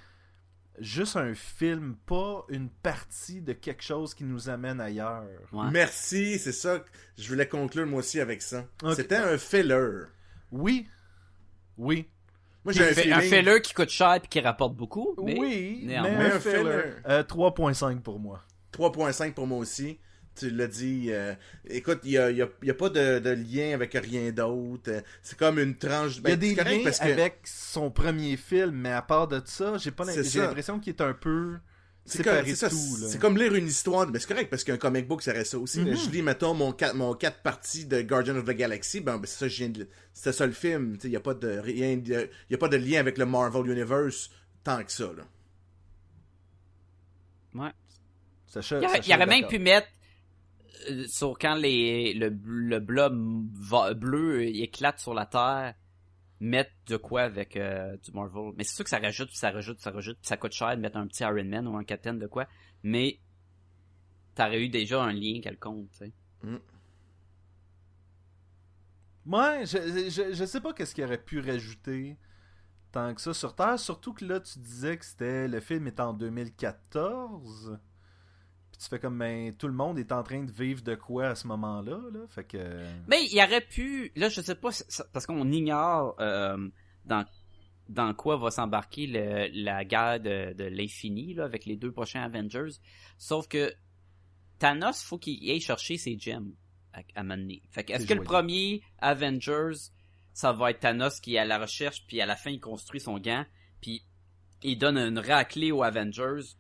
juste 0.78 1.16
un 1.16 1.34
film, 1.34 1.96
pas 2.06 2.44
une 2.50 2.68
partie 2.68 3.40
de 3.40 3.52
quelque 3.54 3.82
chose 3.82 4.12
qui 4.14 4.24
nous 4.24 4.48
amène 4.50 4.80
ailleurs. 4.80 5.24
Ouais. 5.52 5.70
Merci, 5.70 6.38
c'est 6.38 6.52
ça. 6.52 6.78
que 6.80 6.88
Je 7.16 7.28
voulais 7.28 7.48
conclure 7.48 7.86
moi 7.86 8.00
aussi 8.00 8.20
avec 8.20 8.42
ça. 8.42 8.66
C'était 8.94 9.16
un 9.16 9.38
filler. 9.38 10.02
Oui, 10.50 10.86
oui, 11.78 12.08
Moi, 12.64 12.72
j'ai 12.74 12.84
un, 12.84 12.90
un, 12.90 12.92
fait- 12.92 13.12
un 13.12 13.20
feeling- 13.20 13.30
filler 13.44 13.60
qui 13.62 13.72
coûte 13.74 13.88
cher 13.88 14.18
puis 14.20 14.28
qui 14.28 14.40
rapporte 14.40 14.74
beaucoup 14.76 15.14
mais 15.24 15.38
oui, 15.38 15.80
mais 15.84 15.92
néanmoins. 15.94 16.10
un 16.12 16.18
Mais 16.18 16.32
un 16.32 16.40
filler. 16.40 16.56
filler. 16.58 16.92
Euh, 17.08 17.22
3.5 17.22 18.00
pour 18.02 18.18
moi. 18.20 18.42
3.5 18.72 19.32
pour 19.34 19.46
moi 19.46 19.58
aussi. 19.58 19.98
Tu 20.34 20.50
l'as 20.50 20.66
dit. 20.66 21.08
euh, 21.10 21.34
écoute, 21.68 22.00
il 22.04 22.10
n'y 22.12 22.18
a, 22.18 22.30
y 22.30 22.40
a- 22.42 22.48
y 22.62 22.70
a 22.70 22.74
pas 22.74 22.88
de, 22.88 23.18
de 23.18 23.30
lien 23.30 23.74
avec 23.74 23.92
rien 23.92 24.32
d'autre. 24.32 24.90
Euh, 24.90 25.00
C'est 25.22 25.38
comme 25.38 25.58
une 25.58 25.76
tranche. 25.76 26.16
Il 26.24 26.28
y 26.28 26.32
a 26.32 26.36
ben, 26.36 26.38
des 26.38 26.54
liens 26.54 26.80
parce 26.84 26.98
que 27.00 27.04
avec 27.04 27.40
son 27.44 27.90
premier 27.90 28.36
film, 28.38 28.70
mais 28.72 28.92
à 28.92 29.02
part 29.02 29.28
de 29.28 29.42
ça, 29.44 29.76
j'ai 29.78 29.90
pas 29.90 30.04
j'ai 30.12 30.24
ça. 30.24 30.38
l'impression 30.46 30.80
qu'il 30.80 30.94
est 30.94 31.02
un 31.02 31.12
peu 31.12 31.58
C'est 32.06 32.24
comme, 32.24 32.44
c'est 32.46 32.54
ça, 32.56 32.70
tout. 32.70 32.96
là. 33.00 33.08
c'est 33.08 33.18
comme 33.18 33.36
lire 33.36 33.54
une 33.54 33.66
histoire. 33.66 34.08
Mais 34.10 34.18
c'est 34.18 34.26
correct 34.26 34.48
parce 34.48 34.64
qu'un 34.64 34.78
comic 34.78 35.06
book, 35.06 35.20
ça 35.22 35.32
reste 35.32 35.50
ça 35.52 35.58
aussi. 35.58 35.80
Mhm. 35.80 35.94
Je 35.96 36.10
lis, 36.10 36.22
mettons, 36.22 36.54
mon 36.54 36.72
4, 36.72 36.94
mon 36.94 37.14
quatre 37.14 37.42
parties 37.42 37.84
de 37.84 38.00
Guardian 38.00 38.36
of 38.36 38.44
the 38.46 38.50
Galaxy. 38.52 39.00
Ben, 39.00 39.18
ben, 39.18 39.26
c'est 39.26 39.38
ça, 39.38 39.48
je 39.48 39.56
viens 39.58 39.68
de- 39.68 39.86
c'était 40.14 40.32
ça 40.32 40.46
le 40.46 40.52
film. 40.52 40.96
Il 41.04 41.10
n'y 41.10 41.16
a, 41.16 41.20
pas 41.20 41.34
de 41.34 41.58
rien 41.58 41.98
de- 41.98 42.28
y 42.50 42.54
a 42.54 42.58
pas 42.58 42.68
de 42.68 42.76
lien 42.78 43.00
avec 43.00 43.18
le 43.18 43.26
Marvel 43.26 43.70
Universe 43.70 44.30
tant 44.64 44.82
que 44.82 44.90
ça. 44.92 45.10
Là. 45.14 45.24
ouais 47.54 47.70
Sacha- 48.46 48.80
Il, 48.82 49.06
il 49.08 49.14
aurait 49.14 49.26
même 49.26 49.46
pu 49.46 49.58
mettre 49.58 49.88
sur 51.08 51.38
quand 51.38 51.54
les 51.54 52.14
le, 52.14 52.28
le 52.44 52.78
blob 52.80 53.14
bleu 53.96 54.44
éclate 54.44 54.98
sur 54.98 55.14
la 55.14 55.26
terre 55.26 55.74
mettre 56.40 56.72
de 56.86 56.96
quoi 56.96 57.22
avec 57.22 57.56
euh, 57.56 57.96
du 57.98 58.10
Marvel 58.12 58.52
mais 58.56 58.64
c'est 58.64 58.74
sûr 58.74 58.84
que 58.84 58.90
ça 58.90 58.98
rajoute 58.98 59.28
puis 59.28 59.38
ça 59.38 59.50
rajoute 59.50 59.80
ça 59.80 59.90
rajoute 59.90 60.18
puis 60.18 60.26
ça 60.26 60.36
coûte 60.36 60.52
cher 60.52 60.76
de 60.76 60.80
mettre 60.80 60.96
un 60.96 61.06
petit 61.06 61.22
Iron 61.22 61.44
Man 61.44 61.68
ou 61.68 61.76
un 61.76 61.84
Captain 61.84 62.14
de 62.14 62.26
quoi 62.26 62.46
mais 62.82 63.20
t'aurais 64.34 64.64
eu 64.64 64.68
déjà 64.68 65.02
un 65.02 65.12
lien 65.12 65.40
quelconque, 65.42 65.90
tu 65.92 65.98
sais. 65.98 66.12
Ouais, 69.24 69.64
je, 69.66 70.10
je, 70.10 70.34
je 70.34 70.44
sais 70.44 70.60
pas 70.60 70.72
qu'est-ce 70.72 70.94
qu'il 70.94 71.04
aurait 71.04 71.22
pu 71.22 71.40
rajouter 71.40 72.16
tant 72.90 73.14
que 73.14 73.20
ça 73.20 73.32
sur 73.32 73.54
Terre, 73.54 73.78
surtout 73.78 74.12
que 74.12 74.24
là, 74.24 74.40
tu 74.40 74.58
disais 74.58 74.96
que 74.96 75.04
c'était 75.04 75.48
le 75.48 75.60
film 75.60 75.86
est 75.86 76.00
en 76.00 76.12
2014. 76.12 77.78
Tu 78.82 78.88
fais 78.88 78.98
comme, 78.98 79.16
ben, 79.16 79.54
tout 79.56 79.68
le 79.68 79.74
monde 79.74 79.96
est 79.98 80.10
en 80.10 80.24
train 80.24 80.42
de 80.42 80.50
vivre 80.50 80.82
de 80.82 80.96
quoi 80.96 81.28
à 81.28 81.34
ce 81.36 81.46
moment-là, 81.46 82.00
là? 82.12 82.26
Fait 82.28 82.42
que... 82.42 82.58
Mais 83.06 83.24
il 83.30 83.38
aurait 83.40 83.60
pu, 83.60 84.10
là 84.16 84.28
je 84.28 84.40
sais 84.40 84.56
pas, 84.56 84.70
parce 85.12 85.24
qu'on 85.26 85.52
ignore 85.52 86.16
euh, 86.20 86.68
dans 87.04 87.24
dans 87.88 88.12
quoi 88.14 88.36
va 88.36 88.50
s'embarquer 88.50 89.06
le- 89.06 89.50
la 89.62 89.84
guerre 89.84 90.18
de, 90.18 90.52
de 90.54 90.64
l'infini 90.64 91.34
là 91.34 91.44
avec 91.44 91.64
les 91.66 91.76
deux 91.76 91.92
prochains 91.92 92.22
Avengers. 92.22 92.70
Sauf 93.18 93.46
que 93.46 93.72
Thanos, 94.58 95.02
faut 95.04 95.18
qu'il 95.18 95.48
aille 95.50 95.60
chercher 95.60 95.96
ses 95.96 96.18
gems 96.18 96.52
à, 96.92 97.02
à 97.14 97.22
donné. 97.22 97.62
Fait 97.70 97.84
que 97.84 97.92
est-ce 97.92 98.06
que 98.06 98.14
le 98.14 98.22
premier 98.22 98.82
Avengers, 98.98 99.90
ça 100.32 100.52
va 100.52 100.70
être 100.70 100.80
Thanos 100.80 101.20
qui 101.20 101.34
est 101.34 101.38
à 101.38 101.44
la 101.44 101.58
recherche, 101.58 102.04
puis 102.06 102.20
à 102.20 102.26
la 102.26 102.36
fin 102.36 102.50
il 102.50 102.60
construit 102.60 103.00
son 103.00 103.18
gant, 103.18 103.44
puis 103.80 104.04
il 104.62 104.78
donne 104.78 104.96
une 104.98 105.18
raclée 105.18 105.72
aux 105.72 105.82
Avengers, 105.82 106.56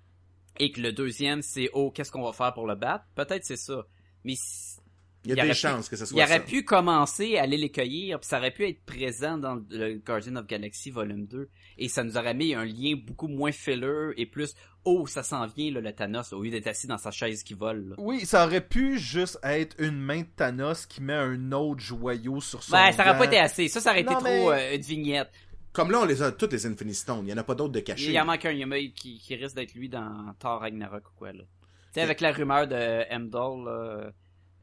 et 0.58 0.70
que 0.72 0.80
le 0.80 0.92
deuxième 0.92 1.42
c'est 1.42 1.70
oh 1.72 1.90
qu'est-ce 1.90 2.10
qu'on 2.12 2.22
va 2.24 2.32
faire 2.32 2.52
pour 2.54 2.66
le 2.66 2.74
battre? 2.74 3.04
Peut-être 3.14 3.44
c'est 3.44 3.56
ça. 3.56 3.86
Mais 4.24 4.34
si- 4.36 4.78
Il 5.24 5.28
y 5.28 5.32
a 5.32 5.36
Il 5.36 5.38
aurait 5.38 5.48
des 5.50 5.54
pu- 5.54 5.60
chances 5.60 5.88
que 5.88 5.94
ce 5.94 6.02
il 6.02 6.06
soit 6.08 6.24
aurait 6.24 6.32
ça. 6.38 6.40
pu 6.40 6.64
commencer 6.64 7.36
à 7.38 7.42
aller 7.42 7.56
les 7.56 7.70
cueillir, 7.70 8.18
puis 8.18 8.26
ça 8.28 8.38
aurait 8.38 8.50
pu 8.50 8.66
être 8.68 8.84
présent 8.84 9.38
dans 9.38 9.62
le 9.70 9.94
Guardian 10.04 10.34
of 10.34 10.48
Galaxy 10.48 10.90
volume 10.90 11.26
2, 11.26 11.48
et 11.78 11.88
ça 11.88 12.02
nous 12.02 12.16
aurait 12.16 12.34
mis 12.34 12.54
un 12.56 12.64
lien 12.64 12.94
beaucoup 12.96 13.28
moins 13.28 13.52
filler 13.52 14.10
et 14.16 14.26
plus 14.26 14.52
«Oh, 14.84 15.06
ça 15.06 15.22
s'en 15.22 15.46
vient, 15.46 15.70
là, 15.70 15.80
le 15.80 15.92
Thanos», 15.92 16.32
au 16.32 16.42
lieu 16.42 16.50
d'être 16.50 16.66
assis 16.66 16.88
dans 16.88 16.98
sa 16.98 17.12
chaise 17.12 17.44
qui 17.44 17.54
vole. 17.54 17.90
là. 17.90 17.94
Oui, 17.98 18.26
ça 18.26 18.44
aurait 18.44 18.66
pu 18.66 18.98
juste 18.98 19.38
être 19.44 19.76
une 19.78 19.96
main 20.00 20.22
de 20.22 20.26
Thanos 20.36 20.86
qui 20.86 21.00
met 21.00 21.12
un 21.14 21.52
autre 21.52 21.80
joyau 21.80 22.40
sur 22.40 22.60
son 22.64 22.72
Ben, 22.72 22.90
ça 22.90 23.08
aurait 23.08 23.18
pas 23.18 23.26
été 23.26 23.38
assez. 23.38 23.68
Ça, 23.68 23.80
ça 23.80 23.90
aurait 23.92 24.00
été 24.00 24.12
trop 24.14 24.50
euh, 24.50 24.74
une 24.74 24.80
vignette. 24.82 25.30
Comme 25.72 25.90
là, 25.90 26.00
on 26.00 26.04
les 26.04 26.22
a 26.22 26.32
toutes 26.32 26.52
les 26.52 26.66
Infinity 26.66 26.94
Stones. 26.98 27.26
Il 27.26 27.30
y 27.30 27.32
en 27.32 27.38
a 27.38 27.44
pas 27.44 27.54
d'autres 27.54 27.72
de 27.72 27.78
Il 27.78 27.84
cachés. 27.84 28.12
y 28.12 28.20
en 28.20 28.24
manque 28.26 28.44
un, 28.44 28.50
il 28.52 28.58
y 28.58 28.64
en 28.64 28.70
a 28.72 28.78
qui, 28.78 29.18
qui 29.18 29.34
risque 29.36 29.56
d'être 29.56 29.74
lui 29.74 29.88
dans 29.88 30.34
Thor 30.38 30.60
Ragnarok 30.60 31.02
ou 31.08 31.12
quoi, 31.16 31.32
là. 31.32 31.42
Tu 31.42 31.94
sais, 31.94 32.00
avec 32.02 32.20
la 32.20 32.32
rumeur 32.32 32.66
de 32.66 32.74
Heimdall, 32.74 33.64
là... 33.64 33.70
euh, 33.70 34.10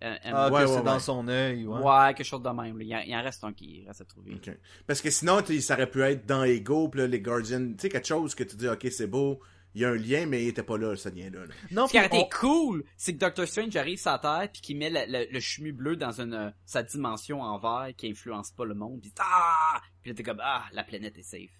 Ah, 0.01 0.17
Heimdall- 0.23 0.49
que 0.49 0.53
Ouais, 0.53 0.67
c'est 0.67 0.75
ouais, 0.77 0.83
dans 0.83 0.93
ouais. 0.93 0.99
son 0.99 1.27
œil, 1.27 1.67
ouais. 1.67 1.79
ouais. 1.81 2.13
quelque 2.13 2.25
chose 2.25 2.41
de 2.41 2.49
même. 2.49 2.79
Il, 2.81 2.87
il 3.07 3.15
en 3.15 3.21
reste 3.23 3.43
un 3.43 3.53
qui 3.53 3.83
reste 3.87 4.01
à 4.01 4.05
trouver. 4.05 4.39
Parce 4.87 5.01
que 5.01 5.09
sinon, 5.09 5.39
ça 5.61 5.73
aurait 5.73 5.89
pu 5.89 6.01
être 6.03 6.25
dans 6.25 6.43
Ego, 6.43 6.89
puis 6.89 7.01
là, 7.01 7.07
les 7.07 7.19
Guardians, 7.21 7.67
tu 7.71 7.75
sais, 7.79 7.89
quelque 7.89 8.07
chose 8.07 8.33
que 8.35 8.43
tu 8.43 8.55
dis, 8.55 8.67
ok, 8.67 8.87
c'est 8.91 9.07
beau, 9.07 9.39
il 9.75 9.81
y 9.81 9.85
a 9.85 9.89
un 9.89 9.95
lien, 9.95 10.25
mais 10.25 10.43
il 10.43 10.47
était 10.47 10.63
pas 10.63 10.77
là, 10.77 10.95
ce 10.95 11.09
lien-là. 11.09 11.45
là. 11.45 11.53
Non, 11.71 11.87
Ce 11.87 11.91
qui 11.91 11.99
puis 11.99 12.07
été 12.07 12.29
cool, 12.29 12.83
c'est 12.97 13.13
que 13.13 13.19
Doctor 13.19 13.47
Strange 13.47 13.75
arrive 13.75 13.99
sur 13.99 14.11
la 14.11 14.19
Terre 14.19 14.49
puis 14.51 14.61
qu'il 14.61 14.77
met 14.77 14.89
le, 14.89 15.39
chemu 15.39 15.71
bleu 15.71 15.95
dans 15.95 16.19
une 16.19 16.33
euh, 16.33 16.49
sa 16.65 16.81
dimension 16.81 17.41
en 17.41 17.59
vert 17.59 17.93
qui 17.95 18.09
influence 18.09 18.51
pas 18.51 18.65
le 18.65 18.73
monde. 18.73 19.01
Puis 19.01 19.13
ah, 19.19 19.79
puis 20.01 20.11
là 20.11 20.15
t'es 20.15 20.23
comme 20.23 20.41
ah 20.41 20.65
la 20.71 20.83
planète 20.83 21.17
est 21.17 21.23
safe. 21.23 21.51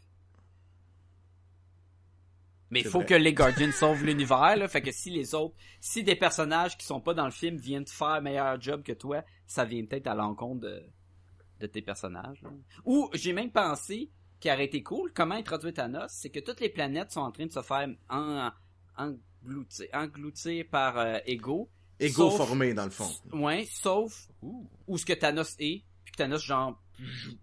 Mais 2.72 2.81
il 2.81 2.88
faut 2.88 2.99
vrai. 2.99 3.07
que 3.07 3.14
les 3.15 3.34
Guardians 3.34 3.72
sauvent 3.72 4.03
l'univers 4.03 4.56
là, 4.56 4.68
fait 4.68 4.81
que 4.81 4.91
si 4.91 5.10
les 5.10 5.34
autres, 5.34 5.56
si 5.80 6.03
des 6.03 6.15
personnages 6.15 6.77
qui 6.77 6.86
sont 6.86 7.02
pas 7.02 7.14
dans 7.14 7.26
le 7.26 7.31
film 7.31 7.57
viennent 7.57 7.88
faire 7.88 8.07
un 8.07 8.22
meilleur 8.22 8.60
job 8.61 8.84
que 8.84 8.91
toi, 8.91 9.23
ça 9.48 9.65
vient 9.65 9.84
peut-être 9.86 10.07
à 10.07 10.15
l'encontre 10.15 10.61
de, 10.61 10.84
de 11.60 11.68
tes 11.68 11.81
personnages. 11.81 12.41
là. 12.41 12.49
Ou 12.86 13.10
j'ai 13.14 13.34
même 13.34 13.52
pensé 13.52 14.11
qui 14.40 14.49
aurait 14.52 14.66
été 14.66 14.82
cool, 14.84 15.11
comment 15.14 15.36
introduire 15.36 15.74
Thanos, 15.74 16.11
c'est 16.11 16.30
que 16.30 16.40
toutes 16.40 16.60
les 16.61 16.70
planètes 16.70 17.11
sont 17.11 17.22
en 17.22 17.32
train 17.32 17.45
de 17.45 17.52
se 17.52 17.61
faire 17.61 17.88
en, 18.10 18.49
engloutir, 18.98 19.88
engloutir 19.94 20.66
par 20.70 20.98
euh, 20.98 21.18
Ego. 21.26 21.70
Ego 21.99 22.30
Sauf- 22.30 22.38
formé, 22.38 22.74
dans 22.74 22.86
le 22.86 22.90
fond. 22.91 23.10
Ouais, 23.34 23.68
sauf 23.70 24.30
où 24.41 24.98
ce 24.98 25.06
que 25.06 25.14
Thanos 25.14 25.56
est, 25.60 25.84
puis 26.06 26.11
que 26.14 26.18
Thanos 26.18 26.41
genre 26.44 26.82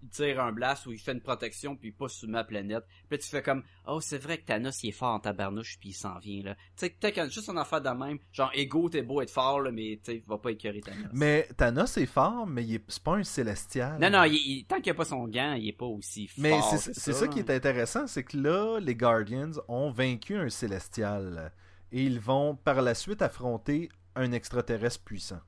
il 0.03 0.09
tire 0.11 0.41
un 0.43 0.53
blast 0.53 0.87
ou 0.87 0.93
il 0.93 0.99
fait 0.99 1.13
une 1.13 1.21
protection 1.21 1.77
puis 1.77 1.89
il 1.89 1.93
passe 1.93 2.13
sur 2.15 2.29
ma 2.29 2.45
planète. 2.45 2.85
Puis 3.09 3.17
là, 3.17 3.19
tu 3.19 3.29
fais 3.29 3.43
comme 3.43 3.63
oh 3.87 4.01
c'est 4.01 4.19
vrai 4.19 4.39
que 4.39 4.47
Thanos 4.47 4.83
il 4.83 4.89
est 4.89 4.93
fort 4.93 5.15
en 5.15 5.21
tabarnouche 5.21 5.79
puis 5.81 5.91
il 5.91 5.95
s'en 5.95 6.19
vient 6.19 6.43
là. 6.43 6.55
Tu 6.77 6.87
sais 7.01 7.21
a 7.21 7.29
juste 7.29 7.49
une 7.49 7.59
affaire 7.59 7.81
de 7.81 7.89
même, 7.91 8.19
genre 8.33 8.51
Ego 8.55 8.89
t'es 8.89 9.03
beau 9.03 9.21
être 9.23 9.31
fort 9.31 9.61
là 9.61 9.71
mais 9.73 10.01
tu 10.05 10.23
va 10.27 10.39
pas 10.39 10.51
écœurer 10.51 10.81
Thanos. 10.81 11.09
Mais 11.13 11.49
Thanos 11.57 11.97
est 11.97 12.07
fort, 12.07 12.47
mais 12.47 12.65
il 12.65 12.75
est... 12.77 12.85
c'est 12.89 13.03
pas 13.03 13.17
un 13.17 13.25
célestial. 13.25 14.01
Non 14.01 14.11
non, 14.11 14.25
il, 14.25 14.35
il- 14.35 14.65
tant 14.67 14.81
qu'il 14.81 14.91
a 14.91 14.95
pas 14.95 15.05
son 15.05 15.27
gant, 15.29 15.55
il 15.55 15.69
est 15.69 15.73
pas 15.73 15.87
aussi 15.87 16.27
fort. 16.29 16.43
Mais 16.43 16.61
c'est 16.79 16.95
c'est 16.95 17.13
ça, 17.13 17.29
qui 17.29 17.39
est 17.39 17.51
intéressant, 17.51 18.07
c'est 18.07 18.25
que 18.25 18.37
là, 18.37 18.79
les 18.81 18.95
Guardians 18.95 19.53
ont 19.69 19.91
vaincu 19.91 20.37
un 20.37 20.49
célestial. 20.49 21.53
Et 21.93 22.03
ils 22.03 22.21
vont 22.21 22.57
par 22.57 22.83
la 22.83 22.95
suite 22.95 23.23
affronter 23.23 23.89
un 24.15 24.33
extraterrestre 24.33 25.05
puissant. 25.05 25.41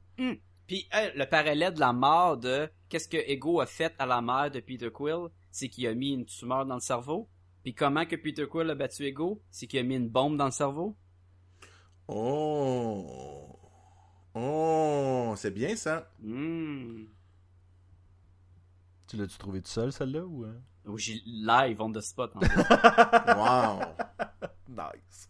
Puis 0.68 0.86
hey, 0.92 1.10
le 1.16 1.24
parallèle 1.24 1.74
de 1.74 1.80
la 1.80 1.92
mort 1.92 2.36
de 2.36 2.68
qu'est-ce 2.88 3.08
que 3.08 3.16
Ego 3.16 3.60
a 3.60 3.66
fait 3.66 3.94
à 3.98 4.06
la 4.06 4.20
mère 4.20 4.50
de 4.50 4.60
Peter 4.60 4.90
Quill, 4.92 5.28
c'est 5.50 5.68
qu'il 5.68 5.86
a 5.88 5.94
mis 5.94 6.12
une 6.12 6.26
tumeur 6.26 6.64
dans 6.66 6.74
le 6.74 6.80
cerveau. 6.80 7.28
Puis 7.64 7.74
comment 7.74 8.04
que 8.06 8.14
Peter 8.16 8.46
Quill 8.46 8.70
a 8.70 8.74
battu 8.76 9.04
Ego, 9.04 9.42
c'est 9.50 9.66
qu'il 9.66 9.80
a 9.80 9.82
mis 9.82 9.96
une 9.96 10.08
bombe 10.10 10.36
dans 10.36 10.44
le 10.44 10.50
cerveau. 10.52 10.94
Oh. 12.06 13.58
Oh, 14.34 15.34
c'est 15.36 15.50
bien 15.50 15.74
ça. 15.74 16.10
Hmm. 16.20 17.04
Tu 19.08 19.16
l'as-tu 19.16 19.38
trouvé 19.38 19.62
tout 19.62 19.68
seul, 19.70 19.90
celle-là 19.90 20.24
ou... 20.24 20.44
euh? 20.44 20.60
Ou 20.86 20.96
j'ai 20.98 21.20
live 21.26 21.80
on 21.80 21.92
the 21.92 22.00
spot. 22.00 22.30
en 22.36 22.40
fait. 22.42 23.34
Wow. 23.36 23.80
Nice. 24.68 25.28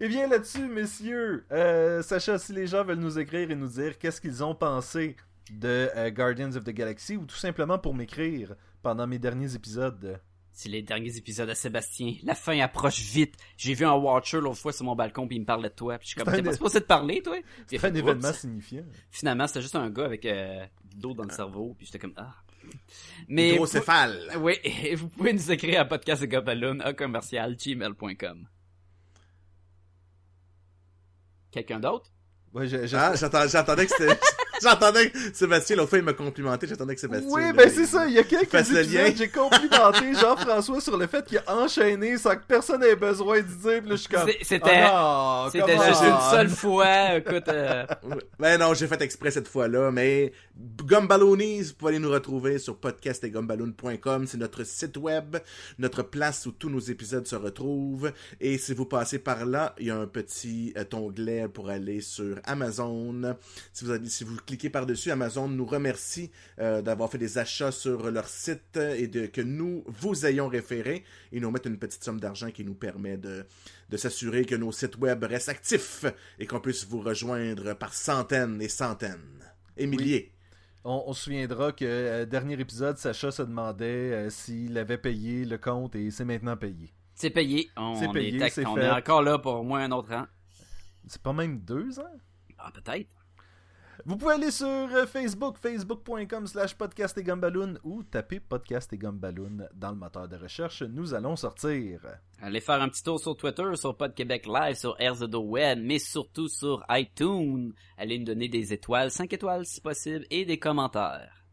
Et 0.00 0.08
bien 0.08 0.26
là-dessus, 0.28 0.66
messieurs, 0.66 1.44
euh, 1.52 2.02
Sacha, 2.02 2.38
si 2.38 2.52
les 2.52 2.66
gens 2.66 2.84
veulent 2.84 2.98
nous 2.98 3.18
écrire 3.18 3.50
et 3.50 3.54
nous 3.54 3.68
dire 3.68 3.98
qu'est-ce 3.98 4.20
qu'ils 4.20 4.42
ont 4.42 4.54
pensé 4.54 5.16
de 5.50 5.90
euh, 5.96 6.10
Guardians 6.10 6.54
of 6.56 6.64
the 6.64 6.70
Galaxy, 6.70 7.16
ou 7.16 7.26
tout 7.26 7.36
simplement 7.36 7.78
pour 7.78 7.94
m'écrire 7.94 8.54
pendant 8.82 9.06
mes 9.06 9.18
derniers 9.18 9.54
épisodes. 9.54 10.20
c'est 10.52 10.68
les 10.68 10.82
derniers 10.82 11.16
épisodes 11.16 11.48
de 11.48 11.54
Sébastien. 11.54 12.14
La 12.22 12.34
fin 12.34 12.58
approche 12.60 13.00
vite. 13.00 13.34
J'ai 13.56 13.74
vu 13.74 13.84
un 13.84 13.94
Watcher 13.94 14.40
l'autre 14.40 14.58
fois 14.58 14.72
sur 14.72 14.84
mon 14.84 14.94
balcon 14.94 15.26
puis 15.26 15.36
il 15.36 15.40
me 15.40 15.46
parlait 15.46 15.68
de 15.68 15.74
toi. 15.74 15.98
Puis 15.98 16.06
je 16.06 16.08
suis 16.12 16.20
comme 16.20 16.32
C'est 16.32 16.42
t'es 16.42 16.48
pas 16.48 16.52
supposé 16.52 16.80
de 16.80 16.84
parler 16.84 17.22
toi? 17.22 17.36
C'est 17.66 17.84
un 17.84 17.94
événement 17.94 18.28
Oups. 18.28 18.38
signifiant. 18.38 18.84
Finalement 19.10 19.46
c'était 19.46 19.62
juste 19.62 19.76
un 19.76 19.90
gars 19.90 20.04
avec 20.04 20.24
euh, 20.26 20.64
de 20.94 21.02
l'eau 21.02 21.14
dans 21.14 21.24
le 21.24 21.30
cerveau. 21.30 21.74
Puis 21.76 21.86
j'étais 21.86 21.98
comme 21.98 22.14
ah. 22.16 22.34
Mais 23.28 23.54
Hydrocéphale. 23.54 24.32
Oui, 24.38 24.54
et 24.64 24.94
vous 24.94 25.08
pouvez 25.08 25.32
nous 25.32 25.50
écrire 25.50 25.80
à 25.80 25.84
podcastgobaloon 25.84 26.80
à 26.80 26.92
commercial 26.92 27.56
gmail.com. 27.56 28.46
Quelqu'un 31.54 31.78
d'autre? 31.78 32.10
Ouais, 32.52 32.66
je- 32.66 32.96
Ah, 32.96 33.14
j'attendais 33.14 33.86
que 33.86 33.92
c'était... 33.96 34.18
J'entendais 34.62 35.10
que 35.10 35.18
Sébastien, 35.32 35.76
l'autre 35.76 35.90
fois, 35.90 35.98
il 35.98 36.04
m'a 36.04 36.12
complimenté. 36.12 36.66
J'attendais 36.66 36.94
que 36.94 37.00
Sébastien... 37.00 37.28
Oui, 37.30 37.52
ben 37.52 37.70
c'est 37.70 37.86
ça, 37.86 38.06
il 38.06 38.14
y 38.14 38.18
a 38.18 38.22
quelques 38.22 38.54
épisodes, 38.54 38.92
lien. 38.92 39.12
j'ai 39.16 39.28
complimenté 39.28 40.14
Jean-François 40.20 40.80
sur 40.80 40.96
le 40.96 41.06
fait 41.06 41.24
qu'il 41.24 41.38
a 41.38 41.56
enchaîné 41.56 42.16
sans 42.18 42.36
que 42.36 42.44
personne 42.46 42.82
ait 42.82 42.96
besoin 42.96 43.40
d'y 43.40 43.56
dire, 43.56 43.80
puis 43.80 43.90
là 43.90 43.96
je 43.96 44.00
suis 44.00 44.08
comme... 44.08 44.28
C'était 44.42 44.82
Ah 44.84 45.48
c'était 45.50 45.76
juste 45.76 46.02
une 46.02 46.30
seule 46.30 46.48
fois. 46.48 47.16
Écoute, 47.16 47.48
euh. 47.48 47.84
Ben 48.38 48.58
non, 48.58 48.74
j'ai 48.74 48.86
fait 48.86 49.00
exprès 49.02 49.30
cette 49.30 49.48
fois-là, 49.48 49.90
mais 49.90 50.32
Gumballoonies, 50.56 51.62
vous 51.62 51.74
pouvez 51.74 51.90
aller 51.90 51.98
nous 51.98 52.10
retrouver 52.10 52.58
sur 52.58 52.78
podcastetgumballoon.com, 52.78 54.26
c'est 54.26 54.38
notre 54.38 54.64
site 54.64 54.96
web, 54.96 55.36
notre 55.78 56.02
place 56.02 56.46
où 56.46 56.52
tous 56.52 56.70
nos 56.70 56.80
épisodes 56.80 57.26
se 57.26 57.36
retrouvent, 57.36 58.12
et 58.40 58.58
si 58.58 58.74
vous 58.74 58.86
passez 58.86 59.18
par 59.18 59.46
là, 59.46 59.74
il 59.78 59.86
y 59.86 59.90
a 59.90 59.96
un 59.96 60.06
petit 60.06 60.72
euh, 60.76 60.84
onglet 60.92 61.48
pour 61.48 61.70
aller 61.70 62.00
sur 62.00 62.38
Amazon. 62.44 63.36
Si 63.72 63.84
vous, 63.84 63.94
si 64.06 64.24
vous 64.24 64.36
cliquez 64.44 64.70
par-dessus, 64.70 65.10
Amazon 65.10 65.48
nous 65.48 65.66
remercie 65.66 66.30
euh, 66.58 66.82
d'avoir 66.82 67.10
fait 67.10 67.18
des 67.18 67.38
achats 67.38 67.72
sur 67.72 68.10
leur 68.10 68.28
site 68.28 68.76
et 68.76 69.06
de 69.08 69.26
que 69.26 69.40
nous 69.40 69.84
vous 69.86 70.26
ayons 70.26 70.48
référé. 70.48 71.04
Ils 71.32 71.40
nous 71.42 71.50
mettent 71.50 71.66
une 71.66 71.78
petite 71.78 72.04
somme 72.04 72.20
d'argent 72.20 72.50
qui 72.50 72.64
nous 72.64 72.74
permet 72.74 73.16
de, 73.16 73.44
de 73.90 73.96
s'assurer 73.96 74.44
que 74.44 74.54
nos 74.54 74.72
sites 74.72 74.96
web 74.98 75.24
restent 75.24 75.48
actifs 75.48 76.04
et 76.38 76.46
qu'on 76.46 76.60
puisse 76.60 76.86
vous 76.86 77.00
rejoindre 77.00 77.74
par 77.74 77.94
centaines 77.94 78.60
et 78.62 78.68
centaines 78.68 79.44
et 79.76 79.86
milliers. 79.86 80.30
On, 80.84 81.04
on 81.06 81.12
se 81.14 81.24
souviendra 81.24 81.72
que 81.72 81.84
euh, 81.84 82.26
dernier 82.26 82.60
épisode, 82.60 82.98
Sacha 82.98 83.30
se 83.30 83.42
demandait 83.42 83.84
euh, 84.12 84.30
s'il 84.30 84.76
avait 84.76 84.98
payé 84.98 85.44
le 85.46 85.56
compte 85.58 85.96
et 85.96 86.10
c'est 86.10 86.26
maintenant 86.26 86.56
payé. 86.58 86.92
c'est 87.14 87.30
payé. 87.30 87.70
On, 87.76 87.94
C'est 87.98 88.12
payé, 88.12 88.36
est, 88.42 88.50
c'est 88.50 88.66
on 88.66 88.74
fait. 88.74 88.84
est 88.84 88.90
encore 88.90 89.22
là 89.22 89.38
pour 89.38 89.54
au 89.54 89.62
moins 89.62 89.80
un 89.84 89.92
autre 89.92 90.12
an. 90.12 90.26
C'est 91.06 91.22
pas 91.22 91.32
même 91.32 91.60
deux 91.60 91.98
ans? 91.98 92.20
Ah, 92.58 92.70
peut-être. 92.72 93.08
Vous 94.04 94.16
pouvez 94.16 94.34
aller 94.34 94.50
sur 94.50 94.66
euh, 94.66 95.06
Facebook, 95.06 95.56
facebook.com 95.58 96.46
slash 96.46 96.74
podcast 96.74 97.16
et 97.18 97.22
gumballoon 97.22 97.74
ou 97.84 98.02
taper 98.02 98.40
podcast 98.40 98.92
et 98.92 98.98
gumballoon 98.98 99.68
dans 99.74 99.90
le 99.90 99.96
moteur 99.96 100.28
de 100.28 100.36
recherche. 100.36 100.82
Nous 100.82 101.14
allons 101.14 101.36
sortir. 101.36 102.00
Allez 102.40 102.60
faire 102.60 102.82
un 102.82 102.88
petit 102.88 103.02
tour 103.02 103.20
sur 103.20 103.36
Twitter, 103.36 103.76
sur 103.76 103.96
Pod 103.96 104.14
Québec 104.14 104.46
Live, 104.46 104.76
sur 104.76 104.96
RZO 105.00 105.40
Web, 105.40 105.80
mais 105.82 105.98
surtout 105.98 106.48
sur 106.48 106.84
iTunes. 106.90 107.72
Allez 107.96 108.18
nous 108.18 108.24
donner 108.24 108.48
des 108.48 108.72
étoiles, 108.72 109.10
5 109.10 109.32
étoiles 109.32 109.66
si 109.66 109.80
possible, 109.80 110.26
et 110.30 110.44
des 110.44 110.58
commentaires. 110.58 111.43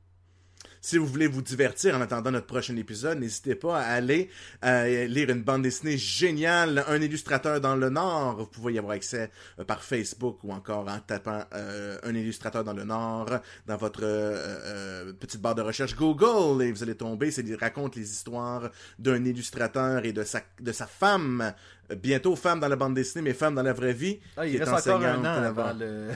Si 0.81 0.97
vous 0.97 1.05
voulez 1.05 1.27
vous 1.27 1.43
divertir 1.43 1.95
en 1.95 2.01
attendant 2.01 2.31
notre 2.31 2.47
prochain 2.47 2.75
épisode, 2.75 3.19
n'hésitez 3.19 3.53
pas 3.53 3.79
à 3.79 3.83
aller 3.83 4.29
euh, 4.65 5.05
lire 5.05 5.29
une 5.29 5.43
bande 5.43 5.61
dessinée 5.61 5.97
géniale, 5.97 6.83
un 6.87 6.99
illustrateur 6.99 7.61
dans 7.61 7.75
le 7.75 7.89
Nord. 7.89 8.37
Vous 8.37 8.47
pouvez 8.47 8.73
y 8.73 8.79
avoir 8.79 8.95
accès 8.95 9.29
euh, 9.59 9.63
par 9.63 9.83
Facebook 9.83 10.43
ou 10.43 10.51
encore 10.51 10.87
en 10.87 10.99
tapant 10.99 11.43
euh, 11.53 11.97
un 12.03 12.15
illustrateur 12.15 12.63
dans 12.63 12.73
le 12.73 12.83
Nord 12.83 13.29
dans 13.67 13.77
votre 13.77 14.03
euh, 14.03 14.57
euh, 14.65 15.13
petite 15.13 15.39
barre 15.39 15.55
de 15.55 15.61
recherche 15.61 15.95
Google 15.95 16.63
et 16.63 16.71
vous 16.71 16.81
allez 16.81 16.95
tomber. 16.95 17.29
C'est 17.29 17.45
raconte 17.59 17.95
les 17.95 18.09
histoires 18.09 18.71
d'un 18.97 19.23
illustrateur 19.23 20.03
et 20.03 20.13
de 20.13 20.23
sa 20.23 20.41
de 20.59 20.71
sa 20.71 20.87
femme. 20.87 21.53
Euh, 21.91 21.95
Bientôt 21.95 22.35
femme 22.35 22.59
dans 22.59 22.67
la 22.67 22.75
bande 22.75 22.93
dessinée, 22.95 23.21
mais 23.23 23.33
femme 23.33 23.55
dans 23.55 23.63
la 23.63 23.73
vraie 23.73 23.93
vie. 23.93 24.19
Ah, 24.37 24.45
qui 24.45 24.51
il 24.53 24.55
est 24.57 24.63
reste 24.63 24.87
encore 24.87 25.03
un 25.05 25.15
enseignante 25.15 25.25
an 25.25 25.43
avant, 25.43 25.63
avant 25.67 25.79
le... 25.79 26.09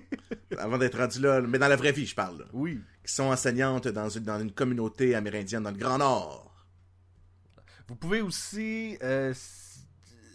avant 0.58 0.78
d'être 0.78 0.98
rendu 0.98 1.20
là. 1.20 1.40
Mais 1.40 1.58
dans 1.58 1.68
la 1.68 1.76
vraie 1.76 1.92
vie, 1.92 2.06
je 2.06 2.14
parle. 2.14 2.38
là. 2.38 2.44
oui. 2.52 2.80
Qui 3.04 3.12
sont 3.14 3.24
enseignantes 3.24 3.88
dans 3.88 4.08
une, 4.10 4.24
dans 4.24 4.38
une 4.38 4.52
communauté 4.52 5.14
amérindienne 5.14 5.62
dans 5.62 5.70
le 5.70 5.76
Grand 5.78 5.96
Nord. 5.98 6.52
Vous 7.88 7.94
pouvez 7.96 8.20
aussi 8.20 8.98
euh, 9.02 9.32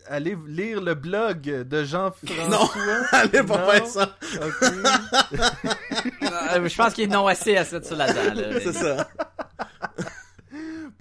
aller 0.07 0.35
lire 0.47 0.81
le 0.81 0.95
blog 0.95 1.41
de 1.41 1.83
Jean-François. 1.83 2.47
Non, 2.49 2.67
allez 3.11 3.43
pas 3.43 3.57
Non? 3.59 3.71
faire 3.71 3.85
ça. 3.87 4.17
Ok. 4.41 4.69
Euh, 6.23 6.67
je 6.67 6.75
pense 6.75 6.93
qu'il 6.93 7.03
est 7.03 7.13
non 7.13 7.27
assez 7.27 7.55
à 7.57 7.63
cette 7.65 7.85
sur 7.85 7.95
la 7.95 8.11
dent. 8.11 8.35
C'est 8.63 8.73
ça. 8.73 9.07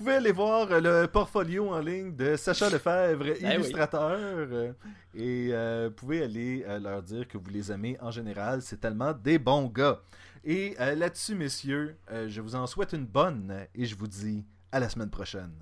Vous 0.02 0.06
pouvez 0.06 0.16
aller 0.16 0.32
voir 0.32 0.66
euh, 0.72 0.80
le 1.02 1.06
portfolio 1.06 1.68
en 1.72 1.78
ligne 1.78 2.16
de 2.16 2.34
Sacha 2.34 2.68
Lefebvre, 2.68 3.22
Ben 3.24 3.36
oui. 3.40 3.54
illustrateur. 3.54 4.18
euh, 4.18 4.72
Et 5.14 5.50
euh, 5.52 5.90
vous 5.90 5.94
pouvez 5.94 6.24
aller 6.24 6.64
euh, 6.66 6.80
leur 6.80 7.04
dire 7.04 7.28
que 7.28 7.38
vous 7.38 7.48
les 7.50 7.70
aimez 7.70 7.96
en 8.00 8.10
général. 8.10 8.62
C'est 8.62 8.80
tellement 8.80 9.12
des 9.12 9.38
bons 9.38 9.66
gars. 9.68 10.00
Et 10.42 10.74
euh, 10.80 10.96
là-dessus, 10.96 11.36
messieurs, 11.36 11.96
euh, 12.10 12.28
je 12.28 12.40
vous 12.40 12.56
en 12.56 12.66
souhaite 12.66 12.94
une 12.94 13.06
bonne 13.06 13.64
et 13.76 13.84
je 13.84 13.94
vous 13.94 14.08
dis 14.08 14.44
à 14.72 14.80
la 14.80 14.88
semaine 14.88 15.08
prochaine. 15.08 15.54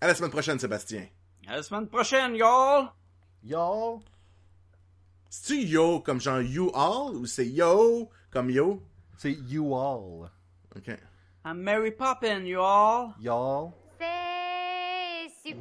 À 0.00 0.06
la 0.06 0.14
semaine 0.14 0.30
prochaine, 0.30 0.58
Sébastien. 0.58 1.04
À 1.46 1.56
la 1.56 1.62
semaine 1.62 1.86
prochaine, 1.86 2.34
y'all! 2.36 2.86
Y'all! 3.44 3.98
C'est-tu 5.28 5.60
yo 5.66 6.00
comme 6.00 6.22
genre 6.22 6.40
you 6.40 6.70
all 6.74 7.14
ou 7.16 7.26
c'est 7.26 7.46
yo 7.46 8.08
comme 8.30 8.48
yo? 8.48 8.82
C'est 9.18 9.32
you 9.32 9.76
all. 9.76 10.30
Ok. 10.74 10.96
I'm 11.46 11.62
Mary 11.62 11.90
Poppin, 11.90 12.46
y'all! 12.46 13.12
Y'all. 13.20 13.74
C'est 15.42 15.54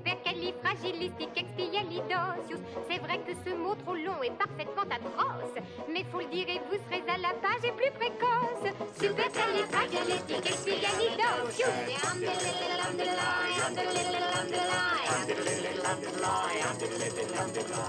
supercalifragilisticexpialidocious. 0.44 2.60
C'est 2.90 3.00
vrai 3.00 3.20
que 3.20 3.34
ce 3.46 3.52
mot 3.56 3.76
trop 3.76 3.96
long 3.96 4.22
est 4.24 4.38
parfaitement 4.38 4.84
atroce. 4.84 5.56
Mais 5.92 6.04
faut 6.12 6.20
le 6.20 6.28
dire 6.28 6.50
et 6.50 6.60
vous 6.70 6.78
serez 6.86 7.04
à 7.08 7.18
la 7.18 7.34
page 7.42 7.64
et 7.64 7.72
plus 7.72 7.92
précoce. 7.92 8.68
Supercalifragilisticexpialidocious. 9.00 11.72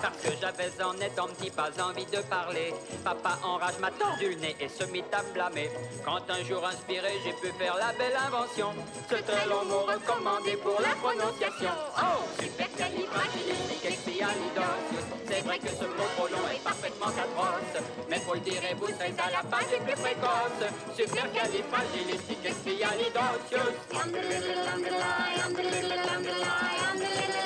Parce 0.02 0.18
que 0.18 0.30
j'avais 0.40 0.70
en 0.82 0.96
étant 1.00 1.28
petit 1.28 1.50
pas 1.50 1.70
envie 1.80 2.06
de 2.06 2.18
parler. 2.28 2.74
Papa 3.04 3.38
enrage 3.42 3.78
m'a 3.78 3.90
tordu 3.90 4.30
le 4.30 4.36
nez 4.36 4.56
et 4.60 4.68
se 4.68 4.84
mit 4.84 5.04
à 5.12 5.22
me 5.22 5.32
blâmer. 5.32 5.70
Quand 6.04 6.28
un 6.28 6.44
jour 6.44 6.64
inspiré, 6.66 7.12
j'ai 7.24 7.32
pu 7.32 7.48
faire 7.56 7.76
la 7.76 7.92
belle 7.92 8.16
invention. 8.26 8.74
C'était 9.08 9.46
le 9.46 9.64
mot 9.68 9.86
recommandé 9.86 10.56
pour 10.56 10.80
la 10.80 10.94
prononciation. 10.96 11.70
Oh, 11.98 12.24
supercalifragilisticexpialidocious. 12.44 15.06
C'est 15.26 15.40
vrai 15.44 15.58
que 15.58 15.68
ce 15.68 15.84
mot 15.84 16.08
trop 16.16 16.28
long 16.28 16.46
est 16.54 16.62
parfaitement 16.62 17.06
atroce. 17.06 17.82
Mais 18.10 18.20
faut 18.20 18.34
le 18.34 18.40
dire 18.40 18.62
et 18.70 18.74
vous 18.74 18.88
serez 18.88 19.14
à 19.18 19.30
la 19.30 19.42
page 19.48 19.72
et 19.74 19.80
plus 19.80 19.96
précoce. 19.96 20.60
Supercalifragilisticexpialidocious. 20.96 23.72
Il 25.56 27.43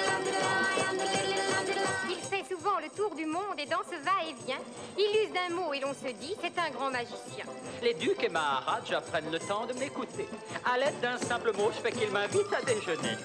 le 2.80 2.88
tour 2.90 3.14
du 3.14 3.24
monde 3.26 3.58
et 3.58 3.66
dans 3.66 3.84
ce 3.84 3.94
va-et-vient, 4.04 4.58
il 4.96 5.24
use 5.24 5.32
d'un 5.32 5.48
mot 5.54 5.72
et 5.72 5.78
l'on 5.80 5.94
se 5.94 6.08
dit 6.12 6.34
c'est 6.40 6.58
un 6.58 6.70
grand 6.70 6.90
magicien. 6.90 7.44
Les 7.82 7.94
ducs 7.94 8.22
et 8.22 8.28
Maharajas 8.28 9.00
prennent 9.00 9.30
le 9.30 9.38
temps 9.38 9.64
de 9.66 9.72
m'écouter. 9.74 10.28
À 10.64 10.76
l'aide 10.78 10.98
d'un 11.00 11.18
simple 11.18 11.52
mot, 11.56 11.70
je 11.74 11.80
fais 11.80 11.92
qu'ils 11.92 12.10
m'invitent 12.10 12.52
à 12.52 12.62
déjeuner. 12.62 13.16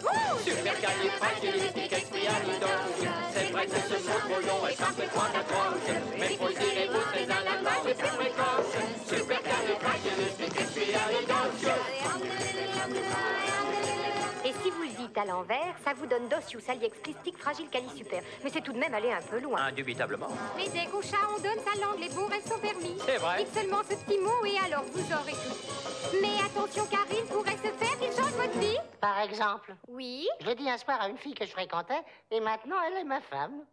Supercalifragilisticexpialidocious. 0.44 3.10
C'est 3.34 3.52
vrai 3.52 3.66
que 3.68 3.76
ce 3.76 3.98
mot 4.08 4.20
trop 4.20 4.42
long 4.42 4.68
est 4.68 4.78
parfaitement 4.78 5.24
atroce. 5.24 5.90
Mais 6.18 6.36
faut 6.36 6.48
le 6.48 6.54
dire 6.54 6.78
et 6.78 6.88
vous 6.88 7.02
serez 7.02 7.24
à 7.24 7.44
la 7.44 7.58
page 7.64 7.86
et 7.90 7.94
plus 7.94 8.16
précoce. 8.18 8.76
À 15.18 15.26
l'envers, 15.26 15.76
ça 15.84 15.94
vous 15.94 16.06
donne 16.06 16.28
docius 16.28 16.68
aliexplictique 16.70 17.38
fragile 17.38 17.68
super. 17.96 18.22
Mais 18.44 18.50
c'est 18.50 18.62
tout 18.62 18.74
de 18.74 18.80
même 18.80 18.94
aller 18.94 19.12
un 19.12 19.22
peu 19.22 19.40
loin. 19.40 19.62
Indubitablement. 19.62 20.30
Mais 20.58 20.68
dès 20.70 20.86
qu'au 20.90 21.02
chat 21.02 21.18
on 21.36 21.42
donne 21.42 21.60
sa 21.64 21.80
langue, 21.80 22.00
les 22.00 22.10
bons 22.10 22.28
rêves 22.28 22.48
sont 22.48 22.60
permis. 22.60 22.98
C'est 23.06 23.18
vrai. 23.18 23.44
Dites 23.44 23.54
seulement 23.54 23.82
ce 23.90 23.96
petit 23.96 24.20
mot 24.20 24.46
et 24.46 24.58
alors 24.66 24.84
vous 24.94 25.14
aurez 25.14 25.34
tout. 25.34 26.18
Mais 26.22 26.38
attention 26.46 26.86
car 26.90 27.06
il 27.12 27.26
pourrait 27.26 27.58
se 27.58 27.72
faire 27.84 28.03
votre 28.44 28.60
vie. 28.60 28.78
Par 29.00 29.22
exemple, 29.22 29.74
Oui 29.88 30.28
je 30.42 30.48
l'ai 30.48 30.56
dit 30.56 30.70
un 30.70 30.78
soir 30.78 31.00
à 31.02 31.08
une 31.10 31.18
fille 31.18 31.34
que 31.34 31.46
je 31.46 31.52
fréquentais, 31.52 32.02
et 32.32 32.40
maintenant 32.40 32.76
elle 32.88 32.98
est 32.98 33.04
ma 33.04 33.20
femme. 33.22 33.66